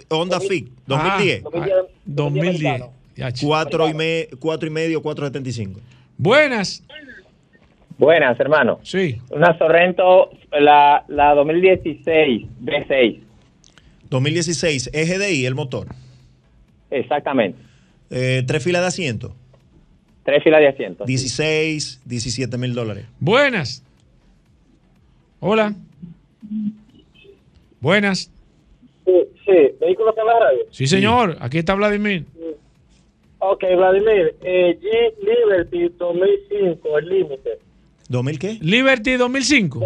Honda 0.10 0.40
Fit, 0.42 0.68
Ah, 0.68 0.82
2010. 0.88 1.44
2010, 1.44 1.76
2010. 2.06 2.84
Ya, 3.16 3.30
ch- 3.30 3.46
Cuatro 3.46 3.88
y, 3.90 3.94
me, 3.94 4.28
cuatro 4.40 4.68
y 4.68 4.72
medio, 4.72 5.02
475. 5.02 5.80
Buenas. 6.18 6.84
Buenas, 7.98 8.40
hermano. 8.40 8.80
Sí. 8.84 9.22
Una 9.30 9.58
Sorrento, 9.58 10.32
la, 10.52 11.06
la 11.08 11.34
2016, 11.36 12.48
B6. 12.62 13.20
2016, 14.10 14.90
EGDI, 14.94 15.46
el 15.46 15.56
motor. 15.56 15.88
Exactamente. 16.90 17.60
Eh, 18.10 18.44
tres 18.46 18.64
filas 18.64 18.82
de 18.82 18.88
asiento. 18.88 19.36
Tres 20.24 20.44
filas 20.44 20.62
de 20.62 20.68
asientos. 20.70 21.06
16, 21.08 22.02
17 22.06 22.58
mil 22.58 22.74
dólares. 22.74 23.06
Buenas. 23.20 23.84
Hola. 25.40 25.74
Buenas. 27.80 28.32
Sí, 29.06 29.12
sí, 29.46 29.52
vehículos 29.82 30.16
en 30.18 30.26
la 30.26 30.40
radio. 30.40 30.60
Sí, 30.72 30.88
señor. 30.88 31.38
Aquí 31.42 31.58
está 31.58 31.74
Vladimir. 31.76 32.26
Ok, 33.46 33.64
Vladimir, 33.76 34.36
eh, 34.42 34.80
Jeep 34.82 35.16
Liberty 35.22 35.90
2005, 35.98 36.98
el 36.98 37.10
límite. 37.10 37.60
¿2000 38.10 38.38
qué? 38.40 38.58
Liberty 38.62 39.18
2005. 39.18 39.86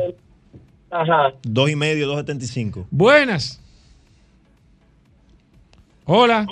Ajá. 0.92 1.34
Dos 1.42 1.70
y 1.70 1.76
medio, 1.76 2.08
2.75. 2.14 2.86
Buenas. 2.92 3.60
Hola. 6.06 6.46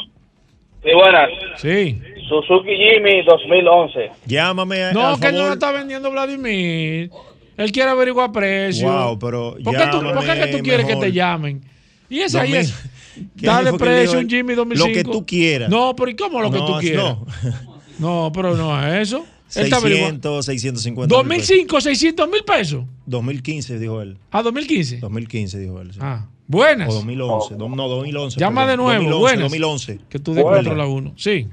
Sí, 0.83 0.89
buenas. 0.93 1.29
Sí. 1.57 2.01
Suzuki 2.27 2.71
Jimmy 2.75 3.23
2011. 3.23 4.11
Llámame 4.25 4.85
a, 4.85 4.91
No, 4.91 5.07
al 5.09 5.19
que 5.19 5.27
él 5.27 5.35
no 5.35 5.45
lo 5.45 5.53
está 5.53 5.71
vendiendo 5.71 6.09
Vladimir. 6.09 7.11
Él 7.55 7.71
quiere 7.71 7.91
averiguar 7.91 8.31
precio. 8.31 8.91
Wow, 8.91 9.19
pero 9.19 9.57
¿Por 9.63 9.77
qué 9.77 9.87
tú, 9.91 10.01
por 10.01 10.25
qué 10.25 10.39
que 10.39 10.47
tú 10.47 10.63
quieres 10.63 10.87
que 10.87 10.95
te 10.95 11.11
llamen? 11.11 11.61
Y 12.09 12.21
esa 12.21 12.41
ahí 12.41 12.51
2000. 12.51 12.59
es. 12.61 12.94
¿Qué 13.37 13.49
año 13.49 13.57
Dale 13.63 13.71
que 13.71 13.77
precio 13.77 14.19
un? 14.19 14.29
Jimmy 14.29 14.53
2005. 14.55 14.87
Lo 14.87 14.93
que 14.93 15.03
tú 15.03 15.25
quieras. 15.25 15.69
No, 15.69 15.95
pero 15.95 16.11
¿y 16.11 16.15
cómo 16.15 16.41
lo 16.41 16.51
que 16.51 16.57
No, 16.59 16.65
tú 16.65 16.73
quieras? 16.79 17.03
no. 17.03 17.25
No, 17.99 18.31
pero 18.33 18.55
no 18.57 18.77
es 18.85 19.07
eso. 19.09 19.25
Él 19.55 19.63
está 19.65 19.77
averiguando. 19.77 20.41
600, 20.41 20.45
650 20.45 21.15
mil 21.23 21.27
pesos. 21.37 21.47
2005, 21.47 21.81
600 21.81 22.29
mil 22.29 22.43
pesos. 22.43 22.85
2015, 23.05 23.79
dijo 23.79 24.01
él. 24.01 24.17
Ah, 24.31 24.41
2015. 24.43 24.97
2015, 24.97 25.59
dijo 25.59 25.79
él. 25.79 25.93
sí. 25.93 25.99
Ah, 26.01 26.27
buenas. 26.47 26.89
O 26.89 26.93
2011. 26.95 27.55
do- 27.55 27.69
no, 27.69 27.87
2011. 27.87 28.37
Llama 28.39 28.65
perdón. 28.65 28.71
de 28.71 28.83
nuevo, 28.83 29.03
2011, 29.11 29.21
buenas. 29.21 29.43
2011. 29.51 29.99
Que 30.09 30.19
tú 30.19 30.33
descontrolas 30.33 30.87
uno. 30.89 31.13
Sí. 31.15 31.47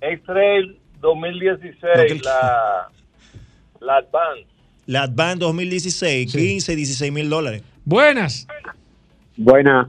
X-Trail 0.00 0.66
Lo 0.66 0.72
que 0.72 0.78
2016, 1.00 1.76
él 2.08 2.20
la, 2.24 2.88
la 3.80 3.96
Advance. 3.98 4.46
La 4.86 5.02
Advance 5.04 5.38
2016, 5.38 6.32
15, 6.32 6.74
16 6.76 7.12
mil 7.12 7.28
dólares. 7.30 7.62
Buenas. 7.84 8.46
Buena. 9.36 9.88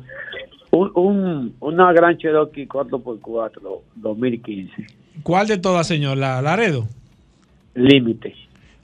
Un, 0.81 0.91
un, 0.95 1.55
una 1.59 1.93
Gran 1.93 2.17
Cherokee 2.17 2.67
4x4 2.67 3.81
2015. 3.95 4.87
¿Cuál 5.21 5.47
de 5.47 5.57
todas, 5.59 5.85
señor? 5.87 6.17
¿La 6.17 6.41
Laredo? 6.41 6.87
Límite. 7.75 8.33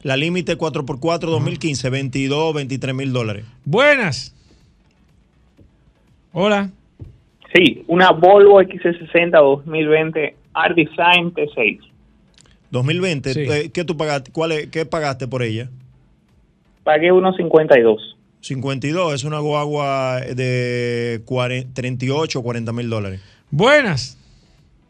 La 0.03 0.15
límite 0.15 0.57
4x4 0.57 1.19
2015, 1.21 1.89
22, 1.89 2.53
23 2.53 2.93
mil 2.95 3.11
dólares. 3.11 3.45
Buenas. 3.65 4.35
Hola. 6.33 6.69
Sí, 7.53 7.83
una 7.87 8.11
Volvo 8.11 8.61
XC60 8.61 9.31
2020 9.31 10.35
Art 10.53 10.75
Design 10.75 11.33
T6. 11.33 11.79
2020, 12.69 13.33
Sí. 13.33 13.39
eh, 13.49 13.71
¿qué 13.73 13.83
tú 13.85 13.97
pagaste? 13.97 14.31
¿Cuál 14.31 14.51
es- 14.51 14.67
¿Qué 14.67 14.85
pagaste 14.85 15.27
por 15.27 15.41
ella? 15.41 15.69
Pagué 16.83 17.11
unos 17.11 17.35
52. 17.37 18.16
52, 18.41 19.13
es 19.13 19.23
una 19.23 19.39
guagua 19.39 20.21
de 20.21 21.21
40 21.25 21.73
38 21.73 22.39
o 22.39 22.43
40 22.43 22.71
mil 22.73 22.89
dólares. 22.89 23.21
Buenas. 23.51 24.17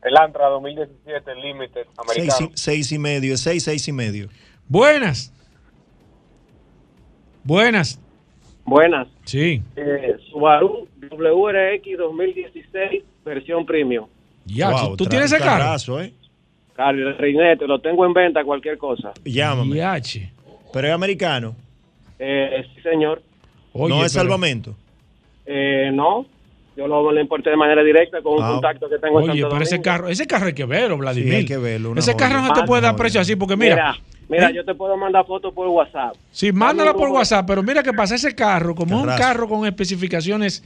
El 0.04 0.16
Antra 0.18 0.48
2017 0.48 1.36
Limited 1.36 1.86
Seis, 1.86 1.98
americano. 1.98 2.50
y- 2.54 2.58
seis 2.58 2.92
y 2.92 3.00
medio, 3.00 3.36
6, 3.38 3.64
6 3.64 3.88
y 3.88 3.92
medio. 3.92 4.30
Buenas. 4.68 5.34
Buenas. 7.44 8.00
Buenas. 8.66 9.08
Sí. 9.26 9.62
Eh, 9.76 10.18
Subaru 10.30 10.88
WRX 11.00 11.98
2016, 11.98 13.04
versión 13.26 13.66
premium. 13.66 14.06
Ya, 14.46 14.70
Wow, 14.72 14.98
¿tú 14.98 15.06
tienes 15.06 15.32
ese 15.32 15.42
carro? 15.44 16.02
¿eh? 16.02 16.14
Carlos 16.76 17.18
Reinete, 17.18 17.66
lo 17.68 17.80
tengo 17.80 18.06
en 18.06 18.14
venta, 18.14 18.44
cualquier 18.44 18.78
cosa. 18.78 19.12
Llámame. 19.26 19.76
Pero 20.74 20.88
es 20.88 20.94
americano. 20.94 21.56
Eh, 22.20 22.64
sí, 22.76 22.82
señor. 22.82 23.22
No 23.88 24.06
es 24.06 24.14
pero- 24.14 24.24
salvamento. 24.24 24.76
Eh, 25.46 25.90
no, 25.94 26.26
yo 26.76 26.88
lo, 26.88 27.12
lo 27.12 27.22
importé 27.22 27.50
de 27.50 27.56
manera 27.58 27.84
directa 27.84 28.22
con 28.22 28.34
un 28.36 28.44
Ah. 28.44 28.50
contacto 28.54 28.90
que 28.90 28.98
tengo 28.98 29.20
en 29.22 29.30
Oye, 29.30 29.42
Santo 29.42 29.56
pero 29.56 29.64
ese 29.64 29.82
carro, 29.82 30.10
ese 30.10 30.28
carro 30.28 30.48
hay 30.48 30.54
que 30.54 30.66
verlo, 30.66 30.98
Vladimir. 30.98 31.30
Sí, 31.32 31.36
hay 31.38 31.46
que 31.46 31.58
verlo, 31.58 31.94
Ese 31.98 32.14
joya. 32.14 32.28
carro 32.28 32.42
no 32.42 32.54
te 32.54 32.62
Ah, 32.62 32.66
puede 32.66 32.82
dar 32.82 32.96
precio 32.96 33.22
así 33.22 33.36
porque 33.36 33.56
mira, 33.56 33.76
Mira, 33.76 33.96
mira, 34.30 34.50
¿eh? 34.50 34.54
yo 34.56 34.66
te 34.66 34.76
puedo 34.76 34.96
mandar 34.98 35.26
fotos 35.26 35.54
por 35.54 35.68
WhatsApp. 35.70 36.16
Sí, 36.32 36.52
mándala 36.52 36.94
por 36.94 37.10
WhatsApp, 37.10 37.46
pero 37.48 37.64
mira 37.64 37.82
qué 37.82 37.94
pasa, 37.94 38.16
ese 38.16 38.36
carro, 38.36 38.76
como 38.76 38.98
es 38.98 39.04
un 39.04 39.16
carro 39.18 39.48
con 39.48 39.66
especificaciones, 39.66 40.64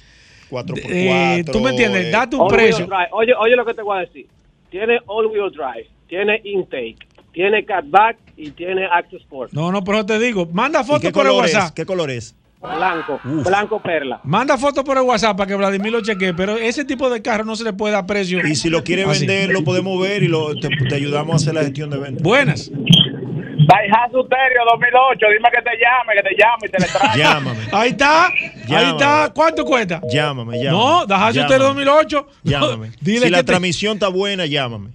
4x4. 0.50 0.82
eh, 0.90 1.44
tú 1.52 1.60
me 1.62 1.70
entiendes, 1.70 2.06
eh, 2.08 2.12
date 2.12 2.36
un 2.36 2.48
precio. 2.48 2.88
Oye, 3.12 3.34
oye 3.40 3.56
lo 3.56 3.66
que 3.66 3.74
te 3.74 3.82
voy 3.82 3.98
a 3.98 4.02
decir. 4.02 4.28
Tiene 4.70 5.00
all-wheel 5.06 5.52
drive, 5.52 5.88
tiene 6.08 6.42
intake, 6.44 6.98
tiene 7.34 7.64
catback 7.66 8.18
y 8.36 8.52
tiene 8.52 8.86
access 8.86 9.22
sport. 9.22 9.52
No, 9.54 9.72
no, 9.72 9.84
pero 9.84 10.06
te 10.06 10.18
digo, 10.18 10.48
manda 10.52 10.82
¿Y 10.82 10.84
fotos 10.86 11.12
por 11.12 11.26
el 11.26 11.32
es? 11.34 11.38
WhatsApp. 11.38 11.74
¿Qué 11.76 11.86
color 11.86 12.10
es? 12.10 12.36
Blanco, 12.62 13.20
Uf. 13.26 13.44
blanco 13.48 13.82
perla. 13.82 14.20
Manda 14.24 14.56
fotos 14.58 14.84
por 14.84 14.96
el 14.98 15.04
WhatsApp 15.04 15.36
para 15.36 15.48
que 15.48 15.56
Vladimir 15.56 15.92
lo 15.92 16.02
chequee, 16.02 16.34
pero 16.34 16.58
ese 16.58 16.86
tipo 16.86 17.10
de 17.10 17.22
carro 17.22 17.44
no 17.44 17.56
se 17.56 17.64
le 17.64 17.74
puede 17.74 17.94
dar 17.94 18.06
precio. 18.06 18.46
Y 18.46 18.56
si 18.56 18.70
lo 18.70 18.84
quiere 18.84 19.04
así. 19.04 19.26
vender, 19.26 19.50
lo 19.52 19.64
podemos 19.64 20.00
ver 20.00 20.22
y 20.22 20.28
lo, 20.28 20.54
te, 20.56 20.70
te 20.70 20.96
ayudamos 20.96 21.34
a 21.34 21.36
hacer 21.38 21.54
la 21.56 21.62
gestión 21.64 21.90
de 21.90 21.98
venta. 21.98 22.22
Buenas. 22.24 22.70
Daihatsu 22.72 24.24
Stereo 24.26 24.64
2008, 24.74 25.26
dime 25.34 25.50
que 25.52 25.62
te 25.62 25.78
llame, 25.78 26.14
que 26.18 26.24
te 26.24 26.36
llame 26.36 26.66
y 26.66 26.70
te 26.70 26.80
le 26.80 26.86
traiga. 26.88 27.16
Llámame. 27.16 27.60
Ahí 27.72 27.90
está, 27.92 28.28
ahí 28.28 28.90
está. 28.92 29.32
¿Cuánto 29.34 29.66
cuesta? 29.66 30.02
Llámame, 30.12 30.58
llámame. 30.64 30.72
No, 30.84 31.08
Llámame. 31.08 31.40
usted 31.42 31.60
2008. 31.60 32.28
Llámame. 32.44 32.92
Dile 33.02 33.18
si 33.20 33.24
que 33.26 33.30
la 33.32 33.38
te- 33.40 33.44
transmisión 33.46 33.94
está 33.94 34.08
buena, 34.10 34.46
llámame. 34.46 34.90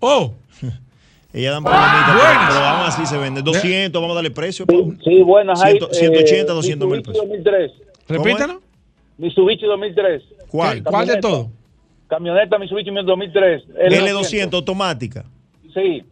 Oh. 0.00 0.34
Ella 1.34 1.52
dan 1.52 1.64
problemitas, 1.64 2.04
pero, 2.06 2.18
Buenas. 2.18 2.48
pero 2.54 2.64
aún 2.66 2.86
así 2.86 3.06
se 3.06 3.16
vende. 3.18 3.42
200, 3.42 4.00
vamos 4.02 4.14
a 4.14 4.16
darle 4.16 4.30
precio. 4.30 4.66
Sí, 5.02 5.22
buenas. 5.22 5.62
hay, 5.62 5.78
100, 5.78 5.84
eh, 5.90 5.94
180, 5.94 6.52
200 6.52 6.88
mil 6.88 6.96
Mitsubishi 6.98 7.20
pesos. 7.20 7.28
2003. 7.28 7.72
Repítanos. 8.08 8.56
Mitsubishi 9.18 9.66
2003. 9.66 10.22
¿Cuál? 10.48 10.82
¿Cuál 10.82 11.06
de 11.06 11.16
todo? 11.16 11.50
Camioneta 12.08 12.58
Mitsubishi 12.58 12.90
2003. 12.90 13.62
L200 13.90 14.52
automática. 14.54 15.24
Sí. 15.72 16.02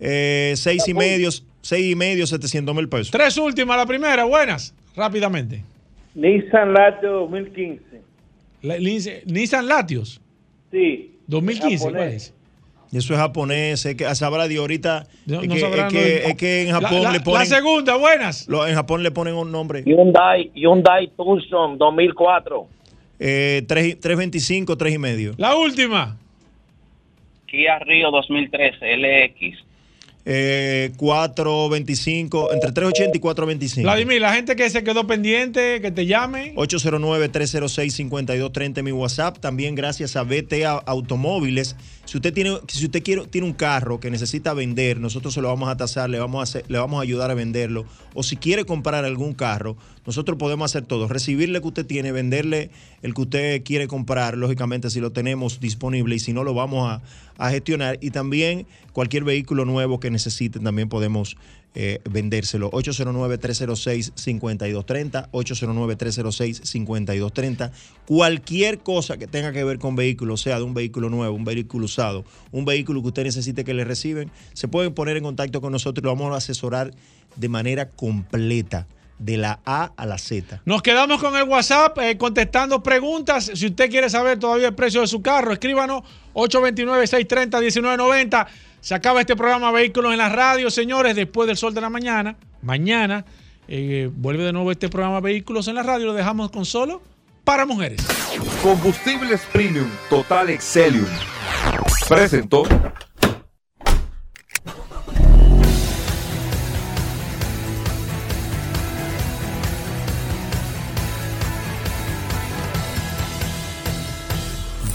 Eh, 0.00 0.54
seis 0.56 0.88
y 0.88 0.94
medio, 0.94 1.28
seis 1.60 1.92
y 1.92 1.94
medio, 1.94 2.26
700 2.26 2.74
mil 2.74 2.88
pesos. 2.88 3.10
Tres 3.10 3.36
últimas, 3.36 3.76
la 3.76 3.84
primera, 3.86 4.24
buenas, 4.24 4.74
rápidamente. 4.96 5.62
Nissan 6.14 6.72
Latte 6.72 7.06
2015. 7.06 8.00
La- 8.62 8.78
Nissan 8.78 9.66
Latios, 9.68 10.20
Sí. 10.70 11.12
2015, 11.26 11.76
Japonés. 11.84 11.92
¿cuál 12.02 12.08
es? 12.14 12.34
Y 12.92 12.98
eso 12.98 13.14
es 13.14 13.18
japonés, 13.18 13.84
es 13.86 13.94
que 13.96 14.14
sabrá 14.14 14.46
de 14.46 14.58
ahorita. 14.58 15.06
No- 15.26 15.40
es, 15.40 15.48
no 15.48 15.54
que, 15.54 15.60
sabrán 15.60 15.86
es, 15.86 15.92
que, 15.92 15.98
de- 15.98 16.26
es 16.28 16.34
que 16.36 16.62
en 16.62 16.68
La- 16.68 16.74
Japón 16.80 17.02
la- 17.04 17.12
le 17.12 17.20
ponen. 17.20 17.40
La 17.40 17.46
segunda, 17.46 17.96
buenas. 17.96 18.46
lo- 18.48 18.66
en 18.66 18.74
Japón 18.74 19.02
le 19.02 19.10
ponen 19.10 19.34
un 19.34 19.50
nombre. 19.50 19.82
Hyundai, 19.86 20.50
Hyundai 20.54 21.10
Tucson 21.16 21.78
2004. 21.78 22.66
Eh, 23.18 23.62
3, 23.66 23.98
325, 23.98 24.76
3 24.76 24.94
y 24.94 24.98
medio. 24.98 25.32
La 25.38 25.56
última. 25.56 26.18
Kia 27.46 27.78
Rio 27.78 28.10
2013 28.10 28.94
LX. 28.96 29.56
Eh, 30.24 30.92
425, 30.98 32.52
entre 32.52 32.70
380 32.70 33.16
y 33.16 33.20
425. 33.20 33.82
Vladimir, 33.84 34.20
la 34.20 34.32
gente 34.32 34.54
que 34.54 34.70
se 34.70 34.84
quedó 34.84 35.04
pendiente, 35.06 35.80
que 35.80 35.90
te 35.90 36.06
llame. 36.06 36.52
809-306-5230 36.56 38.82
mi 38.82 38.92
WhatsApp. 38.92 39.38
También 39.38 39.74
gracias 39.74 40.14
a 40.16 40.22
BTA 40.22 40.74
Automóviles. 40.86 41.76
Si 42.04 42.18
usted 42.18 42.34
tiene, 42.34 42.58
si 42.68 42.84
usted 42.84 43.02
quiere, 43.02 43.26
tiene 43.28 43.46
un 43.46 43.52
carro 43.52 44.00
que 44.00 44.10
necesita 44.10 44.54
vender, 44.54 44.98
nosotros 45.00 45.32
se 45.34 45.40
lo 45.40 45.48
vamos 45.48 45.68
a 45.68 45.76
tasar, 45.76 46.10
le 46.10 46.18
vamos 46.18 46.56
a, 46.56 46.60
le 46.66 46.78
vamos 46.78 46.98
a 46.98 47.02
ayudar 47.02 47.30
a 47.30 47.34
venderlo. 47.34 47.86
O 48.12 48.22
si 48.22 48.36
quiere 48.36 48.64
comprar 48.64 49.04
algún 49.04 49.34
carro, 49.34 49.76
nosotros 50.04 50.36
podemos 50.36 50.70
hacer 50.70 50.84
todo. 50.84 51.08
Recibirle 51.08 51.60
que 51.60 51.68
usted 51.68 51.86
tiene, 51.86 52.10
venderle 52.10 52.70
el 53.02 53.14
que 53.14 53.22
usted 53.22 53.62
quiere 53.62 53.86
comprar, 53.86 54.36
lógicamente 54.36 54.90
si 54.90 55.00
lo 55.00 55.12
tenemos 55.12 55.60
disponible 55.60 56.16
y 56.16 56.18
si 56.18 56.32
no 56.32 56.42
lo 56.44 56.54
vamos 56.54 56.90
a, 56.90 57.02
a 57.38 57.50
gestionar. 57.50 57.98
Y 58.00 58.10
también 58.10 58.66
cualquier 58.92 59.24
vehículo 59.24 59.64
nuevo 59.64 60.00
que 60.00 60.10
necesiten 60.10 60.64
también 60.64 60.88
podemos 60.88 61.36
eh, 61.74 62.00
vendérselo. 62.10 62.70
809-306-5230, 62.72 65.30
809-306-5230. 65.30 67.70
Cualquier 68.06 68.80
cosa 68.80 69.16
que 69.16 69.26
tenga 69.26 69.52
que 69.52 69.64
ver 69.64 69.78
con 69.78 69.96
vehículos, 69.96 70.42
sea 70.42 70.58
de 70.58 70.64
un 70.64 70.74
vehículo 70.74 71.08
nuevo, 71.08 71.34
un 71.34 71.44
vehículo 71.44 71.86
usado, 71.86 72.26
un 72.50 72.66
vehículo 72.66 73.00
que 73.00 73.08
usted 73.08 73.24
necesite 73.24 73.64
que 73.64 73.72
le 73.74 73.84
reciben, 73.84 74.30
se 74.52 74.68
pueden 74.68 74.92
poner 74.92 75.16
en 75.16 75.24
contacto 75.24 75.62
con 75.62 75.72
nosotros 75.72 76.02
y 76.02 76.04
lo 76.04 76.10
vamos 76.14 76.34
a 76.34 76.36
asesorar 76.36 76.92
de 77.36 77.48
manera 77.48 77.88
completa, 77.88 78.86
de 79.18 79.36
la 79.36 79.60
A 79.64 79.92
a 79.96 80.04
la 80.04 80.18
Z. 80.18 80.60
Nos 80.64 80.82
quedamos 80.82 81.20
con 81.20 81.36
el 81.36 81.44
WhatsApp 81.44 81.96
eh, 81.98 82.18
contestando 82.18 82.82
preguntas. 82.82 83.52
Si 83.54 83.66
usted 83.66 83.88
quiere 83.88 84.10
saber 84.10 84.36
todavía 84.38 84.66
el 84.68 84.74
precio 84.74 85.00
de 85.00 85.06
su 85.06 85.22
carro, 85.22 85.52
escríbanos 85.52 86.02
829-630-1990. 86.34 88.46
Se 88.82 88.96
acaba 88.96 89.20
este 89.20 89.36
programa 89.36 89.70
Vehículos 89.70 90.10
en 90.10 90.18
la 90.18 90.28
Radio, 90.28 90.68
señores, 90.68 91.14
después 91.14 91.46
del 91.46 91.56
sol 91.56 91.72
de 91.72 91.80
la 91.80 91.88
mañana. 91.88 92.34
Mañana 92.62 93.24
eh, 93.68 94.10
vuelve 94.12 94.42
de 94.42 94.52
nuevo 94.52 94.72
este 94.72 94.88
programa 94.88 95.20
Vehículos 95.20 95.68
en 95.68 95.76
la 95.76 95.84
Radio. 95.84 96.06
Lo 96.06 96.14
dejamos 96.14 96.50
con 96.50 96.64
solo 96.64 97.00
para 97.44 97.64
mujeres. 97.64 98.04
Combustibles 98.60 99.40
Premium 99.52 99.88
Total 100.10 100.50
Excelium. 100.50 101.06
Presentó. 102.08 102.64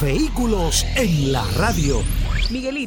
Vehículos 0.02 0.86
en 0.98 1.32
la 1.32 1.46
radio. 1.56 2.04
Miguelito. 2.50 2.86